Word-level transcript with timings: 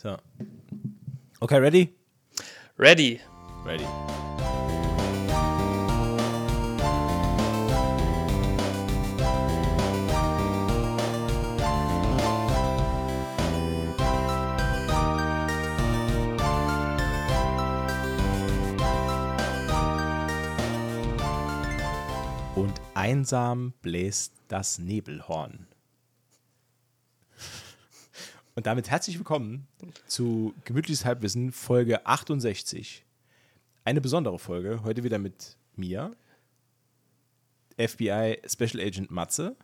So. 0.00 0.16
Okay, 1.40 1.58
ready? 1.58 1.92
Ready. 2.78 3.20
Ready. 3.64 3.84
Und 22.54 22.80
einsam 22.94 23.72
bläst 23.82 24.32
das 24.46 24.78
Nebelhorn. 24.78 25.66
Und 28.58 28.66
damit 28.66 28.90
herzlich 28.90 29.16
willkommen 29.16 29.68
zu 30.08 30.52
Gemütliches 30.64 31.04
Halbwissen, 31.04 31.52
Folge 31.52 32.04
68. 32.04 33.04
Eine 33.84 34.00
besondere 34.00 34.40
Folge, 34.40 34.82
heute 34.82 35.04
wieder 35.04 35.20
mit 35.20 35.56
mir, 35.76 36.10
FBI 37.76 38.40
Special 38.48 38.80
Agent 38.84 39.12
Matze 39.12 39.54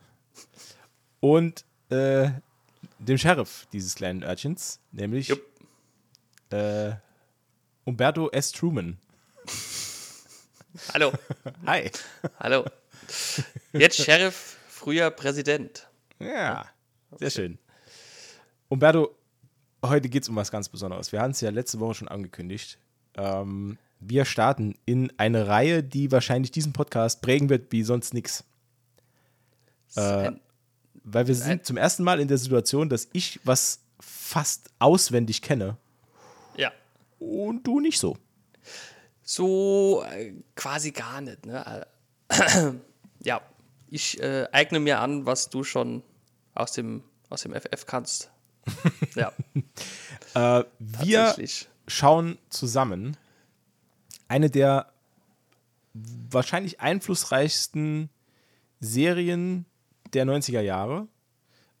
und 1.19 1.65
äh, 1.89 2.29
dem 2.99 3.17
Sheriff 3.17 3.67
dieses 3.73 3.95
kleinen 3.95 4.23
Örtchens, 4.23 4.79
nämlich 4.93 5.29
äh, 6.51 6.93
Umberto 7.83 8.29
S. 8.29 8.53
Truman. 8.53 8.97
Hallo. 10.93 11.11
Hi. 11.65 11.91
Hallo. 12.39 12.63
Jetzt 13.73 13.97
Sheriff, 13.97 14.55
früher 14.69 15.11
Präsident. 15.11 15.85
Ja, 16.17 16.69
sehr 17.19 17.29
schön. 17.29 17.59
Umberto, 18.69 19.15
heute 19.83 20.09
geht 20.09 20.23
es 20.23 20.29
um 20.29 20.35
was 20.35 20.51
ganz 20.51 20.69
Besonderes. 20.69 21.11
Wir 21.11 21.21
hatten 21.21 21.31
es 21.31 21.41
ja 21.41 21.49
letzte 21.49 21.79
Woche 21.79 21.93
schon 21.95 22.07
angekündigt. 22.07 22.77
Ähm, 23.15 23.77
wir 23.99 24.25
starten 24.25 24.75
in 24.85 25.11
eine 25.17 25.47
Reihe, 25.47 25.83
die 25.83 26.11
wahrscheinlich 26.11 26.51
diesen 26.51 26.73
Podcast 26.73 27.21
prägen 27.21 27.49
wird 27.49 27.71
wie 27.71 27.83
sonst 27.83 28.13
nichts. 28.13 28.43
Äh, 29.95 30.31
weil 31.03 31.27
wir 31.27 31.35
sind 31.35 31.65
zum 31.65 31.77
ersten 31.77 32.03
Mal 32.03 32.19
in 32.19 32.27
der 32.27 32.37
Situation, 32.37 32.89
dass 32.89 33.07
ich 33.13 33.39
was 33.43 33.79
fast 33.99 34.69
auswendig 34.79 35.41
kenne 35.41 35.77
Ja. 36.57 36.71
und 37.19 37.63
du 37.65 37.79
nicht 37.79 37.99
so. 37.99 38.17
So 39.21 40.03
äh, 40.11 40.33
quasi 40.55 40.91
gar 40.91 41.21
nicht. 41.21 41.45
Ne? 41.45 41.85
Ja. 43.23 43.41
Ich 43.87 44.19
äh, 44.21 44.47
eigne 44.51 44.79
mir 44.79 44.99
an, 44.99 45.25
was 45.25 45.49
du 45.49 45.63
schon 45.63 46.03
aus 46.55 46.73
dem, 46.73 47.03
aus 47.29 47.43
dem 47.43 47.53
FF 47.53 47.85
kannst. 47.85 48.31
Ja, 49.15 49.31
Äh, 50.33 50.65
wir 50.79 51.35
schauen 51.87 52.37
zusammen 52.49 53.15
eine 54.27 54.49
der 54.49 54.91
wahrscheinlich 55.93 56.81
einflussreichsten 56.81 58.09
Serien 58.79 59.65
der 60.13 60.25
90er 60.25 60.61
Jahre, 60.61 61.07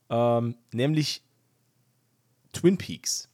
ähm, 0.09 0.55
nämlich 0.71 1.21
Twin 2.53 2.77
Peaks. 2.77 3.27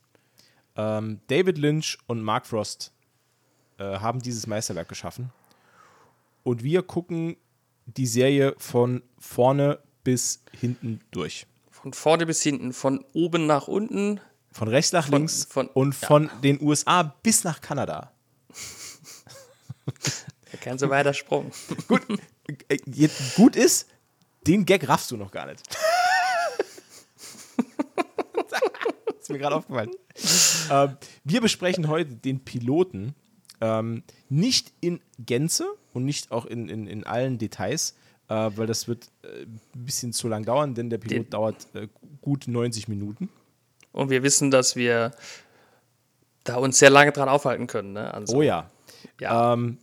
Ähm, 0.76 1.20
David 1.28 1.58
Lynch 1.58 1.98
und 2.08 2.24
Mark 2.24 2.48
Frost 2.48 2.92
äh, 3.78 3.84
haben 3.84 4.22
dieses 4.22 4.48
Meisterwerk 4.48 4.90
geschaffen. 4.90 5.32
Und 6.44 6.64
wir 6.64 6.82
gucken 6.82 7.38
die 7.86 8.08
Serie 8.08 8.56
von 8.58 9.04
vorne 9.20 9.80
bis 10.04 10.44
hinten 10.52 11.02
durch. 11.12 11.46
Von 11.82 11.94
vorne 11.94 12.28
bis 12.28 12.44
hinten, 12.44 12.74
von 12.74 13.04
oben 13.14 13.48
nach 13.48 13.68
unten. 13.68 14.20
Von 14.52 14.68
rechts 14.68 14.92
nach 14.92 15.10
links 15.10 15.46
von- 15.46 15.68
und 15.68 16.00
ja. 16.00 16.08
von 16.08 16.30
den 16.44 16.62
USA 16.62 17.02
bis 17.02 17.44
nach 17.44 17.60
Kanada. 17.60 18.12
Kein 20.62 20.78
so 20.78 20.92
weiter 20.92 21.16
Sprung. 21.16 21.52
Gut, 21.88 22.04
äh, 22.68 22.78
jetzt 22.86 23.36
gut 23.36 23.56
ist, 23.56 23.88
den 24.46 24.66
Gag 24.66 24.88
raffst 24.88 25.10
du 25.10 25.18
noch 25.18 25.32
gar 25.32 25.48
nicht. 25.48 25.64
ist 29.20 29.30
mir 29.30 29.40
gerade 29.40 29.56
aufgefallen. 29.56 29.90
Ähm, 30.70 30.98
wir 31.24 31.42
besprechen 31.42 31.88
heute 31.88 32.14
den 32.14 32.44
Piloten 32.44 33.16
ähm, 33.60 34.04
nicht 34.30 34.72
in 34.82 35.02
Gänze 35.18 35.66
und 35.94 36.06
nicht 36.06 36.32
auch 36.32 36.46
in, 36.46 36.70
in, 36.70 36.86
in 36.86 37.06
allen 37.06 37.40
Details, 37.40 37.96
äh, 38.32 38.50
weil 38.58 38.66
das 38.68 38.88
wird 38.88 39.10
äh, 39.24 39.44
ein 39.44 39.60
bisschen 39.86 40.14
zu 40.14 40.28
lang 40.30 40.46
dauern, 40.46 40.74
denn 40.74 40.90
der 40.90 40.98
Pilot 41.00 41.26
Den- 41.26 41.30
dauert 41.30 41.68
äh, 41.76 41.88
gut 42.22 42.48
90 42.48 42.88
Minuten. 42.88 43.30
Und 43.92 44.10
wir 44.10 44.24
wissen, 44.24 44.52
dass 44.52 44.78
wir 44.78 45.12
da 46.46 46.56
uns 46.56 46.80
sehr 46.80 46.90
lange 46.90 47.12
dran 47.12 47.28
aufhalten 47.28 47.68
können. 47.68 47.92
Ne? 47.94 48.14
Also, 48.14 48.38
Oh 48.38 48.42
ja. 48.42 48.70
ja. 49.20 49.54
Ähm, 49.54 49.78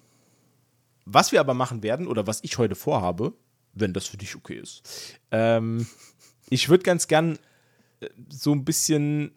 was 1.05 1.31
wir 1.33 1.41
aber 1.41 1.53
machen 1.55 1.83
werden, 1.83 2.07
oder 2.07 2.27
was 2.27 2.43
ich 2.43 2.57
heute 2.59 2.75
vorhabe, 2.75 3.35
wenn 3.75 3.93
das 3.93 4.07
für 4.07 4.17
dich 4.17 4.35
okay 4.35 4.59
ist, 4.59 4.83
ähm, 5.31 5.87
ich 6.49 6.69
würde 6.71 6.85
ganz 6.85 7.07
gern 7.07 7.39
äh, 8.01 8.09
so 8.31 8.53
ein 8.53 8.65
bisschen 8.65 9.33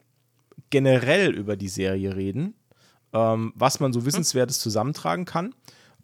generell 0.70 1.34
über 1.36 1.58
die 1.58 1.68
Serie 1.68 2.16
reden, 2.16 2.54
ähm, 3.14 3.52
was 3.56 3.82
man 3.82 3.92
so 3.92 4.06
Wissenswertes 4.06 4.60
zusammentragen 4.60 5.26
kann 5.26 5.54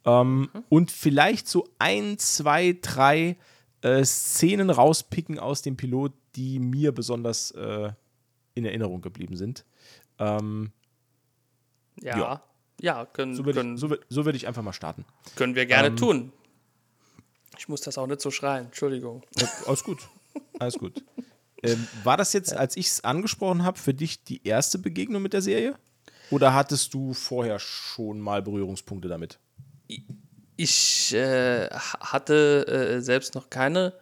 ähm, 0.08 0.50
und 0.70 0.92
vielleicht 0.92 1.48
so 1.48 1.68
ein, 1.78 2.18
zwei, 2.18 2.78
drei 2.82 3.38
äh, 3.82 4.04
Szenen 4.04 4.70
rauspicken 4.70 5.38
aus 5.38 5.62
dem 5.62 5.78
Pilot, 5.78 6.14
die 6.36 6.60
mir 6.60 6.94
besonders 6.94 7.52
äh, 7.52 7.92
in 8.56 8.66
Erinnerung 8.66 9.02
geblieben 9.02 9.36
sind. 9.36 9.66
Ähm, 10.18 10.72
ja. 12.02 12.18
ja. 12.18 12.44
Ja, 12.80 13.06
können, 13.08 13.36
so 13.36 13.44
würde 13.44 13.74
ich, 13.74 13.80
so 13.80 13.96
so 14.08 14.26
würd 14.26 14.36
ich 14.36 14.48
einfach 14.48 14.62
mal 14.62 14.72
starten. 14.72 15.04
können 15.36 15.56
wir 15.56 15.66
gerne 15.66 15.88
ähm, 15.88 15.98
tun. 15.98 16.32
Ich 17.58 17.68
muss 17.68 17.82
das 17.82 17.98
auch 17.98 18.06
nicht 18.06 18.22
so 18.22 18.30
schreien, 18.30 18.68
Entschuldigung. 18.68 19.24
Ja, 19.40 19.48
alles 19.66 19.84
gut. 19.84 20.08
Alles 20.60 20.78
gut. 20.78 21.04
Ähm, 21.64 21.88
war 22.04 22.18
das 22.18 22.34
jetzt, 22.34 22.54
als 22.54 22.78
ich 22.78 22.86
es 22.86 23.04
angesprochen 23.04 23.64
habe, 23.64 23.80
für 23.80 23.96
dich 23.96 24.24
die 24.24 24.46
erste 24.46 24.78
Begegnung 24.78 25.24
mit 25.24 25.34
der 25.34 25.42
Serie? 25.42 25.76
Oder 26.30 26.54
hattest 26.54 26.94
du 26.94 27.14
vorher 27.14 27.58
schon 27.58 28.20
mal 28.20 28.44
Berührungspunkte 28.44 29.08
damit? 29.08 29.40
Ich 30.56 31.14
äh, 31.14 31.68
ha- 31.70 32.12
hatte 32.14 32.66
äh, 32.68 33.02
selbst 33.02 33.36
noch 33.36 33.50
keine 33.50 33.94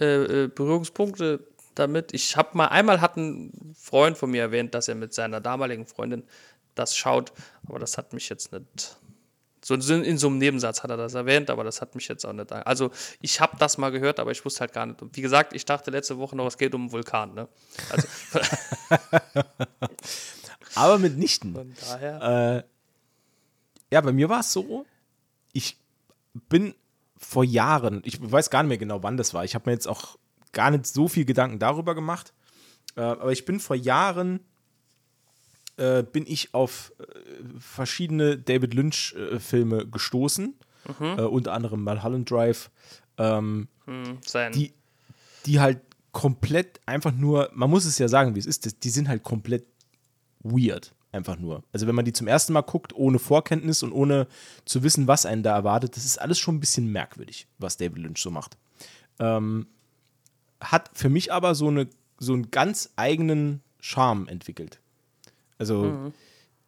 äh, 0.00 0.04
äh, 0.44 0.46
Berührungspunkte 0.48 1.46
damit. 1.74 2.14
Ich 2.14 2.36
habe 2.36 2.56
mal 2.56 2.66
einmal 2.68 3.00
hat 3.00 3.16
ein 3.16 3.74
Freund 3.78 4.16
von 4.16 4.30
mir 4.30 4.42
erwähnt, 4.42 4.74
dass 4.74 4.88
er 4.88 4.94
mit 4.94 5.12
seiner 5.14 5.40
damaligen 5.40 5.86
Freundin 5.86 6.24
das 6.74 6.96
schaut, 6.96 7.32
aber 7.66 7.78
das 7.78 7.98
hat 7.98 8.12
mich 8.12 8.28
jetzt 8.28 8.52
nicht. 8.52 8.96
So 9.62 9.74
in 9.74 10.04
in 10.04 10.16
so 10.16 10.28
einem 10.28 10.38
Nebensatz 10.38 10.82
hat 10.82 10.90
er 10.90 10.96
das 10.96 11.12
erwähnt, 11.14 11.50
aber 11.50 11.64
das 11.64 11.82
hat 11.82 11.94
mich 11.94 12.08
jetzt 12.08 12.24
auch 12.24 12.32
nicht. 12.32 12.50
Also 12.50 12.90
ich 13.20 13.40
habe 13.40 13.56
das 13.58 13.76
mal 13.76 13.90
gehört, 13.90 14.18
aber 14.18 14.30
ich 14.30 14.42
wusste 14.44 14.60
halt 14.60 14.72
gar 14.72 14.86
nicht. 14.86 14.98
Wie 15.12 15.20
gesagt, 15.20 15.52
ich 15.52 15.64
dachte 15.66 15.90
letzte 15.90 16.16
Woche 16.18 16.34
noch, 16.34 16.46
es 16.46 16.56
geht 16.56 16.74
um 16.74 16.82
einen 16.82 16.92
Vulkan. 16.92 17.34
Ne? 17.34 17.48
Also 17.90 18.08
Aber 20.74 20.98
mitnichten. 20.98 21.54
von 21.54 21.74
daher. 21.88 22.64
Äh, 22.64 22.79
ja, 23.90 24.00
bei 24.00 24.12
mir 24.12 24.28
war 24.28 24.40
es 24.40 24.52
so, 24.52 24.86
ich 25.52 25.76
bin 26.48 26.74
vor 27.16 27.44
Jahren, 27.44 28.02
ich 28.04 28.18
weiß 28.20 28.50
gar 28.50 28.62
nicht 28.62 28.68
mehr 28.68 28.78
genau, 28.78 29.02
wann 29.02 29.16
das 29.16 29.34
war. 29.34 29.44
Ich 29.44 29.54
habe 29.54 29.68
mir 29.68 29.74
jetzt 29.74 29.88
auch 29.88 30.18
gar 30.52 30.70
nicht 30.70 30.86
so 30.86 31.08
viel 31.08 31.24
Gedanken 31.24 31.58
darüber 31.58 31.94
gemacht. 31.94 32.32
Äh, 32.96 33.02
aber 33.02 33.32
ich 33.32 33.44
bin 33.44 33.60
vor 33.60 33.76
Jahren, 33.76 34.40
äh, 35.76 36.02
bin 36.02 36.24
ich 36.26 36.54
auf 36.54 36.92
äh, 36.98 37.04
verschiedene 37.58 38.38
David 38.38 38.74
Lynch-Filme 38.74 39.86
gestoßen. 39.86 40.54
Äh, 40.98 41.22
unter 41.22 41.52
anderem 41.52 41.84
Mulholland 41.84 42.30
Drive. 42.30 42.70
Ähm, 43.18 43.68
hm, 43.84 44.18
sein. 44.24 44.52
die, 44.52 44.72
die 45.46 45.60
halt 45.60 45.80
komplett 46.12 46.80
einfach 46.86 47.12
nur, 47.12 47.50
man 47.52 47.70
muss 47.70 47.84
es 47.84 47.98
ja 47.98 48.08
sagen, 48.08 48.34
wie 48.34 48.38
es 48.40 48.46
ist, 48.46 48.82
die 48.82 48.90
sind 48.90 49.08
halt 49.08 49.22
komplett 49.22 49.66
weird. 50.40 50.92
Einfach 51.12 51.38
nur. 51.38 51.64
Also 51.72 51.86
wenn 51.86 51.94
man 51.94 52.04
die 52.04 52.12
zum 52.12 52.28
ersten 52.28 52.52
Mal 52.52 52.62
guckt, 52.62 52.94
ohne 52.94 53.18
Vorkenntnis 53.18 53.82
und 53.82 53.92
ohne 53.92 54.28
zu 54.64 54.82
wissen, 54.82 55.08
was 55.08 55.26
einen 55.26 55.42
da 55.42 55.54
erwartet, 55.54 55.96
das 55.96 56.04
ist 56.04 56.20
alles 56.20 56.38
schon 56.38 56.56
ein 56.56 56.60
bisschen 56.60 56.86
merkwürdig, 56.86 57.48
was 57.58 57.76
David 57.76 57.98
Lynch 57.98 58.22
so 58.22 58.30
macht. 58.30 58.56
Ähm, 59.18 59.66
hat 60.60 60.90
für 60.94 61.08
mich 61.08 61.32
aber 61.32 61.54
so, 61.54 61.68
eine, 61.68 61.88
so 62.18 62.32
einen 62.32 62.50
ganz 62.50 62.90
eigenen 62.96 63.60
Charme 63.80 64.28
entwickelt. 64.28 64.80
Also 65.58 66.12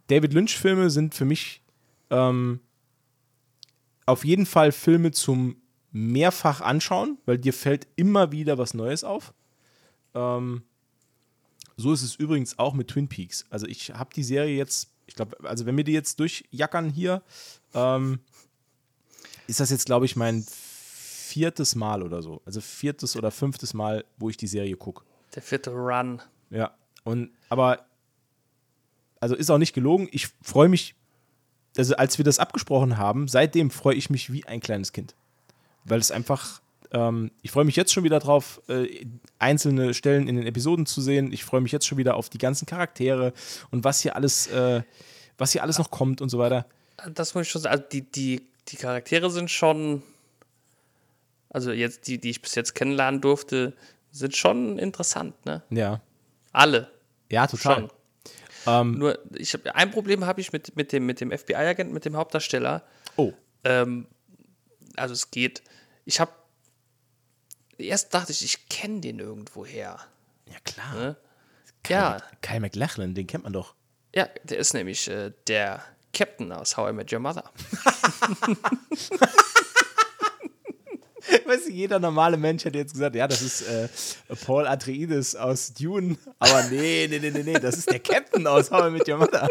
David 0.09 0.35
Lynch-Filme 0.35 0.91
sind 0.91 1.15
für 1.15 1.25
mich 1.25 1.62
ähm, 2.11 2.61
auf 4.05 4.25
jeden 4.25 4.45
Fall 4.45 4.73
Filme 4.73 5.12
zum 5.12 5.56
mehrfach 5.93 6.61
anschauen, 6.61 7.19
weil 7.25 7.38
dir 7.38 7.53
fällt 7.53 7.87
immer 7.97 8.33
wieder 8.33 8.59
was 8.59 8.75
Neues 8.75 9.05
auf. 9.05 9.33
Ähm, 10.15 10.62
so 11.77 11.93
ist 11.93 12.03
es 12.03 12.17
übrigens 12.17 12.59
auch 12.59 12.75
mit 12.75 12.89
Twin 12.89 13.09
Peaks. 13.09 13.47
Also 13.51 13.67
ich 13.67 13.91
habe 13.91 14.11
die 14.15 14.25
Serie 14.25 14.57
jetzt, 14.57 14.91
ich 15.07 15.15
glaube, 15.15 15.37
also 15.45 15.67
wenn 15.67 15.77
wir 15.77 15.85
die 15.85 15.93
jetzt 15.93 16.21
durchjackern 16.21 16.91
hier, 16.91 17.23
ähm, 17.75 18.21
ist 19.47 19.61
das 19.61 19.71
jetzt, 19.71 19.87
glaube 19.87 20.07
ich, 20.07 20.17
mein 20.17 20.45
viertes 20.45 21.75
Mal 21.75 22.03
oder 22.03 22.23
so. 22.23 22.43
Also 22.45 22.61
viertes 22.61 23.17
oder 23.17 23.31
fünftes 23.31 23.75
Mal, 23.75 24.05
wo 24.19 24.29
ich 24.29 24.37
die 24.37 24.47
Serie 24.47 24.77
gucke. 24.77 25.05
Der 25.35 25.43
vierte 25.43 25.71
Run. 25.71 26.21
Ja. 26.51 26.75
Und 27.05 27.31
aber, 27.49 27.87
also 29.21 29.35
ist 29.35 29.51
auch 29.51 29.59
nicht 29.59 29.73
gelogen, 29.73 30.09
ich 30.13 30.29
freue 30.43 30.69
mich, 30.69 30.95
also 31.77 31.97
als 31.97 32.19
wir 32.19 32.25
das 32.25 32.39
abgesprochen 32.39 32.99
haben, 32.99 33.29
seitdem 33.29 33.71
freue 33.71 33.95
ich 33.95 34.11
mich 34.11 34.33
wie 34.33 34.45
ein 34.45 34.61
kleines 34.61 34.93
Kind. 34.93 35.15
Weil 35.85 36.01
es 36.01 36.11
einfach, 36.11 36.61
ähm, 36.93 37.31
ich 37.41 37.50
freue 37.50 37.65
mich 37.65 37.77
jetzt 37.77 37.93
schon 37.93 38.05
wieder 38.05 38.19
drauf, 38.19 38.61
äh, 38.69 39.06
einzelne 39.39 39.94
Stellen 39.94 40.29
in 40.29 40.37
den 40.37 40.47
Episoden 40.47 40.87
zu 40.87 41.00
sehen. 41.00 41.33
Ich 41.33 41.44
freue 41.44 41.61
mich 41.61 41.73
jetzt 41.73 41.87
schon 41.87 41.99
wieder 41.99 42.17
auf 42.17 42.29
die 42.29 42.39
ganzen 42.39 42.67
Charaktere 42.67 43.33
und 43.71 43.83
was 43.83 44.00
hier 44.00 44.15
alles, 44.15 44.47
äh, 44.49 44.83
was 45.39 45.53
hier 45.53 45.62
alles 45.62 45.79
noch 45.79 45.91
kommt 45.91 46.21
und 46.21 46.29
so 46.29 46.39
weiter. 46.39 46.67
Das 47.15 47.35
muss 47.35 47.47
ich 47.47 47.50
schon 47.50 47.62
sagen. 47.62 47.73
Also 47.73 47.89
die, 47.91 48.03
die, 48.03 48.43
die 48.69 48.77
Charaktere 48.77 49.31
sind 49.31 49.50
schon, 49.50 50.03
also 51.49 51.73
jetzt 51.73 52.06
die, 52.06 52.19
die 52.19 52.31
ich 52.31 52.43
bis 52.43 52.55
jetzt 52.55 52.75
kennenlernen 52.75 53.21
durfte, 53.21 53.73
sind 54.11 54.37
schon 54.37 54.79
interessant, 54.79 55.47
ne? 55.47 55.62
Ja. 55.71 56.03
Alle. 56.53 56.91
Ja, 57.31 57.47
total. 57.47 57.88
Ähm, 58.67 58.99
Nur, 58.99 59.19
ich 59.35 59.55
hab, 59.55 59.67
ein 59.75 59.91
Problem 59.91 60.27
habe 60.27 60.41
ich 60.43 60.53
mit, 60.53 60.77
mit 60.77 60.93
dem, 60.93 61.06
mit 61.06 61.21
dem 61.21 61.31
FBI-Agent, 61.37 61.93
mit 61.93 62.05
dem 62.05 62.17
Hauptdarsteller. 62.17 62.83
Oh. 63.17 63.33
Ähm, 63.65 64.06
also 64.97 65.15
es 65.15 65.31
geht. 65.31 65.62
Ich 66.05 66.21
habe 66.21 66.31
erst 67.79 68.13
dachte 68.15 68.33
ich, 68.33 68.45
ich 68.45 68.69
kenne 68.69 69.01
den 69.01 69.19
irgendwoher. 69.19 69.99
Ja, 70.47 70.59
klar. 70.65 70.95
Ne? 70.95 71.17
Kyle, 71.83 71.97
Ja. 71.99 72.23
Kyle 72.43 72.61
McLachlan, 72.61 73.15
den 73.15 73.27
kennt 73.27 73.45
man 73.45 73.53
doch. 73.53 73.75
Ja, 74.15 74.29
der 74.45 74.59
ist 74.59 74.75
nämlich 74.75 75.09
äh, 75.09 75.33
der 75.49 75.83
Captain 76.13 76.53
aus 76.53 76.77
How 76.77 76.91
I 76.91 76.93
Met 76.93 77.13
Your 77.13 77.21
Mother. 77.21 77.45
Weißt 81.47 81.67
du, 81.69 81.71
jeder 81.71 81.99
normale 82.01 82.37
Mensch 82.37 82.65
hätte 82.65 82.79
jetzt 82.79 82.93
gesagt, 82.95 83.15
ja, 83.15 83.27
das 83.29 83.43
ist 83.43 83.63
äh, 83.63 83.89
Paul 84.45 84.67
Atreides 84.67 85.37
aus 85.37 85.73
Dune. 85.73 86.17
Aber 86.39 86.65
nee, 86.65 87.07
nee, 87.09 87.19
nee, 87.21 87.31
nee, 87.31 87.43
nee, 87.43 87.59
das 87.59 87.77
ist 87.77 87.91
der 87.91 88.01
Captain 88.01 88.47
aus 88.47 88.71
How 88.71 88.89
I 88.89 88.91
Met 88.91 89.09
Your 89.09 89.19
Mother. 89.19 89.49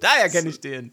Daher 0.00 0.28
kenne 0.30 0.48
ich 0.48 0.60
den. 0.60 0.92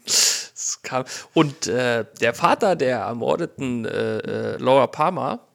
Und 1.34 1.66
äh, 1.68 2.04
der 2.20 2.34
Vater 2.34 2.74
der 2.76 2.98
ermordeten 2.98 3.84
äh, 3.84 4.18
äh, 4.18 4.56
Laura 4.58 4.88
Palmer 4.88 5.47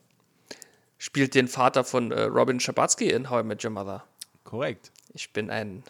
spielt 1.04 1.36
den 1.36 1.50
Vater 1.50 1.84
von 1.84 2.12
äh, 2.12 2.24
Robin 2.24 2.62
Schabatsky 2.62 3.10
in 3.10 3.30
How 3.30 3.42
I 3.42 3.46
Met 3.46 3.66
Your 3.66 3.72
Mother. 3.72 4.06
Korrekt. 4.46 4.92
Ich 5.14 5.34
bin 5.34 5.50
ein. 5.50 5.84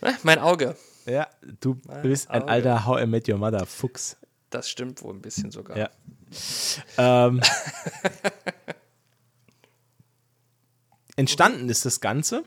Äh, 0.00 0.12
mein 0.24 0.40
Auge. 0.40 0.76
Ja, 1.06 1.28
du 1.60 1.76
bist 2.02 2.28
ein 2.28 2.42
Auge. 2.42 2.50
alter 2.50 2.84
How 2.84 3.00
I 3.00 3.06
Met 3.06 3.28
Your 3.28 3.38
Mother 3.38 3.64
Fuchs. 3.64 4.16
Das 4.50 4.68
stimmt 4.68 5.02
wohl 5.02 5.14
ein 5.14 5.22
bisschen 5.22 5.52
sogar. 5.52 5.76
Ja. 5.76 5.90
ähm, 6.98 7.40
entstanden 11.16 11.68
ist 11.68 11.86
das 11.86 12.00
Ganze, 12.00 12.42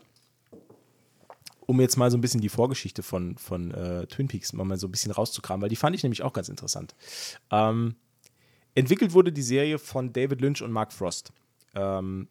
um 1.60 1.80
jetzt 1.80 1.96
mal 1.96 2.10
so 2.10 2.18
ein 2.18 2.20
bisschen 2.20 2.42
die 2.42 2.50
Vorgeschichte 2.50 3.02
von, 3.02 3.38
von 3.38 3.72
äh, 3.72 4.06
Twin 4.08 4.28
Peaks 4.28 4.52
mal 4.52 4.76
so 4.76 4.88
ein 4.88 4.90
bisschen 4.90 5.10
rauszukramen, 5.10 5.62
weil 5.62 5.70
die 5.70 5.76
fand 5.76 5.96
ich 5.96 6.02
nämlich 6.02 6.22
auch 6.22 6.34
ganz 6.34 6.50
interessant. 6.50 6.94
Ähm, 7.50 7.96
entwickelt 8.74 9.14
wurde 9.14 9.32
die 9.32 9.42
Serie 9.42 9.78
von 9.78 10.12
David 10.12 10.42
Lynch 10.42 10.60
und 10.60 10.70
Mark 10.70 10.92
Frost. 10.92 11.32
Ähm, 11.74 12.28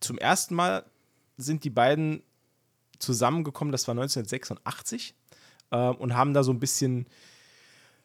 zum 0.00 0.18
ersten 0.18 0.54
Mal 0.54 0.84
sind 1.36 1.64
die 1.64 1.70
beiden 1.70 2.22
zusammengekommen, 2.98 3.72
das 3.72 3.86
war 3.88 3.92
1986, 3.92 5.14
ähm, 5.72 5.94
und 5.96 6.14
haben 6.14 6.34
da 6.34 6.42
so 6.42 6.52
ein 6.52 6.60
bisschen 6.60 7.06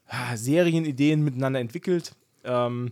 ah, 0.08 0.36
Serienideen 0.36 1.24
miteinander 1.24 1.60
entwickelt. 1.60 2.16
Ähm, 2.44 2.92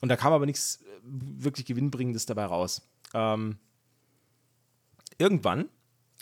und 0.00 0.08
da 0.08 0.16
kam 0.16 0.32
aber 0.32 0.46
nichts 0.46 0.82
äh, 0.82 0.84
wirklich 1.02 1.66
Gewinnbringendes 1.66 2.26
dabei 2.26 2.46
raus. 2.46 2.88
Ähm, 3.14 3.58
irgendwann 5.18 5.68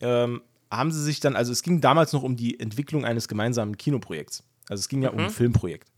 ähm, 0.01 0.43
haben 0.71 0.93
sie 0.93 1.03
sich 1.03 1.21
dann, 1.21 1.37
also 1.37 1.53
es 1.53 1.63
ging 1.63 1.81
damals 1.81 2.13
noch 2.13 2.23
um 2.23 2.37
die 2.37 2.59
Entwicklung 2.59 3.05
eines 3.05 3.29
gemeinsamen 3.29 3.77
Kinoprojekts. 3.77 4.43
Also 4.69 4.81
es 4.81 4.89
ging 4.89 5.03
ja 5.03 5.11
um 5.11 5.19
ein 5.19 5.31
Filmprojekt. 5.31 5.91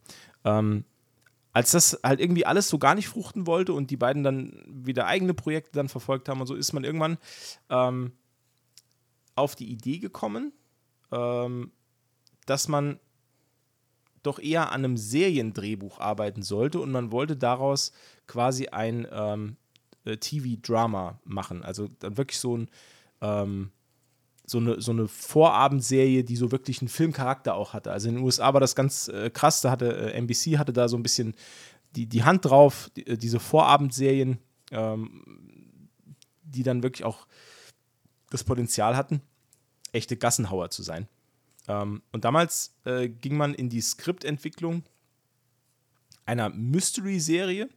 Ähm, 0.44 0.84
als 1.56 1.70
das 1.70 1.98
halt 2.02 2.20
irgendwie 2.20 2.44
alles 2.44 2.68
so 2.68 2.78
gar 2.78 2.94
nicht 2.94 3.08
fruchten 3.08 3.46
wollte 3.46 3.72
und 3.72 3.90
die 3.90 3.96
beiden 3.96 4.22
dann 4.22 4.62
wieder 4.68 5.06
eigene 5.06 5.32
Projekte 5.32 5.70
dann 5.72 5.88
verfolgt 5.88 6.28
haben 6.28 6.42
und 6.42 6.46
so, 6.46 6.54
ist 6.54 6.74
man 6.74 6.84
irgendwann 6.84 7.16
ähm, 7.70 8.12
auf 9.36 9.54
die 9.56 9.70
Idee 9.70 9.98
gekommen, 9.98 10.52
ähm, 11.10 11.72
dass 12.44 12.68
man 12.68 13.00
doch 14.22 14.38
eher 14.38 14.70
an 14.70 14.84
einem 14.84 14.98
Seriendrehbuch 14.98 15.98
arbeiten 15.98 16.42
sollte 16.42 16.78
und 16.78 16.92
man 16.92 17.10
wollte 17.10 17.38
daraus 17.38 17.90
quasi 18.26 18.66
ein 18.66 19.08
ähm, 19.10 19.56
äh, 20.04 20.18
TV-Drama 20.18 21.20
machen. 21.24 21.62
Also 21.62 21.88
dann 22.00 22.18
wirklich 22.18 22.38
so 22.38 22.58
ein 22.58 22.68
ähm, 23.22 23.70
so 24.46 24.58
eine, 24.58 24.80
so 24.80 24.92
eine 24.92 25.08
Vorabendserie, 25.08 26.22
die 26.24 26.36
so 26.36 26.52
wirklich 26.52 26.80
einen 26.80 26.88
Filmcharakter 26.88 27.54
auch 27.54 27.72
hatte. 27.72 27.90
Also 27.90 28.08
in 28.08 28.14
den 28.14 28.24
USA 28.24 28.54
war 28.54 28.60
das 28.60 28.76
ganz 28.76 29.08
äh, 29.08 29.28
krass, 29.30 29.60
da 29.60 29.70
hatte 29.70 30.12
äh, 30.12 30.12
NBC 30.12 30.58
hatte 30.58 30.72
da 30.72 30.88
so 30.88 30.96
ein 30.96 31.02
bisschen 31.02 31.34
die, 31.96 32.06
die 32.06 32.24
Hand 32.24 32.44
drauf, 32.44 32.90
die, 32.96 33.06
äh, 33.06 33.18
diese 33.18 33.40
Vorabendserien, 33.40 34.38
ähm, 34.70 35.90
die 36.44 36.62
dann 36.62 36.82
wirklich 36.82 37.04
auch 37.04 37.26
das 38.30 38.44
Potenzial 38.44 38.96
hatten, 38.96 39.20
echte 39.92 40.16
Gassenhauer 40.16 40.70
zu 40.70 40.82
sein. 40.82 41.08
Ähm, 41.66 42.02
und 42.12 42.24
damals 42.24 42.74
äh, 42.84 43.08
ging 43.08 43.36
man 43.36 43.52
in 43.52 43.68
die 43.68 43.80
Skriptentwicklung 43.80 44.84
einer 46.24 46.50
Mystery-Serie, 46.50 47.68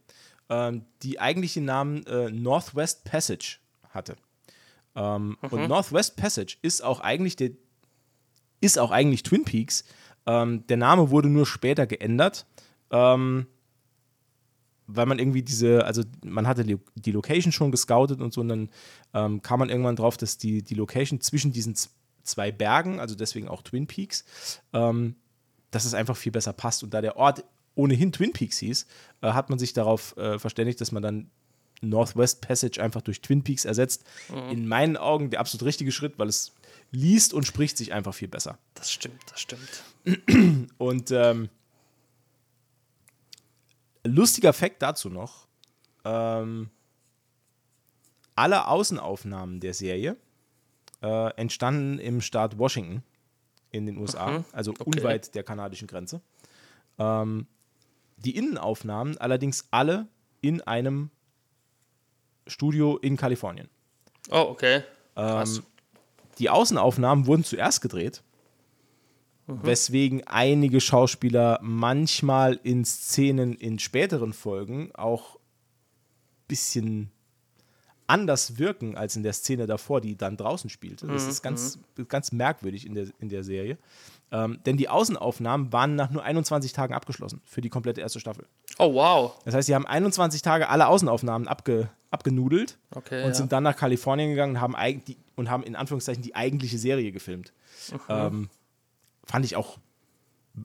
ähm, 0.48 0.84
die 1.02 1.18
eigentlich 1.18 1.54
den 1.54 1.64
Namen 1.64 2.06
äh, 2.06 2.30
Northwest 2.30 3.04
Passage 3.04 3.58
hatte. 3.88 4.16
Ähm, 4.94 5.36
Und 5.50 5.68
Northwest 5.68 6.16
Passage 6.16 6.56
ist 6.62 6.82
auch 6.82 7.00
eigentlich 7.00 7.36
der, 7.36 7.50
ist 8.60 8.78
auch 8.78 8.90
eigentlich 8.90 9.22
Twin 9.22 9.44
Peaks. 9.44 9.84
Ähm, 10.26 10.66
der 10.66 10.76
Name 10.76 11.10
wurde 11.10 11.28
nur 11.28 11.46
später 11.46 11.86
geändert, 11.86 12.46
ähm, 12.90 13.46
weil 14.86 15.06
man 15.06 15.18
irgendwie 15.18 15.42
diese, 15.42 15.84
also 15.84 16.02
man 16.24 16.46
hatte 16.46 16.64
die, 16.64 16.78
die 16.96 17.12
Location 17.12 17.52
schon 17.52 17.70
gescoutet 17.70 18.20
und 18.20 18.32
so, 18.32 18.40
und 18.40 18.48
dann 18.48 18.70
ähm, 19.14 19.42
kam 19.42 19.60
man 19.60 19.70
irgendwann 19.70 19.96
drauf, 19.96 20.16
dass 20.16 20.36
die, 20.36 20.62
die 20.62 20.74
Location 20.74 21.20
zwischen 21.20 21.52
diesen 21.52 21.76
zwei 22.22 22.52
Bergen, 22.52 23.00
also 23.00 23.14
deswegen 23.14 23.48
auch 23.48 23.62
Twin 23.62 23.86
Peaks, 23.86 24.24
ähm, 24.72 25.16
dass 25.70 25.84
es 25.84 25.94
einfach 25.94 26.16
viel 26.16 26.32
besser 26.32 26.52
passt. 26.52 26.82
Und 26.82 26.92
da 26.92 27.00
der 27.00 27.16
Ort 27.16 27.44
ohnehin 27.76 28.12
Twin 28.12 28.32
Peaks 28.32 28.58
hieß, 28.58 28.86
äh, 29.22 29.32
hat 29.32 29.48
man 29.48 29.58
sich 29.58 29.72
darauf 29.72 30.16
äh, 30.16 30.38
verständigt, 30.38 30.80
dass 30.80 30.92
man 30.92 31.02
dann 31.02 31.30
Northwest 31.80 32.40
Passage 32.42 32.82
einfach 32.82 33.02
durch 33.02 33.22
Twin 33.22 33.42
Peaks 33.42 33.64
ersetzt. 33.64 34.04
In 34.50 34.68
meinen 34.68 34.96
Augen 34.96 35.30
der 35.30 35.40
absolut 35.40 35.64
richtige 35.66 35.92
Schritt, 35.92 36.18
weil 36.18 36.28
es 36.28 36.52
liest 36.90 37.32
und 37.32 37.46
spricht 37.46 37.78
sich 37.78 37.92
einfach 37.92 38.14
viel 38.14 38.28
besser. 38.28 38.58
Das 38.74 38.90
stimmt, 38.92 39.22
das 39.30 39.40
stimmt. 39.40 39.84
Und 40.78 41.10
ähm, 41.10 41.48
lustiger 44.04 44.52
Fakt 44.52 44.82
dazu 44.82 45.08
noch: 45.08 45.46
ähm, 46.04 46.70
Alle 48.34 48.66
Außenaufnahmen 48.66 49.60
der 49.60 49.74
Serie 49.74 50.16
äh, 51.02 51.34
entstanden 51.36 51.98
im 51.98 52.20
Staat 52.20 52.58
Washington 52.58 53.02
in 53.70 53.86
den 53.86 53.98
USA, 53.98 54.44
also 54.52 54.72
okay. 54.72 54.84
unweit 54.84 55.34
der 55.34 55.44
kanadischen 55.44 55.86
Grenze. 55.86 56.20
Ähm, 56.98 57.46
die 58.16 58.36
Innenaufnahmen 58.36 59.16
allerdings 59.18 59.68
alle 59.70 60.08
in 60.40 60.60
einem 60.62 61.10
Studio 62.50 62.96
in 62.98 63.16
Kalifornien. 63.16 63.68
Oh, 64.30 64.46
okay. 64.50 64.82
Ähm, 65.16 65.62
die 66.38 66.50
Außenaufnahmen 66.50 67.26
wurden 67.26 67.44
zuerst 67.44 67.80
gedreht, 67.80 68.22
weswegen 69.46 70.26
einige 70.26 70.80
Schauspieler 70.80 71.58
manchmal 71.62 72.60
in 72.62 72.84
Szenen 72.84 73.54
in 73.54 73.78
späteren 73.78 74.32
Folgen 74.32 74.90
auch 74.94 75.36
ein 75.36 76.46
bisschen 76.48 77.10
anders 78.06 78.58
wirken 78.58 78.96
als 78.96 79.16
in 79.16 79.22
der 79.22 79.32
Szene 79.32 79.66
davor, 79.66 80.00
die 80.00 80.16
dann 80.16 80.36
draußen 80.36 80.68
spielte. 80.68 81.06
Das 81.06 81.26
ist 81.26 81.42
ganz, 81.42 81.78
ganz 82.08 82.32
merkwürdig 82.32 82.84
in 82.84 82.94
der, 82.94 83.06
in 83.20 83.28
der 83.28 83.44
Serie. 83.44 83.78
Ähm, 84.32 84.58
denn 84.66 84.76
die 84.76 84.88
Außenaufnahmen 84.88 85.72
waren 85.72 85.94
nach 85.94 86.10
nur 86.10 86.22
21 86.22 86.72
Tagen 86.72 86.94
abgeschlossen 86.94 87.40
für 87.44 87.60
die 87.60 87.68
komplette 87.68 88.00
erste 88.00 88.20
Staffel. 88.20 88.46
Oh, 88.80 88.94
wow. 88.94 89.34
Das 89.44 89.54
heißt, 89.54 89.66
sie 89.66 89.74
haben 89.74 89.86
21 89.86 90.42
Tage 90.42 90.68
alle 90.68 90.86
Außenaufnahmen 90.86 91.48
abge, 91.48 91.90
abgenudelt 92.10 92.78
Okay. 92.94 93.22
und 93.22 93.28
ja. 93.30 93.34
sind 93.34 93.52
dann 93.52 93.62
nach 93.62 93.76
Kalifornien 93.76 94.30
gegangen 94.30 94.56
und 94.56 94.60
haben, 94.60 94.74
die, 95.06 95.16
und 95.36 95.50
haben 95.50 95.62
in 95.62 95.76
Anführungszeichen 95.76 96.22
die 96.22 96.34
eigentliche 96.34 96.78
Serie 96.78 97.12
gefilmt. 97.12 97.52
Ähm, 98.08 98.48
fand 99.24 99.44
ich 99.44 99.56
auch 99.56 99.78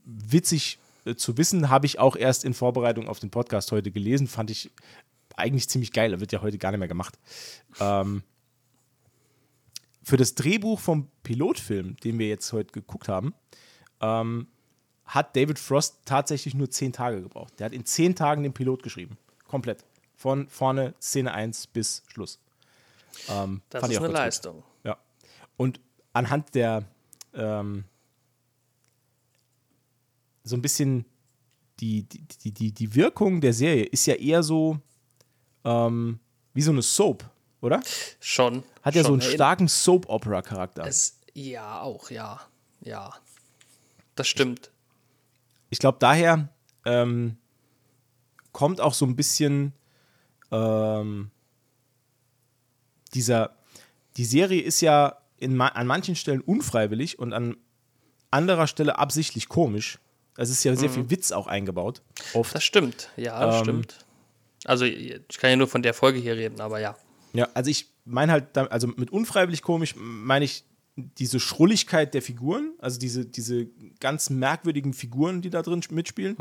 witzig 0.05 0.79
äh, 1.05 1.15
zu 1.15 1.37
wissen, 1.37 1.69
habe 1.69 1.85
ich 1.85 1.99
auch 1.99 2.15
erst 2.15 2.45
in 2.45 2.53
Vorbereitung 2.53 3.07
auf 3.07 3.19
den 3.19 3.29
Podcast 3.29 3.71
heute 3.71 3.91
gelesen, 3.91 4.27
fand 4.27 4.49
ich 4.49 4.71
eigentlich 5.35 5.69
ziemlich 5.69 5.91
geil, 5.91 6.11
da 6.11 6.19
wird 6.19 6.31
ja 6.31 6.41
heute 6.41 6.57
gar 6.57 6.71
nicht 6.71 6.79
mehr 6.79 6.87
gemacht. 6.87 7.19
Ähm, 7.79 8.23
für 10.03 10.17
das 10.17 10.35
Drehbuch 10.35 10.79
vom 10.79 11.09
Pilotfilm, 11.23 11.97
den 11.97 12.19
wir 12.19 12.27
jetzt 12.27 12.53
heute 12.53 12.71
geguckt 12.71 13.07
haben, 13.07 13.33
ähm, 14.01 14.47
hat 15.05 15.35
David 15.35 15.59
Frost 15.59 15.99
tatsächlich 16.05 16.53
nur 16.55 16.69
zehn 16.69 16.91
Tage 16.91 17.21
gebraucht. 17.21 17.53
Der 17.59 17.65
hat 17.65 17.73
in 17.73 17.85
zehn 17.85 18.15
Tagen 18.15 18.43
den 18.43 18.53
Pilot 18.53 18.83
geschrieben. 18.83 19.17
Komplett. 19.47 19.85
Von 20.15 20.49
vorne 20.49 20.95
Szene 20.99 21.33
1 21.33 21.67
bis 21.67 22.03
Schluss. 22.07 22.39
Ähm, 23.29 23.61
das 23.69 23.83
ist 23.83 23.85
eine 23.85 23.93
ganz 23.93 24.05
gut. 24.07 24.13
Leistung. 24.13 24.63
Ja. 24.83 24.97
und 25.57 25.79
anhand 26.13 26.55
der 26.55 26.83
ähm, 27.33 27.85
so 30.43 30.55
ein 30.55 30.61
bisschen 30.61 31.05
die, 31.79 32.03
die, 32.03 32.51
die, 32.51 32.71
die 32.71 32.95
Wirkung 32.95 33.41
der 33.41 33.53
Serie 33.53 33.83
ist 33.83 34.05
ja 34.05 34.15
eher 34.15 34.43
so 34.43 34.79
ähm, 35.65 36.19
wie 36.53 36.61
so 36.61 36.71
eine 36.71 36.81
Soap, 36.81 37.29
oder? 37.61 37.81
Schon. 38.19 38.63
Hat 38.81 38.95
ja 38.95 39.03
schon. 39.03 39.19
so 39.19 39.25
einen 39.25 39.33
starken 39.33 39.67
Soap-Opera-Charakter. 39.67 40.89
Ja, 41.33 41.81
auch, 41.81 42.09
ja. 42.11 42.39
Ja. 42.81 43.13
Das 44.15 44.27
stimmt. 44.27 44.71
Ich 45.69 45.79
glaube, 45.79 45.97
daher 45.99 46.49
ähm, 46.85 47.37
kommt 48.51 48.79
auch 48.81 48.93
so 48.93 49.05
ein 49.05 49.15
bisschen 49.15 49.73
ähm, 50.51 51.31
dieser. 53.13 53.55
Die 54.17 54.25
Serie 54.25 54.61
ist 54.61 54.81
ja 54.81 55.17
in, 55.37 55.59
an 55.59 55.87
manchen 55.87 56.15
Stellen 56.15 56.41
unfreiwillig 56.41 57.19
und 57.19 57.33
an 57.33 57.57
anderer 58.31 58.67
Stelle 58.67 58.97
absichtlich 58.97 59.49
komisch. 59.49 59.99
Es 60.37 60.49
ist 60.49 60.63
ja 60.63 60.75
sehr 60.75 60.89
viel 60.89 61.09
Witz 61.09 61.31
auch 61.31 61.47
eingebaut. 61.47 62.01
Oft. 62.33 62.53
Das 62.55 62.63
stimmt. 62.63 63.09
Ja, 63.17 63.45
das 63.45 63.55
Ähm. 63.57 63.63
stimmt. 63.63 64.05
Also, 64.65 64.85
ich 64.85 65.21
kann 65.37 65.51
ja 65.51 65.55
nur 65.57 65.67
von 65.67 65.83
der 65.83 65.93
Folge 65.93 66.19
hier 66.19 66.35
reden, 66.35 66.59
aber 66.59 66.79
ja. 66.79 66.97
Ja, 67.33 67.47
also 67.53 67.69
ich 67.69 67.87
meine 68.05 68.31
halt, 68.31 68.57
also 68.57 68.87
mit 68.87 69.11
unfreiwillig 69.11 69.61
komisch 69.61 69.93
meine 69.97 70.45
ich 70.45 70.63
diese 70.95 71.39
Schrulligkeit 71.39 72.13
der 72.13 72.21
Figuren, 72.21 72.73
also 72.79 72.99
diese, 72.99 73.25
diese 73.25 73.67
ganz 73.99 74.29
merkwürdigen 74.29 74.93
Figuren, 74.93 75.41
die 75.41 75.49
da 75.49 75.61
drin 75.61 75.81
mitspielen. 75.89 76.37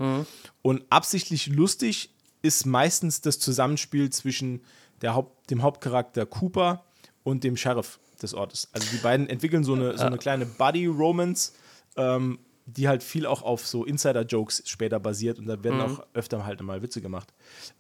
Und 0.63 0.85
absichtlich 0.91 1.49
lustig 1.49 2.11
ist 2.43 2.67
meistens 2.67 3.21
das 3.21 3.39
Zusammenspiel 3.39 4.11
zwischen 4.11 4.61
der 5.01 5.15
Haupt, 5.15 5.51
dem 5.51 5.63
Hauptcharakter 5.63 6.27
Cooper 6.27 6.85
und 7.25 7.43
dem 7.43 7.57
Sheriff 7.57 7.99
des 8.23 8.35
Ortes. 8.35 8.69
Also 8.73 8.87
die 8.93 8.99
beiden 8.99 9.29
entwickeln 9.29 9.65
so 9.65 9.75
eine, 9.75 9.97
so 9.97 10.05
eine 10.05 10.19
kleine 10.19 10.47
Buddy-Romance, 10.47 11.55
ähm, 11.97 12.39
die 12.67 12.89
halt 12.89 13.03
viel 13.03 13.27
auch 13.27 13.43
auf 13.43 13.67
so 13.67 13.85
Insider-Jokes 13.85 14.63
später 14.67 15.01
basiert 15.01 15.39
und 15.39 15.47
da 15.47 15.63
werden 15.63 15.81
auch 15.81 16.07
öfter 16.15 16.47
halt 16.47 16.63
mal 16.63 16.83
Witze 16.83 17.01
gemacht. 17.01 17.33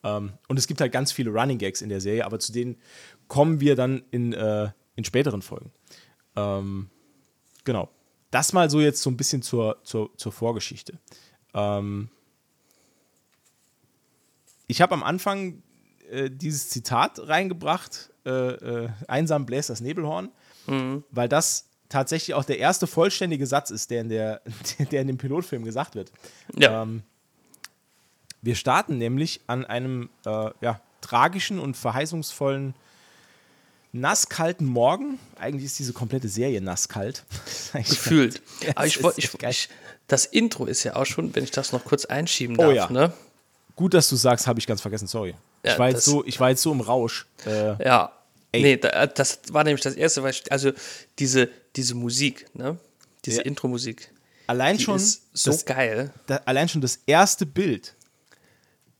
Ähm, 0.02 0.32
und 0.48 0.58
es 0.58 0.66
gibt 0.66 0.80
halt 0.80 0.92
ganz 0.92 1.12
viele 1.12 1.30
Running 1.30 1.58
Gags 1.58 1.80
in 1.80 1.88
der 1.88 2.00
Serie, 2.00 2.26
aber 2.26 2.38
zu 2.38 2.52
denen 2.52 2.76
kommen 3.28 3.60
wir 3.60 3.76
dann 3.76 4.02
in, 4.10 4.32
äh, 4.32 4.70
in 4.96 5.04
späteren 5.04 5.42
Folgen. 5.42 5.72
Ähm, 6.36 6.88
genau. 7.64 7.88
Das 8.30 8.52
mal 8.52 8.68
so 8.68 8.80
jetzt 8.80 9.02
so 9.02 9.10
ein 9.10 9.16
bisschen 9.16 9.42
zur, 9.42 9.78
zur, 9.84 10.10
zur 10.16 10.32
Vorgeschichte. 10.32 10.98
Ähm, 11.54 12.10
ich 14.66 14.80
habe 14.80 14.94
am 14.94 15.02
Anfang 15.02 15.62
äh, 16.10 16.30
dieses 16.30 16.68
Zitat 16.68 17.20
reingebracht, 17.28 18.10
äh, 18.26 18.30
äh, 18.30 18.88
einsam 19.06 19.46
bläst 19.46 19.70
das 19.70 19.80
Nebelhorn, 19.80 20.30
weil 21.10 21.28
das 21.28 21.68
tatsächlich 21.88 22.34
auch 22.34 22.44
der 22.44 22.58
erste 22.58 22.86
vollständige 22.86 23.46
Satz 23.46 23.70
ist, 23.70 23.90
der 23.90 24.00
in, 24.00 24.08
der, 24.08 24.40
der 24.90 25.02
in 25.02 25.06
dem 25.06 25.18
Pilotfilm 25.18 25.64
gesagt 25.64 25.94
wird. 25.94 26.10
Ja. 26.56 26.82
Ähm, 26.82 27.02
wir 28.42 28.56
starten 28.56 28.98
nämlich 28.98 29.40
an 29.46 29.64
einem 29.64 30.10
äh, 30.26 30.50
ja, 30.60 30.80
tragischen 31.00 31.58
und 31.58 31.76
verheißungsvollen 31.76 32.74
nasskalten 33.94 34.66
Morgen. 34.66 35.18
Eigentlich 35.38 35.64
ist 35.64 35.78
diese 35.78 35.92
komplette 35.92 36.28
Serie 36.28 36.60
nasskalt. 36.60 37.24
Gefühlt. 37.72 38.42
Aber 38.74 38.86
ich, 38.86 39.02
wollt- 39.02 39.18
ist 39.18 39.32
ich, 39.34 39.38
geil. 39.38 39.50
ich, 39.50 39.68
das 40.08 40.26
Intro 40.26 40.66
ist 40.66 40.84
ja 40.84 40.96
auch 40.96 41.06
schon, 41.06 41.34
wenn 41.34 41.44
ich 41.44 41.50
das 41.50 41.72
noch 41.72 41.84
kurz 41.84 42.04
einschieben 42.04 42.56
Oh 42.58 42.62
darf, 42.62 42.74
ja. 42.74 42.90
ne? 42.90 43.12
Gut, 43.76 43.94
dass 43.94 44.08
du 44.08 44.16
sagst, 44.16 44.46
habe 44.46 44.58
ich 44.60 44.66
ganz 44.66 44.80
vergessen, 44.80 45.06
sorry. 45.06 45.34
Ja, 45.64 45.72
ich, 45.72 45.78
war 45.78 45.88
jetzt 45.88 46.04
so, 46.04 46.24
ich 46.26 46.38
war 46.38 46.50
jetzt 46.50 46.62
so 46.62 46.70
im 46.72 46.80
Rausch. 46.80 47.26
Äh, 47.46 47.82
Ja. 47.84 48.12
Ey. 48.52 48.62
Nee, 48.62 48.76
da, 48.76 49.06
das 49.08 49.40
war 49.50 49.64
nämlich 49.64 49.82
das 49.82 49.94
erste, 49.94 50.22
weil 50.22 50.30
ich, 50.30 50.52
also 50.52 50.70
diese, 51.18 51.48
diese 51.74 51.94
Musik, 51.96 52.46
ne? 52.54 52.78
Diese 53.24 53.38
Ja. 53.38 53.42
Intro-Musik, 53.46 54.12
allein, 54.46 54.78
schon 54.78 54.94
ist 54.96 55.22
so 55.32 55.50
das, 55.50 55.64
geil. 55.64 56.12
da, 56.26 56.36
allein 56.44 56.68
schon 56.68 56.80
das 56.80 57.00
erste 57.06 57.46
Bild 57.46 57.94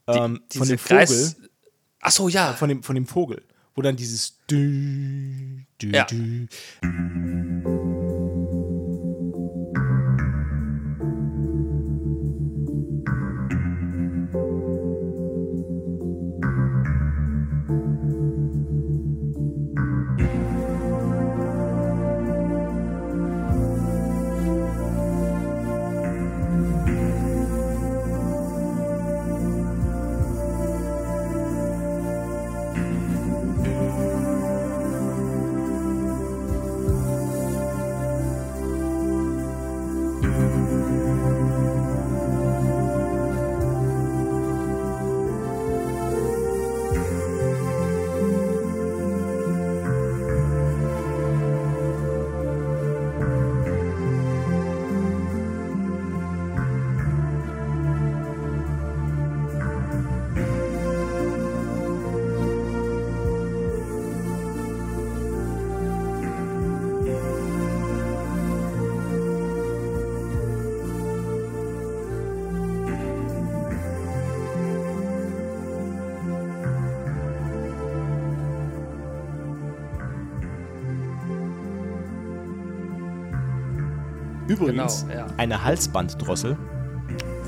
ähm, 0.07 0.41
Die- 0.51 0.57
von 0.57 0.67
dem 0.67 0.77
Vogel, 0.77 0.97
Kreis- 0.97 1.35
Ach 2.01 2.11
so, 2.11 2.27
ja. 2.27 2.53
von 2.53 2.67
dem, 2.69 2.83
von 2.83 2.95
dem 2.95 3.07
Vogel, 3.07 3.43
wo 3.75 3.81
dann 3.81 3.95
dieses 3.95 4.37
dü, 4.49 5.65
dü, 5.81 5.91
Ja. 5.91 6.07
dü, 6.09 6.47
Übrigens, 84.55 85.05
Genau, 85.07 85.19
ja. 85.19 85.27
eine 85.37 85.63
Halsbanddrossel 85.63 86.57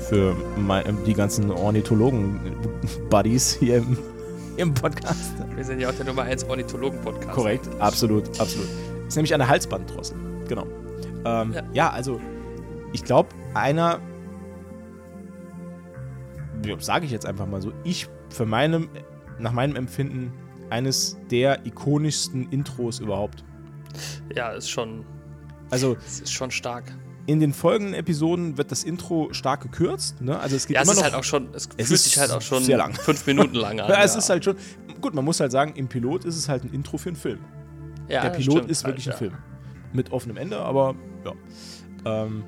für 0.08 0.34
die 1.06 1.14
ganzen 1.14 1.50
Ornithologen-Buddies 1.50 3.54
hier 3.60 3.78
im, 3.78 3.98
im 4.56 4.74
Podcast. 4.74 5.32
Wir 5.54 5.64
sind 5.64 5.80
ja 5.80 5.90
auch 5.90 5.94
der 5.94 6.06
Nummer 6.06 6.22
1 6.22 6.44
Ornithologen-Podcast. 6.44 7.34
Korrekt, 7.34 7.68
absolut, 7.80 8.28
absolut. 8.40 8.68
Ist 9.06 9.16
nämlich 9.16 9.34
eine 9.34 9.48
Halsbanddrossel. 9.48 10.16
Genau. 10.48 10.66
Ähm, 11.24 11.52
ja. 11.52 11.62
Ja. 11.72 11.90
also 11.90 12.20
ich 12.92 13.04
glaube, 13.04 13.28
einer, 13.54 13.98
sage 16.78 17.04
ich 17.04 17.10
jetzt 17.10 17.26
einfach 17.26 17.46
mal 17.46 17.60
so, 17.60 17.72
ich 17.84 18.08
für 18.30 18.46
meinem, 18.46 18.88
nach 19.38 19.52
meinem 19.52 19.76
Empfinden 19.76 20.32
eines 20.70 21.18
der 21.30 21.66
ikonischsten 21.66 22.50
Intros 22.50 23.00
überhaupt. 23.00 23.44
Ja, 24.34 24.50
ist 24.50 24.70
schon, 24.70 25.04
Also 25.70 25.96
es 26.06 26.20
ist 26.20 26.32
schon 26.32 26.50
stark. 26.50 26.84
in 27.26 27.40
den 27.40 27.52
folgenden 27.52 27.94
Episoden 27.94 28.56
wird 28.56 28.70
das 28.72 28.84
Intro 28.84 29.28
stark 29.32 29.60
gekürzt. 29.62 30.20
Ne? 30.22 30.38
Also 30.38 30.56
es 30.56 30.66
geht 30.66 30.76
Ja, 30.76 30.82
es 30.82 30.88
immer 30.88 30.92
ist 30.92 30.98
noch. 30.98 31.04
halt 31.04 31.14
auch 31.14 31.24
schon, 31.24 31.48
es, 31.54 31.66
fühlt 31.66 31.90
ist 31.90 32.04
sich 32.04 32.18
halt 32.18 32.30
auch 32.30 32.40
schon 32.42 32.62
sehr 32.64 32.78
lang. 32.78 32.94
fünf 33.04 33.26
Minuten 33.26 33.54
lang 33.56 33.78
an. 33.80 33.90
ja, 33.90 34.02
es 34.02 34.16
ist 34.16 34.30
halt 34.30 34.44
schon. 34.44 34.56
Gut, 35.00 35.14
man 35.14 35.24
muss 35.24 35.38
halt 35.40 35.52
sagen, 35.52 35.74
im 35.76 35.88
Pilot 35.88 36.24
ist 36.24 36.36
es 36.36 36.48
halt 36.48 36.64
ein 36.64 36.72
Intro 36.72 36.96
für 36.98 37.10
einen 37.10 37.16
Film. 37.16 37.38
ja, 38.08 38.22
Der 38.22 38.30
das 38.30 38.38
Pilot 38.38 38.52
stimmt 38.56 38.70
ist 38.70 38.84
wirklich 38.86 39.06
halt, 39.06 39.16
ein 39.16 39.18
Film. 39.18 39.34
Mit 39.92 40.10
offenem 40.12 40.36
Ende, 40.38 40.58
aber 40.58 40.94
ja. 41.24 41.32
Ähm, 42.04 42.44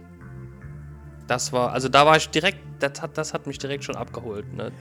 Das 1.26 1.52
war, 1.52 1.72
also 1.72 1.88
da 1.88 2.06
war 2.06 2.16
ich 2.16 2.28
direkt, 2.30 2.58
das 2.80 3.00
hat, 3.02 3.16
das 3.18 3.34
hat 3.34 3.46
mich 3.46 3.58
direkt 3.58 3.84
schon 3.84 3.96
abgeholt, 3.96 4.52
ne? 4.54 4.72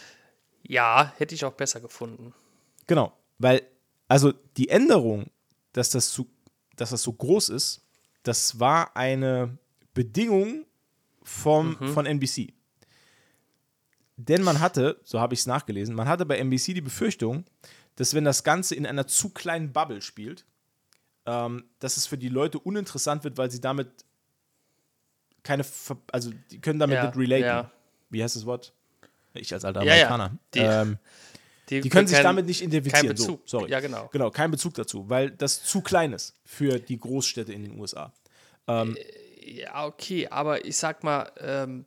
ja, 0.62 1.12
hätte 1.16 1.34
ich 1.34 1.44
auch 1.44 1.52
besser 1.52 1.80
gefunden. 1.80 2.34
Genau, 2.86 3.12
weil, 3.38 3.62
also 4.08 4.32
die 4.56 4.68
Änderung, 4.68 5.26
dass 5.72 5.90
das, 5.90 6.10
zu, 6.10 6.28
dass 6.76 6.90
das 6.90 7.02
so 7.02 7.12
groß 7.12 7.50
ist, 7.50 7.82
das 8.22 8.58
war 8.58 8.96
eine 8.96 9.58
Bedingung 9.92 10.64
vom, 11.22 11.76
von 11.92 12.06
NBC. 12.06 12.52
Denn 14.16 14.42
man 14.42 14.60
hatte, 14.60 15.00
so 15.04 15.20
habe 15.20 15.34
ich 15.34 15.40
es 15.40 15.46
nachgelesen, 15.46 15.94
man 15.94 16.08
hatte 16.08 16.24
bei 16.24 16.38
NBC 16.38 16.74
die 16.74 16.80
Befürchtung, 16.80 17.44
dass 17.96 18.14
wenn 18.14 18.24
das 18.24 18.44
Ganze 18.44 18.74
in 18.74 18.86
einer 18.86 19.06
zu 19.06 19.30
kleinen 19.30 19.72
Bubble 19.72 20.00
spielt, 20.00 20.44
ähm, 21.26 21.64
dass 21.78 21.96
es 21.96 22.06
für 22.06 22.18
die 22.18 22.28
Leute 22.28 22.58
uninteressant 22.58 23.24
wird, 23.24 23.38
weil 23.38 23.50
sie 23.50 23.60
damit 23.60 24.03
keine, 25.44 25.62
Ver 25.62 25.96
also 26.10 26.32
die 26.50 26.60
können 26.60 26.80
damit 26.80 26.96
Ja, 26.96 27.06
nicht 27.06 27.16
relaten. 27.16 27.44
ja. 27.44 27.70
Wie 28.10 28.20
heißt 28.22 28.34
das 28.36 28.44
Wort? 28.46 28.72
Ich 29.34 29.52
als 29.54 29.64
alter 29.64 29.82
Ja, 29.84 29.94
ja. 29.94 30.08
Amerikaner. 30.08 30.36
Die- 30.54 30.58
ähm, 30.58 30.98
die 31.68 31.88
können 31.88 32.06
sich 32.08 32.16
kein- 32.16 32.24
damit 32.24 32.46
nicht 32.46 32.62
identifizieren. 32.62 33.06
kein 33.08 33.16
Bezug. 33.16 33.42
So, 33.46 33.58
sorry. 33.58 33.70
Ja, 33.70 33.78
genau. 33.80 34.08
Genau, 34.12 34.30
kein 34.30 34.50
Bezug 34.50 34.74
dazu, 34.74 35.08
weil 35.08 35.30
das 35.30 35.62
zu 35.64 35.80
klein 35.80 36.12
ist 36.12 36.34
für 36.44 36.78
die 36.80 36.98
Großstädte 36.98 37.52
in 37.52 37.62
den 37.62 37.78
USA. 37.80 38.12
Ja, 39.46 39.86
okay, 39.86 40.26
aber 40.28 40.64
ich 40.64 40.76
sag 40.76 41.04
mal, 41.04 41.30
ähm, 41.38 41.84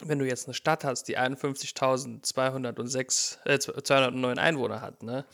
wenn 0.00 0.18
du 0.18 0.26
jetzt 0.26 0.46
eine 0.46 0.54
Stadt 0.54 0.84
hast, 0.84 1.04
die 1.08 1.18
51.206, 1.18 3.38
äh, 3.44 3.58
209 3.58 4.38
Einwohner 4.38 4.80
hat, 4.80 5.02
ne, 5.02 5.24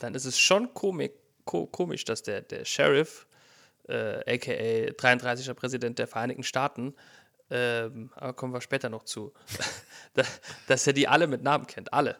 dann 0.00 0.14
ist 0.14 0.24
es 0.24 0.38
schon 0.38 0.72
komik, 0.74 1.12
ko 1.44 1.66
komisch, 1.66 2.04
dass 2.04 2.22
der, 2.22 2.40
der 2.42 2.64
Sheriff, 2.64 3.26
äh, 3.88 4.34
aka 4.34 4.92
33. 4.96 5.54
Präsident 5.56 5.98
der 5.98 6.06
Vereinigten 6.06 6.42
Staaten, 6.42 6.94
ähm, 7.50 8.10
aber 8.14 8.32
kommen 8.32 8.52
wir 8.54 8.60
später 8.60 8.88
noch 8.88 9.04
zu, 9.04 9.32
da- 10.14 10.24
dass 10.68 10.86
er 10.86 10.92
die 10.92 11.08
alle 11.08 11.26
mit 11.26 11.42
Namen 11.42 11.66
kennt, 11.66 11.92
alle. 11.92 12.16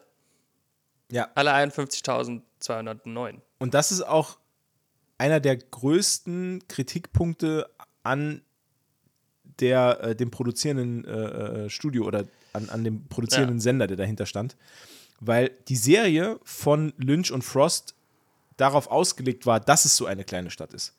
Ja. 1.11 1.29
Alle 1.35 1.51
51.209. 1.53 3.41
Und 3.59 3.73
das 3.73 3.91
ist 3.91 4.01
auch 4.01 4.37
einer 5.17 5.39
der 5.39 5.57
größten 5.57 6.63
Kritikpunkte 6.67 7.69
an 8.03 8.41
der, 9.59 9.99
äh, 10.01 10.15
dem 10.15 10.31
produzierenden 10.31 11.05
äh, 11.05 11.65
äh, 11.65 11.69
Studio 11.69 12.05
oder 12.05 12.25
an, 12.53 12.69
an 12.69 12.83
dem 12.83 13.07
produzierenden 13.07 13.57
Ja. 13.57 13.61
Sender, 13.61 13.87
der 13.87 13.97
dahinter 13.97 14.25
stand. 14.25 14.55
Weil 15.19 15.51
die 15.67 15.75
Serie 15.75 16.39
von 16.43 16.93
Lynch 16.97 17.31
und 17.31 17.43
Frost 17.43 17.95
darauf 18.57 18.87
ausgelegt 18.87 19.45
war, 19.45 19.59
dass 19.59 19.85
es 19.85 19.95
so 19.95 20.05
eine 20.05 20.23
kleine 20.23 20.49
Stadt 20.51 20.73
ist. 20.73 20.95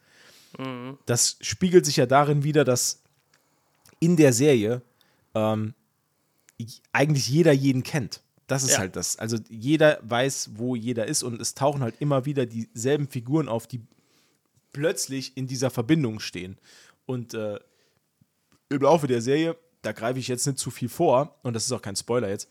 Das 1.07 1.37
spiegelt 1.41 1.85
sich 1.87 1.97
ja 1.97 2.07
darin 2.07 2.45
wieder, 2.45 2.65
dass 2.65 3.03
in 4.01 4.17
der 4.17 4.33
Serie 4.33 4.83
ähm, 5.35 5.75
eigentlich 6.93 7.29
jeder 7.29 7.53
jeden 7.53 7.83
kennt. 7.83 8.23
Das 8.47 8.63
ist 8.63 8.73
Ja. 8.73 8.79
halt 8.79 8.97
das. 8.97 9.17
Also 9.19 9.39
jeder 9.49 9.99
weiß, 10.03 10.51
wo 10.57 10.77
jeder 10.77 11.07
ist 11.07 11.23
und 11.23 11.41
es 11.41 11.55
tauchen 11.55 11.83
halt 11.83 11.95
immer 12.01 12.27
wieder 12.27 12.47
dieselben 12.47 13.09
Figuren 13.09 13.49
auf, 13.49 13.67
die 13.67 13.81
plötzlich 14.73 15.37
in 15.37 15.47
dieser 15.47 15.71
Verbindung 15.71 16.21
stehen. 16.21 16.59
Und 17.07 17.35
äh, 17.35 17.59
im 18.69 18.83
Laufe 18.83 19.07
der 19.07 19.23
Serie, 19.23 19.57
da 19.83 19.93
greife 19.93 20.19
ich 20.19 20.29
jetzt 20.29 20.47
nicht 20.47 20.59
zu 20.59 20.71
viel 20.71 20.89
vor, 20.89 21.39
und 21.43 21.55
das 21.55 21.65
ist 21.65 21.73
auch 21.73 21.83
kein 21.83 21.97
Spoiler 21.97 22.29
jetzt, 22.29 22.49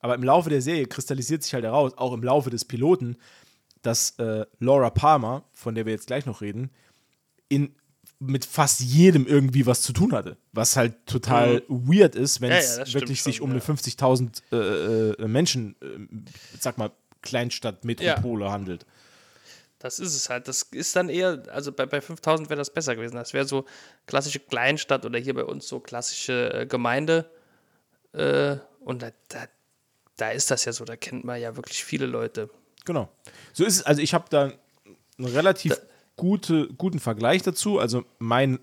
aber 0.00 0.14
im 0.14 0.22
Laufe 0.24 0.50
der 0.50 0.62
Serie 0.62 0.86
kristallisiert 0.86 1.42
sich 1.42 1.54
halt 1.54 1.64
heraus, 1.64 1.92
auch 1.96 2.12
im 2.12 2.22
Laufe 2.22 2.50
des 2.50 2.64
Piloten, 2.64 3.16
dass 3.82 4.18
äh, 4.18 4.46
Laura 4.58 4.90
Palmer, 4.90 5.44
von 5.52 5.74
der 5.74 5.86
wir 5.86 5.92
jetzt 5.92 6.06
gleich 6.06 6.26
noch 6.26 6.40
reden, 6.40 6.70
in, 7.50 7.74
mit 8.18 8.46
fast 8.46 8.80
jedem 8.80 9.26
irgendwie 9.26 9.66
was 9.66 9.82
zu 9.82 9.92
tun 9.92 10.12
hatte. 10.12 10.38
Was 10.52 10.76
halt 10.76 11.06
total 11.06 11.62
weird 11.68 12.14
ist, 12.14 12.40
wenn 12.40 12.50
Ja, 12.50 12.56
es 12.56 12.78
ja, 12.78 12.86
stimmt 12.86 13.02
wirklich 13.02 13.20
schon, 13.20 13.32
sich 13.32 13.40
um 13.42 13.50
ja. 13.50 13.56
eine 13.56 13.62
50.000 13.62 14.42
äh, 14.52 15.22
äh, 15.22 15.28
Menschen, 15.28 15.76
äh, 15.82 16.28
sag 16.58 16.78
mal, 16.78 16.90
Kleinstadt, 17.22 17.84
Metropole 17.84 18.50
handelt. 18.50 18.86
Das 19.78 19.98
ist 19.98 20.14
es 20.14 20.28
halt. 20.28 20.46
Das 20.46 20.62
ist 20.62 20.94
dann 20.94 21.08
eher, 21.08 21.42
also 21.50 21.72
bei, 21.72 21.86
bei 21.86 22.00
5000 22.02 22.50
wäre 22.50 22.58
das 22.58 22.72
besser 22.72 22.94
gewesen. 22.94 23.16
Das 23.16 23.32
wäre 23.32 23.46
so 23.46 23.64
klassische 24.06 24.38
Kleinstadt 24.38 25.06
oder 25.06 25.18
hier 25.18 25.34
bei 25.34 25.44
uns 25.44 25.66
so 25.66 25.80
klassische 25.80 26.52
äh, 26.52 26.66
Gemeinde. 26.66 27.30
Äh, 28.12 28.56
und 28.80 29.02
da, 29.02 29.10
da, 29.28 29.46
da 30.16 30.30
ist 30.30 30.50
das 30.50 30.66
ja 30.66 30.72
so, 30.72 30.84
da 30.84 30.96
kennt 30.96 31.24
man 31.24 31.40
ja 31.40 31.56
wirklich 31.56 31.82
viele 31.82 32.04
Leute. 32.06 32.50
Genau. 32.84 33.08
So 33.54 33.64
ist 33.64 33.76
es, 33.76 33.82
also 33.82 34.02
ich 34.02 34.12
habe 34.12 34.26
da 34.28 34.52
einen 35.18 35.26
relativ 35.26 35.80
gute, 36.20 36.68
guten 36.76 36.98
Vergleich 36.98 37.40
dazu. 37.42 37.78
Also 37.78 38.04
mein 38.18 38.60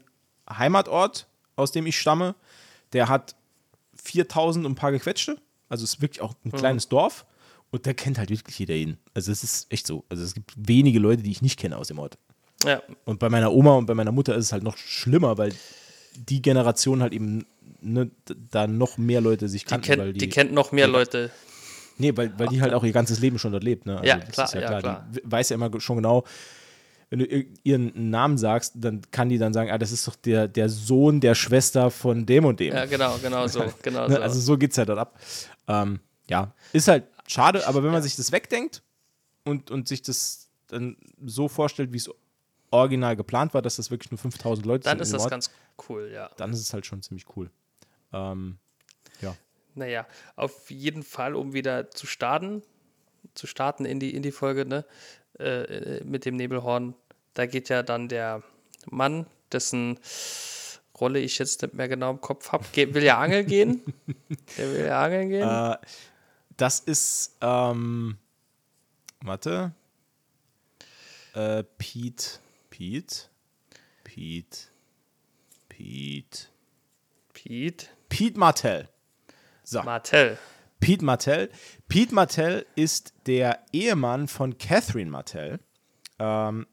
Heimatort, 0.48 1.28
aus 1.56 1.72
dem 1.72 1.88
ich 1.88 1.98
stamme, 1.98 2.36
der 2.94 3.10
hat 3.10 3.36
4000 3.96 4.66
und 4.66 4.74
ein 4.74 4.76
paar 4.76 4.92
gequetschte. 4.92 5.40
Also 5.68 5.84
ist 5.84 6.02
wirklich 6.02 6.22
auch 6.22 6.36
ein 6.46 6.52
kleines 6.52 6.88
Dorf. 6.88 7.26
Und 7.72 7.88
da 7.88 7.94
kennt 7.94 8.20
halt 8.20 8.30
wirklich 8.30 8.60
jeder 8.60 8.76
ihn. 8.76 8.98
Also 9.16 9.32
es 9.32 9.44
ist 9.44 9.72
echt 9.74 9.88
so. 9.88 10.06
Also 10.08 10.24
es 10.24 10.36
gibt 10.36 10.54
wenige 10.56 11.00
Leute, 11.00 11.24
die 11.24 11.32
ich 11.32 11.42
nicht 11.42 11.60
kenne 11.60 11.78
aus 11.78 11.88
dem 11.88 11.98
Ort. 11.98 12.18
Ja, 12.64 12.82
Und 13.06 13.20
bei 13.20 13.28
meiner 13.30 13.52
Oma 13.52 13.72
und 13.76 13.88
bei 13.88 13.96
meiner 13.96 14.12
Mutter 14.12 14.36
ist 14.36 14.46
es 14.46 14.52
halt 14.52 14.64
noch 14.64 14.78
schlimmer, 14.78 15.38
weil 15.40 15.54
die 16.16 16.42
Generation 16.42 17.02
halt 17.02 17.14
eben 17.14 17.46
ne, 17.82 18.10
da 18.52 18.68
noch 18.68 18.98
mehr 18.98 19.20
Leute 19.20 19.50
sich 19.50 19.64
die, 19.64 19.70
kannten. 19.70 19.90
weil 19.90 19.98
kennt, 20.12 20.22
die, 20.22 20.30
kennt 20.30 20.54
noch 20.54 20.72
mehr 20.72 20.88
Leute. 20.88 21.32
Nee, 21.98 22.16
weil, 22.16 22.38
weil 22.38 22.48
die 22.50 22.62
halt 22.62 22.74
auch 22.74 22.84
ihr 22.84 22.92
ganzes 22.92 23.20
Leben 23.20 23.40
schon 23.40 23.52
dort 23.52 23.64
lebt. 23.64 23.88
Ne? 23.88 23.98
Also 23.98 24.08
Ja, 24.08 24.20
klar, 24.20 24.54
ja 24.54 24.62
ja, 24.62 24.68
klar. 24.68 24.82
klar. 24.82 25.08
Die 25.12 25.22
weiß 25.24 25.50
ja 25.50 25.56
immer 25.56 25.72
schon 25.80 25.96
genau, 25.98 26.24
wenn 27.10 27.20
du 27.20 27.26
ihren 27.64 28.10
Namen 28.10 28.38
sagst, 28.38 28.74
dann 28.76 29.02
kann 29.12 29.30
die 29.30 29.38
dann 29.38 29.54
sagen, 29.54 29.72
ah, 29.72 29.78
das 29.78 29.92
ist 29.92 30.08
doch 30.08 30.16
der, 30.16 30.48
der 30.48 30.68
Sohn 30.68 31.22
der 31.22 31.36
Schwester 31.36 31.90
von 31.90 32.26
dem 32.26 32.46
und 32.46 32.60
dem. 32.60 32.74
Ja, 32.74 32.86
genau, 32.86 33.18
genau 33.22 33.48
so. 33.48 33.64
Genau 33.82 34.08
Ne? 34.08 34.16
so. 34.16 34.22
Also 34.22 34.40
so 34.40 34.58
geht 34.58 34.72
es 34.72 34.78
halt 34.78 34.90
dort 34.90 35.00
ab. 35.00 35.20
Ähm, 35.68 36.00
ja, 36.30 36.54
ist 36.74 36.88
halt 36.88 37.06
schade, 37.28 37.66
aber 37.68 37.84
wenn 37.84 37.92
man 37.92 38.04
sich 38.04 38.16
das 38.16 38.32
wegdenkt 38.32 38.82
und, 39.46 39.72
und 39.72 39.88
sich 39.88 40.02
das 40.02 40.50
dann 40.68 40.98
so 41.26 41.48
vorstellt, 41.48 41.94
wie 41.94 41.98
es 41.98 42.10
original 42.72 43.16
geplant 43.16 43.54
war, 43.54 43.62
dass 43.62 43.78
das 43.78 43.90
wirklich 43.92 44.12
nur 44.12 44.18
5000 44.18 44.66
Leute 44.66 44.84
dann 44.84 44.98
sind 44.98 45.02
ist 45.02 45.10
in 45.10 45.14
dem 45.14 45.18
das 45.18 45.22
Ort, 45.24 45.32
ganz 45.32 45.52
cool, 45.88 46.12
ja. 46.14 46.30
dann 46.36 46.52
ist 46.52 46.60
es 46.60 46.74
halt 46.74 46.86
schon 46.86 47.02
ziemlich 47.02 47.26
cool. 47.38 47.50
Ähm, 48.12 48.58
ja. 49.22 49.36
Naja, 49.76 50.06
auf 50.36 50.70
jeden 50.70 51.04
Fall, 51.04 51.36
um 51.36 51.54
wieder 51.54 51.92
zu 51.92 52.08
starten, 52.08 52.64
zu 53.34 53.48
starten 53.48 53.86
in 53.86 54.00
die, 54.00 54.14
in 54.14 54.24
die 54.24 54.32
Folge, 54.32 54.66
ne, 54.66 54.86
äh, 55.40 56.04
mit 56.04 56.26
dem 56.26 56.36
Nebelhorn, 56.36 56.96
da 57.34 57.46
geht 57.46 57.70
ja 57.70 57.84
dann 57.84 58.08
der 58.08 58.44
Mann, 58.90 59.26
dessen 59.52 60.00
Rolle 61.00 61.20
ich 61.20 61.38
jetzt 61.38 61.62
nicht 61.62 61.76
mehr 61.76 61.88
genau 61.88 62.10
im 62.12 62.22
Kopf 62.22 62.52
habe, 62.52 62.66
will 62.74 63.04
ja 63.04 63.20
angeln 63.20 63.46
gehen. 63.46 63.82
Der 64.58 64.74
will 64.74 64.86
ja 64.86 65.04
angeln 65.04 65.30
gehen. 65.30 65.48
Äh, 65.48 65.78
das 66.58 66.80
ist, 66.80 67.38
ähm, 67.42 68.18
warte. 69.22 69.74
Äh, 71.34 71.64
Pete. 71.78 72.40
Pete. 72.72 73.26
Pete. 74.04 74.58
Pete. 75.70 76.48
Pete 77.34 77.88
Pete 78.10 78.40
Martell. 78.40 78.90
So, 79.64 79.84
Martell. 79.84 80.40
Pete 80.80 81.04
Martell. 81.04 81.50
Pete 81.88 82.14
Martell 82.14 82.66
ist 82.76 83.14
der 83.26 83.60
Ehemann 83.74 84.28
von 84.28 84.58
Catherine 84.58 85.12
Martell. 85.12 85.60
Ähm, 86.20 86.68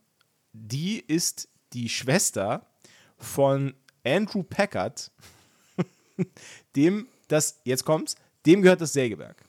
die 0.53 1.01
ist 1.01 1.49
die 1.73 1.89
Schwester 1.89 2.67
von 3.17 3.75
Andrew 4.05 4.43
Packard, 4.43 5.11
dem 6.77 7.09
das, 7.29 7.61
jetzt 7.65 7.85
kommt's, 7.85 8.17
dem 8.47 8.63
gehört 8.63 8.81
das 8.81 8.93
Sägewerk. 8.93 9.43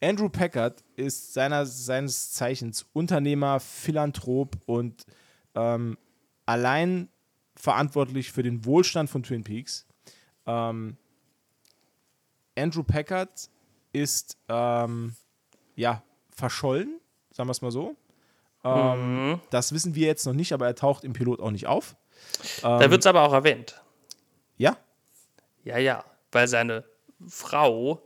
Andrew 0.00 0.28
Packard 0.28 0.84
ist 0.96 1.32
seiner, 1.32 1.64
seines 1.64 2.32
Zeichens 2.32 2.86
Unternehmer, 2.92 3.58
Philanthrop 3.58 4.56
und 4.66 5.06
ähm, 5.54 5.96
allein 6.44 7.08
verantwortlich 7.56 8.30
für 8.30 8.42
den 8.42 8.64
Wohlstand 8.64 9.08
von 9.08 9.22
Twin 9.22 9.44
Peaks. 9.44 9.86
Ähm, 10.46 10.98
Andrew 12.56 12.82
Packard 12.82 13.48
ist 13.94 14.36
ähm, 14.48 15.14
ja 15.76 16.02
verschollen, 16.34 17.00
sagen 17.30 17.48
wir 17.48 17.52
es 17.52 17.62
mal 17.62 17.70
so. 17.70 17.96
Ähm, 18.64 19.40
Das 19.50 19.72
wissen 19.72 19.94
wir 19.94 20.06
jetzt 20.06 20.26
noch 20.26 20.32
nicht, 20.32 20.52
aber 20.52 20.66
er 20.66 20.74
taucht 20.74 21.04
im 21.04 21.12
Pilot 21.12 21.40
auch 21.40 21.50
nicht 21.50 21.66
auf. 21.66 21.96
da 22.62 22.90
wird 22.90 23.00
es 23.00 23.06
aber 23.06 23.22
auch 23.22 23.32
erwähnt. 23.32 23.80
Ja, 24.56 24.76
Ja, 25.64 25.78
ja, 25.78 26.04
weil 26.32 26.48
seine 26.48 26.84
Frau 27.28 28.02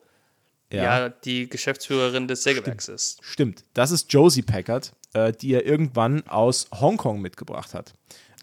Ja. 0.73 0.83
ja, 0.83 1.09
die 1.09 1.49
Geschäftsführerin 1.49 2.29
des 2.29 2.43
Sägewerks 2.43 2.89
ist. 2.89 3.21
Stimmt. 3.23 3.65
Das 3.75 3.91
ist 3.91 4.13
Josie 4.13 4.43
Packard, 4.43 4.93
äh, 5.15 5.33
die 5.33 5.55
er 5.55 5.65
irgendwann 5.65 6.27
aus 6.29 6.69
Hongkong 6.73 7.21
mitgebracht 7.23 7.73
hat. 7.75 7.95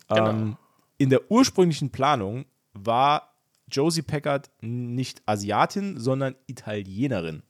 Genau. 0.08 0.30
Ähm, 0.30 0.58
in 0.98 1.10
der 1.10 1.30
ursprünglichen 1.30 1.92
Planung 1.92 2.46
war 2.74 3.35
Josie 3.72 4.02
Packard 4.02 4.50
nicht 4.62 5.22
Asiatin, 5.26 6.00
sondern 6.00 6.36
Italienerin. 6.48 7.44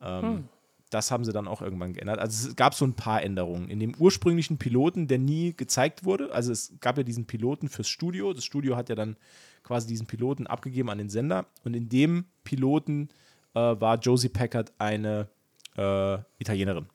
Ähm, 0.00 0.48
Das 0.90 1.10
haben 1.10 1.24
sie 1.24 1.32
dann 1.32 1.48
auch 1.48 1.62
irgendwann 1.62 1.94
geändert. 1.94 2.20
Also 2.20 2.48
es 2.48 2.56
gab 2.56 2.72
so 2.74 2.84
ein 2.86 2.94
paar 2.94 3.20
Änderungen. 3.22 3.68
In 3.68 3.80
dem 3.80 3.94
ursprünglichen 3.96 4.56
Piloten, 4.56 5.08
der 5.08 5.18
nie 5.18 5.52
gezeigt 5.52 6.04
wurde, 6.04 6.32
also 6.32 6.52
es 6.52 6.74
gab 6.80 6.96
ja 6.96 7.02
diesen 7.02 7.26
Piloten 7.26 7.68
fürs 7.68 7.88
Studio. 7.88 8.32
Das 8.32 8.44
Studio 8.44 8.76
hat 8.76 8.88
ja 8.88 8.94
dann 8.94 9.16
quasi 9.64 9.88
diesen 9.88 10.06
Piloten 10.06 10.46
abgegeben 10.46 10.88
an 10.88 10.98
den 10.98 11.10
Sender. 11.10 11.46
Und 11.64 11.74
in 11.74 11.88
dem 11.88 12.26
Piloten 12.44 13.08
äh, 13.54 13.58
war 13.58 13.98
Josie 13.98 14.28
Packard 14.28 14.72
eine 14.78 15.28
äh, 15.76 16.18
Italienerin. 16.38 16.86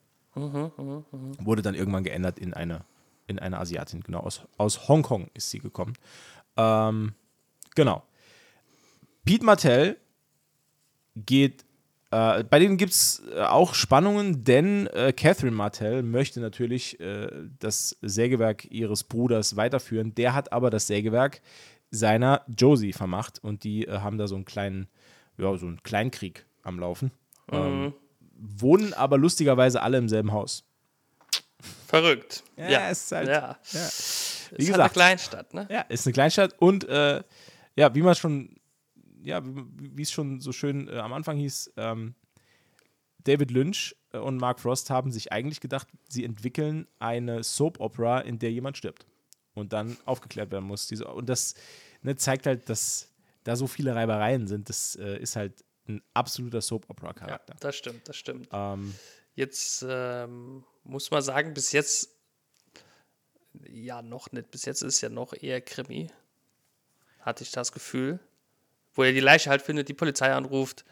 Wurde 1.44 1.60
dann 1.60 1.74
irgendwann 1.74 2.02
geändert 2.02 2.38
in 2.38 2.54
eine, 2.54 2.86
in 3.26 3.38
eine 3.38 3.58
Asiatin. 3.58 4.00
Genau, 4.00 4.20
aus, 4.20 4.40
aus 4.56 4.88
Hongkong 4.88 5.28
ist 5.34 5.50
sie 5.50 5.58
gekommen. 5.58 5.92
Ähm, 6.56 7.12
genau. 7.74 8.02
Pete 9.24 9.44
Martell 9.44 9.96
geht, 11.16 11.64
äh, 12.10 12.44
bei 12.44 12.58
denen 12.58 12.76
gibt 12.76 12.92
es 12.92 13.22
äh, 13.34 13.40
auch 13.42 13.74
Spannungen, 13.74 14.44
denn 14.44 14.86
äh, 14.88 15.12
Catherine 15.12 15.54
Martell 15.56 16.02
möchte 16.02 16.40
natürlich 16.40 16.98
äh, 17.00 17.28
das 17.58 17.96
Sägewerk 18.02 18.64
ihres 18.70 19.04
Bruders 19.04 19.56
weiterführen. 19.56 20.14
Der 20.14 20.34
hat 20.34 20.52
aber 20.52 20.70
das 20.70 20.86
Sägewerk 20.86 21.40
seiner 21.90 22.42
Josie 22.48 22.92
vermacht 22.92 23.38
und 23.42 23.64
die 23.64 23.86
äh, 23.86 23.98
haben 23.98 24.18
da 24.18 24.26
so 24.26 24.34
einen 24.34 24.44
kleinen, 24.44 24.88
ja, 25.38 25.56
so 25.56 25.66
einen 25.66 25.82
Kleinkrieg 25.82 26.46
am 26.62 26.78
Laufen. 26.78 27.10
Ähm, 27.50 27.92
wohnen 28.34 28.94
aber 28.94 29.18
lustigerweise 29.18 29.82
alle 29.82 29.98
im 29.98 30.08
selben 30.08 30.32
Haus. 30.32 30.64
Verrückt. 31.86 32.42
Ja, 32.56 32.70
Ja, 32.70 32.90
es 32.90 33.04
ist 33.04 33.12
halt- 33.12 33.28
ja. 33.28 33.34
Ja. 33.34 33.56
Wie 33.74 33.78
ist 33.78 34.50
halt 34.50 34.58
eine 34.58 34.66
gesagt, 34.66 34.94
Kleinstadt, 34.94 35.54
ne? 35.54 35.66
Ja, 35.70 35.80
ist 35.82 36.06
eine 36.06 36.12
Kleinstadt 36.12 36.54
und 36.58 36.84
äh, 36.88 37.22
ja, 37.76 37.94
wie 37.94 38.02
man 38.02 38.14
schon, 38.14 38.56
ja, 39.22 39.42
wie 39.44 40.02
es 40.02 40.10
schon 40.10 40.40
so 40.40 40.52
schön 40.52 40.88
äh, 40.88 40.98
am 40.98 41.12
Anfang 41.12 41.36
hieß, 41.36 41.72
ähm, 41.76 42.14
David 43.24 43.50
Lynch 43.50 43.96
äh, 44.12 44.18
und 44.18 44.36
Mark 44.38 44.60
Frost 44.60 44.90
haben 44.90 45.12
sich 45.12 45.32
eigentlich 45.32 45.60
gedacht, 45.60 45.88
sie 46.08 46.24
entwickeln 46.24 46.86
eine 46.98 47.42
Soap 47.42 47.80
Opera, 47.80 48.20
in 48.20 48.38
der 48.38 48.52
jemand 48.52 48.76
stirbt 48.76 49.06
und 49.54 49.72
dann 49.72 49.96
aufgeklärt 50.04 50.50
werden 50.50 50.64
muss. 50.66 50.86
Diese, 50.86 51.06
und 51.06 51.28
das 51.28 51.54
ne, 52.02 52.16
zeigt 52.16 52.46
halt, 52.46 52.68
dass 52.68 53.10
da 53.44 53.56
so 53.56 53.66
viele 53.66 53.94
Reibereien 53.94 54.46
sind. 54.46 54.68
Das 54.68 54.96
äh, 54.96 55.18
ist 55.18 55.36
halt 55.36 55.64
ein 55.88 56.02
absoluter 56.14 56.60
Soap 56.60 56.88
Opera 56.88 57.08
Ja, 57.08 57.12
Charakter. 57.12 57.54
das 57.60 57.76
stimmt, 57.76 58.08
das 58.08 58.16
stimmt. 58.16 58.48
Ähm, 58.52 58.94
Jetzt 59.34 59.84
ähm, 59.88 60.64
muss 60.84 61.10
man 61.10 61.22
sagen, 61.22 61.54
bis 61.54 61.72
jetzt, 61.72 62.10
ja, 63.66 64.02
noch 64.02 64.30
nicht. 64.32 64.50
Bis 64.50 64.64
jetzt 64.66 64.82
ist 64.82 64.96
es 64.96 65.00
ja 65.00 65.08
noch 65.08 65.32
eher 65.32 65.60
Krimi. 65.60 66.10
Hatte 67.20 67.44
ich 67.44 67.50
das 67.50 67.72
Gefühl. 67.72 68.20
Wo 68.94 69.02
er 69.02 69.12
die 69.12 69.20
Leiche 69.20 69.50
halt 69.50 69.62
findet, 69.62 69.88
die 69.88 69.94
Polizei 69.94 70.32
anruft 70.32 70.84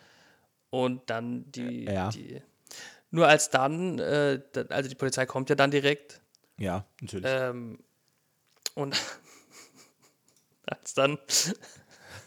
und 0.71 1.09
dann 1.11 1.51
die. 1.53 1.85
Ja. 1.85 2.09
die 2.09 2.43
nur 3.11 3.27
als 3.27 3.51
dann, 3.51 3.99
äh, 3.99 4.41
also 4.69 4.89
die 4.89 4.95
Polizei 4.95 5.27
kommt 5.27 5.51
ja 5.51 5.57
dann 5.57 5.71
direkt 5.71 6.21
ja, 6.59 6.85
natürlich. 7.01 7.27
ähm, 7.29 7.79
und 8.75 8.97
als 10.67 10.95
dann 10.95 11.19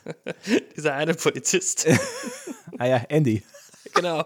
dieser 0.76 0.96
eine 0.96 1.14
Polizist 1.14 1.88
ah 2.78 2.86
ja, 2.86 2.98
Andy. 3.08 3.44
genau. 3.94 4.26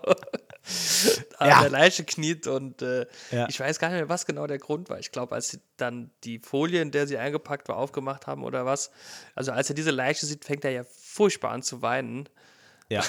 An 1.38 1.50
Ja. 1.50 1.62
der 1.62 1.70
Leiche 1.70 2.04
kniet 2.04 2.48
und 2.48 2.82
äh, 2.82 3.06
Ja. 3.32 3.48
ich 3.50 3.60
weiß 3.60 3.80
gar 3.80 3.90
nicht 3.90 3.98
mehr, 3.98 4.10
was 4.10 4.26
genau 4.26 4.48
der 4.48 4.58
Grund 4.60 4.90
war. 4.90 5.00
Ich 5.00 5.12
glaube, 5.12 5.36
als 5.36 5.50
sie 5.50 5.60
dann 5.78 6.12
die 6.24 6.40
Folie, 6.40 6.82
in 6.82 6.92
der 6.92 7.08
sie 7.08 7.18
eingepackt 7.18 7.68
war, 7.70 7.78
aufgemacht 7.78 8.28
haben 8.28 8.44
oder 8.44 8.66
was. 8.66 8.92
Also 9.36 9.52
als 9.52 9.70
er 9.70 9.76
diese 9.76 9.92
Leiche 9.92 10.26
sieht, 10.26 10.46
fängt 10.46 10.66
er 10.66 10.72
ja 10.72 10.84
furchtbar 10.84 11.52
an 11.52 11.64
zu 11.64 11.82
weinen. 11.82 12.28
Ja. 12.90 13.04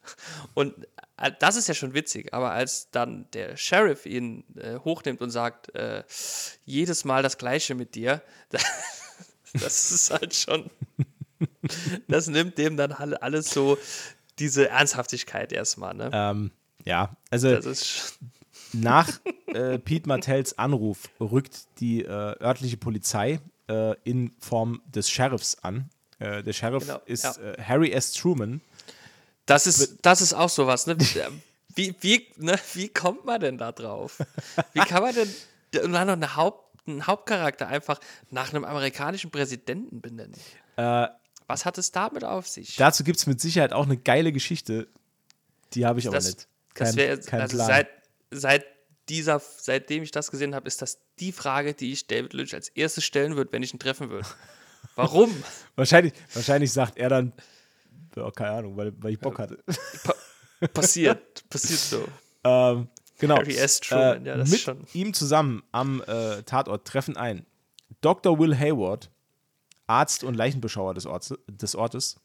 Und 0.54 0.86
äh, 1.16 1.30
das 1.38 1.56
ist 1.56 1.68
ja 1.68 1.74
schon 1.74 1.94
witzig, 1.94 2.34
aber 2.34 2.50
als 2.50 2.90
dann 2.90 3.26
der 3.32 3.56
Sheriff 3.56 4.04
ihn 4.06 4.44
äh, 4.56 4.76
hochnimmt 4.78 5.20
und 5.20 5.30
sagt, 5.30 5.72
äh, 5.74 6.02
jedes 6.64 7.04
Mal 7.04 7.22
das 7.22 7.38
Gleiche 7.38 7.74
mit 7.76 7.94
dir, 7.94 8.22
das 9.52 9.90
ist 9.92 10.10
halt 10.10 10.34
schon, 10.34 10.70
das 12.08 12.26
nimmt 12.26 12.58
dem 12.58 12.76
dann 12.76 12.92
alle- 12.92 13.22
alles 13.22 13.50
so 13.50 13.78
diese 14.38 14.68
Ernsthaftigkeit 14.68 15.52
erstmal, 15.52 15.94
ne? 15.94 16.10
ähm, 16.12 16.50
ja, 16.84 17.16
also 17.30 17.58
Nach 18.72 19.08
äh, 19.46 19.78
Pete 19.78 20.08
Martells 20.08 20.56
Anruf 20.58 21.10
rückt 21.20 21.66
die 21.80 22.04
äh, 22.04 22.08
örtliche 22.08 22.76
Polizei 22.76 23.40
äh, 23.68 23.94
in 24.04 24.32
Form 24.38 24.80
des 24.86 25.10
Sheriffs 25.10 25.56
an. 25.62 25.90
Äh, 26.18 26.42
der 26.42 26.52
Sheriff 26.52 26.86
Genau, 26.86 27.00
ist 27.06 27.24
ja. 27.24 27.36
äh, 27.42 27.62
Harry 27.62 27.90
S. 27.90 28.12
Truman. 28.12 28.60
Das 29.46 29.66
ist, 29.66 29.98
das 30.02 30.20
ist 30.20 30.34
auch 30.34 30.48
sowas, 30.48 30.86
ne? 30.86 30.96
Wie, 31.74 31.94
wie, 32.00 32.26
ne? 32.36 32.58
wie 32.74 32.88
kommt 32.88 33.24
man 33.24 33.40
denn 33.40 33.58
da 33.58 33.72
drauf? 33.72 34.18
Wie 34.72 34.80
kann 34.80 35.02
man 35.02 35.14
denn 35.14 35.28
und 35.84 35.92
dann 35.92 36.06
noch 36.06 36.14
eine 36.14 36.36
Haupt, 36.36 36.78
einen 36.86 37.06
Hauptcharakter 37.06 37.68
einfach 37.68 38.00
nach 38.30 38.52
einem 38.52 38.64
amerikanischen 38.64 39.30
Präsidenten 39.30 40.00
benennen? 40.00 40.34
Was 41.46 41.64
hat 41.64 41.78
es 41.78 41.92
damit 41.92 42.24
auf 42.24 42.48
sich? 42.48 42.76
Dazu 42.76 43.04
gibt 43.04 43.18
es 43.18 43.26
mit 43.26 43.40
Sicherheit 43.40 43.72
auch 43.72 43.84
eine 43.84 43.96
geile 43.96 44.32
Geschichte. 44.32 44.88
Die 45.74 45.86
habe 45.86 46.00
ich 46.00 46.06
aber 46.06 46.16
das, 46.16 46.26
nicht. 46.26 46.48
Das 46.74 46.88
Kein- 46.90 46.96
wäre 46.96 47.18
kein 47.20 47.40
also 47.42 47.56
Plan. 47.56 47.66
seit, 47.68 47.88
seit 48.30 48.64
dieser, 49.08 49.40
seitdem 49.40 50.02
ich 50.02 50.10
das 50.12 50.30
gesehen 50.30 50.54
habe, 50.54 50.66
ist 50.68 50.82
das 50.82 50.98
die 51.18 51.32
Frage, 51.32 51.74
die 51.74 51.92
ich 51.92 52.06
David 52.06 52.32
Lynch 52.32 52.54
als 52.54 52.68
erstes 52.68 53.04
stellen 53.04 53.36
würde, 53.36 53.52
wenn 53.52 53.62
ich 53.62 53.72
ihn 53.74 53.78
treffen 53.80 54.10
würde. 54.10 54.26
Warum? 54.94 55.30
wahrscheinlich, 55.76 56.12
wahrscheinlich 56.32 56.72
sagt 56.72 56.96
er 56.98 57.08
dann, 57.08 57.32
ja, 58.16 58.30
keine 58.30 58.50
Ahnung, 58.52 58.76
weil, 58.76 58.92
weil 59.02 59.12
ich 59.12 59.18
Bock 59.20 59.38
hatte. 59.38 59.58
Pa 60.04 60.14
passiert, 60.74 61.42
passiert 61.50 61.80
so. 61.80 62.04
ähm, 62.44 62.88
genau. 63.18 63.36
Harry 63.36 63.56
S. 63.56 63.80
Truman, 63.80 64.24
äh, 64.24 64.28
ja, 64.28 64.36
das 64.36 64.48
ist 64.48 64.52
mit 64.52 64.60
schon- 64.60 64.86
ihm 64.92 65.14
zusammen 65.14 65.62
am 65.72 66.02
äh, 66.06 66.42
Tatort 66.42 66.86
treffen 66.86 67.16
ein 67.16 67.46
Dr. 68.02 68.38
Will 68.38 68.56
Hayward, 68.56 69.10
Arzt 69.86 70.22
und 70.22 70.34
Leichenbeschauer 70.34 70.94
des, 70.94 71.06
Orts, 71.06 71.34
des 71.48 71.74
Ortes, 71.74 72.19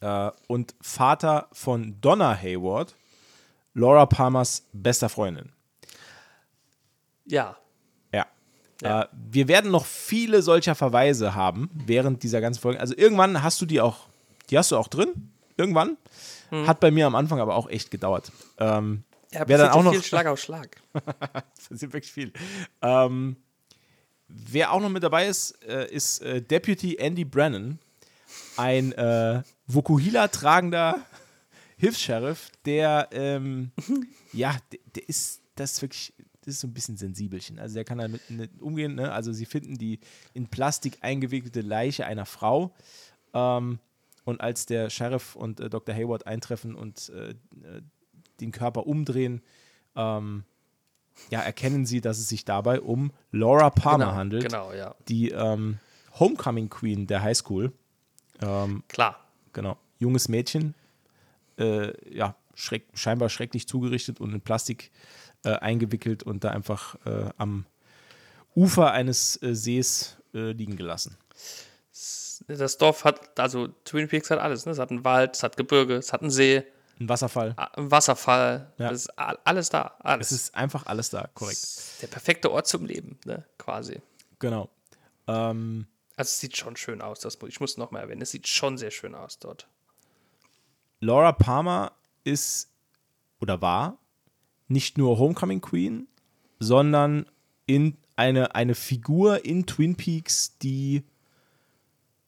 äh, 0.00 0.30
und 0.48 0.74
Vater 0.80 1.48
von 1.52 2.00
Donna 2.00 2.36
Hayward, 2.36 2.94
Laura 3.74 4.06
Palmers 4.06 4.64
bester 4.72 5.08
Freundin. 5.08 5.52
Ja, 7.26 7.56
Ja. 8.12 8.26
Ja. 8.82 9.02
Äh, 9.02 9.06
wir 9.12 9.48
werden 9.48 9.70
noch 9.70 9.86
viele 9.86 10.42
solcher 10.42 10.74
Verweise 10.74 11.34
haben 11.34 11.70
während 11.86 12.22
dieser 12.22 12.40
ganzen 12.40 12.60
Folge. 12.60 12.78
Also 12.80 12.94
irgendwann 12.96 13.42
hast 13.42 13.60
du 13.60 13.66
die 13.66 13.80
auch, 13.80 14.00
die 14.50 14.58
hast 14.58 14.70
du 14.70 14.76
auch 14.76 14.88
drin. 14.88 15.32
Irgendwann. 15.56 15.96
Hm. 16.50 16.66
Hat 16.66 16.80
bei 16.80 16.90
mir 16.90 17.06
am 17.06 17.14
Anfang 17.14 17.40
aber 17.40 17.54
auch 17.56 17.68
echt 17.70 17.90
gedauert. 17.90 18.30
Ähm, 18.58 19.02
ja 19.32 19.44
Wer 19.48 19.56
dann 19.58 19.70
auch 19.70 19.82
noch- 19.82 19.92
viel 19.92 20.02
Schlag 20.02 20.26
auf 20.26 20.38
Schlag. 20.38 20.76
Das 21.56 21.70
ist 21.70 21.82
wirklich 21.92 22.12
viel. 22.12 22.32
Ähm, 22.82 23.36
wer 24.28 24.72
auch 24.72 24.80
noch 24.80 24.90
mit 24.90 25.02
dabei 25.02 25.26
ist, 25.26 25.52
äh, 25.64 25.88
ist 25.90 26.20
äh, 26.20 26.40
Deputy 26.42 26.96
Andy 26.96 27.24
Brennan, 27.24 27.78
ein 28.56 28.92
äh, 28.92 29.42
Vokuhila 29.66 30.28
tragender 30.28 31.04
Hilfs-Sheriff, 31.76 32.50
der, 32.64 33.08
ähm, 33.12 33.70
ja, 34.32 34.56
der, 34.72 34.80
der 34.94 35.08
ist, 35.08 35.42
das 35.56 35.72
ist 35.72 35.82
wirklich, 35.82 36.14
das 36.40 36.54
ist 36.54 36.60
so 36.60 36.68
ein 36.68 36.74
bisschen 36.74 36.96
sensibelchen. 36.96 37.58
Also 37.58 37.74
der 37.74 37.84
kann 37.84 37.98
damit 37.98 38.30
nicht 38.30 38.60
umgehen. 38.60 38.94
Ne? 38.94 39.12
Also 39.12 39.32
sie 39.32 39.46
finden 39.46 39.76
die 39.76 40.00
in 40.32 40.48
Plastik 40.48 40.98
eingewickelte 41.02 41.60
Leiche 41.60 42.06
einer 42.06 42.24
Frau. 42.24 42.74
Ähm, 43.34 43.78
und 44.24 44.40
als 44.40 44.66
der 44.66 44.90
Sheriff 44.90 45.36
und 45.36 45.60
äh, 45.60 45.68
Dr. 45.68 45.94
Hayward 45.94 46.26
eintreffen 46.26 46.74
und 46.74 47.10
äh, 47.10 47.30
äh, 47.30 47.34
den 48.40 48.52
Körper 48.52 48.86
umdrehen, 48.86 49.42
ähm, 49.94 50.44
ja, 51.30 51.40
erkennen 51.40 51.86
sie, 51.86 52.00
dass 52.00 52.18
es 52.18 52.28
sich 52.28 52.44
dabei 52.44 52.80
um 52.80 53.12
Laura 53.32 53.70
Palmer 53.70 54.06
genau, 54.06 54.16
handelt, 54.16 54.42
Genau, 54.44 54.72
ja. 54.72 54.94
die 55.08 55.30
ähm, 55.30 55.78
Homecoming 56.18 56.68
Queen 56.68 57.06
der 57.06 57.22
Highschool. 57.22 57.72
Ähm, 58.42 58.82
Klar. 58.88 59.18
genau, 59.52 59.76
junges 59.98 60.28
Mädchen, 60.28 60.74
äh, 61.58 61.92
ja, 62.14 62.34
schreck, 62.54 62.86
scheinbar 62.94 63.28
schrecklich 63.28 63.66
zugerichtet 63.68 64.20
und 64.20 64.32
in 64.32 64.40
Plastik 64.40 64.90
äh, 65.44 65.50
eingewickelt 65.50 66.22
und 66.22 66.44
da 66.44 66.50
einfach 66.50 66.96
äh, 67.06 67.30
am 67.38 67.66
Ufer 68.54 68.92
eines 68.92 69.40
äh, 69.42 69.54
Sees 69.54 70.16
äh, 70.34 70.52
liegen 70.52 70.76
gelassen. 70.76 71.16
Das 72.48 72.76
Dorf 72.78 73.04
hat, 73.04 73.38
also 73.40 73.68
Twin 73.84 74.08
Peaks 74.08 74.30
hat 74.30 74.38
alles. 74.38 74.66
Ne? 74.66 74.72
Es 74.72 74.78
hat 74.78 74.90
einen 74.90 75.04
Wald, 75.04 75.34
es 75.36 75.42
hat 75.42 75.56
Gebirge, 75.56 75.94
es 75.96 76.12
hat 76.12 76.20
einen 76.20 76.30
See, 76.30 76.62
Ein 77.00 77.08
Wasserfall. 77.08 77.54
einen 77.56 77.90
Wasserfall. 77.90 78.72
Ja. 78.78 78.90
Es 78.90 79.02
ist 79.06 79.18
alles 79.18 79.70
da. 79.70 79.96
Alles. 80.00 80.30
Es 80.30 80.42
ist 80.42 80.54
einfach 80.54 80.86
alles 80.86 81.10
da, 81.10 81.28
korrekt. 81.34 81.66
der 82.02 82.06
perfekte 82.08 82.50
Ort 82.52 82.66
zum 82.66 82.84
Leben, 82.84 83.18
ne? 83.24 83.44
quasi. 83.58 84.00
Genau. 84.38 84.68
Ähm, 85.26 85.86
Also 86.16 86.28
es 86.30 86.40
sieht 86.40 86.56
schon 86.56 86.76
schön 86.76 87.02
aus. 87.02 87.20
Das, 87.20 87.38
ich 87.46 87.60
muss 87.60 87.76
noch 87.76 87.90
mal 87.90 88.00
erwähnen, 88.00 88.22
es 88.22 88.30
sieht 88.30 88.48
schon 88.48 88.78
sehr 88.78 88.90
schön 88.90 89.14
aus 89.14 89.38
dort. 89.38 89.68
Laura 91.00 91.32
Palmer 91.32 91.92
ist 92.24 92.70
oder 93.38 93.60
war 93.60 93.98
nicht 94.68 94.98
nur 94.98 95.18
Homecoming 95.18 95.60
Queen, 95.60 96.08
sondern 96.58 97.26
in 97.66 97.96
eine, 98.16 98.54
eine 98.54 98.74
Figur 98.74 99.44
in 99.44 99.66
Twin 99.66 99.94
Peaks, 99.94 100.56
die 100.58 101.04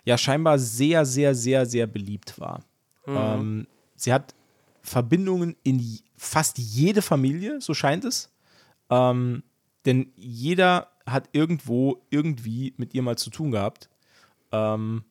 ja 0.04 0.18
scheinbar 0.18 0.58
sehr, 0.58 1.04
sehr, 1.04 1.34
sehr, 1.34 1.66
sehr 1.66 1.86
beliebt 1.86 2.38
war. 2.38 2.62
Ähm, 3.06 3.66
sie 3.96 4.12
hat 4.12 4.34
Verbindungen 4.82 5.56
in 5.62 5.98
fast 6.16 6.58
jede 6.58 7.02
Familie, 7.02 7.60
so 7.60 7.74
scheint 7.74 8.04
es. 8.04 8.30
Ähm, 8.90 9.42
denn 9.86 10.12
jeder 10.16 10.90
hat 11.10 11.28
irgendwo 11.32 12.02
irgendwie 12.10 12.74
mit 12.76 12.94
ihr 12.94 13.02
mal 13.02 13.16
zu 13.16 13.30
tun 13.30 13.50
gehabt. 13.50 13.88
Ähm, 14.52 15.04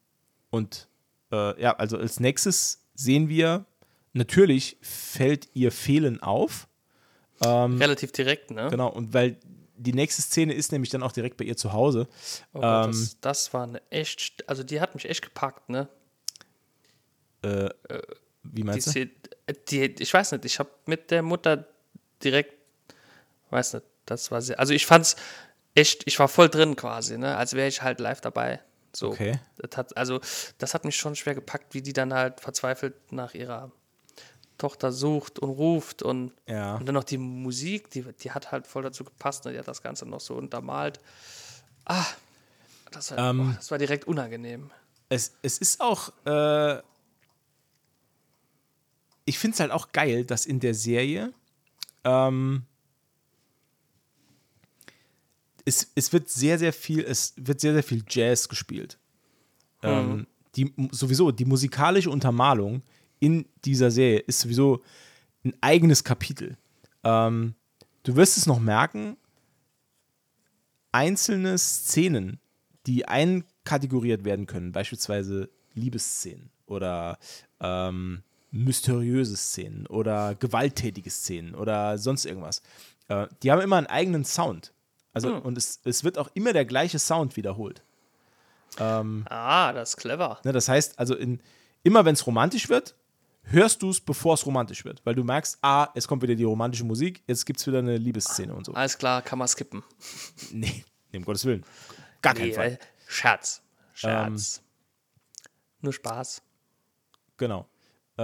und 0.49 0.88
äh, 1.31 1.62
ja, 1.62 1.75
also 1.75 1.97
als 1.97 2.19
nächstes 2.19 2.83
sehen 2.95 3.29
wir, 3.29 3.65
natürlich 4.13 4.77
fällt 4.81 5.49
ihr 5.53 5.71
Fehlen 5.71 6.21
auf. 6.21 6.67
Ähm, 7.41 7.77
Relativ 7.77 8.12
direkt, 8.12 8.51
ne? 8.51 8.67
Genau, 8.69 8.89
und 8.89 9.13
weil 9.13 9.38
die 9.79 9.93
nächste 9.93 10.23
Szene 10.23 10.53
ist 10.53 10.71
nämlich 10.71 10.89
dann 10.89 11.03
auch 11.03 11.12
direkt 11.12 11.38
bei 11.38 11.45
ihr 11.45 11.55
zu 11.55 11.71
Hause. 11.71 12.07
Oh 12.53 12.62
Gott, 12.62 12.86
Ähm, 12.86 12.91
das, 12.91 13.17
das 13.21 13.53
war 13.53 13.63
eine 13.63 13.81
echt, 13.91 14.47
also 14.49 14.63
die 14.63 14.81
hat 14.81 14.95
mich 14.95 15.07
echt 15.07 15.21
gepackt, 15.21 15.69
ne? 15.69 15.88
Äh, 17.43 17.69
wie 18.43 18.62
Die, 18.62 18.63
meinst 18.63 18.88
du? 18.88 18.91
Szene- 18.91 19.12
die, 19.69 19.83
ich 19.99 20.13
weiß 20.13 20.31
nicht, 20.31 20.45
ich 20.45 20.60
habe 20.60 20.69
mit 20.88 21.12
der 21.12 21.21
Mutter 21.21 21.67
direkt, 22.23 22.53
weiß 23.51 23.75
nicht, 23.75 23.86
das 24.05 24.31
war 24.31 24.41
sehr, 24.41 24.60
also 24.60 24.73
ich 24.73 24.86
fand's 24.86 25.15
echt, 25.78 26.04
ich 26.06 26.18
war 26.20 26.28
voll 26.28 26.50
drin 26.50 26.76
quasi, 26.76 27.18
ne? 27.18 27.38
Als 27.38 27.54
wäre 27.54 27.68
ich 27.68 27.82
halt 27.82 28.00
live 28.00 28.20
dabei. 28.22 28.60
So. 28.94 29.10
Okay. 29.10 29.40
Das 29.58 29.78
hat, 29.78 29.96
also, 29.96 30.20
das 30.58 30.74
hat 30.74 30.86
mich 30.86 30.96
schon 30.98 31.16
schwer 31.16 31.36
gepackt, 31.36 31.74
wie 31.74 31.82
die 31.82 31.94
dann 31.94 32.13
halt 32.13 32.42
verzweifelt 32.42 33.12
nach 33.12 33.34
ihrer 33.34 33.72
Tochter 34.58 34.92
sucht 34.92 35.38
und 35.38 35.50
ruft 35.52 36.02
und, 36.02 36.34
Ja. 36.48 36.76
und 36.78 36.88
dann 36.88 36.96
noch 36.96 37.04
die 37.04 37.20
Musik, 37.20 37.92
die, 37.92 38.02
die 38.02 38.32
hat 38.32 38.52
halt 38.52 38.66
voll 38.66 38.82
dazu 38.84 39.04
gepasst, 39.04 39.46
ne? 39.46 39.52
Die 39.54 39.60
hat 39.60 39.68
das 39.68 39.84
Ganze 39.84 40.06
noch 40.08 40.20
so 40.20 40.34
untermalt. 40.36 41.00
Ah, 41.86 42.06
das 42.92 43.12
war, 43.12 43.30
Ähm, 43.30 43.38
boah, 43.38 43.54
das 43.56 43.70
war 43.70 43.78
direkt 43.78 44.06
unangenehm. 44.08 44.72
Es, 45.10 45.34
es 45.44 45.60
ist 45.60 45.80
auch. 45.80 46.12
Äh, 46.26 46.82
ich 49.26 49.38
finde 49.38 49.56
es 49.56 49.60
halt 49.60 49.72
auch 49.72 49.92
geil, 49.92 50.26
dass 50.26 50.46
in 50.46 50.60
der 50.60 50.74
Serie. 50.74 51.34
Ähm, 52.04 52.63
es, 55.67 55.91
es 55.95 56.13
wird 56.13 56.30
sehr, 56.30 56.58
sehr 56.58 56.71
viel, 56.71 57.01
es 57.01 57.34
wird 57.36 57.60
sehr, 57.60 57.73
sehr 57.73 57.84
viel 57.84 58.03
Jazz 58.08 58.47
gespielt. 58.47 58.97
Ähm, 59.84 60.25
die, 60.56 60.73
sowieso, 60.91 61.32
die 61.32 61.45
musikalische 61.45 62.10
Untermalung 62.10 62.82
in 63.19 63.45
dieser 63.65 63.91
Serie 63.91 64.19
ist 64.19 64.39
sowieso 64.39 64.82
ein 65.43 65.53
eigenes 65.60 66.06
Kapitel. 66.06 66.58
Ähm, 67.03 67.53
du 68.03 68.15
wirst 68.15 68.38
es 68.38 68.45
noch 68.45 68.60
merken, 68.60 69.17
einzelne 70.93 71.58
Szenen, 71.58 72.39
die 72.86 73.06
einkategoriert 73.06 74.23
werden 74.23 74.45
können, 74.47 74.71
beispielsweise 74.71 75.49
Liebesszenen 75.73 76.49
oder 76.65 77.19
ähm, 77.60 78.23
mysteriöse 78.51 79.36
Szenen 79.36 79.86
oder 79.88 80.34
gewalttätige 80.36 81.10
Szenen 81.10 81.56
oder 81.56 81.97
sonst 81.97 82.25
irgendwas, 82.25 82.62
äh, 83.10 83.27
die 83.43 83.51
haben 83.51 83.62
immer 83.62 83.75
einen 83.75 83.88
eigenen 83.88 84.23
Sound. 84.23 84.71
Also, 85.25 85.36
und 85.38 85.58
es, 85.58 85.80
es 85.84 86.03
wird 86.03 86.17
auch 86.17 86.30
immer 86.34 86.53
der 86.53 86.65
gleiche 86.65 86.99
Sound 86.99 87.36
wiederholt. 87.38 87.82
Ah, 88.80 89.73
das 89.73 89.89
ist 89.91 89.97
clever. 89.97 90.39
Ne, 90.43 90.51
das 90.51 90.69
heißt, 90.69 90.99
also 90.99 91.15
in, 91.15 91.41
immer 91.84 92.06
wenn 92.06 92.13
es 92.13 92.25
romantisch 92.27 92.69
wird, 92.69 92.95
hörst 93.43 93.82
du 93.82 93.89
es, 93.89 93.99
bevor 94.01 94.34
es 94.36 94.45
romantisch 94.45 94.86
wird. 94.86 95.01
Weil 95.06 95.15
du 95.15 95.23
merkst, 95.23 95.58
ah, 95.62 95.88
es 95.95 96.08
kommt 96.08 96.21
wieder 96.21 96.36
die 96.36 96.43
romantische 96.43 96.84
Musik, 96.84 97.23
jetzt 97.27 97.45
gibt 97.45 97.60
es 97.60 97.65
wieder 97.67 97.80
eine 97.80 97.97
Liebesszene 97.97 98.53
und 98.53 98.65
so. 98.65 98.73
Alles 98.73 98.97
klar, 98.97 99.21
kann 99.21 99.39
man 99.39 99.47
skippen. 99.47 99.84
Nee, 100.51 100.84
nee, 101.12 101.17
um 101.19 101.25
Gottes 101.25 101.45
Willen. 101.45 101.63
Gar 102.21 102.34
keinen 102.36 102.47
Nee, 102.49 102.53
Fall. 102.53 102.71
äh, 102.73 102.77
Scherz. 103.08 103.62
Scherz. 103.93 104.62
Nur 105.82 105.93
Spaß. 105.93 106.41
Genau. 107.38 107.67
Äh, 108.17 108.21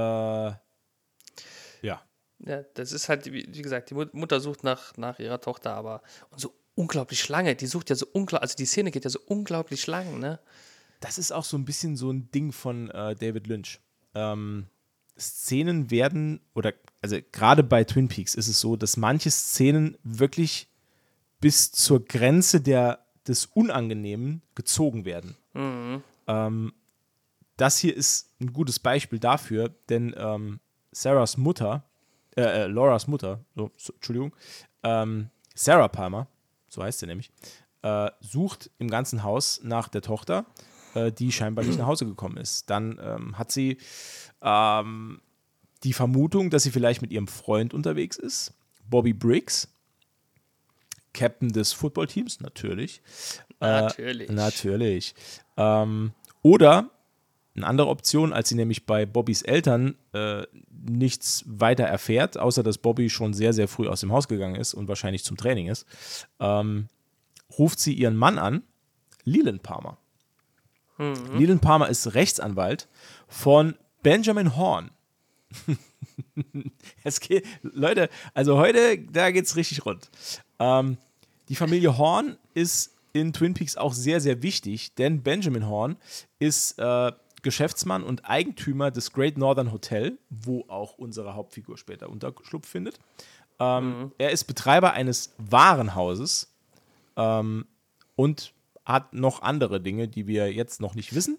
ja. 1.81 2.01
Ja, 2.39 2.61
das 2.73 2.91
ist 2.91 3.07
halt, 3.09 3.31
wie, 3.31 3.43
gesagt, 3.61 3.89
die 3.89 3.93
Mut- 3.93 4.13
Mutter 4.13 4.39
sucht 4.39 4.63
nach, 4.63 4.97
nach 4.97 5.19
ihrer 5.19 5.39
Tochter, 5.39 5.73
aber 5.73 6.01
und 6.31 6.39
so 6.41 6.53
unglaublich 6.75 7.27
lange. 7.29 7.55
Die 7.55 7.67
sucht 7.67 7.89
ja 7.89 7.95
so 7.95 8.05
unglaublich, 8.11 8.41
also 8.43 8.55
die 8.55 8.65
Szene 8.65 8.91
geht 8.91 9.03
ja 9.03 9.09
so 9.09 9.19
unglaublich 9.25 9.87
lang, 9.87 10.19
ne? 10.19 10.39
Das 10.99 11.17
ist 11.17 11.31
auch 11.31 11.43
so 11.43 11.57
ein 11.57 11.65
bisschen 11.65 11.97
so 11.97 12.11
ein 12.11 12.31
Ding 12.31 12.51
von 12.51 12.89
äh, 12.89 13.15
David 13.15 13.47
Lynch. 13.47 13.81
Ähm, 14.15 14.67
Szenen 15.17 15.91
werden, 15.91 16.39
oder 16.53 16.73
also 17.01 17.17
gerade 17.31 17.63
bei 17.63 17.83
Twin 17.83 18.07
Peaks 18.07 18.35
ist 18.35 18.47
es 18.47 18.59
so, 18.59 18.75
dass 18.75 18.97
manche 18.97 19.29
Szenen 19.29 19.97
wirklich 20.03 20.69
bis 21.39 21.71
zur 21.71 22.03
Grenze 22.05 22.61
der, 22.61 23.05
des 23.27 23.45
Unangenehmen 23.47 24.41
gezogen 24.55 25.05
werden. 25.05 25.35
Ähm, 26.27 26.73
das 27.57 27.77
hier 27.77 27.95
ist 27.95 28.31
ein 28.39 28.53
gutes 28.53 28.79
Beispiel 28.79 29.19
dafür, 29.19 29.69
denn 29.89 30.15
ähm, 30.17 30.59
Sarahs 30.91 31.37
Mutter, 31.37 31.83
äh, 32.35 32.41
äh, 32.41 32.67
Lauras 32.67 33.07
Mutter, 33.07 33.43
so, 33.55 33.71
so, 33.77 33.93
Entschuldigung, 33.93 34.35
ähm, 34.83 35.29
Sarah 35.53 35.87
Palmer, 35.87 36.27
so 36.73 36.83
heißt 36.83 36.99
sie 36.99 37.07
nämlich, 37.07 37.31
äh, 37.81 38.09
sucht 38.19 38.71
im 38.79 38.89
ganzen 38.89 39.23
Haus 39.23 39.61
nach 39.63 39.87
der 39.87 40.01
Tochter, 40.01 40.45
äh, 40.95 41.11
die 41.11 41.31
scheinbar 41.31 41.65
nicht 41.65 41.77
nach 41.79 41.87
Hause 41.87 42.05
gekommen 42.05 42.37
ist. 42.37 42.69
Dann 42.69 42.99
ähm, 43.01 43.37
hat 43.37 43.51
sie 43.51 43.77
ähm, 44.41 45.21
die 45.83 45.93
Vermutung, 45.93 46.49
dass 46.49 46.63
sie 46.63 46.71
vielleicht 46.71 47.01
mit 47.01 47.11
ihrem 47.11 47.27
Freund 47.27 47.73
unterwegs 47.73 48.17
ist, 48.17 48.53
Bobby 48.89 49.13
Briggs, 49.13 49.69
Captain 51.13 51.49
des 51.49 51.73
Footballteams, 51.73 52.39
natürlich. 52.39 53.01
Natürlich. 53.59 54.29
Äh, 54.29 54.33
natürlich. 54.33 55.15
Ähm, 55.57 56.13
oder 56.41 56.89
eine 57.55 57.67
andere 57.67 57.87
Option, 57.87 58.33
als 58.33 58.49
sie 58.49 58.55
nämlich 58.55 58.85
bei 58.85 59.05
Bobbys 59.05 59.43
Eltern 59.43 59.95
äh, 60.13 60.43
nichts 60.87 61.43
weiter 61.47 61.85
erfährt, 61.85 62.37
außer 62.37 62.63
dass 62.63 62.77
Bobby 62.77 63.09
schon 63.09 63.33
sehr, 63.33 63.53
sehr 63.53 63.67
früh 63.67 63.87
aus 63.87 64.01
dem 64.01 64.11
Haus 64.11 64.27
gegangen 64.27 64.55
ist 64.55 64.73
und 64.73 64.87
wahrscheinlich 64.87 65.23
zum 65.23 65.37
Training 65.37 65.67
ist, 65.67 65.85
ähm, 66.39 66.87
ruft 67.57 67.79
sie 67.79 67.93
ihren 67.93 68.15
Mann 68.15 68.37
an, 68.37 68.63
Leland 69.23 69.63
Palmer. 69.63 69.97
Leland 71.37 71.61
Palmer 71.61 71.89
ist 71.89 72.13
Rechtsanwalt 72.13 72.87
von 73.27 73.75
Benjamin 74.03 74.55
Horn. 74.55 74.91
es 77.03 77.19
geht, 77.19 77.45
Leute, 77.61 78.09
also 78.33 78.57
heute, 78.57 78.99
da 78.99 79.31
geht's 79.31 79.55
richtig 79.55 79.85
rund. 79.85 80.09
Ähm, 80.59 80.97
die 81.49 81.55
Familie 81.55 81.97
Horn 81.97 82.37
ist 82.53 82.95
in 83.13 83.33
Twin 83.33 83.53
Peaks 83.53 83.77
auch 83.77 83.93
sehr, 83.93 84.19
sehr 84.19 84.41
wichtig, 84.41 84.95
denn 84.95 85.21
Benjamin 85.21 85.67
Horn 85.67 85.97
ist 86.39 86.79
äh, 86.79 87.11
Geschäftsmann 87.43 88.03
und 88.03 88.27
Eigentümer 88.29 88.91
des 88.91 89.13
Great 89.13 89.37
Northern 89.37 89.71
Hotel, 89.71 90.17
wo 90.29 90.65
auch 90.67 90.97
unsere 90.97 91.35
Hauptfigur 91.35 91.77
später 91.77 92.09
Unterschlupf 92.09 92.67
findet. 92.67 92.99
Ähm, 93.59 94.11
Er 94.17 94.31
ist 94.31 94.45
Betreiber 94.45 94.93
eines 94.93 95.33
Warenhauses 95.37 96.51
ähm, 97.15 97.65
und 98.15 98.53
hat 98.85 99.13
noch 99.13 99.41
andere 99.43 99.79
Dinge, 99.79 100.07
die 100.07 100.27
wir 100.27 100.51
jetzt 100.51 100.81
noch 100.81 100.95
nicht 100.95 101.13
wissen. 101.15 101.37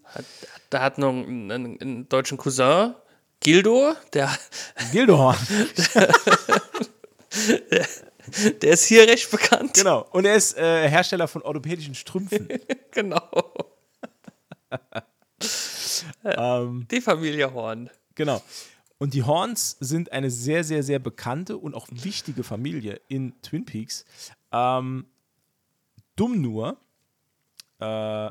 Da 0.70 0.82
hat 0.82 0.98
noch 0.98 1.10
einen, 1.10 1.50
einen, 1.50 1.80
einen 1.80 2.08
deutschen 2.08 2.38
Cousin, 2.38 2.94
Gildo, 3.40 3.92
der, 4.14 4.30
Gildo 4.92 5.18
Horn. 5.18 5.36
der 8.62 8.70
ist 8.72 8.84
hier 8.84 9.06
recht 9.06 9.30
bekannt. 9.30 9.74
genau. 9.74 10.06
Und 10.12 10.24
er 10.24 10.36
ist 10.36 10.56
äh, 10.56 10.88
Hersteller 10.88 11.28
von 11.28 11.42
orthopädischen 11.42 11.94
Strümpfen. 11.94 12.48
Genau. 12.92 13.20
Ähm, 16.24 16.86
Die 16.90 17.00
Familie 17.00 17.52
Horn. 17.52 17.90
Genau. 18.14 18.42
Und 18.98 19.14
die 19.14 19.22
Horns 19.22 19.76
sind 19.80 20.12
eine 20.12 20.30
sehr, 20.30 20.64
sehr, 20.64 20.82
sehr 20.82 20.98
bekannte 20.98 21.58
und 21.58 21.74
auch 21.74 21.88
wichtige 21.90 22.42
Familie 22.42 23.00
in 23.08 23.34
Twin 23.42 23.64
Peaks. 23.64 24.04
Ähm, 24.52 25.06
dumm 26.16 26.40
nur, 26.40 26.78
äh, 27.80 28.30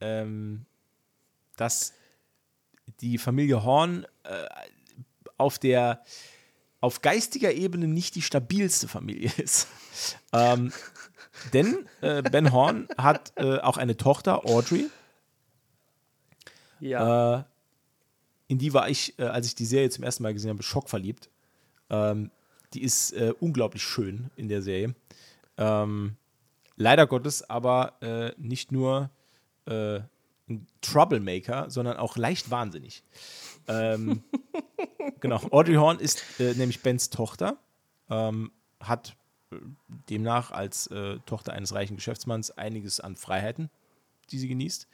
ähm, 0.00 0.66
dass 1.56 1.94
die 3.00 3.18
Familie 3.18 3.64
Horn 3.64 4.06
äh, 4.24 4.46
auf 5.36 5.58
der 5.58 6.02
auf 6.80 7.02
geistiger 7.02 7.52
Ebene 7.52 7.86
nicht 7.86 8.14
die 8.14 8.22
stabilste 8.22 8.88
Familie 8.88 9.30
ist. 9.36 9.68
ähm, 10.32 10.72
denn 11.52 11.86
äh, 12.00 12.22
Ben 12.22 12.52
Horn 12.52 12.88
hat 12.96 13.32
äh, 13.36 13.58
auch 13.58 13.76
eine 13.76 13.96
Tochter, 13.96 14.46
Audrey, 14.46 14.86
Ja. 16.80 17.38
äh, 17.38 17.44
in 18.50 18.58
die 18.58 18.74
war 18.74 18.88
ich, 18.88 19.16
äh, 19.18 19.24
als 19.24 19.46
ich 19.46 19.54
die 19.54 19.64
Serie 19.64 19.90
zum 19.90 20.02
ersten 20.02 20.24
Mal 20.24 20.32
gesehen 20.32 20.50
habe, 20.50 20.62
schockverliebt. 20.64 21.30
Ähm, 21.88 22.32
die 22.74 22.82
ist 22.82 23.12
äh, 23.12 23.32
unglaublich 23.38 23.82
schön 23.82 24.30
in 24.34 24.48
der 24.48 24.60
Serie. 24.60 24.94
Ähm, 25.56 26.16
leider 26.76 27.06
Gottes 27.06 27.48
aber 27.48 27.94
äh, 28.00 28.32
nicht 28.38 28.72
nur 28.72 29.10
äh, 29.66 30.00
ein 30.48 30.66
Troublemaker, 30.80 31.70
sondern 31.70 31.96
auch 31.96 32.16
leicht 32.16 32.50
wahnsinnig. 32.50 33.04
ähm, 33.68 34.24
genau, 35.20 35.40
Audrey 35.52 35.76
Horn 35.76 36.00
ist 36.00 36.24
äh, 36.40 36.54
nämlich 36.54 36.82
Bens 36.82 37.08
Tochter, 37.08 37.56
ähm, 38.08 38.50
hat 38.80 39.16
demnach 40.08 40.52
als 40.52 40.88
Tochter 41.26 41.54
eines 41.54 41.74
reichen 41.74 41.96
Geschäftsmanns 41.96 42.52
einiges 42.52 43.00
an 43.00 43.16
Freiheiten, 43.16 43.68
die 44.30 44.38
sie 44.38 44.46
genießt. 44.46 44.86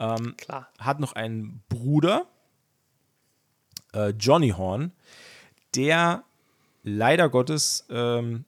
Ähm, 0.00 0.34
Klar. 0.36 0.68
hat 0.78 0.98
noch 0.98 1.12
einen 1.12 1.62
Bruder, 1.68 2.26
äh, 3.92 4.08
Johnny 4.10 4.50
Horn, 4.50 4.92
der 5.76 6.24
leider 6.82 7.28
Gottes 7.28 7.86
ähm, 7.90 8.44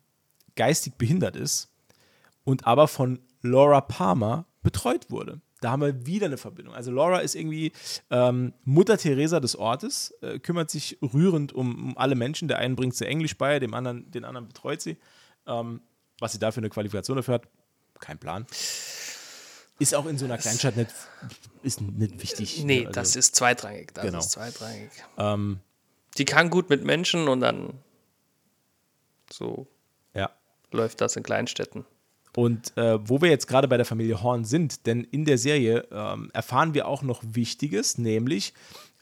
geistig 0.57 0.95
behindert 0.95 1.37
ist 1.37 1.71
und 2.45 2.67
aber 2.67 2.89
von 2.89 3.21
Laura 3.43 3.81
Palmer 3.81 4.47
betreut 4.63 5.11
wurde. 5.11 5.41
Da 5.61 5.71
haben 5.71 5.83
wir 5.83 6.07
wieder 6.07 6.27
eine 6.27 6.39
Verbindung. 6.39 6.75
Also 6.75 6.91
Laura 6.91 7.19
ist 7.21 7.37
irgendwie 7.37 7.73
ähm, 8.11 8.53
Mutter 8.65 8.99
Teresa 8.99 9.39
des 9.39 9.55
Ortes, 9.55 10.13
äh, 10.21 10.41
kümmert 10.41 10.71
sich 10.71 10.99
rührend 11.01 11.53
um, 11.53 11.91
um, 11.91 11.99
alle 11.99 12.17
Menschen. 12.17 12.49
Der 12.49 12.59
einen 12.59 12.75
bringt 12.75 12.97
sie 12.97 13.07
Englisch 13.07 13.39
bei, 13.39 13.61
dem 13.61 13.73
anderen, 13.73 14.11
den 14.11 14.25
anderen 14.25 14.49
betreut 14.49 14.81
sie. 14.81 14.97
Ähm, 15.47 15.81
was 16.19 16.33
sie 16.33 16.41
dafür 16.41 16.63
eine 16.63 16.71
Qualifikation 16.71 17.17
dafür 17.17 17.35
hat, 17.35 17.49
kein 18.01 18.19
Plan. 18.19 18.45
Ist 19.83 19.95
auch 19.95 20.07
in 20.07 20.17
so 20.17 20.25
einer 20.27 20.39
Kleinstadt 20.39 20.77
nicht, 20.77 20.91
ist 21.63 21.81
nicht 21.81 22.23
wichtig. 22.23 22.63
Nee, 22.65 22.81
ne? 22.81 22.87
Also, 22.89 23.01
das 23.01 23.17
ist 23.17 23.35
zweitrangig. 23.37 23.93
Das 23.95 24.05
Genau. 24.05 24.19
ist 24.21 24.31
zweitrangig. 24.31 24.91
ähm, 25.19 25.59
Die 26.19 26.25
kann 26.25 26.51
gut 26.51 26.71
mit 26.71 26.85
Menschen 26.85 27.27
und 27.29 27.41
dann 27.41 27.75
so 29.31 29.67
ja. 30.15 30.31
läuft 30.71 31.01
das 31.01 31.17
in 31.17 31.23
Kleinstädten. 31.23 31.85
Und 32.37 32.77
äh, 32.77 32.99
wo 33.09 33.21
wir 33.21 33.29
jetzt 33.29 33.47
gerade 33.47 33.69
bei 33.69 33.77
der 33.77 33.85
Familie 33.87 34.23
Horn 34.23 34.45
sind, 34.45 34.87
denn 34.87 35.05
in 35.05 35.25
der 35.25 35.37
Serie 35.37 35.87
ähm, 35.91 36.31
erfahren 36.33 36.73
wir 36.75 36.87
auch 36.89 37.03
noch 37.03 37.23
Wichtiges, 37.27 37.99
nämlich 37.99 38.55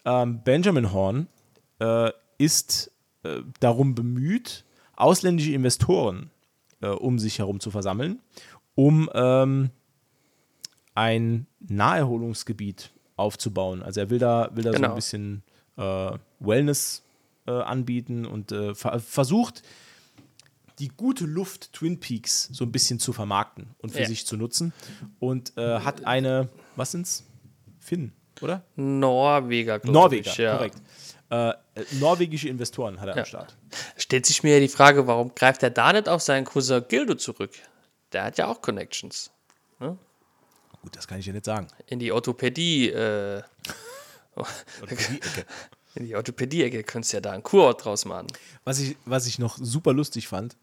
ähm, 0.04 0.42
Benjamin 0.42 0.92
Horn 0.92 1.28
äh, 1.80 2.10
ist 2.38 2.90
äh, 3.22 3.40
darum 3.60 3.94
bemüht, 3.94 4.64
ausländische 4.96 5.52
Investoren 5.52 6.30
äh, 6.80 6.88
um 6.88 7.18
sich 7.18 7.38
herum 7.38 7.60
zu 7.60 7.70
versammeln, 7.70 8.20
um 8.74 9.08
ähm, 9.14 9.70
ein 11.00 11.46
Naherholungsgebiet 11.60 12.90
aufzubauen. 13.16 13.82
Also 13.82 14.00
er 14.00 14.10
will 14.10 14.18
da, 14.18 14.50
will 14.54 14.64
da 14.64 14.70
so 14.72 14.76
Genau. 14.76 14.88
ein 14.90 14.94
bisschen 14.94 15.42
äh, 15.78 16.10
Wellness 16.40 17.02
äh, 17.46 17.52
anbieten 17.52 18.26
und 18.26 18.52
äh, 18.52 18.74
ver 18.74 19.00
versucht, 19.00 19.62
die 20.78 20.88
gute 20.88 21.24
Luft 21.24 21.72
Twin 21.72 22.00
Peaks 22.00 22.48
so 22.52 22.64
ein 22.64 22.72
bisschen 22.72 22.98
zu 22.98 23.12
vermarkten 23.12 23.68
und 23.78 23.90
für 23.92 24.00
Ja. 24.00 24.06
sich 24.06 24.26
zu 24.26 24.36
nutzen. 24.36 24.72
Und 25.18 25.56
äh, 25.56 25.80
hat 25.80 26.06
eine, 26.06 26.48
was 26.76 26.92
sind's? 26.92 27.24
Finn, 27.78 28.12
oder? 28.42 28.62
Norweger, 28.76 29.78
glaube 29.78 29.92
Norweger, 29.92 30.30
ich. 30.30 30.36
Ja. 30.38 30.56
korrekt. 30.56 30.76
Äh, 31.30 31.52
norwegische 31.98 32.48
Investoren 32.48 33.00
hat 33.00 33.08
er 33.08 33.14
Ja. 33.16 33.22
am 33.22 33.26
Start. 33.26 33.56
Stellt 33.96 34.26
sich 34.26 34.42
mir 34.42 34.54
ja 34.54 34.60
die 34.60 34.68
Frage, 34.68 35.06
warum 35.06 35.34
greift 35.34 35.62
er 35.62 35.70
da 35.70 35.92
nicht 35.94 36.08
auf 36.10 36.20
seinen 36.22 36.44
Cousin 36.44 36.84
Gildo 36.88 37.14
zurück? 37.14 37.52
Der 38.12 38.24
hat 38.24 38.36
ja 38.38 38.48
auch 38.48 38.60
Connections. 38.60 39.30
Gut, 40.82 40.96
das 40.96 41.06
kann 41.06 41.18
ich 41.18 41.24
dir 41.26 41.32
nicht 41.32 41.44
sagen. 41.44 41.66
In 41.86 41.98
die 41.98 42.10
Orthopädie, 42.12 42.88
äh, 42.90 43.42
in 45.94 46.06
die 46.06 46.14
Orthopädie-Ecke 46.16 46.82
könntest 46.84 47.12
du 47.12 47.16
ja 47.18 47.20
da 47.20 47.32
einen 47.32 47.42
Kurort 47.42 47.84
draus 47.84 48.04
machen. 48.04 48.28
Was 48.64 48.78
ich, 48.80 48.96
was 49.04 49.26
ich 49.26 49.38
noch 49.38 49.58
super 49.58 49.92
lustig 49.92 50.28
fand, 50.28 50.56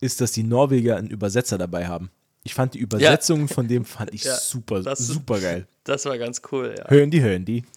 ist, 0.00 0.20
dass 0.20 0.32
die 0.32 0.44
Norweger 0.44 0.96
einen 0.96 1.08
Übersetzer 1.10 1.58
dabei 1.58 1.88
haben. 1.88 2.10
Ich 2.44 2.54
fand 2.54 2.74
die 2.74 2.78
Übersetzung 2.78 3.48
von 3.48 3.66
dem 3.66 3.84
fand 3.84 4.14
ich 4.14 4.24
Ja, 4.24 4.36
super, 4.36 4.80
das- 4.82 5.00
super 5.00 5.40
geil. 5.40 5.66
Das 5.84 6.04
war 6.04 6.16
ganz 6.18 6.40
cool, 6.52 6.74
ja. 6.78 6.88
Hören 6.88 7.10
die, 7.10 7.20
hören 7.20 7.44
die. 7.44 7.64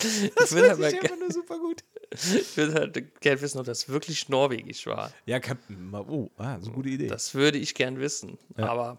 Ich 0.00 0.52
würde 0.52 0.68
halt, 0.70 0.78
mal 0.80 0.92
ge- 0.92 1.16
nur 1.18 1.32
super 1.32 1.58
gut. 1.58 1.82
ich 2.12 2.56
würde 2.56 2.74
halt 2.74 3.20
gerne 3.20 3.40
wissen, 3.40 3.58
ob 3.58 3.66
das 3.66 3.88
wirklich 3.88 4.28
norwegisch 4.28 4.86
war. 4.86 5.12
Ja, 5.26 5.40
kann, 5.40 5.58
oh, 5.92 6.30
ah, 6.36 6.58
so 6.60 6.66
eine 6.66 6.74
gute 6.74 6.88
Idee. 6.90 7.08
Das 7.08 7.34
würde 7.34 7.58
ich 7.58 7.74
gern 7.74 7.98
wissen. 7.98 8.38
Aber 8.56 8.98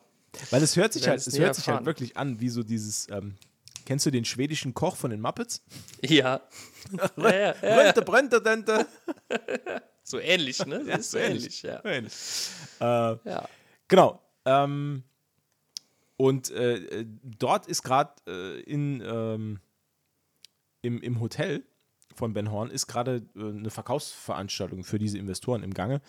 Weil 0.52 0.64
es 0.64 0.76
hört 0.76 0.94
sich 0.94 1.08
halt, 1.08 1.20
es 1.20 1.38
hört 1.38 1.56
sich 1.56 1.68
halt 1.68 1.86
wirklich 1.86 2.18
an, 2.18 2.40
wie 2.40 2.50
so 2.50 2.64
dieses, 2.64 3.08
ähm, 3.10 3.36
kennst 3.86 4.06
du 4.06 4.12
den 4.12 4.26
schwedischen 4.26 4.74
Koch 4.74 4.96
von 4.96 5.12
den 5.12 5.22
Muppets? 5.22 5.64
ja. 6.02 6.42
ja, 7.18 7.32
ja, 7.32 7.56
ja. 7.62 7.76
Brönte, 7.76 8.02
brönte, 8.02 8.42
dente. 8.42 8.88
So 10.04 10.20
ähnlich, 10.20 10.66
ne? 10.66 10.78
Ist 10.78 11.12
so 11.12 11.18
ähnlich, 11.18 11.62
ja. 11.62 11.84
Ähnlich. 11.86 12.14
Äh, 12.80 12.84
ja. 12.84 13.48
Genau. 13.88 14.22
Ähm, 14.46 15.04
und 16.18 16.50
äh, 16.52 16.76
äh, 16.76 17.06
dort 17.24 17.68
ist 17.68 17.84
gerade 17.84 18.14
äh, 18.28 18.60
in 18.62 19.02
ähm, 19.06 19.60
im, 20.82 21.02
im 21.02 21.20
Hotel 21.20 21.64
von 22.16 22.34
Ben 22.34 22.52
Horn 22.52 22.70
ist 22.70 22.88
gerade 22.88 23.28
äh, 23.36 23.40
eine 23.40 23.70
Verkaufsveranstaltung 23.70 24.84
für 24.84 25.00
diese 25.00 25.18
Investoren 25.18 25.64
im 25.64 25.74
Gange, 25.74 26.02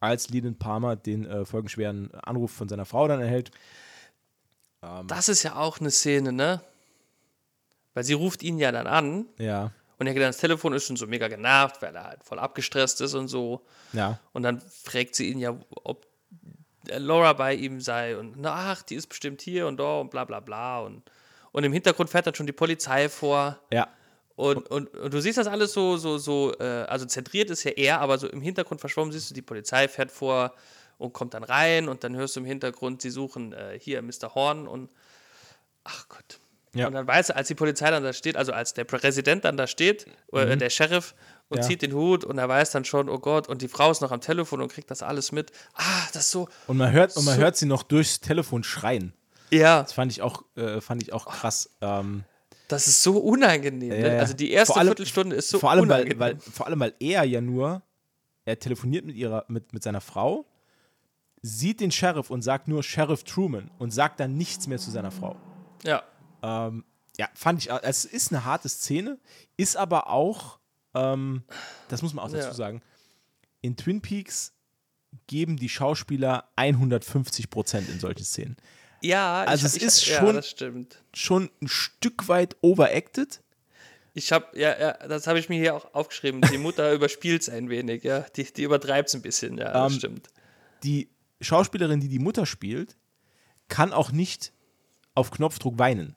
als 0.00 0.28
Leland 0.30 0.58
Palmer 0.58 0.96
den 0.96 1.24
äh, 1.26 1.44
folgenschweren 1.44 2.12
Anruf 2.14 2.50
von 2.52 2.68
seiner 2.68 2.84
Frau 2.84 3.08
dann 3.08 3.20
erhält. 3.20 3.50
Das 5.06 5.28
ist 5.28 5.42
ja 5.42 5.56
auch 5.56 5.80
eine 5.80 5.90
Szene, 5.90 6.32
ne? 6.32 6.60
Weil 7.94 8.04
sie 8.04 8.12
ruft 8.12 8.42
ihn 8.42 8.58
ja 8.58 8.70
dann 8.72 8.86
an 8.86 9.26
Ja, 9.38 9.72
und 9.98 10.06
er 10.06 10.12
geht 10.12 10.22
ans 10.22 10.36
Telefon, 10.36 10.74
ist 10.74 10.86
schon 10.86 10.96
so 10.96 11.06
mega 11.06 11.28
genervt, 11.28 11.80
weil 11.80 11.94
er 11.96 12.04
halt 12.04 12.22
voll 12.22 12.38
abgestresst 12.38 13.00
ist 13.00 13.14
und 13.14 13.28
so. 13.28 13.62
ja, 13.92 14.18
Und 14.32 14.42
dann 14.42 14.60
fragt 14.60 15.14
sie 15.14 15.30
ihn 15.30 15.38
ja, 15.38 15.56
ob 15.84 16.06
Laura 16.88 17.32
bei 17.32 17.54
ihm 17.54 17.80
sei 17.80 18.16
und 18.16 18.36
na, 18.36 18.72
ach, 18.72 18.82
die 18.82 18.94
ist 18.94 19.08
bestimmt 19.08 19.40
hier 19.40 19.66
und 19.66 19.78
da 19.78 20.00
und 20.00 20.10
bla 20.10 20.24
bla 20.24 20.40
bla. 20.40 20.80
Und, 20.80 21.02
und 21.52 21.64
im 21.64 21.72
Hintergrund 21.72 22.10
fährt 22.10 22.26
dann 22.26 22.34
schon 22.34 22.46
die 22.46 22.52
Polizei 22.52 23.08
vor. 23.08 23.58
ja, 23.72 23.88
Und, 24.36 24.68
und, 24.70 24.94
und 24.94 25.14
du 25.14 25.20
siehst 25.20 25.38
das 25.38 25.46
alles 25.46 25.72
so, 25.72 25.96
so, 25.96 26.18
so, 26.18 26.52
äh, 26.60 26.62
also 26.88 27.06
zentriert 27.06 27.48
ist 27.50 27.64
ja 27.64 27.70
er, 27.72 28.00
aber 28.00 28.18
so 28.18 28.28
im 28.28 28.42
Hintergrund 28.42 28.80
verschwommen 28.80 29.10
siehst 29.12 29.30
du, 29.30 29.34
die 29.34 29.42
Polizei 29.42 29.88
fährt 29.88 30.10
vor 30.12 30.52
und 30.98 31.12
kommt 31.14 31.32
dann 31.34 31.42
rein 31.44 31.88
und 31.88 32.04
dann 32.04 32.14
hörst 32.16 32.36
du 32.36 32.40
im 32.40 32.46
Hintergrund, 32.46 33.00
sie 33.02 33.10
suchen 33.10 33.52
äh, 33.54 33.78
hier 33.80 34.02
Mr. 34.02 34.34
Horn 34.34 34.68
und 34.68 34.90
ach 35.84 36.08
Gott. 36.08 36.38
Ja. 36.74 36.88
Und 36.88 36.92
dann 36.92 37.06
weißt 37.06 37.30
du, 37.30 37.36
als 37.36 37.48
die 37.48 37.54
Polizei 37.54 37.90
dann 37.90 38.02
da 38.02 38.12
steht, 38.12 38.36
also 38.36 38.52
als 38.52 38.74
der 38.74 38.84
Präsident 38.84 39.46
dann 39.46 39.56
da 39.56 39.66
steht, 39.66 40.06
oder 40.28 40.50
äh, 40.50 40.56
der 40.58 40.68
Sheriff, 40.70 41.14
und 41.48 41.58
Ja. 41.58 41.62
zieht 41.62 41.80
den 41.80 41.92
Hut 41.94 42.24
und 42.24 42.38
er 42.38 42.48
weiß 42.48 42.72
dann 42.72 42.84
schon, 42.84 43.08
oh 43.08 43.18
Gott, 43.20 43.48
und 43.48 43.62
die 43.62 43.68
Frau 43.68 43.90
ist 43.90 44.00
noch 44.02 44.10
am 44.10 44.20
Telefon 44.20 44.60
und 44.60 44.70
kriegt 44.72 44.90
das 44.90 45.02
alles 45.02 45.30
mit. 45.32 45.52
Ah, 45.74 45.82
das 46.12 46.24
ist 46.24 46.30
so, 46.32 46.48
Und 46.66 46.76
man 46.76 46.90
hört, 46.92 47.16
und 47.16 47.24
man 47.24 47.36
So- 47.36 47.40
hört 47.40 47.56
sie 47.56 47.66
noch 47.66 47.84
durchs 47.84 48.20
Telefon 48.20 48.64
schreien. 48.64 49.14
ja, 49.50 49.82
Das 49.82 49.92
fand 49.92 50.10
ich 50.12 50.20
auch, 50.22 50.42
äh, 50.56 50.80
fand 50.80 51.02
ich 51.02 51.12
auch 51.12 51.24
krass. 51.24 51.70
Ähm, 51.80 52.24
das 52.68 52.86
ist 52.88 53.02
so 53.02 53.18
unangenehm. 53.18 53.88
Ne? 53.90 54.14
ja. 54.14 54.18
Also 54.20 54.34
die 54.34 54.50
erste 54.50 54.76
allem- 54.76 54.88
Viertelstunde 54.88 55.36
ist 55.36 55.48
so 55.48 55.58
vor, 55.58 55.70
allem, 55.70 55.88
weil, 55.88 56.02
unangenehm. 56.02 56.18
weil, 56.20 56.38
vor 56.40 56.66
allem, 56.66 56.80
weil 56.80 56.94
er 57.00 57.24
ja 57.24 57.40
nur, 57.40 57.82
er 58.44 58.58
telefoniert 58.58 59.04
mit, 59.04 59.16
ihrer, 59.16 59.44
mit, 59.48 59.72
mit 59.72 59.82
seiner 59.82 60.00
Frau, 60.00 60.46
sieht 61.42 61.80
den 61.80 61.90
Sheriff 61.92 62.30
und 62.30 62.42
sagt 62.42 62.66
nur 62.68 62.82
Sheriff 62.82 63.24
Truman 63.24 63.70
und 63.78 63.90
sagt 63.92 64.18
dann 64.20 64.36
nichts 64.36 64.66
mehr 64.66 64.78
zu 64.78 64.90
seiner 64.90 65.10
Frau. 65.10 65.36
ja. 65.84 66.02
Ähm, 66.42 66.84
ja, 67.18 67.28
fand 67.34 67.60
ich, 67.60 67.70
es 67.82 68.04
ist 68.04 68.30
eine 68.30 68.44
harte 68.44 68.68
Szene, 68.68 69.18
ist 69.56 69.76
aber 69.78 70.10
auch, 70.10 70.58
ähm, 70.94 71.44
das 71.88 72.02
muss 72.02 72.12
man 72.12 72.22
auch 72.26 72.30
dazu 72.30 72.48
Ja. 72.48 72.52
sagen, 72.54 72.82
in 73.62 73.74
Twin 73.74 74.02
Peaks 74.02 74.52
geben 75.26 75.56
die 75.56 75.70
Schauspieler 75.70 76.50
150 76.56 77.48
Prozent 77.48 77.88
in 77.88 77.98
solchen 78.00 78.22
Szenen. 78.22 78.56
Ja, 79.00 79.44
Also 79.44 79.66
ich, 79.66 79.76
es 79.76 79.82
ist 79.82 80.02
ich, 80.02 80.08
ja, 80.08 80.18
schon- 80.20 80.42
stimmt. 80.42 81.02
Schon 81.14 81.50
ein 81.62 81.68
Stück 81.68 82.28
weit 82.28 82.56
overacted, 82.62 83.40
Ich 84.14 84.32
habe, 84.32 84.46
ja, 84.58 84.78
ja, 84.78 84.92
das 85.08 85.26
habe 85.26 85.38
ich 85.38 85.48
mir 85.48 85.58
hier 85.58 85.74
auch 85.74 85.92
aufgeschrieben. 85.94 86.40
Die 86.50 86.58
Mutter 86.58 86.92
überspielt 86.94 87.42
es 87.42 87.48
ein 87.48 87.68
wenig, 87.68 88.02
ja. 88.04 88.20
Die, 88.20 88.44
die 88.44 88.62
übertreibt 88.62 89.08
es 89.10 89.14
ein 89.14 89.22
bisschen, 89.22 89.58
ja, 89.58 89.72
das 89.72 89.92
Ähm, 89.92 89.98
stimmt. 89.98 90.28
die 90.82 91.10
Schauspielerin, 91.42 92.00
die 92.00 92.08
die 92.08 92.18
Mutter 92.18 92.46
spielt, 92.46 92.96
kann 93.68 93.92
auch 93.92 94.10
nicht 94.12 94.52
auf 95.14 95.30
Knopfdruck 95.30 95.78
weinen. 95.78 96.16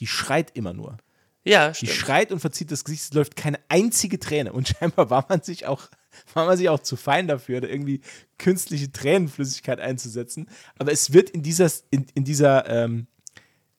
Die 0.00 0.06
schreit 0.06 0.54
immer 0.56 0.72
nur. 0.74 0.98
Ja, 1.44 1.70
Die 1.70 1.86
stimmt. 1.86 1.92
schreit 1.92 2.32
und 2.32 2.40
verzieht 2.40 2.70
das 2.70 2.84
Gesicht, 2.84 3.04
es 3.04 3.12
läuft 3.14 3.36
keine 3.36 3.58
einzige 3.68 4.18
Träne. 4.20 4.52
Und 4.52 4.68
scheinbar 4.78 5.08
war 5.08 5.24
man 5.30 5.40
sich 5.42 5.66
auch, 5.66 5.88
war 6.34 6.46
man 6.46 6.56
sich 6.56 6.68
auch 6.68 6.80
zu 6.80 6.96
fein 6.96 7.28
dafür, 7.28 7.60
da 7.60 7.68
irgendwie 7.68 8.00
künstliche 8.38 8.90
Tränenflüssigkeit 8.92 9.80
einzusetzen. 9.80 10.48
Aber 10.78 10.92
es 10.92 11.12
wird 11.12 11.30
in 11.30 11.42
dieser, 11.42 11.70
in, 11.90 12.06
in 12.14 12.24
dieser, 12.24 12.68
ähm, 12.68 13.06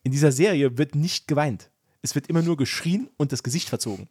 in 0.04 0.12
dieser 0.12 0.32
Serie 0.32 0.78
wird 0.78 0.96
nicht 0.96 1.28
geweint. 1.28 1.70
Es 2.02 2.16
wird 2.16 2.28
immer 2.28 2.42
nur 2.42 2.58
geschrien 2.58 3.10
und 3.18 3.32
das 3.32 3.44
Gesicht 3.44 3.70
verzogen. 3.70 4.10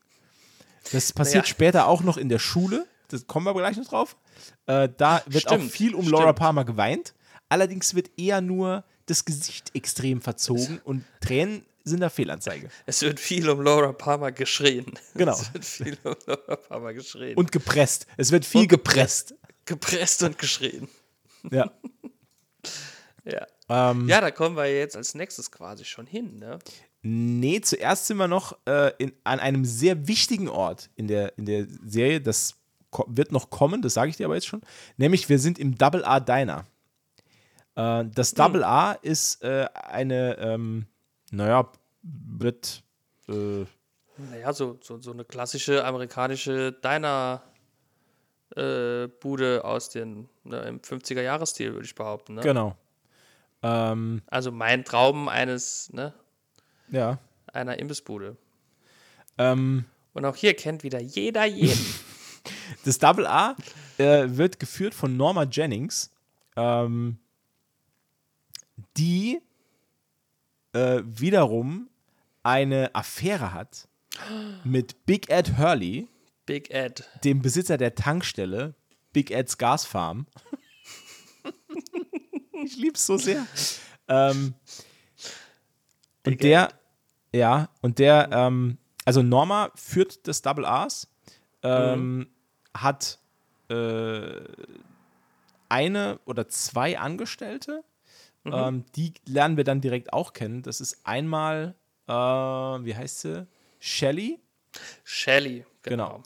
Das 0.92 1.12
passiert 1.12 1.44
Naja. 1.44 1.50
später 1.50 1.86
auch 1.86 2.02
noch 2.02 2.16
in 2.16 2.28
der 2.28 2.38
Schule. 2.38 2.86
Das 3.08 3.26
kommen 3.26 3.46
wir 3.46 3.50
aber 3.50 3.60
gleich 3.60 3.76
noch 3.76 3.88
drauf. 3.88 4.16
Äh, 4.66 4.88
da 4.96 5.22
wird 5.26 5.48
auch 5.48 5.56
Stimmt, 5.56 5.72
viel 5.72 5.94
um 5.94 6.02
stimmt. 6.02 6.12
Laura 6.18 6.32
Palmer 6.32 6.64
geweint. 6.64 7.14
Allerdings 7.48 7.94
wird 7.94 8.10
eher 8.16 8.40
nur 8.40 8.84
das 9.06 9.24
Gesicht 9.24 9.74
extrem 9.74 10.20
verzogen 10.20 10.80
und 10.84 11.04
Tränen 11.20 11.64
sind 11.84 12.00
da 12.00 12.08
Fehlanzeige. 12.08 12.68
Es 12.86 13.02
wird 13.02 13.20
viel 13.20 13.48
um 13.48 13.60
Laura 13.62 13.92
Palmer 13.92 14.32
geschrien. 14.32 14.86
Genau. 15.14 15.32
Es 15.32 15.52
wird 15.52 15.64
viel 15.64 15.98
um 16.04 16.14
Laura 16.26 16.56
Palmer 16.56 16.92
geschrien. 16.94 17.36
Und 17.36 17.52
gepresst. 17.52 18.06
Es 18.16 18.32
wird 18.32 18.44
viel 18.44 18.62
Und 18.62 18.68
gepresst. 18.68 19.34
gepresst 19.64 20.22
und 20.22 20.38
geschrien. 20.38 20.88
Ja. 21.50 21.70
Ja. 23.24 23.46
Ähm, 23.70 24.06
ja, 24.08 24.20
da 24.20 24.30
kommen 24.30 24.56
wir 24.56 24.66
jetzt 24.66 24.94
als 24.94 25.14
nächstes 25.14 25.50
quasi 25.50 25.86
schon 25.86 26.06
hin, 26.06 26.38
ne? 26.38 26.58
Nee, 27.00 27.62
zuerst 27.62 28.06
sind 28.06 28.18
wir 28.18 28.28
noch 28.28 28.58
äh, 28.66 28.92
in, 28.98 29.12
an 29.24 29.40
einem 29.40 29.64
sehr 29.64 30.06
wichtigen 30.06 30.48
Ort 30.50 30.90
in 30.96 31.08
der, 31.08 31.38
in 31.38 31.46
der 31.46 31.66
Serie. 31.82 32.20
Das 32.20 32.56
wird 33.06 33.32
noch 33.32 33.48
kommen, 33.48 33.80
das 33.80 33.94
sage 33.94 34.10
ich 34.10 34.18
dir 34.18 34.26
aber 34.26 34.34
jetzt 34.34 34.48
schon. 34.48 34.60
Nämlich, 34.98 35.30
wir 35.30 35.38
sind 35.38 35.58
im 35.58 35.78
Double 35.78 36.04
A 36.04 36.20
Diner. 36.20 36.66
Äh, 37.74 38.04
das 38.14 38.34
Double 38.34 38.64
A 38.64 38.92
ist 38.92 39.42
äh, 39.42 39.66
eine, 39.72 40.36
ähm, 40.38 40.86
naja, 41.30 41.70
wird. 42.02 42.82
Äh, 43.28 43.64
naja, 44.16 44.52
so, 44.52 44.78
so, 44.82 44.98
so 44.98 45.12
eine 45.12 45.24
klassische 45.24 45.84
amerikanische 45.84 46.72
Diner. 46.72 47.42
Äh, 48.56 49.06
Bude 49.20 49.64
aus 49.64 49.90
den 49.90 50.28
ne, 50.42 50.62
im 50.62 50.80
50er-Jahres-Stil, 50.80 51.72
würde 51.72 51.86
ich 51.86 51.94
behaupten. 51.94 52.34
Ne? 52.34 52.40
Genau. 52.40 52.76
Ähm, 53.62 54.22
also 54.26 54.50
mein 54.50 54.84
Traum 54.84 55.28
eines, 55.28 55.92
ne? 55.92 56.12
Ja. 56.88 57.18
Einer 57.52 57.78
Imbissbude. 57.78 58.36
Ähm, 59.38 59.84
Und 60.14 60.24
auch 60.24 60.34
hier 60.34 60.54
kennt 60.54 60.82
wieder 60.82 61.00
jeder 61.00 61.44
jeden. 61.44 61.94
das 62.84 62.98
Double 62.98 63.26
A 63.26 63.54
äh, 63.98 64.26
wird 64.28 64.58
geführt 64.58 64.94
von 64.94 65.16
Norma 65.16 65.44
Jennings, 65.44 66.10
ähm, 66.56 67.18
die 68.96 69.40
äh, 70.72 71.02
wiederum 71.04 71.88
eine 72.42 72.94
Affäre 72.94 73.52
hat 73.52 73.88
mit 74.64 75.06
Big 75.06 75.30
Ed 75.30 75.58
Hurley, 75.58 76.08
Big 76.46 76.70
Ed, 76.70 77.08
dem 77.24 77.42
Besitzer 77.42 77.76
der 77.76 77.94
Tankstelle 77.94 78.74
Big 79.12 79.30
Ed's 79.30 79.58
Gas 79.58 79.84
Farm. 79.84 80.26
ich 82.64 82.76
lieb's 82.76 83.06
so 83.06 83.16
sehr. 83.16 83.46
Ähm, 84.08 84.54
und 86.26 86.42
der, 86.42 86.68
ja, 87.34 87.68
und 87.80 87.98
der, 87.98 88.28
ähm, 88.32 88.78
also 89.04 89.22
Norma 89.22 89.70
führt 89.74 90.26
das 90.26 90.42
Double 90.42 90.64
A's, 90.64 91.08
ähm, 91.62 92.18
mhm. 92.18 92.26
hat 92.74 93.18
äh, 93.68 94.40
eine 95.68 96.20
oder 96.24 96.48
zwei 96.48 96.98
Angestellte, 96.98 97.84
mhm. 98.44 98.52
ähm, 98.54 98.84
die 98.96 99.14
lernen 99.26 99.56
wir 99.56 99.64
dann 99.64 99.80
direkt 99.80 100.12
auch 100.12 100.32
kennen. 100.32 100.62
Das 100.62 100.80
ist 100.80 100.98
einmal, 101.04 101.74
äh, 102.06 102.12
wie 102.12 102.94
heißt 102.94 103.20
sie? 103.20 103.46
Shelly. 103.78 104.38
Shelly, 105.04 105.64
genau. 105.82 106.22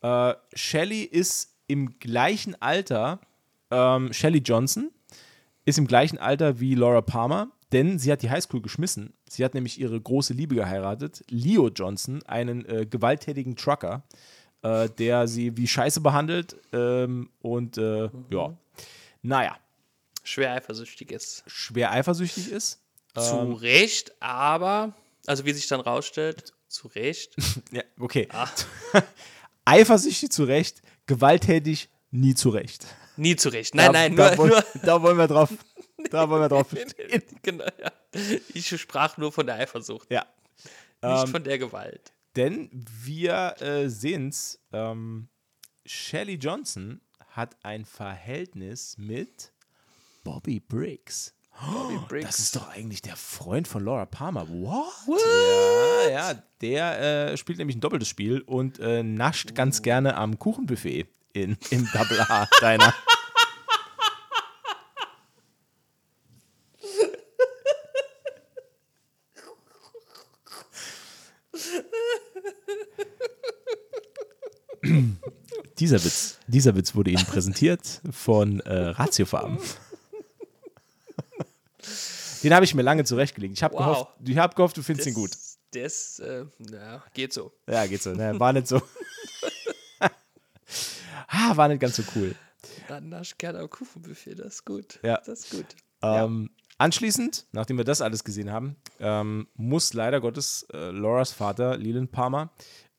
genau. 0.00 0.30
Äh, 0.30 0.34
Shelly 0.54 1.02
ist 1.02 1.54
im 1.66 1.98
gleichen 1.98 2.60
Alter, 2.60 3.20
ähm, 3.70 4.12
Shelly 4.12 4.38
Johnson 4.38 4.90
ist 5.64 5.78
im 5.78 5.86
gleichen 5.86 6.18
Alter 6.18 6.60
wie 6.60 6.74
Laura 6.74 7.00
Palmer, 7.00 7.50
denn 7.72 7.98
sie 7.98 8.12
hat 8.12 8.22
die 8.22 8.30
Highschool 8.30 8.62
geschmissen. 8.62 9.12
Sie 9.28 9.44
hat 9.44 9.54
nämlich 9.54 9.80
ihre 9.80 10.00
große 10.00 10.32
Liebe 10.32 10.54
geheiratet, 10.54 11.24
Leo 11.28 11.68
Johnson, 11.68 12.22
einen 12.26 12.64
äh, 12.66 12.86
gewalttätigen 12.86 13.56
Trucker, 13.56 14.04
äh, 14.62 14.88
der 14.88 15.26
sie 15.26 15.56
wie 15.56 15.66
Scheiße 15.66 16.00
behandelt 16.00 16.56
ähm, 16.72 17.30
und 17.40 17.78
äh, 17.78 18.08
mhm. 18.08 18.26
ja, 18.30 18.56
naja. 19.22 19.56
Schwer 20.26 20.52
eifersüchtig 20.52 21.12
ist. 21.12 21.44
Schwer 21.46 21.92
eifersüchtig 21.92 22.50
ist. 22.50 22.80
Zu 23.14 23.36
ähm, 23.36 23.52
Recht, 23.52 24.12
aber, 24.20 24.92
also 25.26 25.44
wie 25.44 25.52
sich 25.52 25.68
dann 25.68 25.80
rausstellt, 25.80 26.52
zu 26.66 26.88
Recht. 26.88 27.36
ja, 27.72 27.82
okay. 28.00 28.28
Ah. 28.32 28.48
eifersüchtig 29.64 30.30
zu 30.32 30.44
Recht, 30.44 30.82
gewalttätig 31.06 31.88
nie 32.10 32.34
zu 32.34 32.50
Recht. 32.50 32.86
Nie 33.16 33.36
zu 33.36 33.50
Recht. 33.50 33.74
Nein, 33.76 33.86
da, 33.86 33.92
nein, 33.92 34.16
da 34.16 34.28
nur, 34.30 34.38
wollen, 34.38 34.50
nur. 34.50 34.64
Da 34.82 35.02
wollen 35.02 35.18
wir 35.18 35.28
drauf. 35.28 35.50
Da 36.10 36.28
wollen 36.28 36.42
wir 36.42 36.48
drauf 36.48 36.68
bestehen. 36.68 37.22
genau, 37.42 37.64
ja. 37.64 37.90
Ich 38.54 38.68
sprach 38.68 39.16
nur 39.16 39.32
von 39.32 39.46
der 39.46 39.56
Eifersucht. 39.56 40.08
Ja. 40.08 40.24
Nicht 41.02 41.24
ähm, 41.24 41.26
von 41.28 41.42
der 41.42 41.58
Gewalt. 41.58 42.12
Denn 42.36 42.70
wir 42.72 43.60
äh, 43.60 43.88
sehen 43.88 44.28
es, 44.28 44.60
ähm, 44.72 45.28
Shelly 45.84 46.34
Johnson 46.34 47.00
hat 47.30 47.56
ein 47.64 47.86
Verhältnis 47.86 48.98
mit 48.98 49.52
Bobby 50.26 50.58
Briggs. 50.58 51.32
Bobby 51.60 51.98
Briggs. 52.08 52.26
Das 52.26 52.40
ist 52.40 52.56
doch 52.56 52.68
eigentlich 52.70 53.00
der 53.00 53.14
Freund 53.14 53.68
von 53.68 53.84
Laura 53.84 54.06
Palmer. 54.06 54.48
What? 54.48 54.92
What? 55.06 55.20
Ja, 56.10 56.32
ja, 56.32 56.42
der 56.60 57.30
äh, 57.30 57.36
spielt 57.36 57.58
nämlich 57.58 57.76
ein 57.76 57.80
doppeltes 57.80 58.08
Spiel 58.08 58.40
und 58.40 58.80
äh, 58.80 59.04
nascht 59.04 59.54
ganz 59.54 59.82
gerne 59.82 60.16
am 60.16 60.40
Kuchenbuffet 60.40 61.06
in, 61.32 61.56
im 61.70 61.88
Double 61.92 62.20
A 62.22 62.48
deiner. 62.60 62.92
dieser 75.78 76.04
Witz, 76.04 76.40
dieser 76.48 76.74
Witz 76.74 76.96
wurde 76.96 77.12
Ihnen 77.12 77.26
präsentiert 77.26 78.00
von 78.10 78.58
äh, 78.60 78.88
Ratio 78.88 79.24
Farm. 79.24 79.60
Den 82.46 82.54
habe 82.54 82.64
ich 82.64 82.76
mir 82.76 82.82
lange 82.82 83.02
zurechtgelegt. 83.02 83.54
Ich 83.54 83.64
habe 83.64 83.74
wow. 83.74 84.06
gehofft, 84.20 84.38
hab 84.38 84.54
gehofft, 84.54 84.76
du 84.76 84.82
findest 84.84 85.08
ihn 85.08 85.14
gut. 85.14 85.32
Das 85.72 86.20
äh, 86.20 86.44
ja, 86.70 87.02
geht 87.12 87.32
so. 87.32 87.50
Ja, 87.68 87.84
geht 87.88 88.00
so. 88.00 88.12
Ne, 88.12 88.38
war 88.38 88.52
nicht 88.52 88.68
so. 88.68 88.80
ah, 91.26 91.56
war 91.56 91.66
nicht 91.66 91.80
ganz 91.80 91.96
so 91.96 92.04
cool. 92.14 92.36
Dann 92.86 93.08
nasch 93.08 93.36
gerne 93.36 93.58
am 93.58 93.68
Kuchenbuffet, 93.68 94.36
das 94.36 94.54
ist 94.54 94.64
gut. 94.64 95.00
Ja. 95.02 95.20
Das 95.26 95.40
ist 95.40 95.50
gut. 95.50 95.66
Ähm, 96.02 96.50
ja. 96.56 96.64
Anschließend, 96.78 97.46
nachdem 97.50 97.78
wir 97.78 97.84
das 97.84 98.00
alles 98.00 98.22
gesehen 98.22 98.52
haben, 98.52 98.76
ähm, 99.00 99.48
muss 99.54 99.92
leider 99.92 100.20
Gottes 100.20 100.68
äh, 100.72 100.92
Lauras 100.92 101.32
Vater, 101.32 101.76
Leland 101.76 102.12
Palmer, 102.12 102.50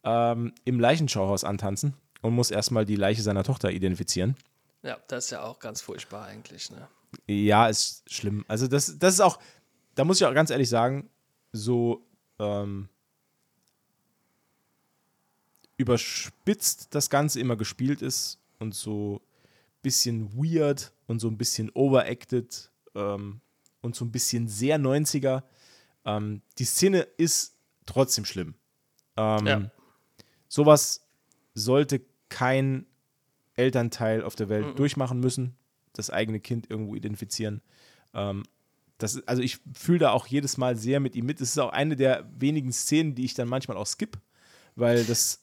ähm, 0.04 0.54
im 0.66 0.78
Leichenschauhaus 0.82 1.46
antanzen 1.46 1.94
und 2.22 2.34
muss 2.34 2.52
erstmal 2.52 2.84
die 2.84 2.98
Leiche 2.98 3.22
seiner 3.22 3.46
Tochter 3.46 3.72
identifizieren. 3.72 4.36
Ja, 4.84 4.98
das 5.08 5.26
ist 5.26 5.32
ja 5.32 5.44
auch 5.44 5.60
ganz 5.60 5.80
furchtbar 5.80 6.26
eigentlich, 6.26 6.70
ne? 6.70 6.90
Ja, 7.26 7.68
ist 7.68 8.04
schlimm. 8.12 8.46
Also 8.48 8.68
das, 8.68 8.98
das 9.00 9.16
ist 9.16 9.20
auch, 9.22 9.40
da 9.96 10.06
muss 10.06 10.22
ich 10.22 10.28
auch 10.28 10.34
ganz 10.34 10.50
ehrlich 10.50 10.70
sagen, 10.70 11.10
so 11.52 12.06
ähm, 12.40 12.90
überspitzt 15.78 16.94
das 16.94 17.10
Ganze 17.10 17.40
immer 17.40 17.56
gespielt 17.56 18.02
ist 18.02 18.40
und 18.60 18.74
so 18.74 19.22
ein 19.22 19.82
bisschen 19.82 20.34
weird 20.34 20.92
und 21.08 21.20
so 21.20 21.28
ein 21.28 21.38
bisschen 21.38 21.72
overacted 21.74 22.72
ähm, 22.96 23.42
und 23.82 23.96
so 23.96 24.06
ein 24.06 24.12
bisschen 24.12 24.48
sehr 24.48 24.80
90er. 24.80 25.44
Ähm, 26.06 26.42
die 26.58 26.66
Szene 26.66 27.02
ist 27.18 27.56
trotzdem 27.86 28.26
schlimm. 28.26 28.56
Ähm, 29.16 29.48
ja. 29.48 29.72
Sowas 30.48 31.06
sollte 31.54 32.02
kein 32.30 32.86
Elternteil 33.56 34.24
auf 34.24 34.36
der 34.36 34.50
Welt 34.50 34.68
mhm. 34.68 34.76
durchmachen 34.76 35.20
müssen, 35.20 35.56
das 35.98 36.10
eigene 36.10 36.40
Kind 36.40 36.70
irgendwo 36.70 36.96
identifizieren. 36.96 37.62
Ähm, 38.14 38.44
das, 38.98 39.26
also 39.28 39.42
ich 39.42 39.60
fühle 39.74 40.00
da 40.00 40.12
auch 40.12 40.28
jedes 40.28 40.58
Mal 40.58 40.76
sehr 40.76 41.00
mit 41.00 41.16
ihm 41.16 41.26
mit. 41.26 41.40
Das 41.40 41.50
ist 41.50 41.58
auch 41.60 41.72
eine 41.72 41.96
der 41.96 42.28
wenigen 42.38 42.72
Szenen, 42.72 43.16
die 43.16 43.26
ich 43.26 43.34
dann 43.34 43.48
manchmal 43.48 43.78
auch 43.78 43.86
skipp, 43.86 44.18
weil 44.76 45.06
das 45.06 45.42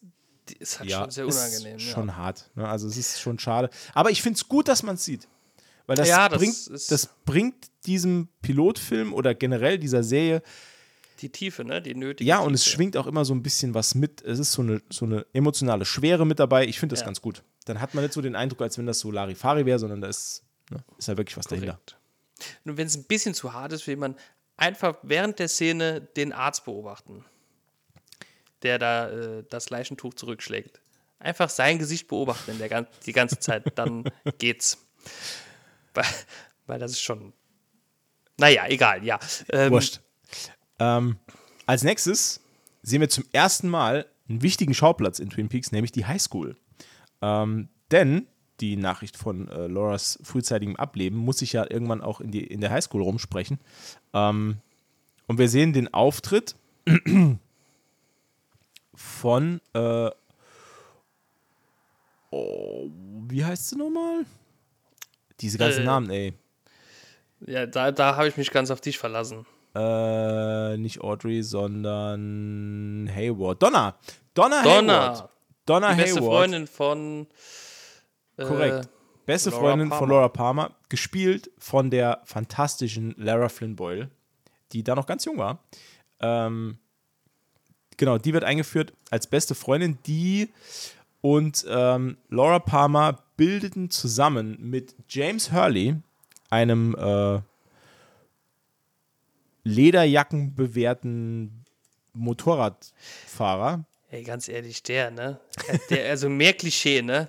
ist 0.59 0.81
halt 0.81 0.91
ja, 0.91 1.03
schon 1.03 1.11
sehr 1.11 1.27
unangenehm. 1.27 1.77
Ist 1.77 1.83
schon 1.85 2.17
hart. 2.17 2.51
Ne? 2.55 2.69
Also 2.69 2.89
es 2.89 2.97
ist 2.97 3.21
schon 3.21 3.39
schade. 3.39 3.71
Aber 3.95 4.11
ich 4.11 4.23
finde 4.23 4.39
es 4.39 4.49
gut, 4.49 4.69
dass 4.69 4.83
man 4.83 4.97
es 4.97 5.05
sieht. 5.05 5.29
Weil 5.87 5.97
das, 5.97 6.09
ja, 6.09 6.29
das 6.29 6.39
bringt, 6.39 6.91
das 6.91 7.11
bringt 7.25 7.55
diesem 7.87 8.29
Pilotfilm 8.43 9.13
oder 9.13 9.35
generell 9.35 9.79
dieser 9.79 10.03
Serie 10.03 10.43
die 11.21 11.31
Tiefe, 11.31 11.65
ne? 11.65 11.81
Die 11.81 11.95
nötige. 11.95 12.29
Ja, 12.29 12.37
Tiefe. 12.37 12.47
und 12.49 12.55
es 12.55 12.67
schwingt 12.67 12.97
auch 12.97 13.07
immer 13.07 13.25
so 13.25 13.35
ein 13.35 13.43
bisschen 13.43 13.75
was 13.75 13.95
mit. 13.95 14.23
Es 14.23 14.39
ist 14.39 14.53
so 14.53 14.63
eine, 14.63 14.83
so 14.91 15.05
eine 15.05 15.25
emotionale 15.33 15.85
Schwere 15.85 16.27
mit 16.27 16.39
dabei. 16.39 16.67
Ich 16.67 16.79
finde 16.79 16.95
das 16.95 17.01
ja. 17.01 17.07
ganz 17.07 17.21
gut. 17.21 17.43
Dann 17.65 17.81
hat 17.81 17.95
man 17.95 18.05
nicht 18.05 18.15
so 18.15 18.21
den 18.21 18.37
Eindruck, 18.37 18.63
als 18.63 18.79
wenn 18.79 18.87
das 18.87 19.01
so 19.01 19.11
Larifari 19.11 19.65
wäre, 19.65 19.79
sondern 19.79 20.01
da 20.01 20.09
ist, 20.09 20.43
ne, 20.71 20.85
ist 20.99 21.09
ja 21.09 21.17
wirklich 21.17 21.37
was 21.37 21.47
Korrekt. 21.47 21.67
dahinter. 21.67 21.97
Und 22.65 22.77
wenn 22.77 22.87
es 22.87 22.97
ein 22.97 23.05
bisschen 23.05 23.35
zu 23.35 23.53
hart 23.53 23.73
ist, 23.73 23.87
will 23.87 23.97
man 23.97 24.17
einfach 24.57 24.97
während 25.03 25.39
der 25.39 25.49
Szene 25.49 26.01
den 26.01 26.33
Arzt 26.33 26.65
beobachten, 26.65 27.25
der 28.63 28.79
da 28.79 29.11
äh, 29.11 29.45
das 29.49 29.71
Leichentuch 29.71 30.15
zurückschlägt. 30.15 30.81
Einfach 31.19 31.49
sein 31.49 31.79
Gesicht 31.79 32.09
beobachten 32.09 32.59
der, 32.59 32.87
die 33.07 33.13
ganze 33.13 33.39
Zeit, 33.39 33.79
dann 33.79 34.05
geht's. 34.39 34.79
Weil, 35.95 36.05
weil 36.67 36.79
das 36.79 36.93
ist 36.93 37.01
schon. 37.01 37.33
Naja, 38.37 38.67
egal, 38.67 39.05
ja. 39.05 39.19
Ähm, 39.49 39.71
Wurscht. 39.71 40.01
Ähm, 40.79 41.19
als 41.67 41.83
nächstes 41.83 42.41
sehen 42.83 43.01
wir 43.01 43.09
zum 43.09 43.25
ersten 43.33 43.69
Mal 43.69 44.07
einen 44.29 44.43
wichtigen 44.43 44.75
Schauplatz 44.75 45.19
in 45.19 45.31
Twin 45.31 45.49
Peaks, 45.49 45.73
nämlich 45.73 45.93
die 45.93 46.05
Highschool. 46.05 46.57
Ähm, 47.25 47.69
denn 47.91 48.27
die 48.61 48.77
Nachricht 48.77 49.17
von 49.17 49.49
äh, 49.49 49.67
Lauras 49.67 50.19
frühzeitigem 50.23 50.77
Ableben 50.77 51.17
muss 51.17 51.39
sich 51.39 51.55
ja 51.55 51.65
irgendwann 51.69 52.03
auch 52.03 52.21
in, 52.21 52.31
die, 52.31 52.45
in 52.45 52.61
der 52.61 52.71
Highschool 52.71 53.03
rumsprechen. 53.03 53.59
Ähm, 54.13 54.59
und 55.27 55.39
wir 55.39 55.49
sehen 55.49 55.73
den 55.73 55.93
Auftritt 55.93 56.55
von, 58.95 59.61
äh, 59.73 60.11
oh, 62.31 62.91
wie 63.29 63.45
heißt 63.45 63.71
sie 63.71 63.77
nochmal? 63.77 64.27
Diese 65.41 65.57
ganzen 65.57 65.83
äh, 65.83 65.87
Namen, 65.87 66.11
ey. 66.11 66.35
Ja, 67.47 67.65
da, 67.67 67.91
da 67.91 68.17
habe 68.17 68.29
ich 68.29 68.37
mich 68.37 68.51
ganz 68.51 68.71
auf 68.71 68.83
dich 68.83 68.99
verlassen. 68.99 69.47
Äh, 69.75 70.77
nicht 70.77 71.01
Audrey, 71.01 71.43
sondern 71.43 73.11
Hayward. 73.13 73.63
Donna. 73.63 73.97
Donna, 74.35 74.63
Donna. 74.63 75.09
Hayward. 75.09 75.34
Donna 75.67 75.93
Die 75.95 76.03
beste 76.03 76.21
Hayward. 76.21 76.33
Freundin 76.33 76.67
von. 76.67 77.27
Äh, 78.37 78.45
Korrekt. 78.45 78.89
Beste 79.27 79.51
Laura 79.51 79.63
Freundin 79.63 79.89
von 79.89 79.99
Palmer. 79.99 80.13
Laura 80.15 80.29
Palmer, 80.29 80.71
gespielt 80.89 81.51
von 81.59 81.91
der 81.91 82.21
fantastischen 82.25 83.15
Lara 83.17 83.49
Flynn 83.49 83.75
Boyle, 83.75 84.11
die 84.73 84.83
da 84.83 84.95
noch 84.95 85.07
ganz 85.07 85.25
jung 85.25 85.39
war. 85.39 85.61
Ähm, 86.21 86.77
genau, 87.97 88.19
die 88.19 88.35
wird 88.35 88.45
eingeführt 88.45 88.93
als 89.11 89.27
beste 89.27 89.55
Freundin. 89.55 89.99
Die 90.07 90.51
und 91.23 91.65
ähm, 91.69 92.19
Laura 92.29 92.59
Palmer 92.59 93.19
bildeten 93.39 93.91
zusammen 93.91 94.59
mit 94.61 94.95
James 95.09 95.53
Hurley, 95.53 95.97
einem 96.51 96.95
äh, 96.97 97.41
Lederjacken 99.63 100.55
bewehrten 100.55 101.65
Motorradfahrer. 102.13 103.85
Ey, 104.15 104.23
ganz 104.23 104.49
ehrlich, 104.49 104.81
der, 104.85 105.11
ne? 105.11 105.41
Der, 105.91 106.09
also 106.11 106.29
mehr 106.29 106.53
Klischee, 106.53 107.03
ne? 107.03 107.27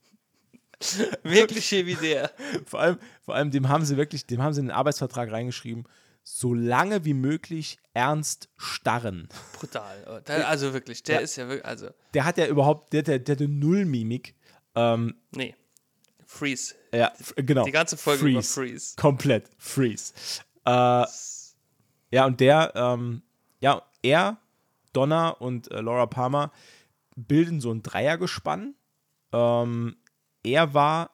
mehr 1.24 1.48
Klischee 1.48 1.84
wie 1.84 1.96
der. 1.96 2.30
Vor 2.64 2.78
allem, 2.78 2.98
vor 3.22 3.34
allem 3.34 3.50
dem 3.50 3.68
haben 3.68 3.84
sie 3.84 3.96
wirklich, 3.96 4.24
dem 4.24 4.40
haben 4.40 4.52
sie 4.52 4.60
in 4.60 4.66
den 4.66 4.76
Arbeitsvertrag 4.76 5.32
reingeschrieben, 5.32 5.82
so 6.22 6.54
lange 6.54 7.04
wie 7.04 7.14
möglich 7.14 7.80
ernst 7.92 8.50
starren. 8.56 9.28
Brutal. 9.58 10.22
Der, 10.28 10.46
also 10.48 10.72
wirklich, 10.72 11.02
der 11.02 11.16
Ja. 11.16 11.20
ist 11.22 11.34
ja 11.34 11.48
wirklich. 11.48 11.66
Also, 11.66 11.90
Der 12.14 12.24
hat 12.24 12.38
ja 12.38 12.46
überhaupt, 12.46 12.92
der, 12.92 13.02
der, 13.02 13.18
der 13.18 13.34
hatte 13.34 13.48
null 13.48 13.84
Mimik. 13.84 14.36
Ähm, 14.76 15.16
nee. 15.32 15.56
Freeze. 16.24 16.76
ja, 16.94 17.12
genau. 17.34 17.64
Die 17.64 17.72
ganze 17.72 17.96
Folge 17.96 18.28
über 18.28 18.44
Freeze. 18.44 18.94
Komplett 18.96 19.50
Freeze. 19.58 20.12
Äh, 20.64 20.70
ja, 22.12 22.26
und 22.26 22.38
der, 22.38 22.72
ähm, 22.76 23.22
ja, 23.58 23.82
er, 24.04 24.38
Donna 24.92 25.30
und 25.30 25.70
äh, 25.70 25.80
Laura 25.80 26.06
Palmer 26.06 26.52
bilden 27.16 27.60
so 27.60 27.72
ein 27.72 27.82
Dreiergespann. 27.82 28.74
Ähm, 29.32 29.96
er 30.42 30.74
war 30.74 31.10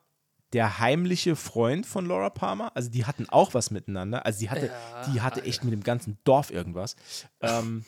der 0.53 0.79
heimliche 0.79 1.37
Freund 1.37 1.85
von 1.87 2.07
Laura 2.07 2.31
Palmer. 2.31 2.75
Also 2.75 2.91
die 2.91 3.05
hatten 3.05 3.29
auch 3.29 3.55
was 3.55 3.71
miteinander. 3.71 4.25
Also 4.25 4.41
die 4.41 4.51
hatte, 4.51 4.67
Ja, 4.67 5.03
die 5.13 5.21
hatte 5.21 5.45
echt 5.45 5.65
mit 5.65 5.73
dem 5.73 5.83
ganzen 5.83 6.19
Dorf 6.25 6.51
irgendwas. 6.51 6.97
Ähm, 7.41 7.85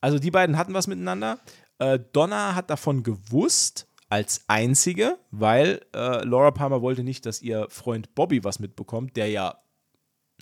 also 0.00 0.18
die 0.18 0.30
beiden 0.30 0.56
hatten 0.56 0.74
was 0.74 0.86
miteinander. 0.86 1.38
Äh, 1.78 1.98
Donna 2.12 2.54
hat 2.54 2.70
davon 2.70 3.02
gewusst 3.02 3.88
als 4.08 4.44
einzige, 4.48 5.18
weil 5.30 5.84
äh, 5.94 6.24
Laura 6.24 6.50
Palmer 6.50 6.82
wollte 6.82 7.04
nicht, 7.04 7.26
dass 7.26 7.42
ihr 7.42 7.66
Freund 7.70 8.14
Bobby 8.14 8.44
was 8.44 8.58
mitbekommt, 8.58 9.16
der 9.16 9.28
ja, 9.28 9.62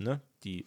ne, 0.00 0.20
die, 0.44 0.64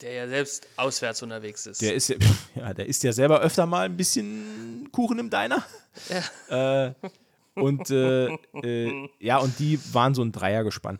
Der 0.00 0.12
ja 0.12 0.28
selbst 0.28 0.66
auswärts 0.76 1.22
unterwegs 1.22 1.66
ist. 1.66 1.82
der 1.82 1.94
ist 1.94 2.08
ja, 2.08 2.16
ja, 2.54 2.72
der 2.74 2.86
isst 2.86 3.02
ja 3.04 3.12
selber 3.12 3.40
öfter 3.40 3.66
mal 3.66 3.84
ein 3.86 3.96
bisschen 3.96 4.88
Kuchen 4.92 5.18
im 5.18 5.28
Diner. 5.30 5.62
Äh, 6.48 6.92
und 7.54 7.90
äh, 7.90 8.26
äh, 8.62 9.08
ja, 9.18 9.38
und 9.38 9.58
die 9.58 9.78
waren 9.92 10.14
so 10.14 10.22
ein 10.22 10.32
Dreiergespann. 10.32 10.98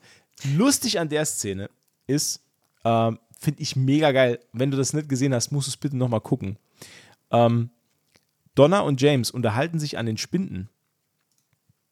Lustig 0.56 0.98
an 0.98 1.08
der 1.08 1.24
Szene 1.24 1.70
ist, 2.06 2.42
ähm, 2.84 3.18
finde 3.38 3.62
ich 3.62 3.76
mega 3.76 4.12
geil. 4.12 4.38
Wenn 4.52 4.70
du 4.70 4.76
das 4.76 4.92
nicht 4.92 5.08
gesehen 5.08 5.32
hast, 5.34 5.50
musst 5.52 5.68
du 5.68 5.70
es 5.70 5.76
bitte 5.76 5.96
nochmal 5.96 6.20
gucken. 6.20 6.58
Ähm, 7.30 7.70
Donna 8.54 8.80
und 8.80 9.00
James 9.00 9.30
unterhalten 9.30 9.78
sich 9.78 9.96
an 9.96 10.06
den 10.06 10.18
Spinden. 10.18 10.68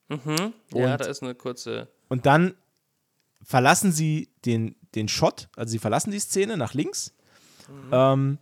ja, 0.08 0.16
und- 0.26 0.52
da 0.72 1.04
ist 1.06 1.22
eine 1.22 1.34
kurze. 1.34 1.88
Und 2.08 2.26
dann 2.26 2.54
verlassen 3.42 3.92
sie 3.92 4.28
den, 4.44 4.74
den 4.94 5.08
Shot, 5.08 5.48
also 5.56 5.70
sie 5.70 5.78
verlassen 5.78 6.10
die 6.10 6.18
Szene 6.20 6.56
nach 6.56 6.74
links. 6.74 7.14
Ähm, 7.92 8.38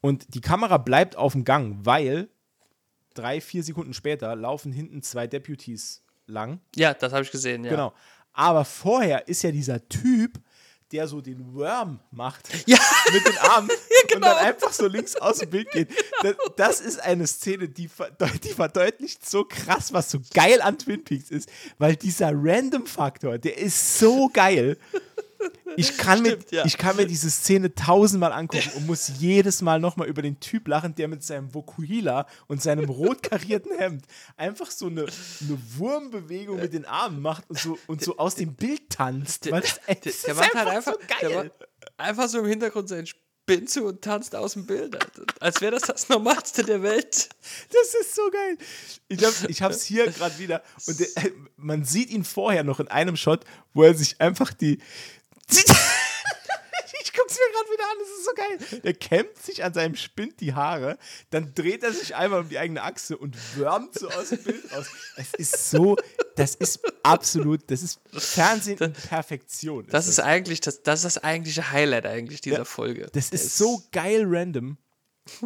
und 0.00 0.34
die 0.34 0.40
Kamera 0.40 0.78
bleibt 0.78 1.16
auf 1.16 1.32
dem 1.32 1.44
Gang, 1.44 1.78
weil 1.84 2.28
drei, 3.14 3.40
vier 3.40 3.62
Sekunden 3.62 3.94
später 3.94 4.34
laufen 4.36 4.72
hinten 4.72 5.02
zwei 5.02 5.26
Deputies 5.26 6.02
lang. 6.26 6.60
Ja, 6.76 6.94
das 6.94 7.12
habe 7.12 7.22
ich 7.22 7.30
gesehen, 7.30 7.64
ja. 7.64 7.70
Genau. 7.70 7.94
Aber 8.32 8.64
vorher 8.64 9.28
ist 9.28 9.42
ja 9.42 9.52
dieser 9.52 9.88
Typ, 9.88 10.40
der 10.92 11.08
so 11.08 11.20
den 11.20 11.54
Worm 11.54 12.00
macht 12.10 12.48
Ja, 12.66 12.78
mit 13.12 13.26
den 13.26 13.38
Armen 13.38 13.70
und 14.02 14.12
genau. 14.12 14.28
dann 14.28 14.38
einfach 14.38 14.72
so 14.72 14.86
links 14.86 15.16
aus 15.16 15.38
dem 15.38 15.50
Bild 15.50 15.70
geht. 15.70 15.88
Das, 16.22 16.36
das 16.56 16.80
ist 16.80 17.00
eine 17.00 17.26
Szene, 17.26 17.68
die, 17.68 17.90
die 18.42 18.48
verdeutlicht 18.48 19.28
so 19.28 19.44
krass, 19.44 19.92
was 19.92 20.10
so 20.10 20.20
geil 20.32 20.62
an 20.62 20.78
Twin 20.78 21.04
Peaks 21.04 21.30
ist, 21.30 21.50
weil 21.76 21.96
dieser 21.96 22.30
Random-Faktor, 22.32 23.36
der 23.38 23.58
ist 23.58 23.98
so 23.98 24.30
geil. 24.32 24.78
Ich 25.76 25.96
kann, 25.98 26.22
mir, 26.22 26.32
Stimmt, 26.32 26.52
ja. 26.52 26.64
ich 26.64 26.78
kann 26.78 26.96
mir 26.96 27.06
diese 27.06 27.28
Szene 27.30 27.74
tausendmal 27.74 28.32
angucken 28.32 28.70
und 28.76 28.86
muss 28.86 29.10
jedes 29.18 29.62
Mal 29.62 29.80
nochmal 29.80 30.08
über 30.08 30.22
den 30.22 30.38
Typ 30.40 30.68
lachen, 30.68 30.94
der 30.94 31.08
mit 31.08 31.22
seinem 31.24 31.52
Vokuhila 31.52 32.26
und 32.46 32.62
seinem 32.62 32.88
rot 32.88 33.22
karierten 33.22 33.76
Hemd 33.76 34.04
einfach 34.36 34.70
so 34.70 34.86
eine, 34.86 35.02
eine 35.02 35.58
Wurmbewegung 35.76 36.60
mit 36.60 36.72
den 36.72 36.84
Armen 36.84 37.20
macht 37.20 37.48
und 37.50 37.58
so, 37.58 37.78
und 37.86 38.02
so 38.02 38.16
aus 38.18 38.34
dem 38.36 38.54
Bild 38.54 38.90
tanzt. 38.90 39.50
Weil 39.50 39.62
das, 39.62 39.80
Der, 39.86 39.94
das 39.96 40.22
der 40.22 40.34
macht 40.34 40.54
halt 40.54 40.68
einfach, 40.68 40.92
so 40.92 40.98
der 41.20 41.28
geil. 41.30 41.52
einfach 41.96 42.28
so 42.28 42.38
im 42.38 42.46
Hintergrund 42.46 42.88
seinen 42.88 43.06
Spin 43.06 43.66
zu 43.66 43.84
und 43.84 44.00
tanzt 44.00 44.34
aus 44.34 44.54
dem 44.54 44.64
Bild. 44.66 44.96
Als 45.40 45.60
wäre 45.60 45.72
das 45.72 45.82
das 45.82 46.08
Normalste 46.08 46.62
der 46.64 46.82
Welt. 46.82 47.28
Das 47.70 47.94
ist 48.00 48.14
so 48.14 48.22
geil. 48.30 48.56
Ich, 49.08 49.22
hab, 49.22 49.50
ich 49.50 49.60
hab's 49.60 49.82
hier 49.82 50.10
gerade 50.10 50.38
wieder. 50.38 50.62
Und 50.86 50.98
der, 50.98 51.06
äh, 51.16 51.30
man 51.56 51.84
sieht 51.84 52.10
ihn 52.10 52.24
vorher 52.24 52.64
noch 52.64 52.80
in 52.80 52.88
einem 52.88 53.16
Shot, 53.16 53.44
wo 53.74 53.82
er 53.82 53.94
sich 53.94 54.20
einfach 54.20 54.54
die. 54.54 54.78
ich 57.02 57.12
guck's 57.12 57.36
mir 57.38 57.52
gerade 57.52 57.70
wieder 57.70 57.84
an, 57.84 57.98
das 58.00 58.08
ist 58.08 58.24
so 58.24 58.32
geil. 58.34 58.80
Der 58.82 58.94
kämmt 58.94 59.36
sich 59.38 59.64
an 59.64 59.74
seinem 59.74 59.96
Spind 59.96 60.40
die 60.40 60.54
Haare, 60.54 60.98
dann 61.30 61.54
dreht 61.54 61.82
er 61.82 61.92
sich 61.92 62.14
einmal 62.14 62.40
um 62.40 62.48
die 62.48 62.58
eigene 62.58 62.82
Achse 62.82 63.16
und 63.16 63.36
wärmt 63.58 63.98
so 63.98 64.08
aus 64.08 64.30
dem 64.30 64.42
Bild 64.42 64.72
raus. 64.72 64.86
Es 65.16 65.34
ist 65.34 65.70
so, 65.70 65.96
das 66.36 66.54
ist 66.54 66.80
absolut, 67.02 67.70
das 67.70 67.82
ist 67.82 68.00
Fernsehen 68.12 68.78
in 68.78 68.92
Perfektion. 68.92 69.86
Das 69.88 70.08
ist 70.08 70.20
eigentlich 70.20 70.60
das, 70.60 70.82
das 70.82 71.04
ist 71.04 71.16
das 71.16 71.24
eigentliche 71.24 71.70
Highlight 71.70 72.06
eigentlich 72.06 72.40
dieser 72.40 72.64
Folge. 72.64 73.08
Das 73.12 73.30
Der 73.30 73.40
ist 73.40 73.56
so 73.56 73.82
geil 73.92 74.24
random. 74.26 74.78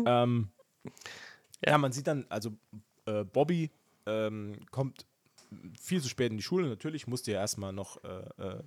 ähm, 0.06 0.48
ja. 1.64 1.78
man 1.78 1.92
sieht 1.92 2.06
dann, 2.06 2.26
also 2.28 2.52
äh, 3.06 3.24
Bobby 3.24 3.70
ähm, 4.06 4.58
kommt 4.70 5.06
viel 5.80 6.02
zu 6.02 6.08
spät 6.08 6.30
in 6.30 6.36
die 6.36 6.42
Schule. 6.42 6.68
Natürlich 6.68 7.06
musste 7.06 7.32
er 7.32 7.40
erstmal 7.40 7.72
noch. 7.72 8.02
Äh, 8.04 8.42
äh, 8.42 8.62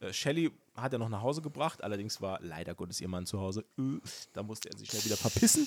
äh, 0.00 0.12
Shelly 0.12 0.50
hat 0.74 0.92
er 0.92 0.98
noch 0.98 1.08
nach 1.08 1.22
Hause 1.22 1.42
gebracht, 1.42 1.82
allerdings 1.84 2.20
war 2.20 2.38
leider 2.42 2.74
Gottes 2.74 3.00
ihr 3.00 3.08
Mann 3.08 3.26
zu 3.26 3.40
Hause. 3.40 3.64
Äh, 3.78 3.98
da 4.32 4.42
musste 4.42 4.70
er 4.70 4.78
sich 4.78 4.88
schnell 4.90 5.04
wieder 5.04 5.16
verpissen. 5.16 5.66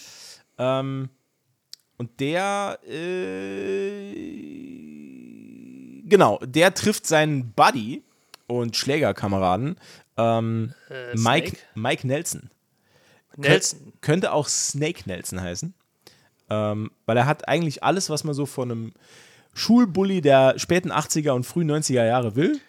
Ähm, 0.57 1.09
und 1.97 2.19
der, 2.19 2.79
äh, 4.83 6.01
genau, 6.05 6.39
der 6.43 6.73
trifft 6.73 7.05
seinen 7.05 7.51
Buddy 7.53 8.03
und 8.47 8.75
Schlägerkameraden, 8.75 9.77
ähm, 10.17 10.73
Äh, 10.89 11.15
Mike? 11.15 11.57
Mike 11.75 12.05
Nelson. 12.07 12.49
Nelson. 13.35 13.93
Könnte 14.01 14.31
auch 14.31 14.47
Snake 14.47 15.03
Nelson 15.05 15.41
heißen. 15.41 15.73
Ähm, 16.49 16.91
weil 17.05 17.17
er 17.17 17.25
hat 17.25 17.47
eigentlich 17.47 17.83
alles, 17.83 18.09
was 18.09 18.23
man 18.23 18.33
so 18.35 18.45
von 18.45 18.69
einem 18.71 18.93
Schulbully 19.53 20.21
der 20.21 20.59
späten 20.59 20.91
80er 20.91 21.31
und 21.31 21.45
frühen 21.45 21.71
90er 21.71 22.05
Jahre 22.05 22.35
will. 22.35 22.59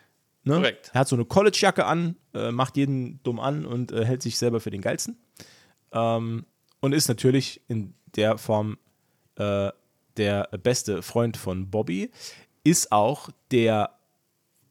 Ne? 0.45 0.57
Korrekt. 0.57 0.91
Er 0.95 1.01
hat 1.01 1.09
so 1.09 1.17
eine 1.17 1.25
College-Jacke 1.25 1.85
an, 1.87 2.17
äh, 2.35 2.51
macht 2.53 2.77
jeden 2.77 3.23
dumm 3.23 3.41
an 3.41 3.65
und 3.67 3.93
äh, 3.93 4.05
hält 4.05 4.23
sich 4.23 4.39
selber 4.39 4.61
für 4.61 4.71
den 4.71 4.81
Geilsten. 4.83 5.19
Ähm, 5.93 6.45
und 6.81 6.93
ist 6.93 7.09
natürlich 7.09 7.63
in 7.69 7.95
der 8.15 8.37
Form 8.39 8.79
äh, 9.37 9.71
der 10.17 10.45
beste 10.63 11.03
Freund 11.03 11.37
von 11.37 11.71
Bobby. 11.71 12.11
Ist 12.63 12.93
auch 12.93 13.31
der 13.51 13.91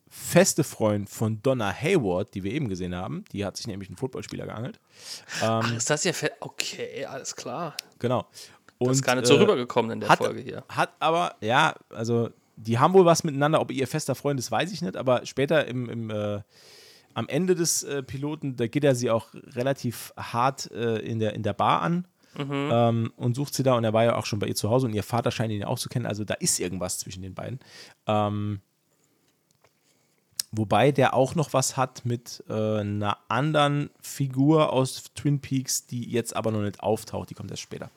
feste 0.07 0.63
Freund 0.63 1.09
von 1.09 1.41
Donna 1.41 1.73
Hayward, 1.73 2.35
die 2.35 2.43
wir 2.43 2.51
eben 2.51 2.69
gesehen 2.69 2.93
haben. 2.95 3.25
Die 3.31 3.43
hat 3.43 3.57
sich 3.57 3.65
nämlich 3.65 3.89
einen 3.89 3.97
Footballspieler 3.97 4.45
geangelt. 4.45 4.79
Ach, 5.41 5.73
ist 5.75 5.89
das 5.89 6.03
ja 6.03 6.13
fe- 6.13 6.31
Okay, 6.39 7.03
alles 7.05 7.35
klar. 7.35 7.75
Genau. 7.97 8.27
Das 8.31 8.87
Und, 8.87 8.91
ist 8.91 9.03
gar 9.03 9.15
nicht 9.15 9.25
so 9.25 9.35
äh, 9.35 9.39
rübergekommen 9.39 9.91
in 9.91 9.99
der 10.01 10.09
hat, 10.09 10.19
Folge 10.19 10.41
hier. 10.41 10.63
Hat 10.69 10.93
aber, 10.99 11.35
ja, 11.41 11.73
also 11.89 12.29
die 12.55 12.79
haben 12.79 12.93
wohl 12.93 13.05
was 13.05 13.23
miteinander. 13.23 13.61
Ob 13.61 13.71
ihr 13.71 13.87
fester 13.87 14.15
Freund 14.15 14.39
ist, 14.39 14.51
weiß 14.51 14.71
ich 14.71 14.81
nicht. 14.81 14.97
Aber 14.97 15.25
später 15.25 15.67
im, 15.67 15.89
im 15.89 16.09
äh, 16.09 16.41
am 17.13 17.27
Ende 17.27 17.55
des 17.55 17.83
äh, 17.83 18.03
Piloten, 18.03 18.55
da 18.55 18.67
geht 18.67 18.83
er 18.83 18.95
sie 18.95 19.11
auch 19.11 19.27
relativ 19.33 20.13
hart 20.17 20.71
äh, 20.71 20.97
in, 20.97 21.19
der, 21.19 21.33
in 21.33 21.43
der 21.43 21.53
Bar 21.53 21.81
an 21.81 22.07
ähm, 22.71 23.13
und 23.15 23.35
sucht 23.35 23.53
sie 23.53 23.63
da. 23.63 23.75
Und 23.75 23.83
er 23.83 23.93
war 23.93 24.03
ja 24.03 24.15
auch 24.15 24.25
schon 24.25 24.39
bei 24.39 24.47
ihr 24.47 24.55
zu 24.55 24.69
Hause 24.69 24.87
und 24.87 24.93
ihr 24.93 25.03
Vater 25.03 25.31
scheint 25.31 25.51
ihn 25.51 25.61
ja 25.61 25.67
auch 25.67 25.79
zu 25.79 25.89
kennen. 25.89 26.05
Also 26.05 26.23
da 26.23 26.33
ist 26.35 26.59
irgendwas 26.59 26.99
zwischen 26.99 27.21
den 27.21 27.35
beiden. 27.35 27.59
Ähm, 28.07 28.61
wobei 30.51 30.91
der 30.91 31.13
auch 31.13 31.35
noch 31.35 31.53
was 31.53 31.77
hat 31.77 32.05
mit 32.05 32.43
äh, 32.49 32.79
einer 32.79 33.17
anderen 33.27 33.89
Figur 34.01 34.73
aus 34.73 35.03
Twin 35.15 35.39
Peaks, 35.39 35.85
die 35.85 36.09
jetzt 36.09 36.35
aber 36.35 36.51
noch 36.51 36.61
nicht 36.61 36.81
auftaucht. 36.81 37.29
Die 37.29 37.35
kommt 37.35 37.51
erst 37.51 37.63
später. 37.63 37.89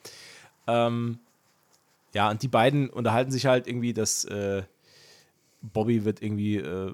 Ähm, 0.67 1.19
ja, 2.17 2.31
und 2.31 2.41
die 2.41 2.47
beiden 2.47 2.89
unterhalten 2.89 3.29
sich 3.29 3.45
halt 3.45 3.67
irgendwie, 3.67 3.93
dass 3.93 4.25
äh, 4.25 4.63
Bobby 5.61 6.03
wird 6.03 6.19
irgendwie 6.23 6.55
äh, 6.55 6.91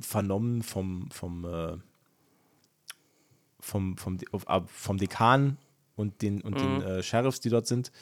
vernommen 0.00 0.62
vom, 0.62 1.08
vom, 1.12 1.44
äh, 1.44 1.76
vom, 3.60 3.96
vom, 3.96 4.18
vom 4.66 4.98
Dekan 4.98 5.58
und 5.94 6.22
den, 6.22 6.40
und 6.40 6.54
mhm. 6.54 6.58
den 6.58 6.82
äh, 6.82 7.02
Sheriffs, 7.04 7.38
die 7.38 7.50
dort 7.50 7.68
sind. 7.68 7.92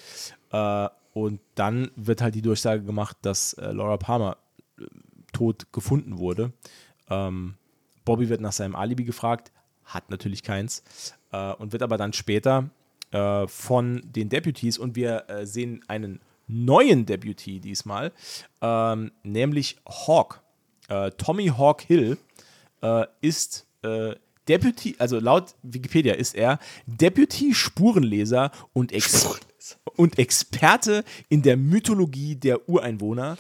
Äh, 0.51 0.89
und 1.13 1.41
dann 1.57 1.91
wird 1.95 2.23
halt 2.23 2.35
die 2.35 2.41
Durchsage 2.41 2.83
gemacht, 2.83 3.19
dass 3.21 3.53
äh, 3.53 3.71
Laura 3.71 3.99
Palmer 3.99 4.39
äh, 4.79 4.87
tot 5.35 5.71
gefunden 5.75 6.17
wurde. 6.17 6.55
Ähm, 7.11 7.57
Bobby 8.07 8.31
wird 8.31 8.41
nach 8.41 8.53
seinem 8.53 8.77
Alibi 8.77 9.05
gefragt, 9.05 9.53
hat 9.85 10.09
natürlich 10.09 10.43
keins 10.43 10.83
äh, 11.33 11.53
und 11.53 11.73
wird 11.73 11.83
aber 11.83 11.99
dann 11.99 12.15
später 12.15 12.71
äh, 13.11 13.47
von 13.47 14.01
den 14.07 14.31
Deputies 14.31 14.79
und 14.79 14.97
wir 14.97 15.29
äh, 15.29 15.45
sehen 15.45 15.85
einen 15.87 16.23
neuen 16.47 17.07
Deputy 17.07 17.61
diesmal, 17.61 18.13
ähm, 18.61 19.13
nämlich 19.23 19.77
Hawk. 19.87 20.43
Äh, 20.89 21.11
Tommy 21.13 21.49
Hawk 21.49 21.83
Hill 21.83 22.19
äh, 22.83 23.07
ist 23.21 23.67
äh, 23.83 24.15
Deputy, 24.49 24.97
also 24.99 25.21
laut 25.21 25.55
Wikipedia 25.63 26.15
ist 26.15 26.35
er 26.35 26.59
Deputy 26.87 27.55
Spurenleser 27.55 28.51
und, 28.73 28.93
Ex 28.93 29.39
und 29.97 30.19
Experte 30.19 31.05
in 31.29 31.43
der 31.43 31.57
Mythologie 31.57 32.35
der 32.35 32.69
Ureinwohner. 32.69 33.39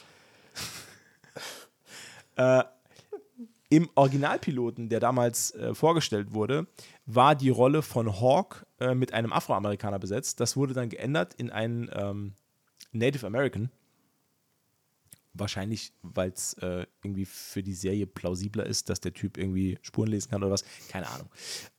äh, 2.37 2.63
Im 3.69 3.89
Originalpiloten, 3.95 4.89
der 4.89 5.01
damals 5.01 5.53
äh, 5.55 5.75
vorgestellt 5.75 6.33
wurde, 6.35 6.67
war 7.07 7.35
die 7.35 7.51
Rolle 7.51 7.83
von 7.83 8.21
Hawk 8.21 8.67
äh, 8.79 8.95
mit 8.95 9.13
einem 9.13 9.33
Afroamerikaner 9.33 9.99
besetzt. 9.99 10.39
Das 10.41 10.57
wurde 10.57 10.75
dann 10.75 10.89
geändert 10.89 11.35
in 11.35 11.51
einen 11.51 11.91
ähm, 11.95 12.35
Native 12.93 13.27
American. 13.27 13.71
Wahrscheinlich, 15.35 15.93
weil 16.03 16.31
es 16.31 16.55
äh, 16.55 16.87
irgendwie 17.03 17.25
für 17.25 17.63
die 17.63 17.73
Serie 17.73 18.07
plausibler 18.07 18.67
ist, 18.67 18.91
dass 18.91 19.01
der 19.01 19.15
Typ 19.15 19.39
irgendwie 19.39 19.79
Spuren 19.81 20.11
lesen 20.11 20.31
kann 20.31 20.43
oder 20.43 20.53
was. 20.53 20.65
Keine 20.91 21.09
Ahnung. 21.09 21.29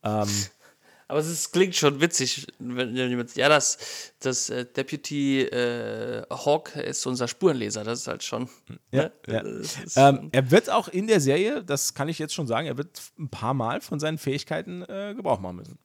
Ähm, 0.02 0.28
aber 1.08 1.20
es 1.20 1.28
ist, 1.28 1.52
klingt 1.52 1.76
schon 1.76 2.02
witzig, 2.02 2.48
wenn 2.58 2.96
jemand, 2.96 3.36
ja, 3.36 3.50
das, 3.50 4.14
das 4.20 4.50
äh, 4.50 4.66
Deputy 4.66 5.42
äh, 5.42 6.24
Hawk 6.32 6.76
ist 6.76 7.06
unser 7.06 7.28
Spurenleser, 7.28 7.84
das 7.84 8.00
ist 8.00 8.08
halt 8.08 8.24
schon. 8.24 8.50
Ja, 8.92 9.12
ne? 9.28 9.64
ja. 9.96 10.10
Ähm, 10.10 10.30
er 10.32 10.50
wird 10.50 10.72
auch 10.72 10.88
in 10.88 11.06
der 11.06 11.20
Serie, 11.20 11.64
das 11.64 11.94
kann 11.94 12.10
ich 12.10 12.18
jetzt 12.18 12.34
schon 12.34 12.48
sagen, 12.48 12.66
er 12.66 12.78
wird 12.78 13.00
ein 13.20 13.30
paar 13.30 13.54
Mal 13.54 13.82
von 13.82 14.00
seinen 14.00 14.18
Fähigkeiten 14.18 14.82
äh, 14.82 15.14
Gebrauch 15.16 15.40
machen 15.40 15.58
müssen. 15.58 15.78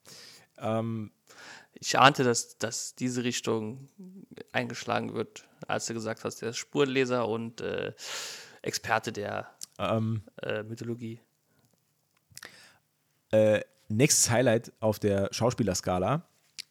Ähm, 0.57 1.11
ich 1.81 1.99
ahnte, 1.99 2.24
dass, 2.24 2.59
dass 2.59 2.95
diese 2.95 3.24
Richtung 3.24 3.89
eingeschlagen 4.53 5.14
wird, 5.14 5.49
als 5.66 5.87
du 5.87 5.95
gesagt 5.95 6.24
hast, 6.24 6.43
der 6.43 6.51
ist 6.51 6.59
Spurenleser 6.59 7.29
und 7.29 7.61
äh, 7.61 7.93
Experte 8.62 9.12
der 9.12 9.49
ähm, 9.79 10.22
äh, 10.43 10.62
Mythologie. 10.62 11.20
Äh, 13.31 13.61
nächstes 13.89 14.31
Highlight 14.31 14.72
auf 14.81 14.99
der 14.99 15.29
Schauspielerskala 15.33 16.22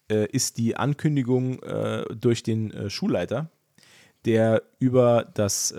äh, 0.10 0.26
ist 0.32 0.58
die 0.58 0.76
Ankündigung 0.76 1.62
äh, 1.64 2.03
durch 2.16 2.43
den 2.43 2.72
äh, 2.72 2.89
Schulleiter, 2.89 3.49
der 4.26 4.64
über 4.80 5.26
das 5.34 5.74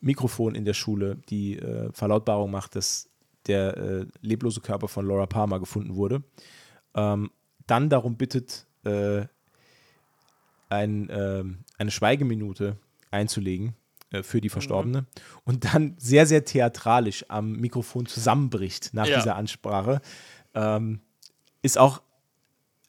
Mikrofon 0.00 0.54
in 0.54 0.64
der 0.64 0.74
Schule 0.74 1.16
die 1.30 1.60
Verlautbarung 1.92 2.50
macht, 2.50 2.76
dass 2.76 3.08
der 3.46 4.06
leblose 4.20 4.60
Körper 4.60 4.86
von 4.86 5.06
Laura 5.06 5.26
Palmer 5.26 5.58
gefunden 5.58 5.96
wurde. 5.96 6.22
Ähm, 6.94 7.30
dann 7.66 7.90
darum 7.90 8.16
bittet, 8.16 8.66
ein, 8.84 9.28
ähm, 11.10 11.58
eine 11.78 11.90
Schweigeminute 11.90 12.76
einzulegen 13.12 13.74
für 14.22 14.40
die 14.40 14.48
Verstorbene 14.48 15.02
mhm. 15.02 15.06
und 15.44 15.72
dann 15.72 15.94
sehr, 15.98 16.26
sehr 16.26 16.44
theatralisch 16.44 17.24
am 17.28 17.52
Mikrofon 17.52 18.06
zusammenbricht 18.06 18.92
nach 18.92 19.06
ja. 19.06 19.18
dieser 19.18 19.36
Ansprache 19.36 20.00
ähm, 20.54 21.00
ist 21.62 21.78
auch 21.78 22.02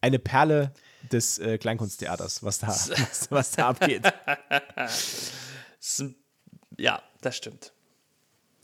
eine 0.02 0.20
Perle 0.20 0.74
des 1.12 1.40
äh, 1.40 1.58
Kleinkunsttheaters, 1.58 2.44
was 2.44 2.60
da, 2.60 2.68
was, 2.68 3.32
was 3.32 3.52
da 3.52 3.70
abgeht. 3.70 4.04
ja, 6.78 7.02
das 7.22 7.38
stimmt. 7.38 7.74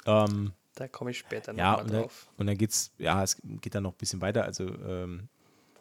Ähm, 0.05 0.53
da 0.75 0.87
komme 0.87 1.11
ich 1.11 1.19
später 1.19 1.53
ja, 1.55 1.77
nochmal 1.77 2.01
drauf. 2.01 2.25
Dann, 2.25 2.39
und 2.39 2.47
dann 2.47 2.57
geht's, 2.57 2.91
ja, 2.97 3.23
es 3.23 3.37
geht 3.43 3.75
dann 3.75 3.83
noch 3.83 3.93
ein 3.93 3.97
bisschen 3.97 4.21
weiter. 4.21 4.43
Also 4.43 4.65
ähm, 4.65 5.29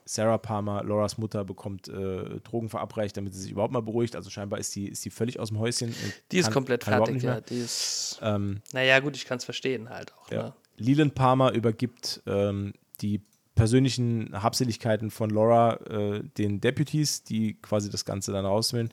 Sarah 0.09 0.39
Palmer, 0.39 0.83
Lauras 0.85 1.19
Mutter, 1.19 1.45
bekommt 1.45 1.89
äh, 1.89 2.41
Drogen 2.41 2.71
verabreicht, 2.71 3.15
damit 3.19 3.35
sie 3.35 3.43
sich 3.43 3.51
überhaupt 3.53 3.75
mal 3.75 3.83
beruhigt. 3.83 4.17
Also 4.17 4.31
scheinbar 4.31 4.59
ist 4.59 4.75
die, 4.75 4.89
ist 4.89 5.05
die 5.05 5.11
völlig 5.11 5.39
aus 5.39 5.49
dem 5.49 5.59
Häuschen. 5.59 5.95
Die 6.33 6.37
kann, 6.41 6.49
ist 6.49 6.51
komplett 6.51 6.85
fertig, 6.85 7.23
ja. 7.23 7.43
Die 7.43 7.59
ist, 7.59 8.19
ähm, 8.23 8.63
naja, 8.73 9.01
gut, 9.01 9.17
ich 9.17 9.27
kann 9.27 9.37
es 9.37 9.45
verstehen 9.45 9.91
halt 9.91 10.15
auch. 10.15 10.31
Ja. 10.31 10.43
Ne? 10.45 10.55
Leland 10.79 11.15
Palmer 11.15 11.53
übergibt 11.53 12.23
ähm, 12.27 12.73
die 13.03 13.21
persönlichen 13.55 14.31
Habseligkeiten 14.43 15.11
von 15.11 15.29
Laura 15.29 15.75
äh, 15.91 16.23
den 16.39 16.63
Deputies, 16.63 17.25
die 17.25 17.61
quasi 17.61 17.91
das 17.91 18.07
Ganze 18.07 18.33
dann 18.33 18.47
rauswählen. 18.47 18.91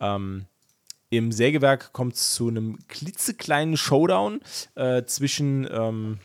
Ähm, 0.00 0.46
Im 1.10 1.30
Sägewerk 1.30 1.92
kommt 1.92 2.14
es 2.14 2.32
zu 2.32 2.48
einem 2.48 2.78
klitzekleinen 2.88 3.76
Showdown 3.76 4.40
äh, 4.76 5.02
zwischen, 5.04 5.68
ähm, 5.70 6.20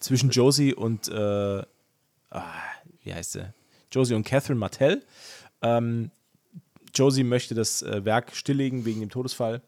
zwischen 0.00 0.28
Josie 0.28 0.74
und 0.74 1.08
äh, 1.08 1.62
ah, 2.30 2.52
wie 3.04 3.14
heißt 3.14 3.32
sie? 3.32 3.52
Josie 3.90 4.14
und 4.14 4.24
Catherine 4.24 4.58
Martell. 4.58 5.04
Ähm, 5.62 6.10
Josie 6.94 7.24
möchte 7.24 7.54
das 7.54 7.82
äh, 7.82 8.04
Werk 8.04 8.34
stilllegen 8.34 8.84
wegen 8.84 9.00
dem 9.00 9.10
Todesfall. 9.10 9.62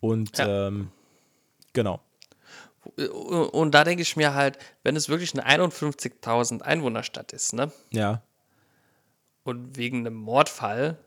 Und 0.00 0.38
ja. 0.38 0.68
ähm, 0.68 0.90
genau. 1.72 2.00
Und 2.96 3.72
da 3.72 3.84
denke 3.84 4.02
ich 4.02 4.16
mir 4.16 4.34
halt, 4.34 4.58
wenn 4.82 4.94
es 4.94 5.08
wirklich 5.08 5.32
eine 5.38 5.64
51.000 5.64 6.60
Einwohnerstadt 6.60 7.32
ist, 7.32 7.54
ne? 7.54 7.72
Ja. 7.90 8.22
Und 9.42 9.76
wegen 9.76 9.98
einem 9.98 10.14
Mordfall, 10.14 10.98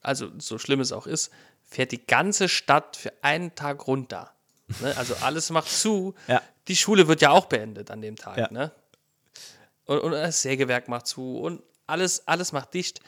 also 0.00 0.30
so 0.38 0.58
schlimm 0.58 0.80
es 0.80 0.92
auch 0.92 1.06
ist, 1.06 1.32
fährt 1.64 1.90
die 1.90 2.06
ganze 2.06 2.48
Stadt 2.48 2.96
für 2.96 3.12
einen 3.22 3.54
Tag 3.56 3.86
runter. 3.88 4.32
Ne? 4.80 4.96
Also 4.96 5.14
alles 5.22 5.50
macht 5.50 5.68
zu. 5.68 6.14
Ja. 6.28 6.42
Die 6.68 6.76
Schule 6.76 7.08
wird 7.08 7.22
ja 7.22 7.30
auch 7.30 7.46
beendet 7.46 7.90
an 7.90 8.00
dem 8.00 8.16
Tag, 8.16 8.38
ja. 8.38 8.48
ne? 8.50 8.72
Und, 9.86 10.00
und 10.00 10.12
das 10.12 10.42
Sägewerk 10.42 10.88
macht 10.88 11.06
zu 11.06 11.38
und 11.38 11.62
alles, 11.86 12.26
alles 12.26 12.52
macht 12.52 12.74
dicht. 12.74 13.00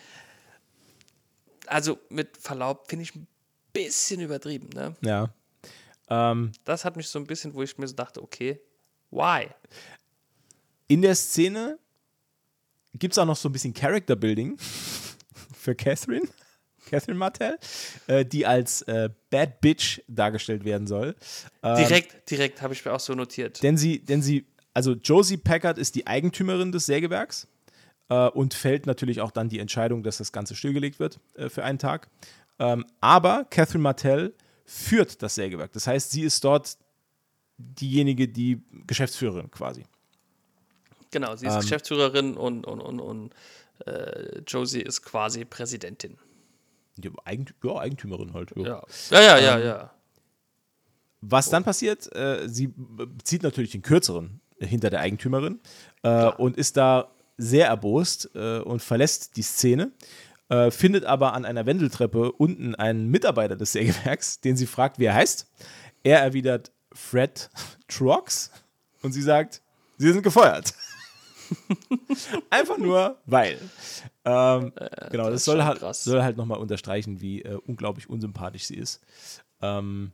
Also 1.67 1.99
mit 2.09 2.37
Verlaub 2.39 2.89
finde 2.89 3.03
ich 3.03 3.15
ein 3.15 3.27
bisschen 3.73 4.21
übertrieben, 4.21 4.71
ne? 4.71 4.97
Ja. 5.03 5.33
Ähm, 6.09 6.53
das 6.65 6.85
hat 6.85 6.97
mich 6.97 7.09
so 7.09 7.19
ein 7.19 7.27
bisschen, 7.27 7.55
wo 7.55 7.63
ich 7.63 7.77
mir 7.77 7.87
so 7.87 7.95
dachte, 7.95 8.23
okay, 8.23 8.61
why? 9.11 9.49
In 10.87 11.03
der 11.03 11.15
Szene 11.15 11.79
gibt 12.95 13.13
es 13.13 13.19
auch 13.19 13.27
noch 13.27 13.37
so 13.37 13.49
ein 13.49 13.53
bisschen 13.53 13.75
Character 13.75 14.17
Building 14.17 14.57
für 15.55 15.75
Catherine. 15.75 16.27
Catherine 16.89 17.19
Martell, 17.19 17.59
äh, 18.07 18.25
die 18.25 18.47
als 18.47 18.81
äh, 18.83 19.11
Bad 19.29 19.61
Bitch 19.61 20.01
dargestellt 20.09 20.65
werden 20.65 20.87
soll. 20.87 21.15
Ähm, 21.63 21.77
direkt, 21.77 22.31
direkt 22.31 22.63
habe 22.63 22.73
ich 22.73 22.83
mir 22.83 22.93
auch 22.93 23.01
so 23.01 23.15
notiert. 23.15 23.63
Denn 23.63 23.77
sie, 23.77 23.99
denn 23.99 24.23
sie, 24.23 24.47
also 24.79 24.93
Josie 24.93 25.39
Packard 25.39 25.77
ist 25.77 25.97
die 25.97 26.07
Eigentümerin 26.07 26.71
des 26.71 26.87
Sägewerks 26.87 27.49
äh, 28.11 28.29
und 28.29 28.55
fällt 28.55 28.87
natürlich 28.87 29.21
auch 29.21 29.33
dann 29.33 29.49
die 29.49 29.59
Entscheidung, 29.59 30.05
dass 30.05 30.19
das 30.19 30.31
Ganze 30.31 30.55
stillgelegt 30.55 31.01
wird 31.01 31.19
äh, 31.35 31.49
für 31.49 31.65
einen 31.65 31.81
Tag. 31.81 32.09
Ähm, 32.61 32.87
aber 33.01 33.45
Catherine 33.51 33.83
Martell 33.83 34.35
führt 34.65 35.21
das 35.21 35.35
Sägewerk. 35.35 35.73
Das 35.73 35.89
heißt, 35.89 36.13
sie 36.13 36.23
ist 36.23 36.45
dort 36.45 36.79
diejenige, 37.57 38.29
die 38.29 38.63
Geschäftsführerin 38.87 39.51
quasi. 39.51 39.85
Genau, 41.11 41.35
sie 41.35 41.47
ist 41.47 41.55
ähm, 41.55 41.61
Geschäftsführerin 41.61 42.37
und, 42.37 42.65
und, 42.65 42.81
und, 42.81 43.01
und 43.01 43.35
äh, 43.85 44.43
Josie 44.47 44.83
ist 44.83 45.03
quasi 45.03 45.45
Präsidentin. 45.45 46.19
Ja, 47.03 47.11
Eigent 47.25 47.53
ja 47.65 47.79
Eigentümerin 47.79 48.33
halt. 48.33 48.53
Ja, 48.55 48.85
ja, 49.11 49.21
ja, 49.23 49.39
ja. 49.39 49.59
Ähm, 49.59 49.67
ja. 49.67 49.91
Was 51.21 51.51
dann 51.51 51.65
passiert, 51.65 52.15
äh, 52.15 52.49
sie 52.49 52.73
zieht 53.25 53.43
natürlich 53.43 53.73
den 53.73 53.83
kürzeren 53.83 54.41
hinter 54.61 54.91
der 54.91 55.01
Eigentümerin 55.01 55.61
äh, 56.03 56.27
und 56.27 56.57
ist 56.57 56.77
da 56.77 57.11
sehr 57.37 57.67
erbost 57.67 58.31
äh, 58.35 58.59
und 58.59 58.83
verlässt 58.83 59.37
die 59.37 59.43
Szene 59.43 59.93
äh, 60.49 60.71
findet 60.71 61.05
aber 61.05 61.35
an 61.35 61.45
einer 61.45 61.67
Wendeltreppe 61.67 62.33
unten 62.33 62.75
einen 62.75 63.09
Mitarbeiter 63.09 63.57
des 63.57 63.73
Sägewerks, 63.73 64.41
den 64.41 64.57
sie 64.57 64.67
fragt, 64.67 64.99
wie 64.99 65.05
er 65.05 65.15
heißt. 65.15 65.47
Er 66.03 66.21
erwidert 66.21 66.73
Fred 66.93 67.51
Trox 67.87 68.51
und 69.03 69.13
sie 69.13 69.23
sagt, 69.23 69.63
sie 69.99 70.13
sind 70.13 70.23
gefeuert. 70.23 70.75
Einfach 72.51 72.79
nur, 72.79 73.19
weil. 73.27 73.59
Ähm, 74.25 74.73
äh, 74.77 75.11
genau, 75.11 75.25
das, 75.25 75.33
das 75.33 75.45
soll, 75.45 75.65
halt, 75.65 75.81
soll 75.95 76.23
halt 76.23 76.37
nochmal 76.37 76.59
unterstreichen, 76.59 77.21
wie 77.21 77.43
äh, 77.43 77.59
unglaublich 77.67 78.09
unsympathisch 78.09 78.65
sie 78.65 78.77
ist. 78.77 79.01
Ähm, 79.61 80.13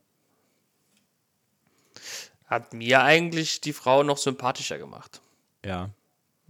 Hat 2.46 2.74
mir 2.74 3.02
eigentlich 3.02 3.60
die 3.60 3.72
Frau 3.72 4.02
noch 4.02 4.18
sympathischer 4.18 4.78
gemacht. 4.78 5.20
Ja. 5.64 5.90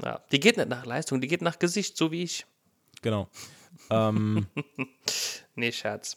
ja. 0.02 0.20
Die 0.32 0.40
geht 0.40 0.56
nicht 0.56 0.68
nach 0.68 0.86
Leistung, 0.86 1.20
die 1.20 1.28
geht 1.28 1.42
nach 1.42 1.58
Gesicht, 1.58 1.96
so 1.96 2.10
wie 2.10 2.22
ich. 2.22 2.46
Genau. 3.02 3.28
Ähm, 3.90 4.46
nee, 5.54 5.72
Scherz. 5.72 6.16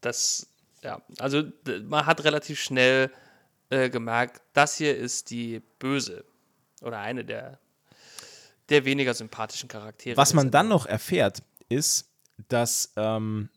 Das, 0.00 0.46
ja, 0.82 1.00
also 1.18 1.44
man 1.84 2.06
hat 2.06 2.24
relativ 2.24 2.60
schnell 2.60 3.10
äh, 3.70 3.88
gemerkt, 3.88 4.42
das 4.52 4.76
hier 4.76 4.96
ist 4.96 5.30
die 5.30 5.60
Böse 5.78 6.24
oder 6.82 6.98
eine 6.98 7.24
der 7.24 7.58
der 8.68 8.84
weniger 8.84 9.14
sympathischen 9.14 9.68
Charaktere. 9.68 10.16
Was 10.16 10.34
man 10.34 10.50
dann 10.50 10.68
noch 10.68 10.86
erfährt, 10.86 11.42
ist, 11.68 12.08
dass 12.48 12.92
ähm, 12.96 13.50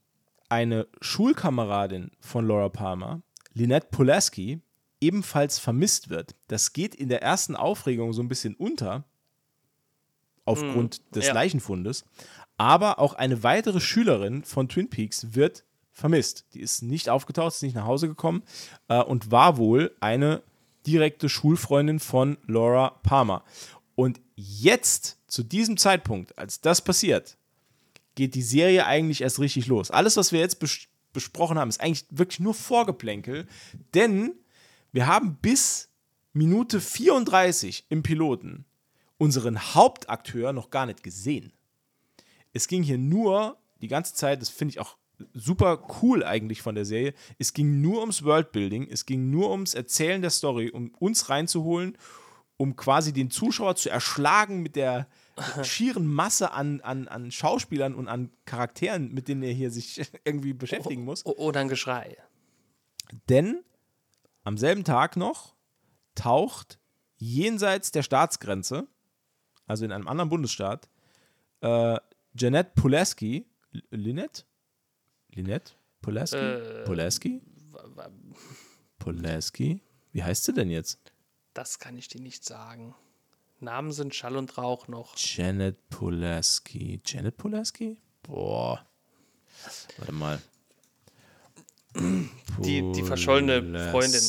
eine 0.49 0.88
Schulkameradin 1.01 2.11
von 2.19 2.47
Laura 2.47 2.69
Palmer, 2.69 3.21
Lynette 3.53 3.88
Pulaski, 3.89 4.61
ebenfalls 5.02 5.60
vermisst 5.60 6.10
wird. 6.10 6.36
Das 6.48 6.74
geht 6.74 6.95
in 6.95 7.10
der 7.10 7.22
ersten 7.22 7.56
Aufregung 7.56 8.14
so 8.14 8.22
ein 8.22 8.28
bisschen 8.28 8.56
unter, 8.56 9.04
aufgrund 10.45 11.02
des 11.16 11.28
ja. 11.28 11.34
Leichenfundes. 11.34 12.06
Aber 12.58 13.00
auch 13.00 13.14
eine 13.14 13.43
weitere 13.43 13.80
Schülerin 13.80 14.43
von 14.43 14.70
Twin 14.70 14.89
Peaks 14.89 15.36
wird 15.36 15.64
vermisst. 15.91 16.45
Die 16.54 16.62
ist 16.62 16.82
nicht 16.82 17.10
aufgetaucht, 17.10 17.54
ist 17.54 17.64
nicht 17.64 17.76
nach 17.76 17.86
Hause 17.86 18.08
gekommen 18.08 18.43
äh, 18.88 19.02
und 19.02 19.32
war 19.32 19.58
wohl 19.58 19.95
eine 20.00 20.41
direkte 20.86 21.28
Schulfreundin 21.30 22.00
von 22.00 22.38
Laura 22.48 22.91
Palmer. 23.04 23.43
Und 23.95 24.22
jetzt, 24.36 25.18
zu 25.28 25.43
diesem 25.43 25.78
Zeitpunkt, 25.78 26.38
als 26.38 26.62
das 26.62 26.82
passiert, 26.82 27.38
geht 28.16 28.36
die 28.36 28.41
Serie 28.41 28.86
eigentlich 28.86 29.22
erst 29.22 29.39
richtig 29.39 29.68
los. 29.68 29.91
Alles, 29.91 30.18
was 30.18 30.32
wir 30.32 30.39
jetzt 30.39 30.60
bes 30.60 30.88
besprochen 31.14 31.58
haben, 31.58 31.70
ist 31.70 31.82
eigentlich 31.82 32.06
wirklich 32.12 32.39
nur 32.39 32.54
Vorgeplänkel, 32.54 33.48
denn 33.95 34.34
wir 34.92 35.08
haben 35.08 35.38
bis 35.42 35.90
Minute 36.34 36.80
34 36.82 37.86
im 37.90 38.04
Piloten 38.04 38.66
unseren 39.18 39.60
Hauptakteur 39.74 40.54
noch 40.54 40.70
gar 40.70 40.86
nicht 40.86 41.04
gesehen. 41.04 41.54
Es 42.54 42.68
ging 42.68 42.84
hier 42.84 42.98
nur 42.98 43.58
die 43.82 43.88
ganze 43.88 44.14
Zeit, 44.14 44.42
das 44.42 44.50
finde 44.50 44.74
ich 44.74 44.80
auch 44.80 44.98
super 45.34 45.88
cool 46.02 46.24
eigentlich 46.24 46.62
von 46.62 46.76
der 46.76 46.86
Serie, 46.86 47.14
es 47.40 47.54
ging 47.54 47.82
nur 47.82 48.02
ums 48.02 48.24
Worldbuilding, 48.24 48.88
es 48.90 49.06
ging 49.08 49.32
nur 49.32 49.50
ums 49.50 49.74
Erzählen 49.74 50.22
der 50.22 50.30
Story, 50.30 50.70
um 50.70 50.94
uns 51.00 51.30
reinzuholen, 51.30 51.98
um 52.58 52.76
quasi 52.76 53.14
den 53.14 53.32
Zuschauer 53.32 53.76
zu 53.76 53.90
erschlagen 53.90 54.62
mit 54.62 54.76
der 54.76 55.08
schieren 55.64 56.08
Masse 56.08 56.52
an, 56.52 56.82
an, 56.82 57.08
an 57.08 57.32
Schauspielern 57.32 57.94
und 57.96 58.08
an 58.08 58.32
Charakteren, 58.46 59.14
mit 59.14 59.28
denen 59.28 59.44
er 59.44 59.54
hier 59.54 59.70
sich 59.72 60.02
irgendwie 60.24 60.54
beschäftigen 60.54 61.04
muss. 61.04 61.26
O- 61.26 61.32
Oder 61.38 61.62
ein 61.62 61.68
Geschrei. 61.68 62.18
Denn 63.30 63.64
am 64.48 64.58
selben 64.58 64.86
Tag 64.86 65.18
noch 65.18 65.58
taucht 66.16 66.80
jenseits 67.18 67.91
der 67.91 68.02
Staatsgrenze, 68.02 68.88
also 69.66 69.84
in 69.84 69.91
einem 69.91 70.08
anderen 70.08 70.30
Bundesstaat, 70.30 70.88
äh, 71.60 71.98
Jeanette 72.34 72.72
Pulaski, 72.76 73.45
Lynette? 73.89 74.43
Lynette? 75.34 75.74
Pulaski? 76.02 76.38
Äh, 76.38 76.86
Pulaski? 76.86 77.41
Pulaski? 79.00 79.82
Wie 80.14 80.24
heißt 80.24 80.45
sie 80.45 80.54
denn 80.54 80.70
jetzt? 80.70 81.02
Das 81.54 81.80
kann 81.80 81.98
ich 81.98 82.08
dir 82.08 82.22
nicht 82.22 82.45
sagen. 82.45 82.95
Namen 83.60 83.91
sind 83.91 84.16
Schall 84.16 84.38
und 84.38 84.58
Rauch 84.58 84.88
noch. 84.88 85.18
Janet 85.18 85.89
Pulaski. 85.89 87.02
Janet 87.06 87.36
Pulaski? 87.36 88.02
Boah. 88.24 88.88
Warte 89.98 90.14
mal. 90.14 90.41
Die, 92.60 92.91
die 92.91 93.04
verschollene 93.04 93.91
Freundin. 93.91 94.22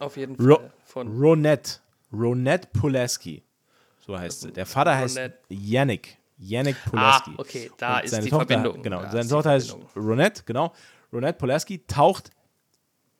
Auf 0.00 0.16
jeden 0.16 0.36
Fall. 0.36 0.46
Ro 0.46 0.60
von 0.84 1.08
Ronette. 1.20 1.80
Ronette 2.12 2.68
Pulaski. 2.72 3.42
So 4.00 4.18
heißt 4.18 4.40
sie. 4.42 4.52
Der 4.52 4.66
Vater 4.66 4.96
heißt 4.96 5.16
Ronette. 5.18 5.38
Yannick. 5.48 6.16
Yannick 6.38 6.76
Pulaski. 6.84 7.32
Ah, 7.36 7.40
okay, 7.40 7.70
da 7.76 7.96
Und 7.98 8.04
ist 8.04 8.10
seine 8.12 8.24
die 8.24 8.30
Tochter, 8.30 8.46
Verbindung. 8.46 8.82
Genau, 8.82 9.02
Da 9.02 9.10
seine 9.10 9.28
Tochter 9.28 9.50
heißt. 9.50 9.76
Ronette, 9.96 10.42
genau. 10.46 10.72
Ronette 11.12 11.38
Pulaski 11.38 11.84
taucht 11.86 12.30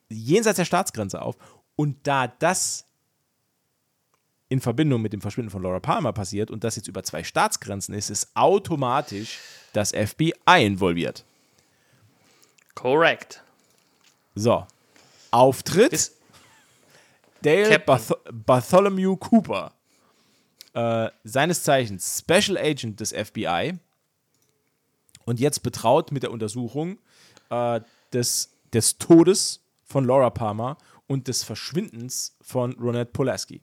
jenseits 0.09 0.57
der 0.57 0.65
Staatsgrenze 0.65 1.21
auf. 1.21 1.35
Und 1.75 2.07
da 2.07 2.27
das 2.27 2.85
in 4.47 4.59
Verbindung 4.61 5.01
mit 5.01 5.13
dem 5.13 5.21
Verschwinden 5.21 5.51
von 5.51 5.61
Laura 5.61 5.79
Palmer 5.79 6.11
passiert 6.11 6.49
und 6.49 6.63
das 6.63 6.75
jetzt 6.75 6.87
über 6.87 7.03
zwei 7.03 7.23
Staatsgrenzen 7.23 7.93
ist, 7.93 8.09
ist 8.09 8.35
automatisch 8.35 9.39
das 9.73 9.91
FBI 9.91 10.65
involviert. 10.65 11.23
Correct. 12.79 13.43
So. 14.35 14.65
Auftritt 15.31 15.91
Ist, 15.91 16.15
Dale. 17.41 17.77
Barth 17.79 18.13
Bartholomew 18.31 19.17
Cooper. 19.17 19.73
Äh, 20.73 21.09
seines 21.25 21.63
Zeichens 21.63 22.19
Special 22.19 22.57
Agent 22.57 23.01
des 23.01 23.11
FBI. 23.11 23.73
Und 25.25 25.41
jetzt 25.41 25.61
betraut 25.61 26.13
mit 26.13 26.23
der 26.23 26.31
Untersuchung 26.31 26.99
äh, 27.49 27.81
des, 28.13 28.49
des 28.71 28.97
Todes 28.97 29.61
von 29.83 30.05
Laura 30.05 30.29
Palmer 30.29 30.77
und 31.05 31.27
des 31.27 31.43
Verschwindens 31.43 32.37
von 32.41 32.71
Ronette 32.79 33.11
Pulaski. 33.11 33.61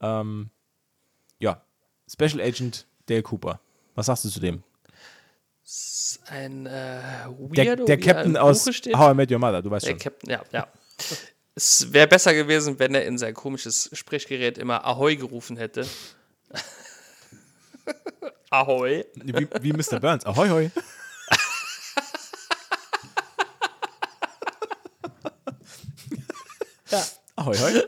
Ähm, 0.00 0.50
ja, 1.38 1.62
Special 2.06 2.40
Agent 2.40 2.86
Dale 3.06 3.22
Cooper. 3.22 3.60
Was 3.94 4.06
sagst 4.06 4.26
du 4.26 4.28
zu 4.28 4.40
dem? 4.40 4.62
Ein 6.26 6.66
äh, 6.66 6.70
Der, 6.70 7.26
Weirdo, 7.66 7.84
der 7.84 7.98
wie 7.98 8.02
er 8.02 8.14
Captain 8.14 8.36
aus 8.36 8.74
steht. 8.74 8.96
How 8.96 9.12
I 9.12 9.14
Met 9.14 9.30
Your 9.30 9.38
Mother, 9.38 9.62
du 9.62 9.70
weißt 9.70 9.86
Der 9.86 9.90
schon. 9.92 9.98
Captain, 9.98 10.30
ja, 10.30 10.42
ja. 10.52 10.66
Es 11.54 11.92
wäre 11.92 12.06
besser 12.06 12.34
gewesen, 12.34 12.78
wenn 12.78 12.94
er 12.94 13.04
in 13.04 13.18
sein 13.18 13.34
komisches 13.34 13.90
Sprechgerät 13.92 14.58
immer 14.58 14.84
Ahoi 14.86 15.16
gerufen 15.16 15.56
hätte. 15.56 15.86
Ahoi. 18.50 19.04
Wie, 19.14 19.48
wie 19.60 19.72
Mr. 19.72 19.98
Burns. 20.00 20.24
Ahoi, 20.26 20.48
hoi. 20.48 20.70
Ja. 26.90 27.02
Ahoi, 27.36 27.56
hoi. 27.56 27.82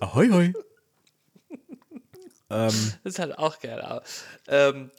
Ahoi, 0.00 0.28
hoi. 0.30 0.52
ähm, 2.50 2.92
Das 3.04 3.14
ist 3.14 3.18
halt 3.18 3.38
auch 3.38 3.58
geil. 3.60 3.80
Aber, 3.80 4.02
ähm, 4.48 4.90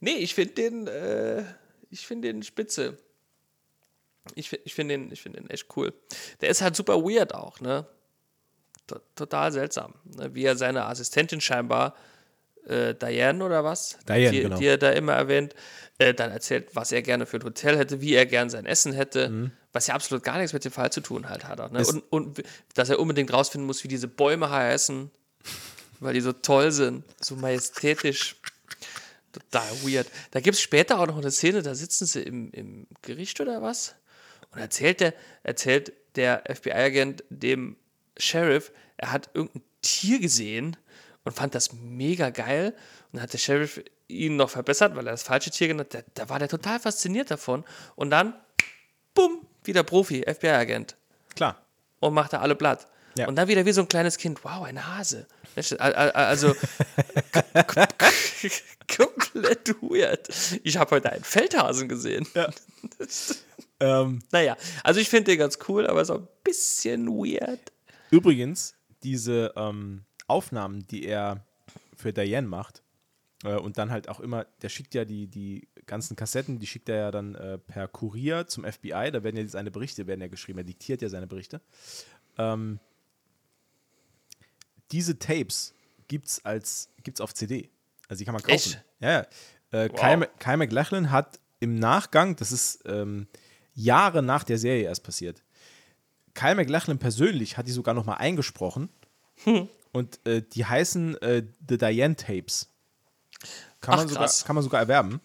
nee, 0.00 0.16
ich 0.16 0.34
finde 0.34 0.54
den, 0.54 0.86
äh, 0.86 1.44
ich 1.90 2.06
finde 2.06 2.28
den 2.32 2.42
spitze. 2.42 2.98
Ich, 4.34 4.52
ich 4.64 4.74
finde 4.74 4.94
den, 4.98 5.10
ich 5.12 5.22
find 5.22 5.36
den 5.36 5.48
echt 5.50 5.66
cool. 5.76 5.92
Der 6.40 6.50
ist 6.50 6.60
halt 6.62 6.76
super 6.76 7.02
weird 7.02 7.34
auch, 7.34 7.60
ne? 7.60 7.86
To- 8.86 9.00
Total 9.16 9.50
seltsam. 9.50 9.94
Ne? 10.04 10.34
Wie 10.34 10.44
er 10.44 10.56
seine 10.56 10.84
Assistentin 10.84 11.40
scheinbar, 11.40 11.96
äh, 12.66 12.94
Diane 12.94 13.42
oder 13.44 13.64
was? 13.64 13.98
Diane, 14.06 14.30
die, 14.30 14.40
genau. 14.42 14.58
die 14.58 14.66
er 14.66 14.78
da 14.78 14.90
immer 14.90 15.14
erwähnt, 15.14 15.54
äh, 15.98 16.12
dann 16.14 16.30
erzählt, 16.30 16.68
was 16.76 16.92
er 16.92 17.02
gerne 17.02 17.24
für 17.26 17.38
ein 17.38 17.44
Hotel 17.44 17.76
hätte, 17.78 18.00
wie 18.02 18.12
er 18.14 18.26
gern 18.26 18.50
sein 18.50 18.66
Essen 18.66 18.92
hätte, 18.92 19.30
Mhm. 19.30 19.52
was 19.72 19.86
ja 19.86 19.94
absolut 19.94 20.22
gar 20.22 20.36
nichts 20.38 20.52
mit 20.52 20.64
dem 20.64 20.72
Fall 20.72 20.92
zu 20.92 21.00
tun 21.00 21.28
halt 21.28 21.48
hat. 21.48 21.60
Auch, 21.60 21.70
ne? 21.70 21.84
und, 21.86 22.02
und 22.10 22.42
dass 22.74 22.90
er 22.90 22.98
unbedingt 23.00 23.32
rausfinden 23.32 23.66
muss, 23.66 23.82
wie 23.84 23.88
diese 23.88 24.06
Bäume 24.08 24.50
heißen, 24.50 25.10
weil 26.00 26.14
die 26.14 26.20
so 26.20 26.32
toll 26.32 26.70
sind, 26.72 27.04
so 27.20 27.36
majestätisch. 27.36 28.36
Total 29.32 29.70
weird. 29.82 30.08
Da 30.32 30.40
gibt 30.40 30.56
es 30.56 30.60
später 30.60 30.98
auch 30.98 31.06
noch 31.06 31.18
eine 31.18 31.30
Szene, 31.30 31.62
da 31.62 31.74
sitzen 31.74 32.06
sie 32.06 32.22
im, 32.22 32.50
im 32.52 32.86
Gericht 33.02 33.40
oder 33.40 33.62
was? 33.62 33.94
Und 34.50 34.60
erzählt 34.60 35.00
der, 35.00 35.14
erzählt 35.42 35.92
der 36.16 36.42
FBI-Agent 36.52 37.24
dem 37.30 37.76
Sheriff, 38.16 38.72
er 38.96 39.12
hat 39.12 39.30
irgendein 39.34 39.62
Tier 39.82 40.18
gesehen 40.20 40.76
und 41.24 41.32
fand 41.32 41.54
das 41.54 41.72
mega 41.72 42.30
geil. 42.30 42.74
Und 43.06 43.16
dann 43.16 43.22
hat 43.22 43.32
der 43.32 43.38
Sheriff 43.38 43.82
ihn 44.08 44.36
noch 44.36 44.50
verbessert, 44.50 44.96
weil 44.96 45.06
er 45.06 45.12
das 45.12 45.22
falsche 45.22 45.50
Tier 45.50 45.68
genannt 45.68 45.94
hat. 45.94 46.04
Da, 46.14 46.22
da 46.24 46.28
war 46.28 46.38
der 46.38 46.48
total 46.48 46.80
fasziniert 46.80 47.30
davon. 47.30 47.64
Und 47.94 48.10
dann, 48.10 48.34
bumm, 49.14 49.46
wieder 49.64 49.82
Profi, 49.82 50.22
FBI-Agent 50.22 50.96
klar. 51.34 51.64
und 52.00 52.14
macht 52.14 52.32
da 52.32 52.40
alle 52.40 52.56
platt. 52.56 52.86
Ja. 53.16 53.28
Und 53.28 53.36
dann 53.36 53.48
wieder 53.48 53.66
wie 53.66 53.72
so 53.72 53.80
ein 53.80 53.88
kleines 53.88 54.18
Kind, 54.18 54.44
wow, 54.44 54.62
ein 54.62 54.86
Hase. 54.86 55.26
Also 55.78 56.54
komplett 58.96 59.68
weird. 59.82 60.28
Ich 60.62 60.76
habe 60.76 60.92
heute 60.92 61.12
einen 61.12 61.24
Feldhasen 61.24 61.88
gesehen. 61.88 62.26
Ähm, 63.82 64.18
Naja, 64.30 64.58
also 64.84 65.00
ich 65.00 65.08
finde 65.08 65.30
den 65.30 65.38
ganz 65.38 65.58
cool, 65.66 65.86
aber 65.86 66.04
so 66.04 66.16
ein 66.16 66.28
bisschen 66.44 67.08
weird. 67.08 67.72
übrigens, 68.10 68.74
diese 69.02 69.54
ähm, 69.56 70.04
Aufnahmen, 70.26 70.86
die 70.90 71.06
er 71.06 71.42
für 71.96 72.12
Diane 72.12 72.46
macht, 72.46 72.82
äh, 73.42 73.54
und 73.54 73.78
dann 73.78 73.90
halt 73.90 74.10
auch 74.10 74.20
immer, 74.20 74.44
der 74.60 74.68
schickt 74.68 74.94
ja 74.94 75.06
die, 75.06 75.28
die 75.28 75.66
ganzen 75.86 76.14
Kassetten, 76.14 76.58
die 76.58 76.66
schickt 76.66 76.90
er 76.90 76.96
ja 76.96 77.10
dann 77.10 77.34
äh, 77.34 77.56
per 77.56 77.88
Kurier 77.88 78.46
zum 78.46 78.64
FBI, 78.64 79.10
da 79.12 79.22
werden 79.22 79.36
ja 79.36 79.48
seine 79.48 79.70
Berichte 79.70 80.06
werden 80.06 80.20
ja 80.20 80.28
geschrieben, 80.28 80.58
er 80.58 80.64
diktiert 80.64 81.00
ja 81.00 81.08
seine 81.08 81.26
Berichte. 81.26 81.62
Ähm, 82.36 82.80
diese 84.92 85.18
Tapes 85.18 85.74
gibt's 86.08 86.44
als 86.44 86.88
gibt's 87.02 87.20
auf 87.20 87.34
CD. 87.34 87.70
Also 88.08 88.20
die 88.20 88.24
kann 88.24 88.34
man 88.34 88.42
kaufen. 88.42 88.54
Echt? 88.54 88.84
Ja, 89.00 89.10
ja. 89.10 89.20
Äh, 89.72 89.88
Wow. 89.92 90.28
Kyle, 90.40 90.56
MacLachlan 90.56 91.10
hat 91.12 91.38
im 91.60 91.76
Nachgang, 91.76 92.34
das 92.36 92.50
ist 92.50 92.80
ähm, 92.86 93.28
Jahre 93.74 94.20
nach 94.22 94.42
der 94.42 94.58
Serie 94.58 94.84
erst 94.84 95.04
passiert, 95.04 95.42
Kyle 96.34 96.54
MacLachlan 96.56 96.98
persönlich 96.98 97.56
hat 97.56 97.68
die 97.68 97.72
sogar 97.72 97.94
noch 97.94 98.04
mal 98.04 98.14
eingesprochen. 98.14 98.88
Und 99.92 100.26
äh, 100.26 100.42
die 100.42 100.64
heißen 100.66 101.16
äh, 101.22 101.44
The 101.68 101.78
Diane 101.78 102.16
Tapes. 102.16 102.68
Kann, 103.80 103.94
Ach, 103.94 103.98
man 103.98 104.08
sogar, 104.08 104.24
krass. 104.24 104.44
kann 104.44 104.54
man 104.54 104.62
sogar 104.64 104.80
erwerben. 104.80 105.20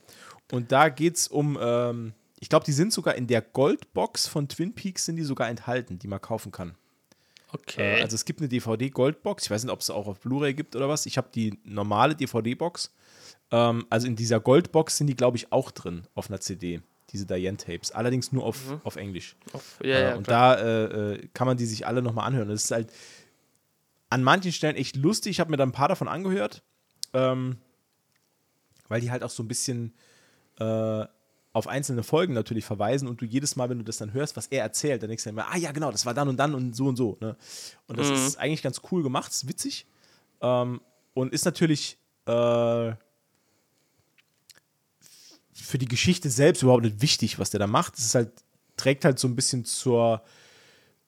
Und 0.51 0.72
da 0.72 0.89
geht 0.89 1.16
es 1.18 1.28
um, 1.28 1.57
ähm, 1.59 2.13
ich 2.39 2.49
glaube, 2.49 2.66
die 2.66 2.72
sind 2.72 2.93
sogar 2.93 3.16
in 3.16 3.28
der 3.28 3.41
Goldbox 3.41 4.28
von 4.28 4.47
Twin 4.47 4.74
Peaks 4.74 5.05
sind 5.05 5.16
die 5.18 5.24
sogar 5.24 5.49
enthalten, 5.49 5.99
die 5.99 6.07
man 6.07 6.22
kaufen 6.22 6.51
kann. 6.51 6.76
Okay. 7.61 7.99
Äh, 7.99 8.01
also 8.01 8.15
es 8.15 8.25
gibt 8.25 8.39
eine 8.41 8.49
DVD-Goldbox. 8.49 9.45
Ich 9.45 9.51
weiß 9.51 9.63
nicht, 9.63 9.71
ob 9.73 9.79
es 9.81 9.89
auch 9.89 10.07
auf 10.07 10.19
Blu-ray 10.19 10.53
gibt 10.53 10.75
oder 10.75 10.89
was. 10.89 11.05
Ich 11.05 11.17
habe 11.17 11.29
die 11.33 11.59
normale 11.63 12.15
DVD-Box. 12.15 12.93
Ähm, 13.51 13.85
also 13.89 14.07
in 14.07 14.15
dieser 14.15 14.39
Goldbox 14.39 14.97
sind 14.97 15.07
die, 15.07 15.15
glaube 15.15 15.37
ich, 15.37 15.51
auch 15.51 15.71
drin 15.71 16.03
auf 16.15 16.29
einer 16.29 16.39
CD. 16.39 16.81
Diese 17.11 17.25
Diane-Tapes. 17.25 17.91
Allerdings 17.91 18.31
nur 18.31 18.43
auf, 18.43 18.59
auf 18.83 18.95
Englisch. 18.95 19.35
Auf, 19.53 19.79
ja, 19.83 19.95
Äh, 19.95 20.01
ja, 20.09 20.15
und 20.15 20.23
klar. 20.23 20.57
da 20.57 20.61
äh, 20.63 21.13
äh, 21.13 21.27
kann 21.33 21.47
man 21.47 21.55
die 21.57 21.65
sich 21.65 21.85
alle 21.87 22.01
nochmal 22.01 22.27
anhören. 22.27 22.49
Das 22.49 22.63
ist 22.65 22.71
halt 22.71 22.91
an 24.09 24.23
manchen 24.23 24.51
Stellen 24.51 24.75
echt 24.75 24.95
lustig. 24.95 25.31
Ich 25.31 25.39
habe 25.39 25.51
mir 25.51 25.57
da 25.57 25.63
ein 25.63 25.71
paar 25.71 25.87
davon 25.87 26.07
angehört, 26.07 26.63
ähm, 27.13 27.57
weil 28.87 29.01
die 29.01 29.11
halt 29.11 29.23
auch 29.23 29.29
so 29.29 29.43
ein 29.43 29.47
bisschen 29.47 29.93
äh, 30.59 31.05
auf 31.55 31.67
einzelne 31.67 32.03
Folgen 32.03 32.33
natürlich 32.33 32.65
verweisen 32.65 33.07
und 33.07 33.21
du 33.21 33.25
jedes 33.25 33.55
Mal, 33.55 33.69
wenn 33.69 33.77
du 33.77 33.85
das 33.85 33.95
dann 33.95 34.11
hörst, 34.11 34.35
was 34.35 34.47
er 34.47 34.61
erzählt, 34.61 35.01
dann 35.01 35.07
denkst 35.07 35.23
du 35.23 35.29
immer, 35.29 35.47
ah 35.49 35.55
ja, 35.55 35.71
genau, 35.71 35.89
das 35.89 36.05
war 36.05 36.13
dann 36.13 36.27
und 36.27 36.35
dann 36.35 36.53
und 36.53 36.75
so 36.75 36.87
und 36.87 36.97
so. 36.97 37.17
Ne? 37.21 37.37
Und 37.87 37.97
das 37.97 38.09
ist 38.09 38.37
eigentlich 38.37 38.61
ganz 38.61 38.81
cool 38.91 39.03
gemacht, 39.03 39.31
ist 39.31 39.47
witzig 39.47 39.85
ähm, 40.41 40.81
und 41.13 41.31
ist 41.31 41.45
natürlich 41.45 41.97
äh, 42.25 42.91
für 45.53 45.77
die 45.77 45.87
Geschichte 45.87 46.29
selbst 46.29 46.61
überhaupt 46.61 46.83
nicht 46.83 47.01
wichtig, 47.01 47.39
was 47.39 47.51
der 47.51 47.61
da 47.61 47.67
macht. 47.67 47.97
Es 47.97 48.03
ist 48.03 48.15
halt, 48.15 48.33
trägt 48.75 49.05
halt 49.05 49.17
so 49.17 49.29
ein 49.29 49.37
bisschen 49.37 49.63
zur, 49.63 50.23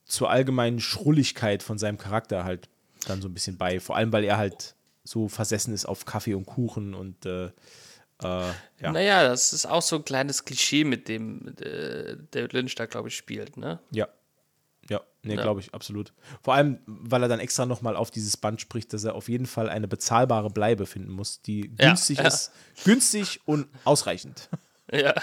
zur 0.06 0.30
allgemeinen 0.30 0.80
Schrulligkeit 0.80 1.62
von 1.62 1.78
seinem 1.78 1.98
Charakter 1.98 2.46
halt 2.46 2.70
dann 3.06 3.22
so 3.22 3.28
ein 3.28 3.34
bisschen 3.34 3.58
bei. 3.58 3.82
Vor 3.82 3.98
allem, 3.98 4.14
weil 4.14 4.24
er 4.24 4.38
halt 4.38 4.76
so 5.04 5.28
versessen 5.28 5.74
ist 5.74 5.86
auf 5.86 6.06
Kaffee 6.06 6.36
und 6.36 6.46
Kuchen 6.46 6.94
und 6.94 7.26
äh, 7.26 7.52
äh, 8.24 8.26
ja. 8.82 8.92
Naja, 8.92 9.28
das 9.28 9.54
ist 9.54 9.66
auch 9.66 9.82
so 9.82 9.98
ein 9.98 10.06
kleines 10.06 10.46
Klischee, 10.46 10.84
mit 10.84 11.08
dem 11.08 11.48
äh, 11.62 12.16
David 12.32 12.54
Lynch 12.54 12.76
da, 12.76 12.86
glaube 12.86 13.10
ich, 13.10 13.16
spielt, 13.18 13.58
ne? 13.58 13.80
Ja. 13.92 14.08
Ja, 14.90 15.02
nee, 15.22 15.36
Ja. 15.36 15.42
glaube 15.42 15.60
ich, 15.60 15.74
absolut. 15.74 16.14
Vor 16.42 16.54
allem, 16.54 16.80
weil 16.86 17.22
er 17.22 17.28
dann 17.28 17.42
extra 17.42 17.66
nochmal 17.66 17.96
auf 17.98 18.10
dieses 18.10 18.38
Band 18.38 18.62
spricht, 18.62 18.94
dass 18.94 19.04
er 19.04 19.16
auf 19.16 19.28
jeden 19.28 19.46
Fall 19.46 19.70
eine 19.70 19.88
bezahlbare 19.88 20.50
Bleibe 20.50 20.86
finden 20.86 21.12
muss, 21.12 21.42
die 21.42 21.72
Ja, 21.78 21.88
günstig 21.90 22.20
ist, 22.20 22.52
günstig 22.86 23.42
und 23.46 23.68
ausreichend. 23.84 24.50
Ja. 24.90 25.14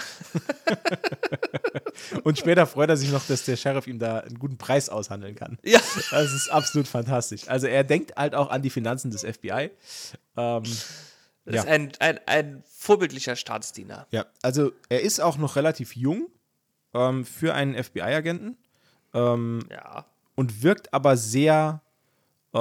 Und 2.23 2.37
später 2.37 2.67
freut 2.67 2.89
er 2.89 2.97
sich 2.97 3.11
noch, 3.11 3.25
dass 3.25 3.45
der 3.45 3.55
Sheriff 3.55 3.87
ihm 3.87 3.97
da 3.99 4.19
einen 4.19 4.37
guten 4.37 4.57
Preis 4.57 4.89
aushandeln 4.89 5.33
kann. 5.35 5.57
Ja. 5.63 5.79
Das 6.11 6.33
ist 6.33 6.49
absolut 6.49 6.87
fantastisch. 6.87 7.47
Also 7.47 7.65
er 7.65 7.83
denkt 7.83 8.15
halt 8.15 8.35
auch 8.35 8.49
an 8.51 8.61
die 8.61 8.69
Finanzen 8.69 9.09
des 9.11 9.21
FBI. 9.23 9.71
Ähm, 10.37 10.63
Ja. 11.53 11.61
ist 11.61 11.67
ein, 11.67 11.91
ein, 11.99 12.19
ein 12.25 12.63
vorbildlicher 12.67 13.35
Staatsdiener. 13.35 14.07
ja, 14.11 14.25
also 14.41 14.71
er 14.89 15.01
ist 15.01 15.19
auch 15.21 15.37
noch 15.37 15.55
relativ 15.55 15.95
jung 15.95 16.27
ähm, 16.93 17.23
für 17.25 17.53
einen 17.53 17.81
FBI-Agenten 17.81 18.57
Ja. 19.13 20.05
und 20.35 20.63
wirkt 20.63 20.93
aber 20.93 21.15
sehr 21.17 21.81
äh, 22.53 22.57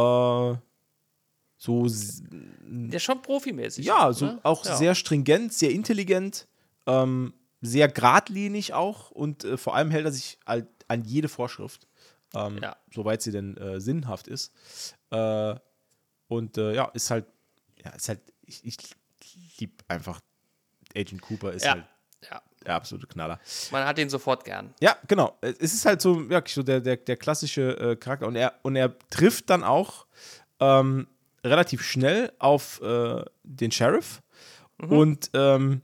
so 1.56 1.86
Ja, 2.90 2.98
schon 2.98 3.22
profimäßig. 3.22 3.86
Ja, 3.86 4.12
so 4.12 4.26
ne? 4.26 4.40
auch 4.42 4.64
ja. 4.64 4.76
sehr 4.76 4.94
stringent, 4.94 5.52
sehr 5.54 5.70
intelligent, 5.70 6.46
ähm, 6.86 7.32
sehr 7.62 7.88
geradlinig 7.88 8.74
auch 8.74 9.10
und 9.10 9.44
äh, 9.44 9.56
vor 9.56 9.74
allem 9.74 9.90
hält 9.90 10.04
er 10.04 10.12
sich 10.12 10.38
halt 10.46 10.66
an 10.88 11.02
jede 11.04 11.28
Vorschrift, 11.28 11.86
ähm, 12.34 12.58
Ja. 12.62 12.76
soweit 12.92 13.22
sie 13.22 13.30
denn 13.32 13.56
äh, 13.56 13.80
sinnhaft 13.80 14.28
ist. 14.28 14.52
Äh, 15.10 15.54
und 16.28 16.58
äh, 16.58 16.74
ja, 16.74 16.86
ist 16.92 17.10
halt, 17.10 17.26
ja, 17.82 17.90
ist 17.92 18.08
halt, 18.08 18.20
ich, 18.46 18.64
ich 18.64 18.76
liebe 19.58 19.74
einfach 19.88 20.20
Agent 20.96 21.22
Cooper, 21.22 21.52
ist 21.52 21.64
Ja. 21.64 21.72
halt 21.72 21.84
ja. 22.30 22.42
der 22.64 22.74
absolute 22.74 23.06
Knaller. 23.06 23.40
Man 23.70 23.84
hat 23.84 23.98
ihn 23.98 24.08
sofort 24.08 24.44
gern. 24.44 24.74
Ja, 24.80 24.96
genau. 25.08 25.36
Es 25.40 25.74
ist 25.74 25.84
halt 25.84 26.00
so 26.00 26.28
wirklich 26.28 26.54
so 26.54 26.62
der, 26.62 26.80
der, 26.80 26.96
der 26.96 27.16
klassische 27.16 27.76
äh, 27.78 27.96
Charakter. 27.96 28.26
Und 28.26 28.36
er, 28.36 28.54
und 28.62 28.76
er 28.76 28.96
trifft 29.10 29.50
dann 29.50 29.62
auch 29.62 30.06
ähm, 30.60 31.06
relativ 31.42 31.82
schnell 31.82 32.32
auf 32.38 32.80
äh, 32.80 33.24
den 33.42 33.70
Sheriff. 33.70 34.22
Und 34.78 35.30
ähm, 35.34 35.82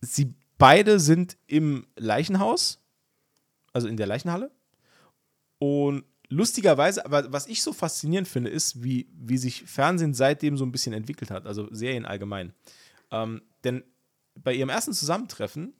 sie 0.00 0.34
beide 0.58 1.00
sind 1.00 1.36
im 1.46 1.86
Leichenhaus, 1.96 2.80
also 3.72 3.88
in 3.88 3.96
der 3.96 4.06
Leichenhalle. 4.06 4.50
Und 5.58 6.04
lustigerweise, 6.28 7.04
aber 7.04 7.32
was 7.32 7.46
ich 7.46 7.62
so 7.62 7.72
faszinierend 7.72 8.28
finde, 8.28 8.50
ist, 8.50 8.82
wie, 8.82 9.08
wie 9.12 9.38
sich 9.38 9.64
Fernsehen 9.64 10.14
seitdem 10.14 10.56
so 10.56 10.64
ein 10.64 10.72
bisschen 10.72 10.92
entwickelt 10.92 11.30
hat, 11.30 11.46
also 11.46 11.68
Serien 11.72 12.06
allgemein. 12.06 12.52
Ähm, 13.10 13.42
denn 13.62 13.84
bei 14.34 14.54
ihrem 14.54 14.68
ersten 14.68 14.92
Zusammentreffen 14.92 15.74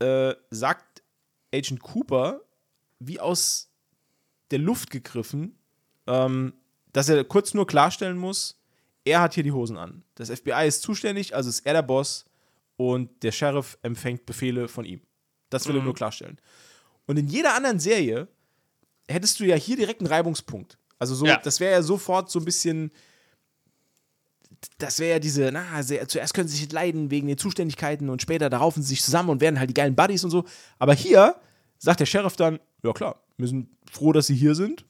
äh, 0.00 0.34
sagt 0.50 1.02
Agent 1.54 1.80
Cooper, 1.80 2.40
wie 2.98 3.20
aus 3.20 3.70
der 4.50 4.58
Luft 4.58 4.90
gegriffen, 4.90 5.56
ähm, 6.06 6.54
dass 6.92 7.08
er 7.08 7.24
kurz 7.24 7.54
nur 7.54 7.66
klarstellen 7.66 8.18
muss, 8.18 8.60
er 9.04 9.20
hat 9.20 9.34
hier 9.34 9.42
die 9.42 9.52
Hosen 9.52 9.76
an. 9.76 10.04
Das 10.14 10.30
FBI 10.30 10.66
ist 10.66 10.82
zuständig, 10.82 11.34
also 11.34 11.48
ist 11.48 11.66
er 11.66 11.74
der 11.74 11.82
Boss 11.82 12.26
und 12.76 13.22
der 13.22 13.32
Sheriff 13.32 13.78
empfängt 13.82 14.26
Befehle 14.26 14.68
von 14.68 14.84
ihm. 14.84 15.00
Das 15.50 15.66
will 15.68 15.76
er 15.76 15.82
nur 15.82 15.94
klarstellen. 15.94 16.38
Und 17.06 17.18
in 17.18 17.28
jeder 17.28 17.54
anderen 17.54 17.80
Serie 17.80 18.28
hättest 19.12 19.38
du 19.40 19.44
ja 19.44 19.56
hier 19.56 19.76
direkt 19.76 20.00
einen 20.00 20.08
Reibungspunkt. 20.08 20.78
Also 20.98 21.14
so, 21.14 21.26
Ja. 21.26 21.36
das 21.38 21.60
wäre 21.60 21.72
ja 21.72 21.82
sofort 21.82 22.30
so 22.30 22.38
ein 22.38 22.44
bisschen, 22.44 22.90
das 24.78 24.98
wäre 24.98 25.12
ja 25.14 25.18
diese, 25.18 25.50
na, 25.52 25.82
sehr, 25.82 26.06
zuerst 26.08 26.34
können 26.34 26.48
sie 26.48 26.56
sich 26.56 26.70
leiden 26.70 27.10
wegen 27.10 27.26
den 27.26 27.38
Zuständigkeiten 27.38 28.08
und 28.10 28.22
später 28.22 28.48
da 28.50 28.58
raufen 28.58 28.82
sie 28.82 28.90
sich 28.90 29.02
zusammen 29.02 29.28
und 29.30 29.40
werden 29.40 29.58
halt 29.58 29.70
die 29.70 29.74
geilen 29.74 29.94
Buddies 29.96 30.22
und 30.24 30.30
so. 30.30 30.44
Aber 30.78 30.94
hier 30.94 31.36
sagt 31.78 32.00
der 32.00 32.06
Sheriff 32.06 32.36
dann, 32.36 32.60
ja 32.84 32.92
klar, 32.92 33.22
wir 33.36 33.48
sind 33.48 33.68
froh, 33.90 34.12
dass 34.12 34.26
sie 34.28 34.34
hier 34.36 34.54
sind. 34.54 34.84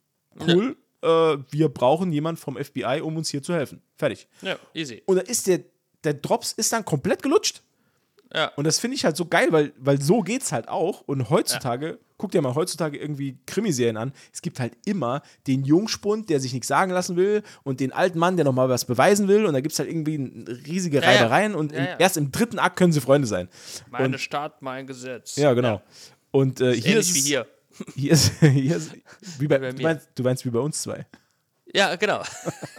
Cool. 0.46 0.76
Äh, 1.02 1.08
wir 1.50 1.68
brauchen 1.68 2.12
jemanden 2.12 2.40
vom 2.40 2.56
FBI, 2.62 3.00
um 3.02 3.16
uns 3.16 3.30
hier 3.30 3.42
zu 3.42 3.54
helfen. 3.54 3.82
Fertig. 3.96 4.28
Ja, 4.42 4.56
easy. 4.74 5.02
Und 5.06 5.16
da 5.16 5.22
ist 5.22 5.46
der, 5.46 5.60
der 6.04 6.14
Drops 6.14 6.52
ist 6.52 6.72
dann 6.72 6.84
komplett 6.84 7.22
gelutscht. 7.22 7.62
Ja. 8.34 8.48
Und 8.56 8.64
das 8.66 8.78
finde 8.78 8.96
ich 8.96 9.04
halt 9.04 9.16
so 9.16 9.26
geil, 9.26 9.48
weil, 9.50 9.72
weil 9.78 10.00
so 10.00 10.20
geht's 10.20 10.52
halt 10.52 10.68
auch. 10.68 11.02
Und 11.02 11.28
heutzutage, 11.28 11.98
guck 12.16 12.30
dir 12.30 12.40
mal 12.40 12.54
heutzutage 12.54 12.96
irgendwie 12.96 13.36
Krimiserien 13.46 13.96
an. 13.96 14.12
Es 14.32 14.40
gibt 14.40 14.58
halt 14.58 14.72
immer 14.86 15.22
den 15.46 15.64
Jungspund, 15.64 16.30
der 16.30 16.40
sich 16.40 16.52
nichts 16.52 16.68
sagen 16.68 16.92
lassen 16.92 17.16
will, 17.16 17.42
und 17.62 17.80
den 17.80 17.92
alten 17.92 18.18
Mann, 18.18 18.36
der 18.36 18.44
nochmal 18.46 18.68
was 18.70 18.84
beweisen 18.86 19.28
will. 19.28 19.44
Und 19.44 19.52
da 19.52 19.60
gibt 19.60 19.72
es 19.72 19.78
halt 19.78 19.90
irgendwie 19.90 20.16
riesige 20.66 20.98
Ja, 20.98 21.02
ja. 21.04 21.10
Reibereien. 21.20 21.54
Und 21.54 21.72
Ja, 21.72 21.78
im, 21.78 21.84
ja. 21.84 21.96
erst 21.98 22.16
im 22.16 22.32
dritten 22.32 22.58
Akt 22.58 22.76
können 22.76 22.92
sie 22.92 23.00
Freunde 23.02 23.26
sein. 23.28 23.48
Meine 23.90 24.06
Und- 24.06 24.18
Stadt, 24.18 24.62
mein 24.62 24.86
Gesetz. 24.86 25.36
Ja, 25.36 25.52
genau. 25.52 25.82
Und 26.30 26.60
äh, 26.62 26.72
hier 26.74 26.92
Ähnlich 26.92 27.08
ist 27.10 27.14
wie 27.14 27.18
es- 27.18 27.26
hier. 27.26 27.46
Hier 27.94 28.12
ist, 28.12 28.32
hier 28.40 28.76
ist 28.76 28.92
wie 29.38 29.46
bei, 29.48 29.58
bei 29.58 29.72
du, 29.72 29.82
meinst, 29.82 30.08
du 30.14 30.22
meinst 30.22 30.44
wie 30.44 30.50
bei 30.50 30.58
uns 30.58 30.82
zwei. 30.82 31.06
Ja, 31.74 31.96
genau. 31.96 32.22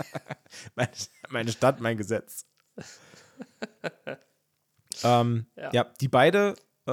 Meine, 0.76 0.92
meine 1.30 1.52
Stadt, 1.52 1.82
mein 1.82 1.98
Gesetz. 1.98 2.46
ähm, 5.04 5.46
ja. 5.56 5.70
Ja. 5.74 5.84
die 6.02 6.08
beide 6.08 6.56
äh, 6.86 6.92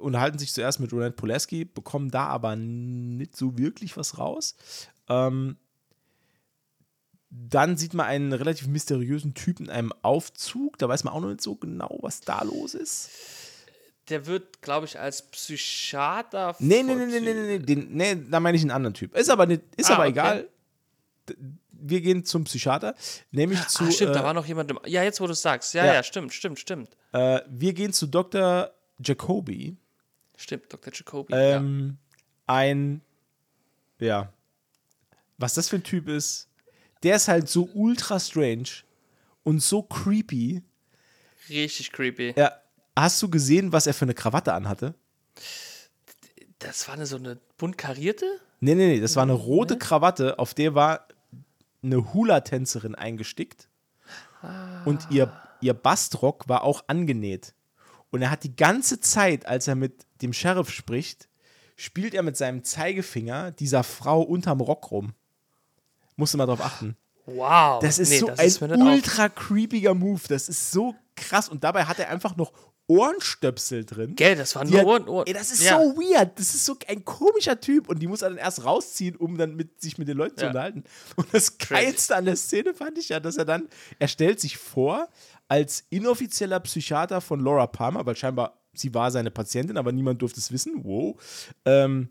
unterhalten 0.00 0.38
sich 0.38 0.52
zuerst 0.52 0.80
mit 0.80 0.92
Ronald 0.92 1.16
Pulaski, 1.16 1.64
bekommen 1.64 2.10
da 2.10 2.26
aber 2.26 2.56
nicht 2.56 3.36
so 3.36 3.56
wirklich 3.58 3.96
was 3.96 4.18
raus. 4.18 4.56
Ähm, 5.08 5.56
dann 7.30 7.76
sieht 7.76 7.94
man 7.94 8.06
einen 8.06 8.32
relativ 8.32 8.68
mysteriösen 8.68 9.34
Typen 9.34 9.66
in 9.66 9.70
einem 9.70 9.92
Aufzug. 10.02 10.78
Da 10.78 10.88
weiß 10.88 11.04
man 11.04 11.12
auch 11.12 11.20
noch 11.20 11.28
nicht 11.28 11.42
so 11.42 11.54
genau, 11.56 11.98
was 12.00 12.20
da 12.20 12.42
los 12.42 12.74
ist. 12.74 13.10
Der 14.08 14.24
wird, 14.26 14.62
glaube 14.62 14.86
ich, 14.86 14.98
als 14.98 15.22
Psychiater. 15.30 16.56
Nee, 16.58 16.82
nee, 16.82 16.94
nee, 16.94 17.06
nee, 17.06 17.20
nee, 17.20 17.58
nee, 17.58 17.58
nee, 17.58 17.86
nee 17.90 18.24
da 18.30 18.40
meine 18.40 18.56
ich 18.56 18.62
einen 18.62 18.70
anderen 18.70 18.94
Typ. 18.94 19.14
Ist 19.14 19.28
aber, 19.28 19.44
nicht, 19.44 19.62
ist 19.76 19.90
Ah, 19.90 19.94
aber 19.94 20.04
okay. 20.04 20.10
egal. 20.10 20.48
Wir 21.80 22.00
gehen 22.00 22.24
zum 22.24 22.44
Psychiater, 22.44 22.94
nämlich 23.30 23.64
zu. 23.68 23.84
ah, 23.84 23.90
stimmt, 23.90 24.10
äh, 24.10 24.14
da 24.14 24.24
war 24.24 24.34
noch 24.34 24.46
jemand 24.46 24.70
im. 24.70 24.78
Ja, 24.86 25.02
jetzt, 25.02 25.20
wo 25.20 25.26
du 25.26 25.32
es 25.32 25.42
sagst. 25.42 25.74
Ja, 25.74 25.84
Ja. 25.86 25.94
ja, 25.94 26.02
stimmt, 26.02 26.32
stimmt, 26.34 26.58
stimmt. 26.58 26.90
Äh, 27.12 27.40
wir 27.48 27.72
gehen 27.72 27.92
zu 27.92 28.06
Dr. 28.06 28.70
Jacoby. 29.02 29.76
Stimmt, 30.36 30.72
Dr. 30.72 30.92
Jacoby. 30.92 31.32
Ähm, 31.34 31.98
Ein, 32.46 33.00
ja, 34.00 34.32
was 35.36 35.54
das 35.54 35.68
für 35.68 35.76
ein 35.76 35.82
Typ 35.84 36.08
ist, 36.08 36.48
der 37.02 37.16
ist 37.16 37.28
halt 37.28 37.48
so 37.48 37.68
ultra 37.74 38.18
strange 38.18 38.68
und 39.44 39.60
so 39.62 39.82
creepy. 39.82 40.62
ja. 41.48 41.62
Richtig 41.62 41.92
creepy. 41.92 42.34
Ja, 42.36 42.52
hast 42.96 43.22
du 43.22 43.28
gesehen, 43.30 43.72
was 43.72 43.86
er 43.86 43.94
für 43.94 44.04
eine 44.04 44.14
Krawatte 44.14 44.52
anhatte? 44.52 44.94
Das 46.58 46.88
war 46.88 46.94
eine 46.94 47.06
so 47.06 47.16
eine 47.16 47.38
bunt 47.56 47.78
karierte? 47.78 48.26
Nee, 48.60 48.74
nee, 48.74 48.88
nee, 48.94 49.00
das 49.00 49.14
war 49.16 49.22
eine 49.22 49.32
rote 49.32 49.78
Krawatte, 49.78 50.38
auf 50.38 50.54
der 50.54 50.74
war 50.74 51.06
eine 51.82 52.12
Hula-Tänzerin 52.12 52.94
eingestickt. 52.94 53.68
Und 54.84 55.08
ihr, 55.10 55.32
ihr 55.60 55.74
Bastrock 55.74 56.48
war 56.48 56.62
auch 56.62 56.84
angenäht. 56.86 57.54
Und 58.10 58.22
er 58.22 58.30
hat 58.30 58.44
die 58.44 58.56
ganze 58.56 59.00
Zeit, 59.00 59.46
als 59.46 59.68
er 59.68 59.74
mit 59.74 60.06
dem 60.22 60.32
Sheriff 60.32 60.70
spricht, 60.70 61.28
spielt 61.76 62.14
er 62.14 62.22
mit 62.22 62.36
seinem 62.36 62.64
Zeigefinger 62.64 63.52
dieser 63.52 63.84
Frau 63.84 64.22
unterm 64.22 64.60
Rock 64.60 64.90
rum. 64.90 65.14
Musst 66.16 66.34
du 66.34 66.38
mal 66.38 66.46
drauf 66.46 66.60
achten. 66.60 66.96
Wow. 67.26 67.80
Das 67.82 67.98
ist 67.98 68.10
Nee, 68.10 68.18
so 68.18 68.26
das 68.28 68.38
ein 68.38 68.46
ist 68.46 68.62
ultra 68.62 69.28
creepiger 69.28 69.94
Move. 69.94 70.22
Das 70.28 70.48
ist 70.48 70.70
so 70.70 70.94
krass. 71.14 71.48
Und 71.48 71.62
dabei 71.62 71.84
hat 71.84 71.98
er 71.98 72.08
einfach 72.08 72.36
noch 72.36 72.52
Ohrenstöpsel 72.88 73.84
drin. 73.84 74.16
Gell, 74.16 74.34
das 74.34 74.56
waren 74.56 74.68
nur 74.68 74.82
Ohren, 74.84 75.08
Ohren. 75.08 75.26
Ey, 75.26 75.34
das 75.34 75.52
ist 75.52 75.62
Ja. 75.62 75.78
so 75.78 75.94
weird. 75.96 76.38
Das 76.38 76.54
ist 76.54 76.64
so 76.64 76.76
ein 76.88 77.04
komischer 77.04 77.60
Typ. 77.60 77.88
Und 77.88 78.00
die 78.00 78.06
muss 78.08 78.22
er 78.22 78.30
dann 78.30 78.38
erst 78.38 78.64
rausziehen, 78.64 79.14
um 79.16 79.36
dann 79.38 79.54
mit, 79.54 79.80
sich 79.80 79.98
mit 79.98 80.08
den 80.08 80.16
Leuten 80.16 80.36
zu 80.38 80.44
Ja. 80.44 80.48
unterhalten. 80.48 80.84
Und 81.16 81.28
das 81.32 81.58
Geilste 81.58 82.16
an 82.16 82.24
der 82.24 82.36
Szene 82.36 82.72
fand 82.74 82.96
ich 82.98 83.10
ja, 83.10 83.20
dass 83.20 83.36
er 83.36 83.44
dann, 83.44 83.68
er 83.98 84.08
stellt 84.08 84.40
sich 84.40 84.56
vor 84.56 85.08
als 85.48 85.84
inoffizieller 85.90 86.60
Psychiater 86.60 87.20
von 87.20 87.40
Laura 87.40 87.66
Palmer, 87.66 88.04
weil 88.06 88.16
scheinbar 88.16 88.58
sie 88.74 88.94
war 88.94 89.10
seine 89.10 89.30
Patientin, 89.30 89.76
aber 89.76 89.92
niemand 89.92 90.22
durfte 90.22 90.40
es 90.40 90.50
wissen. 90.50 90.82
Wow. 90.84 91.16
Ähm, 91.64 92.08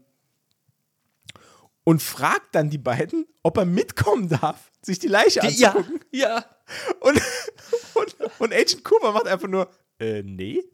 und 1.83 2.01
fragt 2.03 2.53
dann 2.53 2.69
die 2.69 2.77
beiden, 2.77 3.25
ob 3.43 3.57
er 3.57 3.65
mitkommen 3.65 4.27
darf, 4.29 4.71
sich 4.81 4.99
die 4.99 5.07
Leiche 5.07 5.39
ja, 5.47 5.69
anzugucken. 5.71 6.01
ja. 6.11 6.45
Und, 6.99 7.21
und, 7.93 8.15
und 8.39 8.53
Agent 8.53 8.83
Cooper 8.83 9.13
macht 9.13 9.27
einfach 9.27 9.47
nur, 9.47 9.69
äh, 9.99 10.23
nee. 10.23 10.63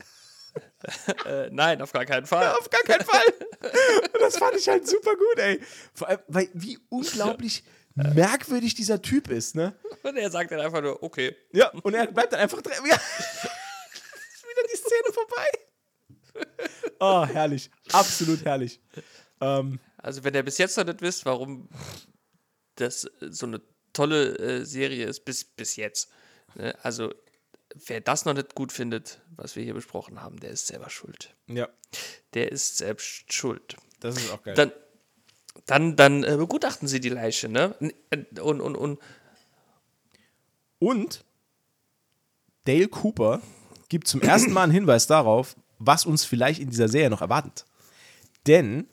Äh, 1.26 1.50
nein, 1.50 1.82
auf 1.82 1.92
gar 1.94 2.06
keinen 2.06 2.28
Fall. 2.28 2.52
Auf 2.60 2.70
gar 2.70 2.84
keinen 2.84 3.04
Fall. 3.04 3.24
Und 4.14 4.22
das 4.22 4.38
fand 4.38 4.56
ich 4.56 4.68
halt 4.70 4.88
super 4.88 5.16
gut, 5.16 5.40
ey. 5.40 5.60
Vor 5.96 6.10
allem, 6.10 6.20
weil 6.28 6.50
wie 6.54 6.78
unglaublich 6.90 7.64
merkwürdig 7.96 8.76
dieser 8.76 9.02
Typ 9.02 9.30
ist, 9.30 9.56
ne? 9.56 9.76
Und 10.04 10.16
er 10.16 10.30
sagt 10.30 10.52
dann 10.52 10.60
einfach 10.60 10.82
nur, 10.82 11.02
okay. 11.02 11.36
Ja, 11.54 11.70
und 11.70 11.96
er 11.96 12.06
bleibt 12.06 12.34
dann 12.34 12.40
einfach 12.42 12.62
drin. 12.62 12.74
Ja. 12.86 12.96
Wieder 12.98 14.68
die 14.72 14.78
Szene 14.78 15.14
vorbei. 15.14 15.48
Oh, 17.00 17.26
herrlich. 17.26 17.72
Absolut 17.92 18.44
herrlich. 18.46 18.80
Ähm, 19.42 19.80
Also, 19.98 20.24
wenn 20.24 20.36
ihr 20.36 20.44
bis 20.44 20.58
jetzt 20.60 20.78
noch 20.78 20.86
nicht 20.86 21.02
wisst, 21.02 21.26
warum 21.26 21.68
das 22.76 23.10
so 23.22 23.46
eine 23.48 23.62
tolle 23.94 24.38
äh, 24.38 24.66
Serie 24.66 25.06
ist, 25.08 25.22
bis, 25.26 25.44
bis 25.46 25.78
jetzt. 25.78 26.12
Ne? 26.56 26.76
Also, 26.84 27.14
wer 27.74 28.02
das 28.02 28.26
noch 28.26 28.34
nicht 28.34 28.56
gut 28.56 28.72
findet, 28.72 29.22
was 29.36 29.56
wir 29.56 29.64
hier 29.64 29.74
besprochen 29.74 30.22
haben, 30.22 30.40
der 30.40 30.52
ist 30.52 30.68
selber 30.68 30.90
schuld. 30.90 31.36
ja, 31.48 31.68
Der 32.34 32.52
ist 32.52 32.78
selbst 32.78 33.32
schuld. 33.34 33.76
das 34.00 34.18
ist 34.18 34.32
auch 34.32 34.44
geil. 34.44 34.56
Dann, 34.56 34.72
dann, 35.66 35.96
dann 35.96 36.24
äh, 36.24 36.36
begutachten 36.38 36.88
sie 36.88 37.00
die 37.00 37.10
Leiche, 37.10 37.50
ne? 37.50 37.76
Und, 38.40 38.62
und, 38.62 38.76
und 38.76 39.00
Und 40.80 41.24
Dale 42.66 42.88
Cooper 42.88 43.42
gibt 43.90 44.08
zum 44.08 44.22
ersten 44.22 44.52
Mal 44.54 44.64
einen 44.64 44.72
Hinweis 44.72 45.08
darauf, 45.08 45.56
was 45.80 46.06
uns 46.06 46.26
vielleicht 46.26 46.60
in 46.60 46.70
dieser 46.70 46.88
Serie 46.88 47.10
noch 47.10 47.22
erwartet. 47.22 47.66
Denn 48.48 48.88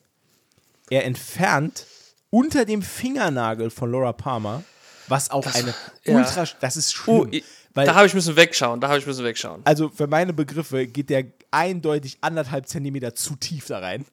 er 0.90 1.04
entfernt 1.04 1.86
unter 2.30 2.64
dem 2.64 2.82
Fingernagel 2.82 3.70
von 3.70 3.90
Laura 3.90 4.12
Palmer, 4.12 4.62
was 5.08 5.30
auch 5.30 5.46
eine 5.54 5.74
ja. 6.04 6.16
ultra, 6.16 6.44
das 6.60 6.76
ist 6.76 6.92
schlimm, 6.92 7.30
oh, 7.32 7.36
weil 7.74 7.86
da 7.86 7.94
habe 7.94 8.06
ich 8.06 8.14
müssen 8.14 8.36
wegschauen, 8.36 8.80
da 8.80 8.88
habe 8.88 8.98
ich 8.98 9.06
müssen 9.06 9.24
wegschauen. 9.24 9.62
also 9.64 9.88
für 9.88 10.06
meine 10.06 10.32
Begriffe 10.32 10.86
geht 10.86 11.08
der 11.10 11.24
eindeutig 11.50 12.18
anderthalb 12.20 12.66
Zentimeter 12.68 13.14
zu 13.14 13.36
tief 13.36 13.66
da 13.66 13.78
rein. 13.78 14.04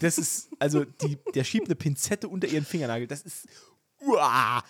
Das 0.00 0.18
ist, 0.18 0.48
also 0.58 0.84
die, 0.84 1.18
der 1.34 1.44
schiebt 1.44 1.66
eine 1.66 1.74
Pinzette 1.76 2.28
unter 2.28 2.46
ihren 2.48 2.64
Fingernagel. 2.64 3.06
Das 3.06 3.22
ist, 3.22 3.46
uah, 4.00 4.62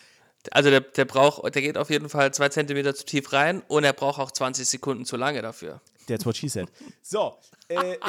Also 0.50 0.70
der, 0.70 0.80
der 0.80 1.04
braucht, 1.04 1.54
der 1.54 1.62
geht 1.62 1.76
auf 1.78 1.90
jeden 1.90 2.08
Fall 2.08 2.32
zwei 2.34 2.48
Zentimeter 2.48 2.94
zu 2.94 3.04
tief 3.04 3.32
rein 3.32 3.62
und 3.68 3.84
er 3.84 3.92
braucht 3.92 4.20
auch 4.20 4.30
20 4.30 4.68
Sekunden 4.68 5.04
zu 5.04 5.16
lange 5.16 5.40
dafür. 5.42 5.80
that's 6.08 6.26
what 6.26 6.36
she 6.36 6.48
said. 6.48 6.68
So, 7.02 7.38
äh, 7.68 7.96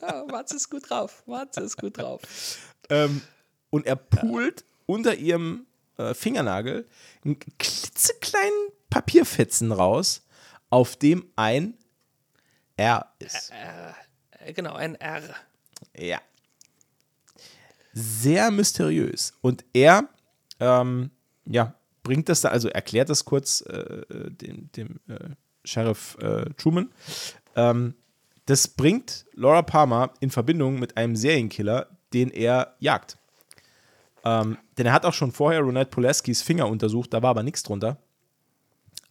Ja, 0.00 0.24
Matze 0.30 0.56
ist 0.56 0.70
gut 0.70 0.88
drauf. 0.88 1.22
Matze 1.26 1.60
ist 1.62 1.76
gut 1.76 1.98
drauf. 1.98 2.20
ähm, 2.90 3.20
und 3.70 3.86
er 3.86 3.96
pult 3.96 4.64
unter 4.86 5.14
ihrem 5.14 5.66
äh, 5.96 6.14
Fingernagel 6.14 6.86
einen 7.24 7.38
klitzekleinen 7.58 8.68
Papierfetzen 8.90 9.72
raus, 9.72 10.26
auf 10.70 10.96
dem 10.96 11.26
ein 11.36 11.74
R 12.76 13.12
ist. 13.18 13.50
Äh, 13.50 13.92
Genau, 14.54 14.74
ein 14.74 14.94
R. 14.94 15.22
Ja. 15.96 16.20
Sehr 17.92 18.50
mysteriös. 18.50 19.32
Und 19.40 19.64
er, 19.72 20.08
ähm, 20.60 21.10
ja, 21.44 21.74
bringt 22.02 22.28
das 22.28 22.40
da, 22.40 22.48
also 22.48 22.68
erklärt 22.68 23.10
das 23.10 23.24
kurz 23.24 23.62
äh, 23.62 23.76
äh, 23.76 24.30
dem, 24.30 24.70
dem 24.72 25.00
äh, 25.08 25.30
Sheriff 25.64 26.16
äh, 26.20 26.50
Truman. 26.56 26.90
Ähm, 27.56 27.94
das 28.46 28.68
bringt 28.68 29.26
Laura 29.34 29.62
Palmer 29.62 30.14
in 30.20 30.30
Verbindung 30.30 30.78
mit 30.78 30.96
einem 30.96 31.16
Serienkiller, 31.16 31.88
den 32.14 32.30
er 32.30 32.76
jagt. 32.78 33.18
Ähm, 34.28 34.58
denn 34.76 34.86
er 34.86 34.92
hat 34.92 35.06
auch 35.06 35.14
schon 35.14 35.32
vorher 35.32 35.60
Ronette 35.62 35.90
Poleskis 35.90 36.42
Finger 36.42 36.68
untersucht, 36.68 37.14
da 37.14 37.22
war 37.22 37.30
aber 37.30 37.42
nichts 37.42 37.62
drunter. 37.62 37.96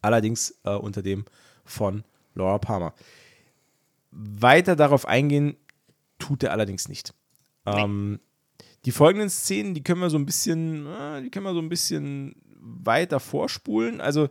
Allerdings 0.00 0.54
äh, 0.64 0.70
unter 0.70 1.02
dem 1.02 1.24
von 1.64 2.04
Laura 2.34 2.58
Palmer. 2.58 2.94
Weiter 4.12 4.76
darauf 4.76 5.06
eingehen 5.06 5.56
tut 6.18 6.44
er 6.44 6.52
allerdings 6.52 6.88
nicht. 6.88 7.14
Ähm, 7.66 8.20
die 8.84 8.92
folgenden 8.92 9.28
Szenen, 9.28 9.74
die 9.74 9.82
können 9.82 10.00
wir 10.00 10.08
so 10.10 10.18
ein 10.18 10.26
bisschen, 10.26 10.86
äh, 10.86 11.22
die 11.22 11.30
können 11.30 11.44
wir 11.44 11.52
so 11.52 11.60
ein 11.60 11.68
bisschen 11.68 12.36
weiter 12.60 13.18
vorspulen. 13.18 14.00
Also 14.00 14.28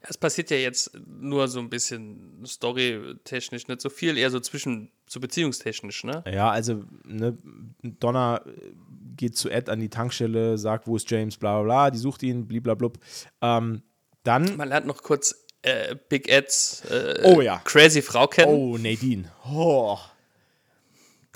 Es 0.00 0.16
passiert 0.16 0.50
ja 0.50 0.56
jetzt 0.56 0.98
nur 1.06 1.46
so 1.48 1.60
ein 1.60 1.68
bisschen 1.68 2.42
storytechnisch, 2.46 3.68
nicht 3.68 3.80
so 3.80 3.90
viel, 3.90 4.16
eher 4.16 4.30
so 4.30 4.40
zwischen, 4.40 4.90
so 5.06 5.20
beziehungstechnisch, 5.20 6.04
ne? 6.04 6.24
Ja, 6.26 6.50
also 6.50 6.84
ne, 7.04 7.36
Donna 7.82 8.38
äh, 8.38 8.72
geht 9.16 9.36
zu 9.36 9.50
Ed 9.50 9.68
an 9.68 9.80
die 9.80 9.88
Tankstelle, 9.88 10.58
sagt, 10.58 10.86
wo 10.86 10.96
ist 10.96 11.10
James, 11.10 11.36
bla 11.36 11.56
bla 11.58 11.62
bla, 11.64 11.90
die 11.90 11.98
sucht 11.98 12.22
ihn, 12.22 12.46
bliblablub. 12.46 12.98
Ähm, 13.40 13.82
dann, 14.24 14.56
Man 14.56 14.68
lernt 14.68 14.86
noch 14.86 15.02
kurz 15.02 15.34
äh, 15.62 15.96
Big 16.08 16.28
Eds 16.28 16.84
äh, 16.86 17.20
Oh 17.24 17.40
ja. 17.40 17.58
crazy 17.64 18.02
Frau 18.02 18.26
kennen. 18.26 18.52
oh, 18.52 18.78
Nadine. 18.78 19.30
Oh. 19.48 19.98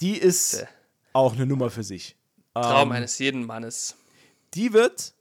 Die 0.01 0.16
ist 0.16 0.55
Äh. 0.62 0.66
auch 1.12 1.35
eine 1.35 1.47
Nummer 1.47 1.70
für 1.70 1.83
sich. 1.83 2.16
Traum 2.55 2.89
ähm, 2.89 2.93
eines 2.93 3.18
jeden 3.18 3.45
Mannes. 3.45 3.97
Die 4.55 4.72
wird 4.72 5.12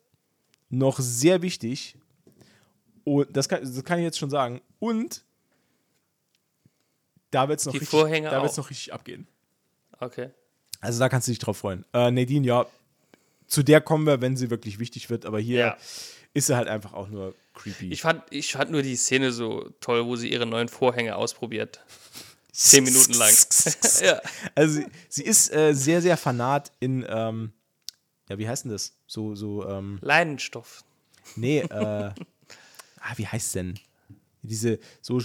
noch 0.70 0.99
sehr 0.99 1.41
wichtig. 1.41 1.97
Und 3.03 3.36
das 3.36 3.47
kann, 3.49 3.62
das 3.62 3.84
kann 3.84 3.99
ich 3.99 4.03
jetzt 4.06 4.18
schon 4.18 4.30
sagen. 4.30 4.62
Und 4.80 5.24
da 7.32 7.47
wird 7.49 7.60
es 7.60 7.66
noch, 7.66 7.74
da 7.74 8.41
richtig 8.70 8.93
abgehen. 8.93 9.28
Okay. 9.99 10.30
Also 10.82 10.99
da 10.99 11.09
kannst 11.09 11.28
du 11.28 11.32
dich 11.32 11.39
drauf 11.39 11.57
freuen. 11.57 11.86
Äh, 11.93 12.11
Nadine, 12.11 12.45
ja, 12.45 12.65
zu 13.47 13.63
der 13.63 13.82
kommen 13.82 14.05
wir, 14.05 14.21
wenn 14.21 14.38
sie 14.38 14.49
wirklich 14.49 14.80
wichtig 14.80 15.09
wird, 15.09 15.26
aber 15.26 15.39
hier 15.39 15.59
Ja. 15.59 15.78
ist 16.34 16.47
sie 16.47 16.55
halt 16.55 16.67
einfach 16.67 16.93
auch 16.93 17.07
nur 17.07 17.34
creepy. 17.53 17.91
Ich 17.91 18.01
fand, 18.01 18.23
ich 18.30 18.51
fand 18.53 18.71
nur 18.71 18.82
die 18.82 18.95
Szene 18.95 19.32
so 19.32 19.69
toll, 19.82 20.05
wo 20.05 20.15
sie 20.15 20.32
ihre 20.32 20.45
neuen 20.45 20.67
Vorhänge 20.67 21.15
ausprobiert. 21.15 21.80
Zehn 22.51 22.84
Minuten 22.86 23.13
lang. 23.13 23.34
ja. 24.01 24.21
Also 24.55 24.80
sie, 24.80 24.86
sie 25.09 25.23
ist 25.23 25.53
äh, 25.53 25.73
sehr, 25.73 26.01
sehr 26.01 26.17
fanat 26.17 26.71
in, 26.80 27.05
ähm, 27.07 27.51
ja, 28.30 28.38
wie 28.38 28.47
heißt 28.47 28.63
denn 28.65 28.71
das? 28.71 28.93
So, 29.07 29.36
so, 29.36 29.67
ähm, 29.67 29.99
Leinenstoff. 30.01 30.84
nee, 31.36 31.59
äh, 31.59 31.69
ah, 31.69 32.13
wie 33.17 33.28
heißt 33.28 33.55
denn? 33.55 33.80
Diese 34.41 34.80
so 35.01 35.19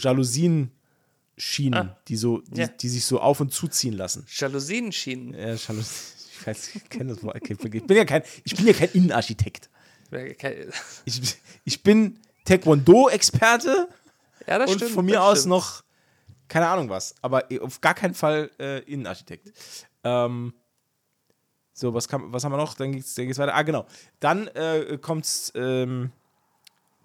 Jalousien-Schienen, 1.41 1.97
die, 2.09 2.17
so, 2.17 2.39
die, 2.47 2.61
Ja. 2.61 2.67
die 2.69 2.89
sich 2.89 3.05
so 3.05 3.21
auf 3.21 3.41
und 3.41 3.53
zuziehen 3.53 3.95
lassen. 3.95 4.27
Jalousien-Schienen. 4.29 5.35
Ja, 5.35 5.55
Jalousien, 5.55 5.85
ich 6.33 6.47
weiß, 6.47 6.75
ich 6.77 6.89
kenne 6.89 7.15
das 7.15 7.23
Wort. 7.23 7.37
Ich 7.49 7.59
bin 7.87 7.97
ja 7.97 8.05
kein, 8.05 8.23
ich 8.45 8.55
bin 8.57 8.67
ja 8.67 8.73
kein 8.73 8.91
Innenarchitekt. 8.93 9.69
Ich, 11.05 11.37
ich 11.65 11.83
bin 11.83 12.19
Taekwondo-Experte 12.45 13.89
Ja, 14.47 14.59
das 14.59 14.71
und 14.71 14.77
stimmt. 14.79 14.93
von 14.93 15.05
mir 15.05 15.23
aus 15.23 15.41
stimmt. 15.41 15.51
noch, 15.51 15.83
keine 16.49 16.67
Ahnung 16.69 16.89
was, 16.89 17.15
aber 17.23 17.45
auf 17.61 17.81
gar 17.81 17.95
keinen 17.95 18.15
Fall 18.15 18.51
äh, 18.59 18.81
Innenarchitekt. 18.91 19.53
Ähm, 20.03 20.53
so, 21.73 21.95
was, 21.95 22.09
kam, 22.09 22.33
was 22.33 22.45
haben 22.45 22.53
wir 22.53 22.57
noch? 22.59 22.75
Dann 22.75 22.93
geht's, 22.93 23.15
dann 23.15 23.27
geht's 23.27 23.39
weiter. 23.39 23.55
Ah, 23.55 23.63
genau. 23.63 23.87
Dann 24.19 24.49
äh, 24.49 24.99
kommt 25.01 25.25
es 25.25 25.53
ähm, 25.55 26.11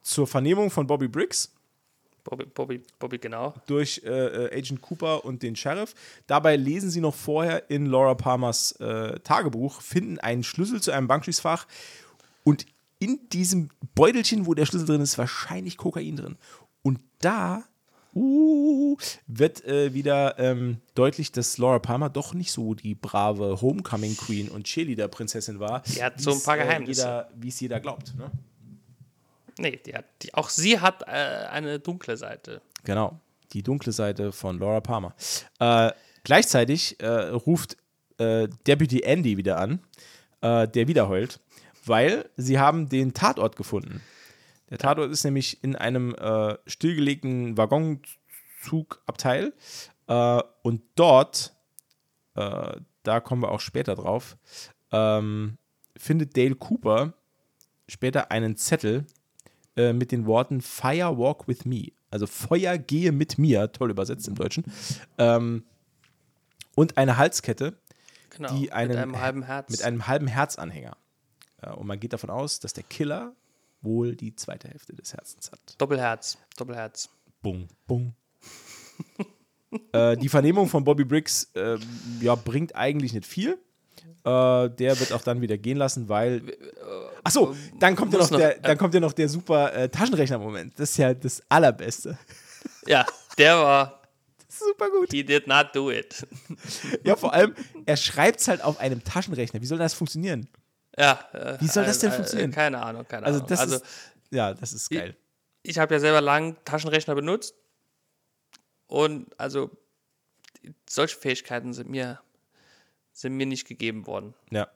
zur 0.02 0.28
Vernehmung 0.28 0.70
von 0.72 0.88
Bobby 0.88 1.08
Briggs 1.08 1.54
Bobby, 2.26 2.46
Bobby, 2.46 2.84
Bobby, 3.00 3.18
genau. 3.20 3.54
durch 3.68 4.02
äh, 4.04 4.10
äh, 4.10 4.58
Agent 4.58 4.82
Cooper 4.82 5.24
und 5.24 5.42
den 5.44 5.56
Sheriff. 5.56 5.94
Dabei 6.28 6.58
lesen 6.58 6.90
sie 6.90 7.00
noch 7.00 7.16
vorher 7.16 7.70
in 7.70 7.86
Laura 7.86 8.16
Palmers 8.16 8.74
äh, 8.82 9.20
Tagebuch, 9.22 9.80
finden 9.82 10.20
einen 10.20 10.44
Schlüssel 10.44 10.82
zu 10.82 10.92
einem 10.92 11.08
Bankschließfach 11.08 11.68
und 12.44 12.66
in 13.00 13.20
diesem 13.30 13.70
Beutelchen, 13.94 14.46
wo 14.48 14.54
der 14.56 14.66
Schlüssel 14.66 14.88
drin 14.88 15.02
ist, 15.02 15.18
wahrscheinlich 15.18 15.78
Kokain 15.78 16.16
drin. 16.16 16.38
Und 16.82 17.00
da 17.20 17.64
uh, 18.16 18.98
wird 19.28 19.64
äh, 19.66 19.94
wieder 19.94 20.40
ähm, 20.40 20.78
deutlich, 20.96 21.32
dass 21.32 21.58
Laura 21.58 21.80
Palmer 21.80 22.10
doch 22.10 22.34
nicht 22.34 22.52
so 22.52 22.74
die 22.74 22.96
brave 22.96 23.62
Homecoming 23.62 24.16
Queen 24.18 24.50
und 24.50 24.66
Cheerleader-Prinzessin 24.66 25.60
war. 25.60 25.82
Die 25.82 26.02
hat 26.04 26.20
so 26.20 26.32
ein 26.32 26.42
paar 26.42 26.58
äh, 26.58 26.64
Geheimnisse. 26.64 27.02
jeder- 27.02 27.30
Wie 27.36 27.50
es 27.50 27.60
jeder 27.60 27.80
glaubt. 27.80 28.16
Ne? 28.18 28.32
Nee, 29.58 29.80
die 29.86 29.94
hat, 29.94 30.06
die, 30.22 30.34
auch 30.34 30.50
sie 30.50 30.80
hat 30.80 31.04
äh, 31.04 31.48
eine 31.50 31.80
dunkle 31.80 32.18
Seite. 32.18 32.62
Genau, 32.84 33.20
die 33.54 33.64
dunkle 33.64 33.92
Seite 33.92 34.32
von 34.32 34.60
Laura 34.60 34.82
Palmer. 34.82 35.16
Äh, 35.60 35.92
gleichzeitig 36.24 37.00
äh, 37.00 37.08
ruft 37.08 37.78
äh, 38.18 38.48
Deputy 38.68 39.02
Andy 39.02 39.38
wieder 39.38 39.58
an, 39.58 39.80
äh, 40.42 40.68
der 40.68 40.88
wieder 40.88 41.08
heult, 41.08 41.40
weil 41.86 42.30
sie 42.36 42.60
haben 42.60 42.90
den 42.90 43.14
Tatort 43.14 43.56
gefunden. 43.56 44.02
Der 44.70 44.78
Tatort 44.78 45.12
ist 45.12 45.24
nämlich 45.24 45.64
in 45.64 45.76
einem 45.76 46.16
äh, 46.16 46.58
stillgelegten 46.66 47.58
Waggonzugabteil. 47.58 49.54
Und 50.08 50.84
dort, 50.94 51.56
da 52.36 53.20
kommen 53.22 53.42
wir 53.42 53.50
auch 53.50 53.60
später 53.60 53.96
drauf, 53.96 54.38
ähm, 54.92 55.58
findet 55.98 56.38
Dale 56.38 56.54
Cooper 56.54 57.14
später 57.88 58.30
einen 58.30 58.56
Zettel 58.56 59.08
äh, 59.76 59.94
mit 59.94 60.12
den 60.12 60.26
Worten 60.26 60.62
Fire 60.62 61.18
Walk 61.18 61.48
with 61.48 61.66
Me. 61.66 61.92
Also 62.12 62.28
Feuer 62.28 62.78
gehe 62.78 63.12
mit 63.12 63.38
mir, 63.38 63.72
toll 63.72 63.92
übersetzt 63.92 64.28
im 64.28 64.36
Deutschen. 64.36 64.64
Ähm, 65.18 65.64
und 66.76 66.98
eine 66.98 67.18
Halskette, 67.18 67.78
Genau. 68.30 68.54
die 68.54 68.72
einen, 68.72 68.90
mit 68.90 68.98
einem 68.98 69.20
halben 69.20 69.44
Herz. 69.44 69.72
Mit 69.72 69.82
einem 69.84 70.08
halben 70.08 70.28
Herzanhänger. 70.28 70.98
Äh, 71.62 71.72
und 71.72 71.88
man 71.88 72.00
geht 72.00 72.14
davon 72.14 72.30
aus, 72.30 72.60
dass 72.60 72.74
der 72.74 72.84
Killer 72.84 73.34
wohl 73.82 74.16
die 74.16 74.36
zweite 74.36 74.68
Hälfte 74.68 74.94
des 74.94 75.14
Herzens 75.14 75.52
hat. 75.52 75.60
Doppelherz. 75.78 76.38
Doppelherz. 76.58 77.10
Bung, 77.42 77.68
bung. 77.88 78.14
äh, 79.94 80.18
die 80.18 80.30
Vernehmung 80.30 80.68
von 80.68 80.84
Bobby 80.84 81.06
Briggs 81.06 81.52
äh, 81.54 81.78
ja, 82.22 82.36
bringt 82.36 82.76
eigentlich 82.76 83.14
nicht 83.14 83.26
viel. 83.26 83.58
Äh, 84.24 84.70
der 84.70 85.00
wird 85.00 85.12
auch 85.14 85.22
dann 85.22 85.42
wieder 85.42 85.58
gehen 85.58 85.78
lassen, 85.78 86.08
weil. 86.10 86.42
Achso, 87.24 87.56
dann 87.80 87.96
kommt 87.96 88.14
ja 88.14 88.20
noch, 88.20 88.30
noch- 88.32 88.38
der, 88.40 88.60
dann 88.60 88.78
kommt 88.78 88.94
ja 88.94 89.00
noch 89.00 89.14
der 89.14 89.30
super 89.30 89.74
äh, 89.74 89.90
Taschenrechner-Moment. 89.90 90.80
Das 90.80 90.92
ist 90.92 90.98
ja 90.98 91.14
das 91.14 91.42
Allerbeste. 91.50 92.18
Ja, 92.88 93.06
der 93.38 93.58
war. 93.58 94.02
Super 94.48 94.90
gut. 94.90 95.12
He 95.12 95.24
did 95.24 95.48
not 95.48 95.68
do 95.74 95.92
it. 95.92 96.26
Ja, 97.04 97.16
vor 97.16 97.34
allem, 97.34 97.54
er 97.86 97.98
schreibt 97.98 98.40
es 98.40 98.48
halt 98.48 98.64
auf 98.64 98.80
einem 98.80 99.04
Taschenrechner. 99.04 99.62
Wie 99.62 99.66
soll 99.66 99.78
das 99.78 99.94
funktionieren? 99.94 100.48
Ja. 100.98 101.20
Äh, 101.34 101.58
Wie 101.60 101.68
soll 101.68 101.84
das 101.86 102.00
denn 102.00 102.12
äh, 102.12 102.16
funktionieren? 102.16 102.52
Äh, 102.52 102.56
keine 102.56 102.82
Ahnung, 102.82 103.06
keine 103.08 103.26
Also, 103.26 103.40
Ahnung. 103.40 103.50
das 103.50 103.60
also, 103.60 103.76
ist. 103.76 103.86
Ja, 104.32 104.54
das 104.54 104.72
ist 104.74 104.90
geil. 104.90 105.16
ich 105.62 105.78
habe 105.78 105.94
ja 105.94 106.00
selber 106.00 106.22
lang 106.22 106.56
Taschenrechner 106.64 107.16
benutzt. 107.16 107.54
Und 108.88 109.28
also, 109.40 109.72
solche 110.90 111.18
Fähigkeiten 111.18 111.74
sind 111.74 111.90
mir, 111.90 112.20
sind 113.16 113.38
mir 113.38 113.46
nicht 113.46 113.66
gegeben 113.66 114.06
worden. 114.08 114.34
Ja. 114.52 114.68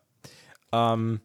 Ähm, 0.72 1.20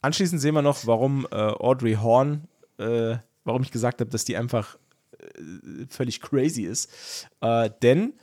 anschließend 0.00 0.40
sehen 0.40 0.54
wir 0.54 0.62
noch, 0.62 0.86
warum 0.86 1.26
äh, 1.30 1.36
Audrey 1.36 1.94
Horn, 1.94 2.48
äh, 2.78 3.16
warum 3.44 3.62
ich 3.62 3.70
gesagt 3.70 4.00
habe, 4.00 4.10
dass 4.10 4.24
die 4.24 4.36
einfach 4.36 4.78
äh, 5.18 5.86
völlig 5.90 6.22
crazy 6.22 6.62
ist. 6.62 7.28
Äh, 7.42 7.70
denn 7.82 8.14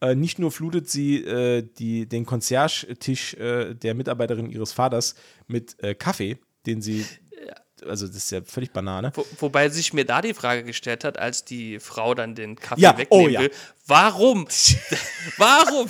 äh, 0.00 0.14
nicht 0.14 0.38
nur 0.38 0.52
flutet 0.52 0.88
sie 0.88 1.24
äh, 1.24 1.66
die, 1.78 2.08
den 2.08 2.24
Concierge-Tisch 2.24 3.36
der 3.36 3.94
Mitarbeiterin 3.94 4.48
ihres 4.48 4.72
Vaters 4.72 5.16
mit 5.48 5.76
Kaffee, 5.98 6.38
den 6.66 6.80
sie. 6.80 7.04
Also, 7.86 8.08
das 8.08 8.16
ist 8.16 8.32
ja 8.32 8.42
völlig 8.42 8.72
Banane. 8.72 9.12
Wo, 9.14 9.24
wobei 9.38 9.68
sich 9.68 9.92
mir 9.92 10.04
da 10.04 10.20
die 10.20 10.34
Frage 10.34 10.64
gestellt 10.64 11.04
hat, 11.04 11.16
als 11.16 11.44
die 11.44 11.78
Frau 11.78 12.14
dann 12.14 12.34
den 12.34 12.56
Kaffee 12.56 12.80
Ja, 12.80 12.98
wegnehmen 12.98 13.26
oh 13.26 13.28
ja. 13.28 13.40
will, 13.40 13.52
warum? 13.86 14.48
warum? 15.36 15.88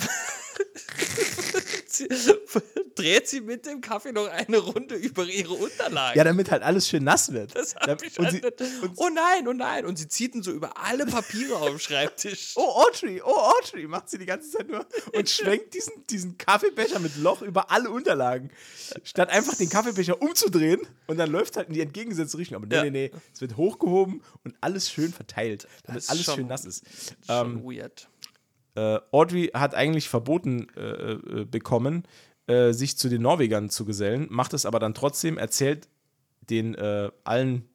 dreht 2.95 3.27
sie 3.27 3.41
mit 3.41 3.65
dem 3.65 3.81
Kaffee 3.81 4.11
noch 4.11 4.27
eine 4.27 4.57
Runde 4.57 4.95
über 4.95 5.25
ihre 5.25 5.53
Unterlagen? 5.53 6.17
Ja, 6.17 6.23
damit 6.23 6.51
halt 6.51 6.63
alles 6.63 6.87
schön 6.87 7.03
nass 7.03 7.31
wird. 7.31 7.55
das 7.55 7.73
Da- 7.73 7.87
hab 7.91 8.03
ich 8.03 8.17
und 8.19 8.25
halt 8.25 8.57
sie, 8.59 8.65
und, 8.81 8.93
Oh 8.97 9.09
nein, 9.09 9.47
oh 9.47 9.53
nein. 9.53 9.85
Und 9.85 9.97
sie 9.97 10.07
zieht 10.07 10.35
ihn 10.35 10.43
so 10.43 10.51
über 10.51 10.77
alle 10.77 11.05
Papiere 11.05 11.55
auf 11.57 11.69
dem 11.69 11.79
Schreibtisch. 11.79 12.53
Oh, 12.59 12.83
Audrey, 12.87 13.21
oh, 13.23 13.51
Audrey, 13.61 13.87
macht 13.87 14.09
sie 14.09 14.17
die 14.17 14.25
ganze 14.25 14.49
Zeit 14.51 14.67
nur 14.69 14.85
und 15.13 15.29
schwenkt 15.39 15.73
diesen, 15.73 15.93
diesen 16.09 16.37
Kaffeebecher 16.37 16.99
mit 16.99 17.15
Loch 17.17 17.41
über 17.41 17.71
alle 17.71 17.89
Unterlagen. 17.89 18.49
Statt 19.03 19.29
einfach 19.29 19.55
den 19.55 19.69
Kaffeebecher 19.69 20.21
umzudrehen 20.21 20.81
und 21.07 21.17
dann 21.17 21.31
läuft 21.31 21.57
halt 21.57 21.67
in 21.69 21.73
die 21.75 21.81
entgegengesetzte 21.81 22.37
Richtung. 22.37 22.57
Aber 22.57 22.67
nee, 22.67 22.75
Ja. 22.75 22.83
nee, 22.83 22.89
nee, 22.89 23.11
es 23.33 23.41
wird 23.41 23.55
hochgehoben 23.57 24.21
und 24.43 24.55
alles 24.61 24.91
schön 24.91 25.13
verteilt, 25.13 25.67
damit 25.85 26.09
alles 26.09 26.25
schön 26.25 26.47
nass 26.47 26.65
ist. 26.65 26.83
Schon 27.25 27.63
weird. 27.63 28.07
Äh, 28.75 28.99
Audrey 29.11 29.51
hat 29.53 29.75
eigentlich 29.75 30.09
verboten 30.09 30.67
äh, 30.75 31.13
äh, 31.13 31.45
bekommen, 31.45 32.03
äh, 32.47 32.73
sich 32.73 32.97
zu 32.97 33.09
den 33.09 33.21
Norwegern 33.21 33.69
zu 33.69 33.85
gesellen, 33.85 34.27
macht 34.29 34.53
es 34.53 34.65
aber 34.65 34.79
dann 34.79 34.93
trotzdem, 34.93 35.37
erzählt 35.37 35.87
den 36.49 36.75
äh, 36.75 37.11
allen 37.23 37.69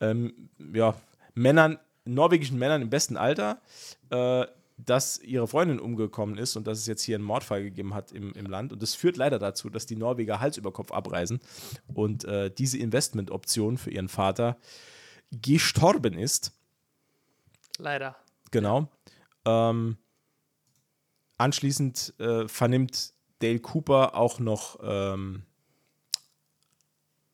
ähm, 0.00 0.48
ja, 0.72 0.94
Männern, 1.34 1.78
norwegischen 2.04 2.58
Männern 2.58 2.82
im 2.82 2.90
besten 2.90 3.16
Alter, 3.16 3.60
äh, 4.10 4.46
dass 4.76 5.18
ihre 5.20 5.46
Freundin 5.46 5.78
umgekommen 5.78 6.36
ist 6.36 6.56
und 6.56 6.66
dass 6.66 6.78
es 6.78 6.86
jetzt 6.86 7.02
hier 7.02 7.16
einen 7.16 7.24
Mordfall 7.24 7.62
gegeben 7.62 7.94
hat 7.94 8.12
im, 8.12 8.32
im 8.32 8.46
Land. 8.46 8.72
Und 8.72 8.82
das 8.82 8.94
führt 8.94 9.16
leider 9.16 9.38
dazu, 9.38 9.70
dass 9.70 9.86
die 9.86 9.96
Norweger 9.96 10.40
Hals 10.40 10.56
über 10.56 10.72
Kopf 10.72 10.90
abreisen 10.90 11.40
und 11.94 12.24
äh, 12.24 12.50
diese 12.50 12.78
Investmentoption 12.78 13.78
für 13.78 13.90
ihren 13.90 14.08
Vater 14.08 14.56
gestorben 15.30 16.18
ist. 16.18 16.52
Leider. 17.78 18.16
Genau. 18.50 18.88
Ähm, 19.44 19.96
anschließend 21.38 22.14
äh, 22.18 22.48
vernimmt 22.48 23.14
Dale 23.40 23.60
Cooper 23.60 24.14
auch 24.14 24.38
noch. 24.38 24.78
Ähm, 24.82 25.42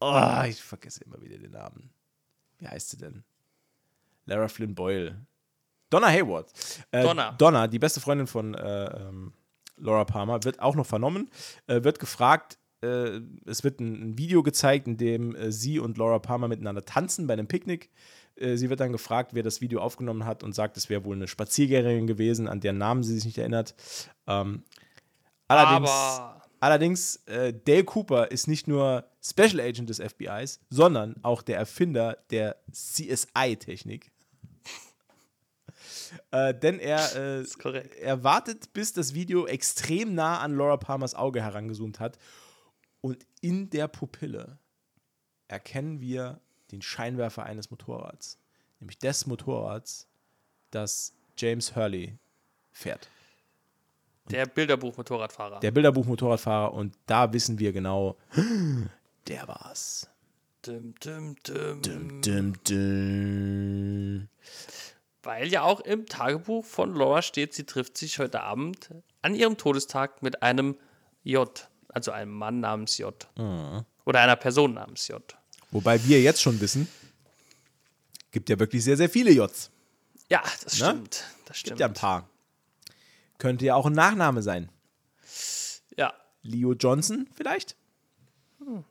oh, 0.00 0.42
ich 0.48 0.62
vergesse 0.62 1.04
immer 1.04 1.20
wieder 1.20 1.38
den 1.38 1.52
Namen. 1.52 1.90
Wie 2.58 2.68
heißt 2.68 2.90
sie 2.90 2.98
denn? 2.98 3.24
Lara 4.26 4.48
Flynn 4.48 4.74
Boyle. 4.74 5.26
Donna 5.90 6.08
Hayward. 6.08 6.52
Äh, 6.92 7.02
Donna. 7.02 7.32
Donna, 7.32 7.66
die 7.66 7.78
beste 7.78 8.00
Freundin 8.00 8.26
von 8.26 8.54
äh, 8.54 8.84
ähm, 8.84 9.32
Laura 9.76 10.04
Palmer, 10.04 10.44
wird 10.44 10.60
auch 10.60 10.76
noch 10.76 10.86
vernommen. 10.86 11.30
Äh, 11.66 11.82
wird 11.82 11.98
gefragt, 11.98 12.58
äh, 12.82 13.20
es 13.46 13.64
wird 13.64 13.80
ein, 13.80 14.10
ein 14.10 14.18
Video 14.18 14.42
gezeigt, 14.42 14.86
in 14.86 14.96
dem 14.96 15.34
äh, 15.34 15.50
sie 15.50 15.78
und 15.78 15.98
Laura 15.98 16.18
Palmer 16.18 16.48
miteinander 16.48 16.84
tanzen 16.84 17.26
bei 17.26 17.34
einem 17.34 17.48
Picknick. 17.48 17.90
Äh, 18.40 18.56
sie 18.56 18.70
wird 18.70 18.80
dann 18.80 18.92
gefragt, 18.92 19.34
wer 19.34 19.42
das 19.42 19.60
Video 19.60 19.80
aufgenommen 19.80 20.24
hat 20.24 20.42
und 20.42 20.54
sagt, 20.54 20.76
es 20.76 20.88
wäre 20.88 21.04
wohl 21.04 21.16
eine 21.16 21.28
Spaziergängerin 21.28 22.06
gewesen, 22.06 22.48
an 22.48 22.60
deren 22.60 22.78
Namen 22.78 23.02
sie 23.02 23.14
sich 23.14 23.24
nicht 23.24 23.38
erinnert. 23.38 23.74
Ähm, 24.26 24.64
allerdings, 25.48 25.90
Aber 25.90 26.42
allerdings 26.60 27.16
äh, 27.26 27.52
Dale 27.52 27.84
Cooper 27.84 28.30
ist 28.30 28.48
nicht 28.48 28.66
nur 28.66 29.04
Special 29.22 29.60
Agent 29.60 29.90
des 29.90 30.00
FBIs, 30.00 30.60
sondern 30.70 31.16
auch 31.22 31.42
der 31.42 31.58
Erfinder 31.58 32.18
der 32.30 32.56
CSI-Technik. 32.72 34.10
äh, 36.30 36.54
denn 36.54 36.78
er, 36.78 37.40
äh, 37.42 37.44
er 38.00 38.24
wartet, 38.24 38.72
bis 38.72 38.92
das 38.92 39.14
Video 39.14 39.46
extrem 39.46 40.14
nah 40.14 40.40
an 40.40 40.56
Laura 40.56 40.78
Palmers 40.78 41.14
Auge 41.14 41.42
herangezoomt 41.42 42.00
hat. 42.00 42.18
Und 43.02 43.26
in 43.40 43.70
der 43.70 43.88
Pupille 43.88 44.58
erkennen 45.48 46.00
wir 46.00 46.40
den 46.72 46.82
Scheinwerfer 46.82 47.44
eines 47.44 47.70
Motorrads. 47.70 48.38
Nämlich 48.80 48.98
des 48.98 49.26
Motorrads, 49.26 50.08
das 50.70 51.12
James 51.36 51.74
Hurley 51.76 52.16
fährt. 52.72 53.08
der 54.30 54.46
Bilderbuch-Motorradfahrer. 54.46 55.60
Der 55.60 55.70
Bilderbuch-Motorradfahrer. 55.72 56.72
Und 56.72 56.96
da 57.06 57.32
wissen 57.32 57.58
wir 57.58 57.72
genau, 57.72 58.16
der 59.26 59.48
war's. 59.48 60.08
Dum, 60.62 60.94
dum, 61.00 61.36
dum. 61.42 61.82
Dum, 62.22 62.52
dum. 62.64 64.28
Weil 65.22 65.48
ja 65.48 65.62
auch 65.62 65.80
im 65.80 66.06
Tagebuch 66.06 66.64
von 66.64 66.94
Laura 66.94 67.22
steht, 67.22 67.54
sie 67.54 67.64
trifft 67.64 67.98
sich 67.98 68.18
heute 68.18 68.42
Abend 68.42 68.90
an 69.22 69.34
ihrem 69.34 69.56
Todestag 69.56 70.22
mit 70.22 70.42
einem 70.42 70.76
J, 71.22 71.68
also 71.88 72.10
einem 72.12 72.32
Mann 72.32 72.60
namens 72.60 72.96
J. 72.98 73.26
Mhm. 73.36 73.84
Oder 74.04 74.20
einer 74.20 74.36
Person 74.36 74.74
namens 74.74 75.08
J. 75.08 75.22
Wobei 75.70 76.02
wir 76.04 76.20
jetzt 76.20 76.42
schon 76.42 76.60
wissen, 76.60 76.88
gibt 78.30 78.48
ja 78.48 78.58
wirklich 78.58 78.82
sehr, 78.84 78.96
sehr 78.96 79.08
viele 79.10 79.30
Js. 79.30 79.70
Ja, 80.28 80.42
das 80.64 80.78
Ne? 80.80 80.86
stimmt. 80.88 81.24
Das 81.46 81.56
stimmt. 81.58 81.70
Gibt 81.70 81.80
ja 81.80 81.86
ein 81.86 81.94
paar. 81.94 82.28
Könnte 83.38 83.64
ja 83.64 83.74
auch 83.74 83.86
ein 83.86 83.92
Nachname 83.92 84.42
sein. 84.42 84.70
Ja. 85.96 86.12
Leo 86.42 86.72
Johnson 86.74 87.28
vielleicht? 87.34 87.76
Hm. 88.58 88.84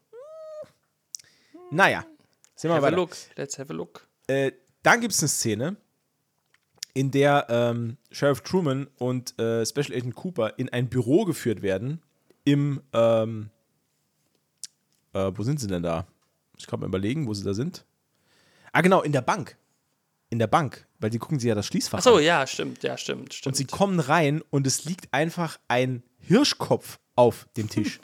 Naja, 1.71 2.05
sehen 2.55 2.69
wir 2.71 2.75
Have 2.75 2.83
a 2.83 2.87
weiter. 2.87 2.95
look. 2.95 3.15
Let's 3.35 3.59
have 3.59 3.71
a 3.71 3.75
look. 3.75 4.07
Äh, 4.27 4.51
dann 4.83 5.01
gibt 5.01 5.13
es 5.13 5.19
eine 5.19 5.27
Szene, 5.29 5.77
in 6.93 7.11
der 7.11 7.45
ähm, 7.49 7.97
Sheriff 8.11 8.41
Truman 8.41 8.87
und 8.97 9.37
äh, 9.39 9.65
Special 9.65 9.95
Agent 9.95 10.15
Cooper 10.15 10.57
in 10.57 10.69
ein 10.69 10.89
Büro 10.89 11.25
geführt 11.25 11.61
werden. 11.61 12.01
Im, 12.43 12.81
ähm, 12.93 13.49
äh, 15.13 15.31
wo 15.35 15.43
sind 15.43 15.59
sie 15.59 15.67
denn 15.67 15.83
da? 15.83 16.07
Ich 16.59 16.67
kann 16.67 16.79
mal 16.79 16.87
überlegen, 16.87 17.27
wo 17.27 17.33
sie 17.33 17.43
da 17.43 17.53
sind. 17.53 17.85
Ah, 18.71 18.81
genau, 18.81 19.01
in 19.01 19.11
der 19.11 19.21
Bank. 19.21 19.57
In 20.29 20.37
der 20.37 20.47
Bank, 20.47 20.85
weil 20.99 21.09
die 21.09 21.17
gucken 21.17 21.39
sich 21.39 21.47
ja 21.47 21.55
das 21.55 21.65
Schließfach 21.65 21.97
Achso, 21.97 22.17
an. 22.17 22.23
ja, 22.23 22.45
stimmt, 22.45 22.83
ja, 22.83 22.97
stimmt, 22.97 23.33
stimmt. 23.33 23.53
Und 23.53 23.57
sie 23.57 23.65
kommen 23.65 23.99
rein 23.99 24.43
und 24.51 24.67
es 24.67 24.85
liegt 24.85 25.11
einfach 25.11 25.57
ein 25.67 26.03
Hirschkopf 26.19 26.99
auf 27.15 27.47
dem 27.57 27.67
Tisch. 27.67 27.99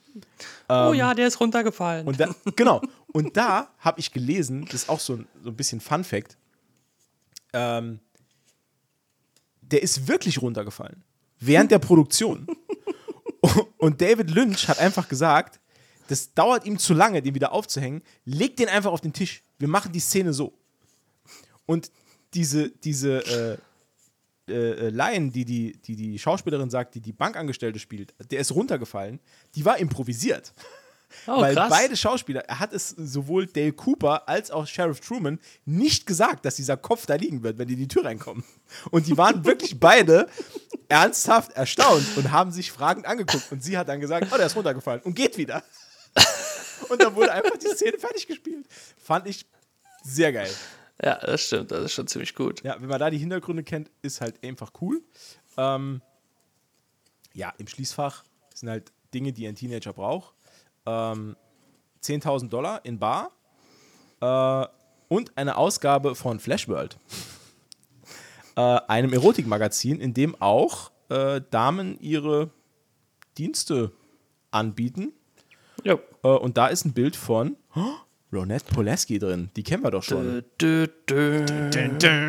oh 0.68 0.92
ja, 0.92 1.14
der 1.14 1.28
ist 1.28 1.40
runtergefallen. 1.40 2.06
Und 2.06 2.20
da, 2.20 2.34
genau. 2.54 2.82
Und 3.14 3.36
da 3.36 3.68
habe 3.78 4.00
ich 4.00 4.10
gelesen, 4.10 4.64
das 4.64 4.74
ist 4.74 4.88
auch 4.88 4.98
so 4.98 5.14
ein, 5.14 5.28
so 5.44 5.50
ein 5.50 5.54
bisschen 5.54 5.80
Fun 5.80 6.02
Fact, 6.02 6.36
ähm, 7.52 8.00
der 9.60 9.84
ist 9.84 10.08
wirklich 10.08 10.42
runtergefallen. 10.42 11.04
Während 11.38 11.70
der 11.70 11.78
Produktion. 11.78 12.48
Und 13.78 14.00
David 14.00 14.30
Lynch 14.30 14.66
hat 14.68 14.80
einfach 14.80 15.08
gesagt, 15.08 15.60
das 16.08 16.34
dauert 16.34 16.66
ihm 16.66 16.78
zu 16.78 16.94
lange, 16.94 17.22
den 17.22 17.34
wieder 17.34 17.52
aufzuhängen. 17.52 18.02
Legt 18.24 18.58
den 18.58 18.68
einfach 18.68 18.92
auf 18.92 19.00
den 19.00 19.12
Tisch. 19.12 19.42
Wir 19.58 19.68
machen 19.68 19.92
die 19.92 20.00
Szene 20.00 20.32
so. 20.32 20.52
Und 21.66 21.90
diese, 22.34 22.70
diese 22.70 23.58
äh, 24.48 24.52
äh, 24.52 24.90
Line, 24.90 25.30
die 25.30 25.44
die, 25.44 25.80
die 25.80 25.96
die 25.96 26.18
Schauspielerin 26.18 26.70
sagt, 26.70 26.94
die 26.94 27.00
die 27.00 27.12
Bankangestellte 27.12 27.78
spielt, 27.78 28.14
der 28.30 28.40
ist 28.40 28.52
runtergefallen, 28.52 29.20
die 29.54 29.64
war 29.64 29.78
improvisiert. 29.78 30.52
Oh, 31.28 31.40
Weil 31.40 31.54
krass. 31.54 31.70
beide 31.70 31.96
Schauspieler, 31.96 32.40
er 32.40 32.58
hat 32.58 32.72
es 32.72 32.88
sowohl 32.88 33.46
Dale 33.46 33.72
Cooper 33.72 34.28
als 34.28 34.50
auch 34.50 34.66
Sheriff 34.66 34.98
Truman 34.98 35.38
nicht 35.64 36.06
gesagt, 36.06 36.44
dass 36.44 36.56
dieser 36.56 36.76
Kopf 36.76 37.06
da 37.06 37.14
liegen 37.14 37.44
wird, 37.44 37.56
wenn 37.56 37.68
die 37.68 37.74
in 37.74 37.80
die 37.80 37.88
Tür 37.88 38.04
reinkommen. 38.04 38.42
Und 38.90 39.06
die 39.06 39.16
waren 39.16 39.44
wirklich 39.44 39.78
beide 39.80 40.28
ernsthaft 40.88 41.52
erstaunt 41.52 42.04
und 42.16 42.32
haben 42.32 42.50
sich 42.50 42.72
fragend 42.72 43.06
angeguckt. 43.06 43.50
Und 43.52 43.62
sie 43.62 43.78
hat 43.78 43.88
dann 43.88 44.00
gesagt, 44.00 44.26
oh, 44.32 44.36
der 44.36 44.46
ist 44.46 44.56
runtergefallen 44.56 45.02
und 45.02 45.14
geht 45.14 45.38
wieder. 45.38 45.62
Und 46.88 47.00
dann 47.00 47.14
wurde 47.14 47.32
einfach 47.32 47.56
die 47.56 47.68
Szene 47.68 47.98
fertig 47.98 48.26
gespielt. 48.26 48.66
Fand 48.98 49.26
ich 49.26 49.46
sehr 50.02 50.32
geil. 50.32 50.50
Ja, 51.02 51.18
das 51.18 51.42
stimmt. 51.42 51.70
Das 51.70 51.84
ist 51.84 51.92
schon 51.92 52.06
ziemlich 52.06 52.34
gut. 52.34 52.62
Ja, 52.62 52.80
wenn 52.80 52.88
man 52.88 52.98
da 52.98 53.10
die 53.10 53.18
Hintergründe 53.18 53.64
kennt, 53.64 53.90
ist 54.02 54.20
halt 54.20 54.42
einfach 54.44 54.70
cool. 54.80 55.02
Ähm, 55.56 56.02
ja, 57.32 57.52
im 57.58 57.66
Schließfach 57.66 58.24
sind 58.54 58.68
halt 58.68 58.92
Dinge, 59.12 59.32
die 59.32 59.46
ein 59.46 59.56
Teenager 59.56 59.92
braucht. 59.92 60.34
Ähm, 60.86 61.36
10.000 62.02 62.48
Dollar 62.48 62.84
in 62.84 62.98
Bar 62.98 63.30
äh, 64.20 64.66
und 65.08 65.36
eine 65.36 65.56
Ausgabe 65.56 66.14
von 66.14 66.38
Flashworld. 66.38 66.98
äh, 68.56 68.60
einem 68.60 69.12
Erotikmagazin, 69.12 70.00
in 70.00 70.14
dem 70.14 70.40
auch 70.40 70.90
äh, 71.08 71.40
Damen 71.50 71.98
ihre 72.00 72.50
Dienste 73.36 73.92
anbieten. 74.50 75.12
Ja. 75.84 75.98
Äh, 76.22 76.28
und 76.28 76.56
da 76.56 76.66
ist 76.66 76.84
ein 76.84 76.92
Bild 76.92 77.14
von 77.14 77.56
oh, 77.76 77.94
Ronette 78.32 78.72
Polaski 78.72 79.18
drin. 79.18 79.50
Die 79.54 79.62
kennen 79.62 79.84
wir 79.84 79.90
doch 79.90 80.02
schon. 80.02 80.44
Dö, 80.60 80.88
dö, 81.08 81.44
dö. 81.70 82.24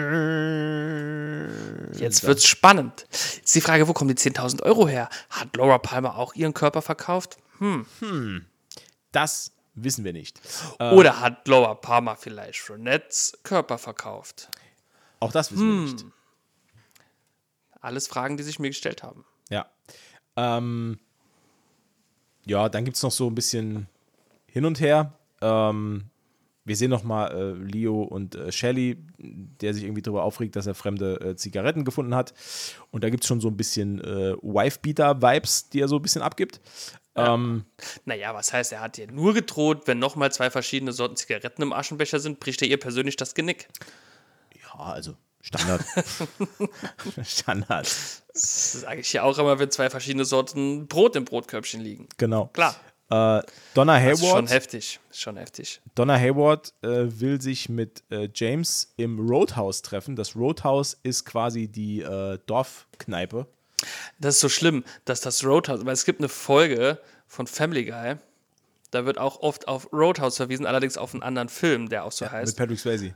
Jetzt 1.98 2.24
wird's 2.28 2.46
spannend. 2.46 3.08
Jetzt 3.12 3.56
die 3.56 3.62
Frage, 3.62 3.88
wo 3.88 3.94
kommen 3.94 4.14
die 4.14 4.22
10.000 4.22 4.62
Euro 4.64 4.88
her? 4.88 5.10
Hat 5.30 5.56
Laura 5.56 5.78
Palmer 5.78 6.18
auch 6.18 6.36
ihren 6.36 6.54
Körper 6.54 6.82
verkauft? 6.82 7.38
Das 9.12 9.52
wissen 9.74 10.04
wir 10.04 10.14
nicht. 10.14 10.42
Äh, 10.80 10.94
Oder 10.94 11.22
hat 11.22 11.48
Laura 11.48 11.76
Palmer 11.76 12.16
vielleicht 12.16 12.70
Ronettes 12.70 13.38
Körper 13.44 13.78
verkauft? 13.78 14.50
Auch 15.20 15.32
das 15.32 15.52
wissen 15.52 15.68
wir 15.68 15.94
nicht. 15.94 16.06
Alles 17.82 18.08
Fragen, 18.08 18.36
die 18.38 18.44
sich 18.44 18.60
mir 18.60 18.70
gestellt 18.70 19.04
haben. 19.04 19.26
Ja. 19.50 19.68
Ähm, 20.36 21.00
ja, 22.46 22.70
dann 22.70 22.86
gibt 22.86 22.98
es 22.98 23.04
noch 23.04 23.12
so 23.12 23.28
ein 23.28 23.36
bisschen 23.36 23.88
hin 24.46 24.66
und 24.66 24.80
her. 24.80 25.14
Ähm, 25.42 26.10
wir 26.64 26.76
sehen 26.76 26.90
noch 26.90 27.04
mal 27.04 27.28
äh, 27.28 27.52
Leo 27.54 28.02
und 28.02 28.36
äh, 28.36 28.52
Shelly, 28.52 28.98
der 29.18 29.74
sich 29.74 29.84
irgendwie 29.84 30.02
darüber 30.02 30.24
aufregt, 30.24 30.56
dass 30.56 30.66
er 30.66 30.74
fremde 30.74 31.20
äh, 31.22 31.36
Zigaretten 31.36 31.86
gefunden 31.86 32.16
hat. 32.16 32.34
Und 32.90 33.04
da 33.04 33.10
gibt 33.10 33.24
es 33.24 33.28
schon 33.28 33.40
so 33.40 33.50
ein 33.50 33.58
bisschen 33.58 34.00
äh, 34.00 34.36
Wife-Beater-Vibes, 34.42 35.70
die 35.70 35.82
er 35.82 35.88
so 35.88 35.98
ein 35.98 36.02
bisschen 36.02 36.24
abgibt. 36.24 36.60
Ähm, 37.16 37.66
Naja, 38.06 38.34
was 38.34 38.52
heißt, 38.52 38.74
er 38.74 38.82
hat 38.82 38.98
ihr 38.98 39.12
nur 39.12 39.34
gedroht, 39.34 39.84
wenn 39.86 40.00
nochmal 40.00 40.32
zwei 40.32 40.50
verschiedene 40.50 40.92
Sorten 40.92 41.16
Zigaretten 41.16 41.62
im 41.62 41.72
Aschenbecher 41.72 42.20
sind, 42.20 42.40
bricht 42.40 42.62
er 42.62 42.68
ihr 42.68 42.80
persönlich 42.80 43.16
das 43.16 43.36
Genick. 43.36 43.68
ja, 44.56 44.80
also 44.80 45.16
Standard. 45.46 45.86
Standard. 47.24 47.88
Das 48.34 48.72
sage 48.74 49.02
ich 49.02 49.14
ja 49.14 49.24
auch 49.24 49.38
immer, 49.38 49.60
wenn 49.60 49.70
zwei 49.72 49.90
verschiedene 49.90 50.26
Sorten 50.26 50.88
Brot 50.88 51.16
im 51.16 51.26
Brotkörbchen 51.26 51.82
liegen. 51.82 52.08
Genau. 52.18 52.48
Klar. 52.48 52.76
Äh, 53.10 53.44
Donna 53.76 54.00
Das 54.00 54.20
ist 54.20 54.26
schon 54.26 54.30
Hayward. 54.32 54.50
heftig. 54.50 55.00
Ist 55.12 55.22
schon 55.22 55.38
heftig. 55.38 55.82
Donna 55.94 56.18
Hayward 56.18 56.74
äh, 56.82 56.88
will 57.20 57.40
sich 57.40 57.70
mit 57.70 58.04
äh, 58.10 58.28
James 58.34 58.94
im 58.98 59.20
Roadhouse 59.20 59.84
treffen. 59.84 60.16
Das 60.16 60.36
Roadhouse 60.36 60.98
ist 61.04 61.26
quasi 61.26 61.68
die 61.68 62.02
äh, 62.02 62.40
Dorfkneipe. 62.48 63.46
Das 64.20 64.36
ist 64.36 64.42
so 64.42 64.50
schlimm, 64.50 64.84
dass 65.06 65.22
das 65.22 65.46
Roadhouse, 65.46 65.86
weil 65.86 65.94
es 65.94 66.06
gibt 66.06 66.20
eine 66.20 66.30
Folge 66.30 67.00
von 67.28 67.46
Family 67.46 67.86
Guy, 67.86 68.16
da 68.90 69.06
wird 69.06 69.18
auch 69.20 69.42
oft 69.42 69.68
auf 69.68 69.92
Roadhouse 69.94 70.38
verwiesen, 70.38 70.66
allerdings 70.66 70.98
auf 70.98 71.14
einen 71.14 71.22
anderen 71.22 71.50
Film, 71.50 71.90
der 71.90 72.06
auch 72.06 72.12
so 72.12 72.26
Mit 72.26 72.32
heißt. 72.32 72.58
Patrick 72.58 72.80
Swayze. 72.80 73.14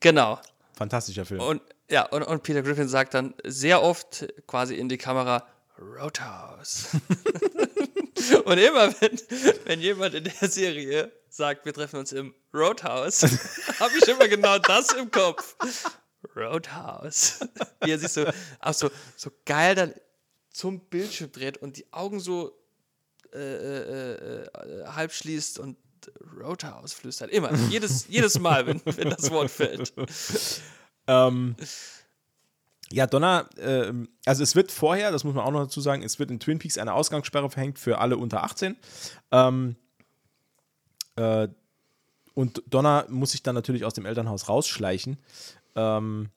Genau. 0.00 0.38
Fantastischer 0.82 1.24
Film. 1.24 1.40
Und 1.40 1.62
ja, 1.88 2.06
und, 2.06 2.24
und 2.24 2.42
Peter 2.42 2.60
Griffin 2.60 2.88
sagt 2.88 3.14
dann 3.14 3.34
sehr 3.44 3.82
oft 3.82 4.26
quasi 4.48 4.74
in 4.74 4.88
die 4.88 4.98
Kamera 4.98 5.46
Roadhouse. 5.78 6.88
und 8.44 8.58
immer 8.58 8.92
wenn, 9.00 9.20
wenn 9.64 9.80
jemand 9.80 10.14
in 10.14 10.24
der 10.24 10.48
Serie 10.48 11.12
sagt, 11.28 11.66
wir 11.66 11.72
treffen 11.72 12.00
uns 12.00 12.10
im 12.10 12.34
Roadhouse, 12.52 13.22
habe 13.78 13.92
ich 13.96 14.08
immer 14.08 14.26
genau 14.26 14.58
das 14.58 14.92
im 14.94 15.08
Kopf. 15.08 15.54
Roadhouse. 16.34 17.38
Wie 17.82 17.92
er 17.92 17.98
sich 18.00 18.10
so, 18.10 18.24
auch 18.58 18.74
so, 18.74 18.90
so 19.16 19.30
geil 19.44 19.76
dann 19.76 19.94
zum 20.50 20.80
Bildschirm 20.80 21.30
dreht 21.30 21.58
und 21.58 21.76
die 21.76 21.92
Augen 21.92 22.18
so 22.18 22.58
äh, 23.32 23.38
äh, 23.38 24.42
äh, 24.42 24.86
halb 24.86 25.12
schließt 25.12 25.60
und 25.60 25.76
Roadhouse 26.40 26.92
flüstert. 26.92 27.30
Immer. 27.30 27.54
Jedes, 27.70 28.08
jedes 28.08 28.38
Mal, 28.38 28.66
wenn, 28.66 28.80
wenn 28.84 29.10
das 29.10 29.30
Wort 29.30 29.50
fällt. 29.50 29.92
Ähm, 31.06 31.56
ja, 32.92 33.06
Donna, 33.06 33.48
ähm, 33.58 34.08
also 34.26 34.42
es 34.42 34.54
wird 34.54 34.70
vorher, 34.70 35.10
das 35.10 35.24
muss 35.24 35.34
man 35.34 35.44
auch 35.44 35.50
noch 35.50 35.62
dazu 35.64 35.80
sagen, 35.80 36.02
es 36.02 36.18
wird 36.18 36.30
in 36.30 36.38
Twin 36.38 36.58
Peaks 36.58 36.78
eine 36.78 36.92
Ausgangssperre 36.92 37.48
verhängt 37.50 37.78
für 37.78 37.98
alle 37.98 38.16
unter 38.16 38.44
18. 38.44 38.76
Ähm, 39.30 39.76
äh, 41.16 41.48
und 42.34 42.62
Donna 42.66 43.06
muss 43.08 43.32
sich 43.32 43.42
dann 43.42 43.54
natürlich 43.54 43.84
aus 43.84 43.94
dem 43.94 44.06
Elternhaus 44.06 44.48
rausschleichen. 44.48 45.18
Ähm, 45.74 46.28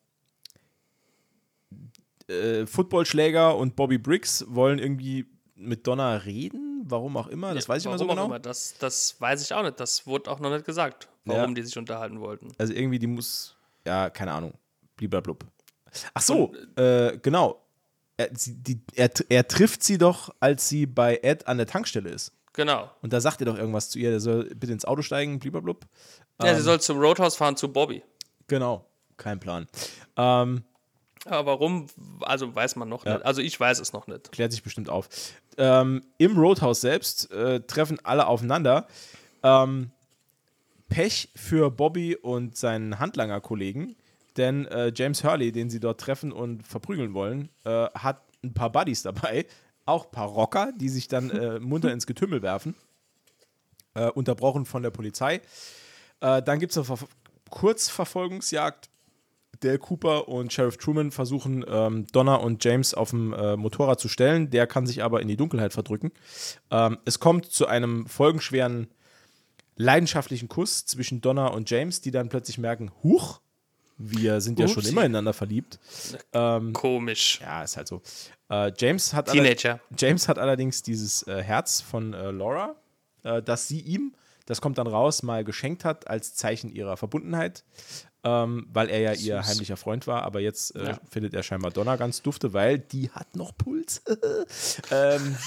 äh, 2.28 2.66
Footballschläger 2.66 3.56
und 3.56 3.76
Bobby 3.76 3.98
Briggs 3.98 4.46
wollen 4.48 4.80
irgendwie 4.80 5.26
mit 5.56 5.88
Donna 5.88 6.16
reden, 6.16 6.65
warum 6.88 7.18
auch 7.18 7.28
immer, 7.28 7.54
das 7.54 7.68
weiß 7.68 7.82
ich 7.82 7.86
immer 7.88 7.98
so 7.98 8.08
genau. 8.08 8.26
Immer. 8.26 8.40
Das, 8.40 8.76
das 8.80 9.20
weiß 9.20 9.42
ich 9.44 9.54
auch 9.54 9.64
nicht. 9.64 9.80
Das 9.80 10.06
wurde 10.08 10.32
auch 10.32 10.40
noch 10.40 10.50
nicht 10.52 10.66
gesagt, 10.66 11.08
warum 11.26 11.50
Ja. 11.52 11.56
die 11.56 11.62
sich 11.64 11.78
unterhalten 11.78 12.20
wollten. 12.22 12.52
Also 12.58 12.74
irgendwie, 12.74 13.00
die 13.00 13.08
muss, 13.08 13.56
ja, 13.86 14.10
keine 14.10 14.32
Ahnung, 14.34 14.54
bliblablub. 14.96 15.44
Ach 16.14 16.22
so, 16.22 16.54
äh, 16.76 17.18
genau. 17.22 17.62
Er, 18.18 18.30
die, 18.32 18.80
er, 18.94 19.10
er 19.30 19.48
trifft 19.48 19.84
sie 19.84 19.98
doch, 19.98 20.34
als 20.40 20.70
sie 20.70 20.86
bei 20.86 21.20
Ed 21.22 21.48
an 21.48 21.58
der 21.58 21.68
Tankstelle 21.68 22.10
ist. 22.10 22.32
Genau. 22.54 22.90
Und 23.02 23.12
da 23.12 23.20
sagt 23.20 23.42
er 23.42 23.46
doch 23.46 23.58
irgendwas 23.58 23.90
zu 23.90 24.00
ihr, 24.00 24.10
der 24.12 24.22
soll 24.22 24.46
bitte 24.56 24.72
ins 24.72 24.86
Auto 24.86 25.02
steigen, 25.02 25.40
bliblablub. 25.40 25.86
Ja, 26.42 26.48
Ähm. 26.52 26.56
sie 26.56 26.62
soll 26.62 26.80
zum 26.80 26.98
Roadhouse 27.00 27.36
fahren 27.36 27.58
zu 27.58 27.72
Bobby. 27.72 28.02
Genau, 28.48 28.86
kein 29.18 29.40
Plan. 29.42 29.68
Ähm, 30.16 30.64
Aber 31.26 31.46
warum, 31.54 31.88
also 32.22 32.54
weiß 32.56 32.76
man 32.78 32.88
noch 32.88 33.06
Ja. 33.06 33.16
nicht. 33.16 33.26
Also 33.26 33.42
ich 33.42 33.60
weiß 33.60 33.80
es 33.80 33.92
noch 33.92 34.08
nicht. 34.08 34.32
klärt 34.32 34.52
sich 34.54 34.64
bestimmt 34.64 34.90
auf. 34.90 35.10
Ähm, 35.58 36.04
Im 36.18 36.38
Roadhouse 36.38 36.82
selbst 36.82 37.32
äh, 37.32 37.62
treffen 37.62 38.00
alle 38.04 38.28
aufeinander. 38.28 38.88
Ähm, 39.44 39.92
Pech 40.90 41.30
für 41.36 41.72
Bobby 41.72 42.16
und 42.16 42.56
seinen 42.58 43.00
Handlanger-Kollegen, 43.00 43.96
denn 44.38 44.66
äh, 44.68 44.92
James 44.96 45.24
Hurley, 45.24 45.52
den 45.52 45.70
sie 45.70 45.80
dort 45.80 46.00
treffen 46.00 46.32
und 46.32 46.66
verprügeln 46.66 47.14
wollen, 47.14 47.50
äh, 47.64 47.88
hat 47.90 48.22
ein 48.44 48.54
paar 48.54 48.72
Buddies 48.72 49.02
dabei, 49.02 49.46
auch 49.86 50.06
ein 50.06 50.12
paar 50.12 50.28
Rocker, 50.28 50.72
die 50.76 50.90
sich 50.90 51.08
dann 51.08 51.30
äh, 51.32 51.60
munter 51.60 51.92
ins 51.92 52.06
Getümmel 52.06 52.42
werfen, 52.42 52.76
äh, 53.96 54.10
unterbrochen 54.10 54.66
von 54.66 54.84
der 54.84 54.92
Polizei. 54.92 55.42
Äh, 56.22 56.42
dann 56.42 56.60
gibt 56.60 56.72
es 56.72 56.78
eine 56.78 56.86
Ver 56.86 57.08
Kurzverfolgungsjagd. 57.50 58.90
Dale 59.60 59.80
Cooper 59.80 60.28
und 60.28 60.52
Sheriff 60.52 60.78
Truman 60.78 61.12
versuchen, 61.12 61.66
ähm, 61.68 62.08
Donna 62.12 62.36
und 62.36 62.64
James 62.64 62.94
auf 62.94 63.12
dem 63.12 63.34
äh, 63.34 63.56
Motorrad 63.56 64.00
zu 64.00 64.08
stellen. 64.08 64.50
Der 64.50 64.68
kann 64.68 64.88
sich 64.88 65.04
aber 65.04 65.22
in 65.22 65.28
die 65.28 65.38
Dunkelheit 65.38 65.74
verdrücken. 65.74 66.12
Ähm, 66.72 66.98
es 67.06 67.20
kommt 67.20 67.46
zu 67.46 67.68
einem 67.68 68.08
folgenschweren, 68.08 68.88
leidenschaftlichen 69.78 70.48
Kuss 70.48 70.86
zwischen 70.86 71.22
Donna 71.22 71.48
und 71.48 71.70
James, 71.70 72.02
die 72.02 72.12
dann 72.12 72.30
plötzlich 72.30 72.58
merken, 72.58 72.92
huch, 73.04 73.42
wir 73.98 74.42
sind 74.42 74.60
ja 74.60 74.68
schon 74.68 74.86
immer 74.86 75.02
ineinander 75.02 75.34
verliebt. 75.34 75.80
Ähm, 76.34 76.74
Komisch. 76.74 77.40
ja, 77.42 77.64
ist 77.64 77.78
halt 77.78 77.88
so. 77.88 78.02
Äh, 78.50 78.72
James, 78.78 79.14
hat 79.14 79.32
Teenager. 79.32 79.80
James 79.98 80.28
hat 80.28 80.38
allerdings 80.38 80.84
dieses 80.84 81.24
äh, 81.24 81.42
Herz 81.42 81.82
von 81.82 82.14
äh, 82.14 82.32
Laura, 82.32 82.76
äh, 83.24 83.42
das 83.42 83.68
sie 83.68 83.80
ihm, 83.80 84.14
das 84.46 84.62
kommt 84.62 84.78
dann 84.78 84.88
raus, 84.88 85.24
mal 85.24 85.44
geschenkt 85.44 85.86
hat 85.86 86.08
als 86.08 86.36
Zeichen 86.36 86.70
ihrer 86.70 86.98
Verbundenheit, 86.98 87.64
ähm, 88.26 88.68
weil 88.74 88.90
er 88.90 89.00
ja 89.00 89.14
ihr 89.14 89.38
Süß. 89.42 89.48
heimlicher 89.48 89.78
Freund 89.78 90.08
war. 90.08 90.24
Aber 90.24 90.40
jetzt 90.42 90.76
äh, 90.76 90.88
Ja. 90.88 91.00
findet 91.10 91.34
er 91.34 91.44
scheinbar 91.44 91.72
Donna 91.72 91.96
ganz 91.96 92.22
dufte, 92.22 92.52
weil 92.54 92.80
die 92.80 93.10
hat 93.12 93.36
noch 93.36 93.56
Puls. 93.58 94.02
ähm, 94.92 95.38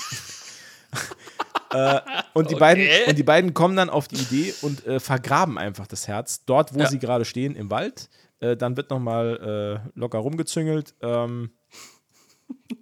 äh, 1.73 2.01
und, 2.33 2.51
die 2.51 2.55
Okay. 2.55 2.61
beiden, 2.61 2.89
und 3.09 3.19
die 3.19 3.23
beiden 3.23 3.53
kommen 3.55 3.77
dann 3.77 3.91
auf 3.91 4.09
die 4.09 4.17
Idee 4.17 4.55
und 4.63 4.87
äh, 4.87 5.01
vergraben 5.01 5.59
einfach 5.59 5.87
das 5.87 6.09
Herz 6.09 6.45
dort, 6.47 6.75
wo 6.75 6.81
Ja. 6.81 6.87
sie 6.87 6.99
gerade 6.99 7.25
stehen, 7.25 7.55
im 7.57 7.71
Wald. 7.71 8.09
Äh, 8.41 8.57
dann 8.57 8.77
wird 8.77 8.91
nochmal 8.91 9.83
äh, 9.95 9.99
locker 9.99 10.19
rumgezüngelt. 10.19 10.95
Ähm, 11.03 11.51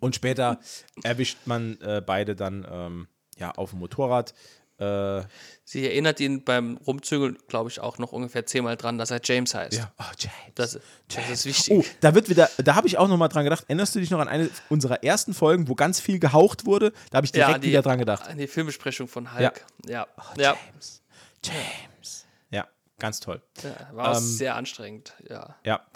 und 0.01 0.15
später 0.15 0.61
erwischt 1.03 1.39
man 1.47 1.81
äh, 1.81 2.03
beide 2.05 2.37
dann 2.37 2.67
ähm, 2.71 3.09
ja, 3.39 3.51
auf 3.53 3.71
dem 3.71 3.81
Motorrad. 3.81 4.35
Äh, 4.79 5.23
Sie 5.65 5.85
erinnert 5.85 6.21
ihn 6.21 6.45
beim 6.45 6.77
Rumzügeln, 6.77 7.39
glaube 7.49 7.71
ich, 7.71 7.81
auch 7.81 7.99
noch 7.99 8.13
ungefähr 8.13 8.47
zehnmal 8.47 8.77
dran, 8.77 8.99
dass 8.99 9.11
er 9.11 9.21
James 9.25 9.53
heißt. 9.55 9.79
ja, 9.79 9.91
oh, 9.99 10.05
James. 10.19 10.35
Das, 10.55 10.79
das 11.09 11.45
ist 11.45 11.71
Oh, 11.71 11.79
wichtig. 11.79 11.97
da 12.01 12.15
wird 12.15 12.29
wieder, 12.29 12.49
da 12.59 12.75
habe 12.77 12.87
ich 12.87 12.99
auch 12.99 13.09
noch 13.09 13.17
mal 13.17 13.29
dran 13.29 13.45
gedacht. 13.45 13.65
Erinnerst 13.67 13.95
du 13.95 13.99
dich 14.01 14.11
noch 14.11 14.21
an 14.21 14.29
eine 14.29 14.51
unserer 14.69 15.03
ersten 15.03 15.33
Folgen, 15.35 15.69
wo 15.69 15.75
ganz 15.75 15.99
viel 16.01 16.19
gehaucht 16.19 16.67
wurde? 16.67 16.93
Da 17.11 17.17
habe 17.17 17.25
ich 17.25 17.33
direkt 17.33 17.55
an 17.57 17.61
die, 17.63 17.69
wieder 17.69 17.81
dran 17.83 17.99
gedacht. 17.99 18.29
An 18.29 18.37
die 18.39 18.47
Filmbesprechung 18.47 19.09
von 19.09 19.33
Hulk. 19.37 19.65
Ja. 19.89 20.07
Ja. 20.37 20.57
James. 20.67 21.03
James. 21.43 22.27
Ja, 22.51 22.67
ganz 22.99 23.21
toll. 23.21 23.41
ja. 23.63 23.71
War 23.93 24.17
Ähm, 24.17 24.23
sehr 24.23 24.55
anstrengend. 24.57 25.15
Ja. 25.29 25.57
Ja. 25.65 25.87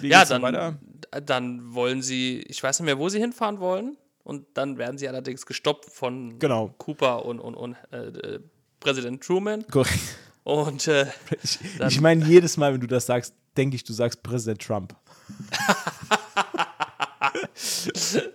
wie 0.00 0.08
Ja, 0.08 0.24
dann, 0.24 0.42
weiter? 0.42 0.78
dann 1.24 1.74
wollen 1.74 2.02
sie, 2.02 2.40
ich 2.48 2.62
weiß 2.62 2.80
nicht 2.80 2.86
mehr, 2.86 2.98
wo 2.98 3.08
sie 3.08 3.18
hinfahren 3.18 3.60
wollen. 3.60 3.96
Und 4.24 4.46
dann 4.54 4.78
werden 4.78 4.98
sie 4.98 5.08
allerdings 5.08 5.46
gestoppt 5.46 5.86
von 5.90 6.38
Genau. 6.38 6.72
Cooper 6.78 7.24
und, 7.24 7.40
und, 7.40 7.54
und 7.56 7.76
äh, 7.90 8.06
äh, 8.06 8.40
Präsident 8.78 9.22
Truman. 9.22 9.66
Korrekt. 9.68 9.98
Und 10.44 10.86
äh, 10.88 11.06
Ich, 11.42 11.58
ich 11.88 12.00
meine, 12.00 12.24
jedes 12.24 12.56
Mal, 12.56 12.72
wenn 12.72 12.80
du 12.80 12.86
das 12.86 13.06
sagst, 13.06 13.34
denke 13.56 13.74
ich, 13.76 13.84
du 13.84 13.92
sagst 13.92 14.22
Präsident 14.22 14.62
Trump. 14.62 14.94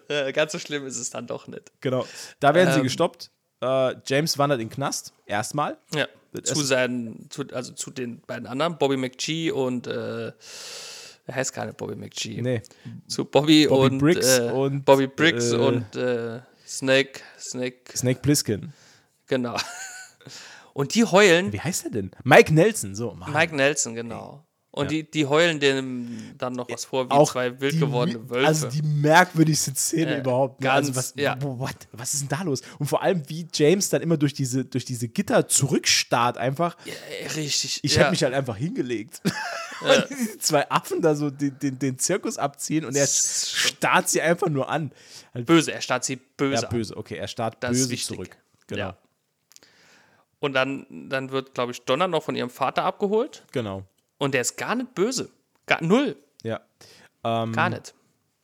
äh, 0.10 0.32
ganz 0.34 0.52
so 0.52 0.60
schlimm 0.60 0.86
ist 0.86 0.98
es 0.98 1.10
dann 1.10 1.28
doch 1.28 1.48
nicht. 1.48 1.72
Genau. 1.82 2.06
Da 2.40 2.53
werden 2.53 2.72
sie 2.74 2.80
Ähm. 2.80 2.84
gestoppt. 2.84 3.32
Äh, 3.61 3.95
James 4.06 4.38
wandert 4.38 4.60
in 4.61 4.68
den 4.68 4.74
Knast. 4.74 5.14
Erstmal. 5.26 5.78
Ja, 5.94 6.07
zu 6.44 6.61
seinen, 6.64 7.30
zu, 7.32 7.44
also 7.53 7.74
zu 7.74 7.90
den 7.91 8.22
beiden 8.22 8.45
anderen, 8.45 8.78
Bobby 8.78 8.98
McGee 8.98 9.52
und 9.52 9.88
äh, 9.88 10.32
er 11.28 11.36
heißt 11.36 11.54
gar 11.54 11.66
nicht 11.66 11.78
Bobby 11.78 11.95
McGee. 11.95 12.41
Nee. 12.41 12.62
Zu 13.08 13.26
Bobby, 13.26 13.68
Bobby 13.68 13.86
und, 13.86 13.98
Briggs 13.99 14.40
äh, 14.40 14.52
und, 14.52 14.86
Bobby 14.86 15.08
Briggs 15.08 15.52
äh, 15.52 15.56
und 15.58 15.95
äh, 15.95 16.40
Snake, 16.66 17.20
Snake, 17.40 17.95
Snake 17.95 18.20
Plissken. 18.22 18.74
genau. 19.28 19.58
Und 20.74 20.94
die 20.94 21.04
heulen, 21.06 21.52
Wie 21.52 21.60
heißt 21.60 21.86
er 21.86 21.90
denn? 21.90 22.12
Mike 22.24 22.54
Nelson. 22.54 22.94
So. 22.94 23.12
Mann. 23.12 23.34
Mike 23.34 23.56
Nelson, 23.56 23.95
genau. 23.95 24.45
Und 24.78 24.86
Ja. 24.86 24.90
die, 24.90 25.12
die 25.12 25.26
heulen 25.26 25.60
dem 25.60 26.34
dann 26.38 26.54
noch 26.54 26.70
was 26.70 26.86
vor, 26.86 27.08
wie 27.08 27.12
auch 27.12 27.32
zwei 27.32 27.60
wild 27.60 27.74
die 27.74 27.80
gewordene 27.80 28.30
Wölfe. 28.30 28.48
Also 28.48 28.68
die 28.70 28.82
merkwürdigste 28.82 29.74
Szene 29.76 30.12
Ja, 30.12 30.18
überhaupt. 30.20 30.62
Ne? 30.62 30.72
Also 30.72 30.94
ganz, 30.94 30.98
was, 30.98 31.14
ja. 31.18 31.38
what? 31.41 31.76
was 31.91 32.14
ist 32.14 32.22
denn 32.22 32.30
da 32.30 32.44
los? 32.44 32.62
Und 32.80 32.86
vor 32.88 33.02
allem, 33.02 33.24
wie 33.28 33.48
James 33.54 33.90
dann 33.90 34.02
immer 34.02 34.18
durch 34.18 34.34
diese, 34.34 34.64
durch 34.66 34.86
diese 34.86 35.08
Gitter 35.08 35.48
zurückstarrt 35.48 36.38
einfach. 36.38 36.78
Richtig. 37.36 37.80
Ich 37.84 37.98
hätte 37.98 38.12
mich 38.12 38.24
halt 38.24 38.34
einfach 38.34 38.56
hingelegt. 38.56 39.22
Weil 39.82 40.08
diese 40.10 40.38
zwei 40.40 40.70
Affen 40.72 41.02
da 41.02 41.14
so 41.16 41.30
den, 41.30 41.58
den, 41.60 41.78
den 41.78 41.99
Zirkus 41.99 42.38
abziehen 42.38 42.84
und 42.86 42.95
er 42.95 43.06
starrt 43.06 44.10
sie 44.10 44.22
einfach 44.22 44.49
nur 44.49 44.70
an. 44.70 44.91
Halt, 45.34 45.45
böse, 45.45 45.72
er 45.72 45.82
starrt 45.82 46.04
sie 46.04 46.16
böse. 46.16 46.64
ja, 46.64 46.68
böse, 46.70 46.98
okay, 46.98 47.16
er 47.18 47.28
starrt 47.28 47.58
Das 47.60 47.72
böse 47.72 47.95
zurück. 47.98 48.38
Genau. 48.68 48.94
Und 50.40 50.54
dann, 50.54 50.86
dann 51.10 51.32
wird, 51.32 51.54
glaube 51.54 51.72
ich, 51.72 51.82
Donner 51.82 52.08
noch 52.08 52.24
von 52.24 52.36
ihrem 52.36 52.49
Vater 52.49 52.84
abgeholt. 52.84 53.44
Genau. 53.52 53.84
Und 54.18 54.34
der 54.34 54.41
ist 54.41 54.57
gar 54.57 54.76
nicht 54.76 54.94
böse. 54.95 55.30
Gar 55.65 55.81
null. 55.84 56.15
Ja. 56.44 56.61
Ähm, 57.23 57.52
Gar 57.53 57.69
nicht. 57.69 57.94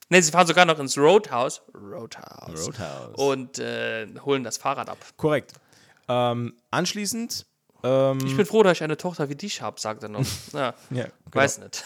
Ne, 0.10 0.22
sie 0.22 0.32
fahren 0.32 0.45
sogar 0.45 0.66
noch 0.66 0.78
ins 0.80 0.98
Roadhouse. 0.98 1.62
Roadhouse. 1.74 2.68
Roadhouse. 2.68 3.16
Und 3.16 3.60
äh, 3.60 4.08
holen 4.26 4.44
das 4.44 4.58
Fahrrad 4.58 4.90
ab. 4.90 4.98
Korrekt. 5.18 5.54
Ähm, 6.08 6.54
anschließend. 6.70 7.45
Ähm, 7.84 8.20
Ich 8.26 8.36
bin 8.38 8.45
froh, 8.45 8.62
dass 8.64 8.74
ich 8.78 8.84
eine 8.84 8.98
Tochter 8.98 9.30
wie 9.30 9.36
dich 9.36 9.62
habe, 9.62 9.80
sagt 9.80 10.04
er 10.04 10.10
noch. 10.10 10.26
Ja, 10.54 10.74
ja, 10.91 11.04
genau. 11.06 11.12
weiß 11.32 11.60
nicht. 11.60 11.84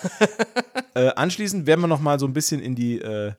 Äh, 0.95 1.09
anschließend 1.15 1.67
werden 1.67 1.81
wir 1.81 1.87
noch 1.87 1.99
mal 1.99 2.19
so 2.19 2.25
ein 2.25 2.33
bisschen 2.33 2.59
in 2.59 2.75
die 2.75 2.99
äh, 2.99 3.33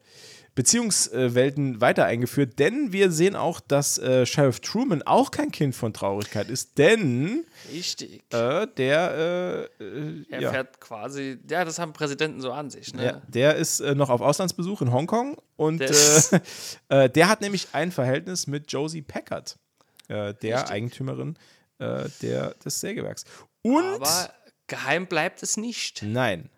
Beziehungswelten 0.59 1.81
weiter 1.81 2.05
eingeführt, 2.07 2.59
denn 2.59 2.93
wir 2.93 3.13
sehen 3.13 3.37
auch, 3.37 3.61
dass 3.61 3.97
äh, 3.97 4.27
Sheriff 4.27 4.59
Truman 4.59 5.03
auch 5.03 5.31
kein 5.31 5.53
Kind 5.53 5.73
von 5.77 5.93
Traurigkeit 5.93 6.51
ist, 6.51 6.79
denn 6.79 7.47
Richtig. 7.73 8.25
äh, 8.33 8.67
der, 8.67 9.69
äh, 9.79 9.85
äh, 9.85 10.25
er 10.29 10.41
ja, 10.41 10.51
fährt 10.51 10.81
quasi, 10.81 11.39
ja, 11.49 11.65
das 11.65 11.79
haben 11.79 11.93
Präsidenten 11.93 12.41
so 12.41 12.51
an 12.51 12.71
sich. 12.71 12.93
Ne? 12.93 13.05
ja, 13.05 13.23
der 13.29 13.55
ist 13.55 13.79
äh, 13.79 13.95
noch 13.95 14.11
auf 14.11 14.21
Auslandsbesuch 14.21 14.83
in 14.83 14.91
Hongkong 14.91 15.37
und 15.55 15.79
Der 15.79 16.41
äh, 16.89 17.09
der 17.09 17.29
hat 17.29 17.41
nämlich 17.41 17.69
ein 17.71 17.93
Verhältnis 17.93 18.49
mit 18.49 18.73
Josie 18.73 19.03
Packard, 19.03 19.61
der 20.09 20.35
Richtig. 20.43 20.71
Eigentümerin 20.71 21.39
der, 21.79 22.55
des 22.65 22.81
Sägewerks. 22.81 23.27
Und 23.63 23.85
Aber 23.85 24.31
geheim 24.67 25.07
bleibt 25.07 25.45
es 25.45 25.57
nicht. 25.57 26.03
Nein. 26.03 26.51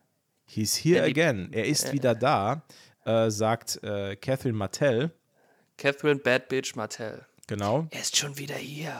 He's 0.46 0.74
here 0.74 1.04
again. 1.04 1.50
Er 1.52 1.66
ist 1.66 1.92
wieder 1.92 2.14
da, 2.14 2.62
äh, 3.04 3.30
sagt 3.30 3.82
äh, 3.82 4.16
Catherine 4.16 4.56
Martell. 4.56 5.10
Catherine 5.76 6.20
Bad 6.20 6.48
Bitch 6.48 6.74
Martell. 6.76 7.26
Genau, 7.46 7.86
Er 7.90 8.00
ist 8.00 8.16
schon 8.16 8.36
wieder 8.38 8.54
hier. 8.54 8.94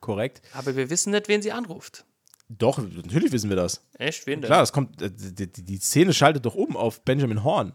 korrekt. 0.00 0.42
Aber 0.52 0.76
wir 0.76 0.90
wissen 0.90 1.10
nicht, 1.10 1.28
wen 1.28 1.42
sie 1.42 1.50
anruft. 1.52 2.04
Doch, 2.48 2.78
natürlich 2.78 3.32
wissen 3.32 3.48
wir 3.50 3.56
das. 3.56 3.82
Echt? 3.98 4.26
Wen 4.26 4.40
denn? 4.40 4.48
Klar, 4.48 4.60
das 4.60 4.72
kommt, 4.72 5.02
äh, 5.02 5.10
die, 5.10 5.50
die, 5.50 5.78
Szene 5.78 6.12
schaltet 6.14 6.46
doch 6.46 6.54
oben 6.54 6.76
auf 6.76 7.00
Benjamin 7.02 7.42
Horn. 7.42 7.72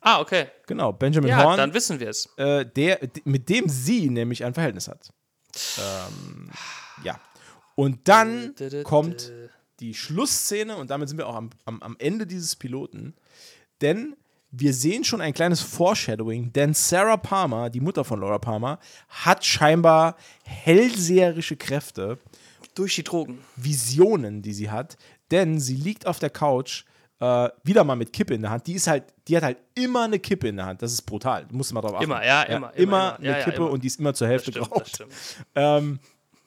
Ah, 0.00 0.20
okay. 0.20 0.46
Genau, 0.66 0.92
Benjamin 0.92 1.28
Ja, 1.30 1.44
Horn, 1.44 1.56
dann 1.56 1.74
wissen 1.74 2.00
wir 2.00 2.08
es. 2.08 2.28
äh, 2.36 2.66
der, 2.66 2.98
mit 3.24 3.48
dem 3.48 3.68
sie 3.68 4.10
nämlich 4.10 4.44
ein 4.44 4.54
Verhältnis 4.54 4.88
hat. 4.88 5.10
Ähm, 5.78 6.50
ja. 7.04 7.20
Und 7.76 8.08
dann 8.08 8.54
kommt 8.82 9.30
die 9.78 9.94
Schlussszene 9.94 10.76
und 10.76 10.90
damit 10.90 11.08
sind 11.08 11.18
wir 11.18 11.28
auch 11.28 11.36
am, 11.36 11.50
am, 11.64 11.80
am 11.82 11.96
Ende 12.00 12.26
dieses 12.26 12.56
Piloten. 12.56 13.14
Denn 13.80 14.16
wir 14.54 14.74
sehen 14.74 15.02
schon 15.02 15.20
ein 15.22 15.32
kleines 15.32 15.60
Foreshadowing, 15.62 16.52
denn 16.52 16.74
Sarah 16.74 17.16
Palmer, 17.16 17.70
die 17.70 17.80
Mutter 17.80 18.04
von 18.04 18.20
Laura 18.20 18.38
Palmer, 18.38 18.78
hat 19.08 19.44
scheinbar 19.44 20.16
hellseherische 20.44 21.56
Kräfte, 21.56 22.18
Durch 22.74 22.94
die 22.94 23.02
Drogen. 23.04 23.38
Visionen, 23.56 24.42
die 24.42 24.52
sie 24.52 24.70
hat, 24.70 24.96
denn 25.30 25.58
sie 25.58 25.76
liegt 25.76 26.06
auf 26.06 26.18
der 26.18 26.30
Couch, 26.30 26.84
äh, 27.20 27.48
wieder 27.64 27.82
mal 27.84 27.96
mit 27.96 28.12
Kippe 28.12 28.34
in 28.34 28.42
der 28.42 28.50
Hand. 28.50 28.66
Die 28.66 28.74
ist 28.74 28.86
halt, 28.86 29.04
die 29.28 29.36
hat 29.36 29.42
halt 29.42 29.58
immer 29.74 30.04
eine 30.04 30.18
Kippe 30.18 30.48
in 30.48 30.56
der 30.56 30.66
Hand. 30.66 30.82
Das 30.82 30.92
ist 30.92 31.02
brutal. 31.02 31.46
Du 31.46 31.56
musst 31.56 31.72
mal 31.72 31.80
drauf 31.80 31.94
achten. 31.94 32.04
Immer, 32.04 32.24
ja, 32.24 32.42
immer, 32.42 32.56
immer, 32.56 32.74
Immer, 32.74 32.82
immer. 32.82 33.16
eine 33.18 33.26
Ja, 33.28 33.38
ja, 33.38 33.44
Kippe 33.44 33.56
immer. 33.58 33.70
und 33.70 33.82
die 33.82 33.86
ist 33.86 34.00
immer 34.00 34.12
zur 34.12 34.26
Hälfte 34.28 34.50
Stimmt, 34.50 34.66
das 34.66 34.70
geraucht. 34.72 34.88
stimmt. 34.88 35.12
Ähm, 35.54 35.98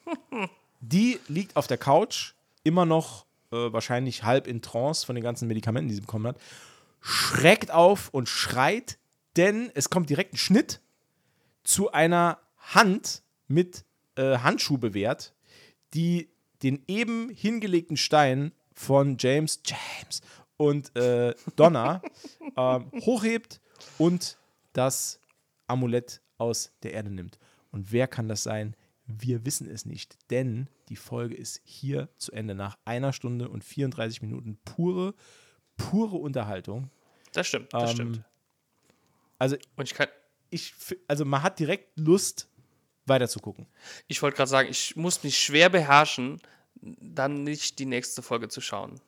die 0.80 1.18
liegt 1.28 1.56
auf 1.56 1.66
der 1.66 1.78
Couch, 1.78 2.34
immer 2.62 2.84
noch 2.84 3.24
äh, 3.52 3.56
wahrscheinlich 3.72 4.22
halb 4.24 4.46
in 4.46 4.62
Trance 4.62 5.04
von 5.06 5.14
den 5.14 5.24
ganzen 5.24 5.48
Medikamenten, 5.48 5.88
die 5.88 5.94
sie 5.94 6.00
bekommen 6.02 6.26
hat, 6.26 6.36
schreckt 7.00 7.70
auf 7.70 8.08
und 8.10 8.28
schreit, 8.28 8.98
denn 9.36 9.70
es 9.74 9.90
kommt 9.90 10.10
direkt 10.10 10.34
ein 10.34 10.38
Schnitt 10.38 10.80
zu 11.62 11.92
einer 11.92 12.38
Hand 12.58 13.22
mit 13.48 13.84
äh, 14.16 14.38
Handschuh 14.38 14.78
bewehrt, 14.78 15.34
die 15.94 16.28
den 16.62 16.82
eben 16.88 17.28
hingelegten 17.28 17.96
Stein 17.96 18.52
von 18.72 19.16
James, 19.18 19.60
James 19.64 20.20
und 20.56 20.94
äh, 20.96 21.34
Donna 21.56 22.02
ähm, 22.56 22.90
hochhebt 23.00 23.60
und 23.98 24.38
das 24.72 25.20
Amulett 25.66 26.20
aus 26.38 26.72
der 26.82 26.92
Erde 26.92 27.10
nimmt. 27.10 27.38
Und 27.70 27.92
wer 27.92 28.06
kann 28.06 28.28
das 28.28 28.42
sein? 28.42 28.74
Wir 29.06 29.44
wissen 29.44 29.68
es 29.68 29.86
nicht, 29.86 30.16
denn 30.30 30.68
die 30.88 30.96
Folge 30.96 31.34
ist 31.34 31.60
hier 31.64 32.08
zu 32.16 32.32
Ende 32.32 32.54
nach 32.54 32.76
einer 32.84 33.12
Stunde 33.12 33.48
und 33.48 33.64
34 33.64 34.22
Minuten 34.22 34.58
pure, 34.64 35.14
pure 35.76 36.16
Unterhaltung. 36.16 36.90
Das 37.32 37.46
stimmt, 37.46 37.72
das 37.72 37.90
Ähm, 37.90 37.94
stimmt. 37.96 38.22
Also 39.38 39.56
Und 39.76 39.84
ich 39.84 39.94
kann, 39.94 40.08
ich, 40.50 40.74
also 41.08 41.24
man 41.24 41.42
hat 41.42 41.58
direkt 41.58 41.98
Lust, 41.98 42.48
weiterzugucken. 43.06 43.66
ich 44.08 44.20
wollte 44.22 44.36
gerade 44.36 44.50
sagen, 44.50 44.68
ich 44.70 44.96
muss 44.96 45.22
mich 45.22 45.38
schwer 45.38 45.68
beherrschen, 45.68 46.40
dann 46.80 47.44
nicht 47.44 47.78
die 47.78 47.86
nächste 47.86 48.22
Folge 48.22 48.48
zu 48.48 48.60
schauen. 48.60 49.00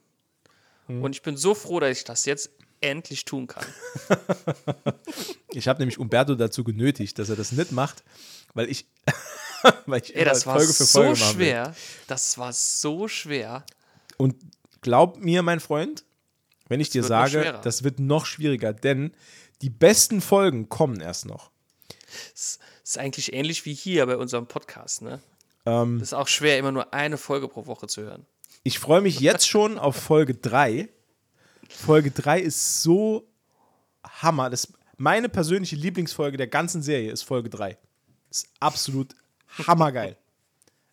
Hm. 0.87 1.03
Und 1.03 1.15
ich 1.17 1.23
bin 1.23 1.37
so 1.37 1.55
froh, 1.55 1.81
dass 1.81 1.97
ich 1.97 2.05
das 2.05 2.25
jetzt 2.27 2.51
endlich 2.81 3.25
tun 3.25 3.47
kann. 3.47 3.65
Ich 5.53 5.67
habe 5.67 5.79
nämlich 5.81 5.99
Umberto 5.99 6.35
dazu 6.35 6.63
genötigt, 6.63 7.19
dass 7.19 7.31
er 7.31 7.37
das 7.37 7.53
nicht 7.53 7.73
macht, 7.73 8.05
weil 8.55 8.69
ich, 8.71 8.87
weil 9.87 10.03
ich 10.03 10.15
Ey, 10.15 10.25
das 10.25 10.47
war 10.47 10.57
Folge 10.57 10.73
für 10.73 10.85
so 10.85 11.01
Folge 11.03 11.19
will. 11.21 11.27
schwer. 11.27 11.75
Das 12.07 12.37
war 12.39 12.53
so 12.53 13.09
schwer. 13.09 13.65
Und 14.19 14.37
glaub 14.83 15.19
mir, 15.19 15.43
mein 15.43 15.59
Freund, 15.59 16.05
wenn 16.69 16.81
ich 16.81 16.91
dir 16.91 17.03
wird 17.03 17.11
noch 17.11 17.29
sage, 17.29 17.61
das 17.63 17.83
wird 17.85 17.99
noch 18.01 18.27
schwieriger, 18.27 18.73
denn 18.73 19.13
die 19.63 19.71
besten 19.71 20.21
Folgen 20.21 20.69
kommen 20.69 21.01
erst 21.01 21.27
noch. 21.27 21.51
Das 22.33 22.59
ist 22.85 22.99
eigentlich 22.99 23.33
ähnlich 23.33 23.65
wie 23.65 23.75
hier 23.75 24.07
bei 24.07 24.17
unserem 24.17 24.47
Podcast, 24.47 25.03
ne? 25.03 25.21
Ähm, 25.67 25.99
Das 25.99 26.09
ist 26.09 26.15
auch 26.15 26.29
schwer, 26.29 26.59
immer 26.59 26.73
nur 26.73 26.93
eine 26.95 27.19
Folge 27.19 27.49
pro 27.49 27.67
Woche 27.67 27.87
zu 27.89 28.03
hören. 28.03 28.25
ich 28.63 28.79
freue 28.79 29.01
mich 29.01 29.21
jetzt 29.21 29.49
schon 29.49 29.79
auf 29.79 29.97
Folge 29.97 30.35
3. 30.35 30.89
Folge 31.69 32.11
3 32.11 32.41
ist 32.41 32.83
so 32.83 33.29
Hammer. 34.05 34.49
Das, 34.51 34.73
meine 34.97 35.29
persönliche 35.29 35.77
Lieblingsfolge 35.77 36.37
der 36.37 36.47
ganzen 36.47 36.83
Serie 36.83 37.11
ist 37.13 37.23
Folge 37.23 37.51
3. 37.51 37.77
Ist 38.31 38.49
absolut 38.61 39.15
hammergeil. 39.67 40.17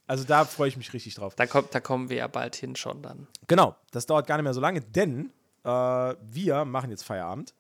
Also 0.08 0.24
da 0.24 0.46
freue 0.46 0.68
ich 0.70 0.78
mich 0.78 0.94
richtig 0.94 1.16
drauf. 1.16 1.36
Da, 1.36 1.48
kommt, 1.48 1.74
da 1.74 1.80
kommen 1.80 2.10
wir 2.10 2.18
ja 2.18 2.28
bald 2.28 2.56
hin 2.56 2.76
schon 2.76 3.02
dann. 3.02 3.28
Genau, 3.48 3.76
das 3.92 4.06
dauert 4.06 4.28
gar 4.28 4.38
nicht 4.38 4.44
mehr 4.44 4.54
so 4.54 4.62
lange, 4.62 4.82
denn 4.82 5.32
äh, 5.66 6.16
wir 6.22 6.64
machen 6.66 6.90
jetzt 6.92 7.04
Feierabend. 7.04 7.54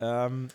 Ähm, 0.00 0.48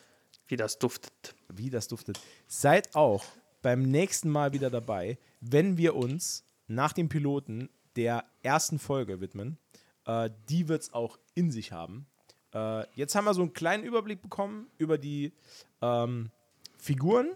Wie 0.48 0.58
das 0.58 0.78
duftet. 0.80 1.34
wie 1.54 1.70
das 1.70 1.88
duftet. 1.88 2.20
Seid 2.48 2.94
auch 2.96 3.24
beim 3.62 3.82
nächsten 3.84 4.30
Mal 4.30 4.54
wieder 4.54 4.70
dabei, 4.70 5.18
wenn 5.42 5.78
wir 5.78 5.96
uns 5.96 6.44
nach 6.68 6.94
dem 6.94 7.10
Piloten 7.10 7.70
der 7.96 8.24
ersten 8.44 8.78
Folge 8.80 9.20
widmen. 9.22 9.58
Äh, 10.06 10.30
die 10.50 10.68
wird 10.68 10.84
es 10.84 10.94
auch 10.94 11.18
in 11.36 11.52
sich 11.52 11.72
haben. 11.72 12.06
Äh, 12.54 12.86
jetzt 12.96 13.16
haben 13.16 13.26
wir 13.26 13.34
so 13.34 13.42
einen 13.42 13.54
kleinen 13.54 13.84
Überblick 13.84 14.22
bekommen 14.22 14.68
über 14.78 14.98
die 14.98 15.34
ähm, 15.82 16.30
Figuren. 16.78 17.30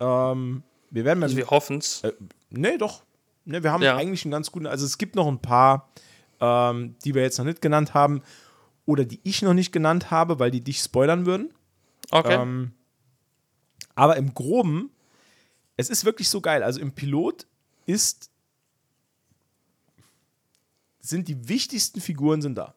Ähm, 0.00 0.62
wir 0.90 1.04
werden 1.04 1.22
Also 1.22 1.36
wir 1.36 1.50
hoffen 1.50 1.78
es. 1.78 2.04
äh, 2.04 2.12
nee, 2.50 2.78
doch. 2.78 3.02
Nee, 3.44 3.62
wir 3.62 3.72
haben 3.72 3.82
Ja. 3.82 3.96
eigentlich 3.96 4.24
einen 4.24 4.32
ganz 4.32 4.50
guten. 4.52 4.66
Also 4.66 4.84
es 4.86 4.98
gibt 4.98 5.14
noch 5.16 5.26
ein 5.26 5.40
paar, 5.40 5.88
ähm, 6.40 6.96
die 7.04 7.14
wir 7.14 7.22
jetzt 7.22 7.38
noch 7.38 7.44
nicht 7.44 7.60
genannt 7.60 7.94
haben 7.94 8.22
oder 8.86 9.04
die 9.04 9.20
ich 9.22 9.42
noch 9.42 9.54
nicht 9.54 9.72
genannt 9.72 10.10
habe, 10.10 10.38
weil 10.38 10.50
die 10.50 10.62
dich 10.62 10.80
spoilern 10.80 11.26
würden. 11.26 11.52
Okay. 12.10 12.34
Ähm, 12.34 12.72
aber 13.94 14.16
im 14.16 14.32
Groben, 14.34 14.90
es 15.76 15.90
ist 15.90 16.04
wirklich 16.04 16.28
so 16.28 16.40
geil. 16.40 16.62
Also 16.62 16.80
im 16.80 16.92
Pilot 16.92 17.46
ist 17.86 18.30
sind 21.00 21.28
die 21.28 21.48
wichtigsten 21.48 22.00
Figuren 22.00 22.42
sind 22.42 22.56
da. 22.56 22.74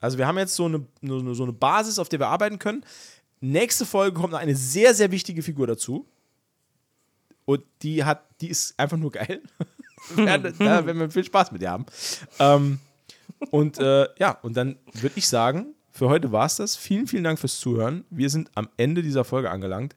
Also 0.00 0.16
wir 0.16 0.26
haben 0.26 0.38
jetzt 0.38 0.54
so 0.54 0.64
eine, 0.64 0.86
so 1.02 1.42
eine 1.42 1.52
Basis, 1.52 1.98
auf 1.98 2.08
der 2.08 2.18
wir 2.18 2.28
arbeiten 2.28 2.58
können. 2.58 2.84
Nächste 3.40 3.84
Folge 3.84 4.18
kommt 4.18 4.32
noch 4.32 4.38
eine 4.38 4.56
sehr, 4.56 4.94
sehr 4.94 5.10
wichtige 5.10 5.42
Figur 5.42 5.66
dazu. 5.66 6.08
Und 7.44 7.62
die 7.82 8.04
hat, 8.04 8.24
die 8.40 8.48
ist 8.48 8.78
einfach 8.78 8.96
nur 8.96 9.12
geil. 9.12 9.42
da 10.16 10.38
da 10.38 10.86
werden 10.86 10.98
wir 10.98 11.10
viel 11.10 11.24
Spaß 11.24 11.52
mit 11.52 11.62
ihr 11.62 11.70
haben. 11.70 11.86
Ähm, 12.38 12.78
und 13.50 13.78
äh, 13.78 14.06
ja, 14.18 14.32
und 14.42 14.56
dann 14.56 14.78
würde 14.94 15.16
ich 15.18 15.28
sagen, 15.28 15.74
für 15.90 16.08
heute 16.08 16.30
war 16.32 16.46
es 16.46 16.56
das. 16.56 16.76
Vielen, 16.76 17.06
vielen 17.06 17.24
Dank 17.24 17.38
fürs 17.38 17.58
Zuhören. 17.58 18.04
Wir 18.10 18.30
sind 18.30 18.50
am 18.54 18.68
Ende 18.76 19.02
dieser 19.02 19.24
Folge 19.24 19.50
angelangt. 19.50 19.96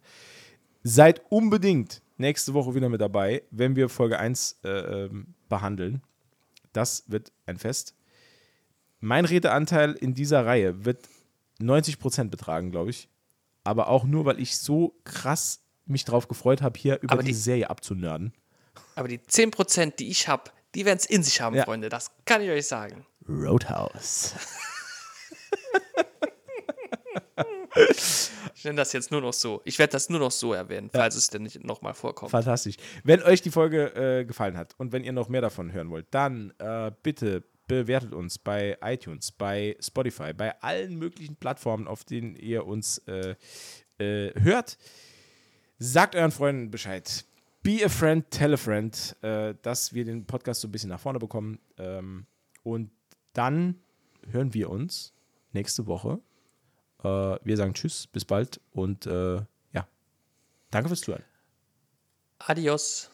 Seid 0.83 1.21
unbedingt 1.29 2.01
nächste 2.17 2.53
Woche 2.53 2.73
wieder 2.75 2.89
mit 2.89 3.01
dabei, 3.01 3.43
wenn 3.51 3.75
wir 3.75 3.87
Folge 3.89 4.17
1 4.19 4.59
äh, 4.63 4.69
ähm, 4.69 5.33
behandeln. 5.49 6.01
Das 6.73 7.03
wird 7.07 7.31
ein 7.45 7.57
Fest. 7.57 7.93
Mein 8.99 9.25
Redeanteil 9.25 9.93
in 9.93 10.13
dieser 10.13 10.45
Reihe 10.45 10.85
wird 10.85 10.99
90% 11.59 12.29
betragen, 12.29 12.71
glaube 12.71 12.89
ich. 12.91 13.09
Aber 13.63 13.89
auch 13.89 14.03
nur, 14.05 14.25
weil 14.25 14.39
ich 14.39 14.57
so 14.57 14.95
krass 15.03 15.61
mich 15.85 16.05
drauf 16.05 16.27
gefreut 16.27 16.61
habe, 16.61 16.79
hier 16.79 16.99
über 17.01 17.17
die- 17.17 17.25
diese 17.27 17.41
Serie 17.41 17.69
abzunörden. 17.69 18.33
Aber 18.95 19.07
die 19.07 19.19
10%, 19.19 19.99
die 19.99 20.09
ich 20.09 20.27
habe, 20.27 20.49
die 20.73 20.85
werden 20.85 20.97
es 20.97 21.05
in 21.05 21.21
sich 21.23 21.41
haben, 21.41 21.55
Ja. 21.55 21.65
Freunde. 21.65 21.89
Das 21.89 22.11
kann 22.25 22.41
ich 22.41 22.49
euch 22.49 22.67
sagen. 22.67 23.05
Roadhouse. 23.27 24.35
Ich 28.53 28.65
nenne 28.65 28.77
das 28.77 28.93
jetzt 28.93 29.09
nur 29.09 29.21
noch 29.21 29.33
so. 29.33 29.61
Ich 29.65 29.79
werde 29.79 29.93
das 29.93 30.09
nur 30.09 30.19
noch 30.19 30.29
so 30.29 30.53
erwähnen, 30.53 30.91
falls 30.93 31.15
es 31.15 31.29
denn 31.31 31.41
nicht 31.41 31.63
nochmal 31.63 31.95
vorkommt. 31.95 32.29
Fantastisch. 32.29 32.75
Wenn 33.03 33.23
euch 33.23 33.41
die 33.41 33.49
Folge 33.49 33.95
äh, 33.95 34.23
gefallen 34.23 34.55
hat 34.55 34.75
und 34.77 34.91
wenn 34.91 35.03
ihr 35.03 35.13
noch 35.13 35.29
mehr 35.29 35.41
davon 35.41 35.71
hören 35.71 35.89
wollt, 35.89 36.05
dann 36.11 36.53
äh, 36.59 36.91
bitte 37.01 37.43
bewertet 37.67 38.13
uns 38.13 38.37
bei 38.37 38.77
iTunes, 38.83 39.31
bei 39.31 39.75
Spotify, 39.79 40.33
bei 40.33 40.61
allen 40.61 40.95
möglichen 40.95 41.37
Plattformen, 41.37 41.87
auf 41.87 42.03
denen 42.03 42.35
ihr 42.35 42.67
uns 42.67 42.99
äh, 43.07 43.35
äh, 43.97 44.39
hört. 44.39 44.77
Sagt 45.79 46.15
euren 46.15 46.31
Freunden 46.31 46.69
Bescheid. 46.69 47.25
Be 47.63 47.79
a 47.83 47.89
friend, 47.89 48.29
tell 48.29 48.53
a 48.53 48.57
friend, 48.57 49.15
äh, 49.21 49.55
dass 49.63 49.93
wir 49.93 50.05
den 50.05 50.27
Podcast 50.27 50.61
so 50.61 50.67
ein 50.67 50.71
bisschen 50.71 50.89
nach 50.89 50.99
vorne 50.99 51.17
bekommen. 51.17 51.57
Ähm, 51.79 52.27
und 52.61 52.91
dann 53.33 53.75
hören 54.29 54.53
wir 54.53 54.69
uns 54.69 55.13
nächste 55.53 55.87
Woche. 55.87 56.19
Äh, 57.03 57.07
wir 57.43 57.57
sagen 57.57 57.73
Tschüss, 57.73 58.07
bis 58.07 58.25
bald 58.25 58.59
und 58.71 59.05
äh, 59.05 59.37
ja, 59.73 59.87
danke 60.69 60.89
fürs 60.89 61.01
Zuhören. 61.01 61.23
Adios. 62.39 63.11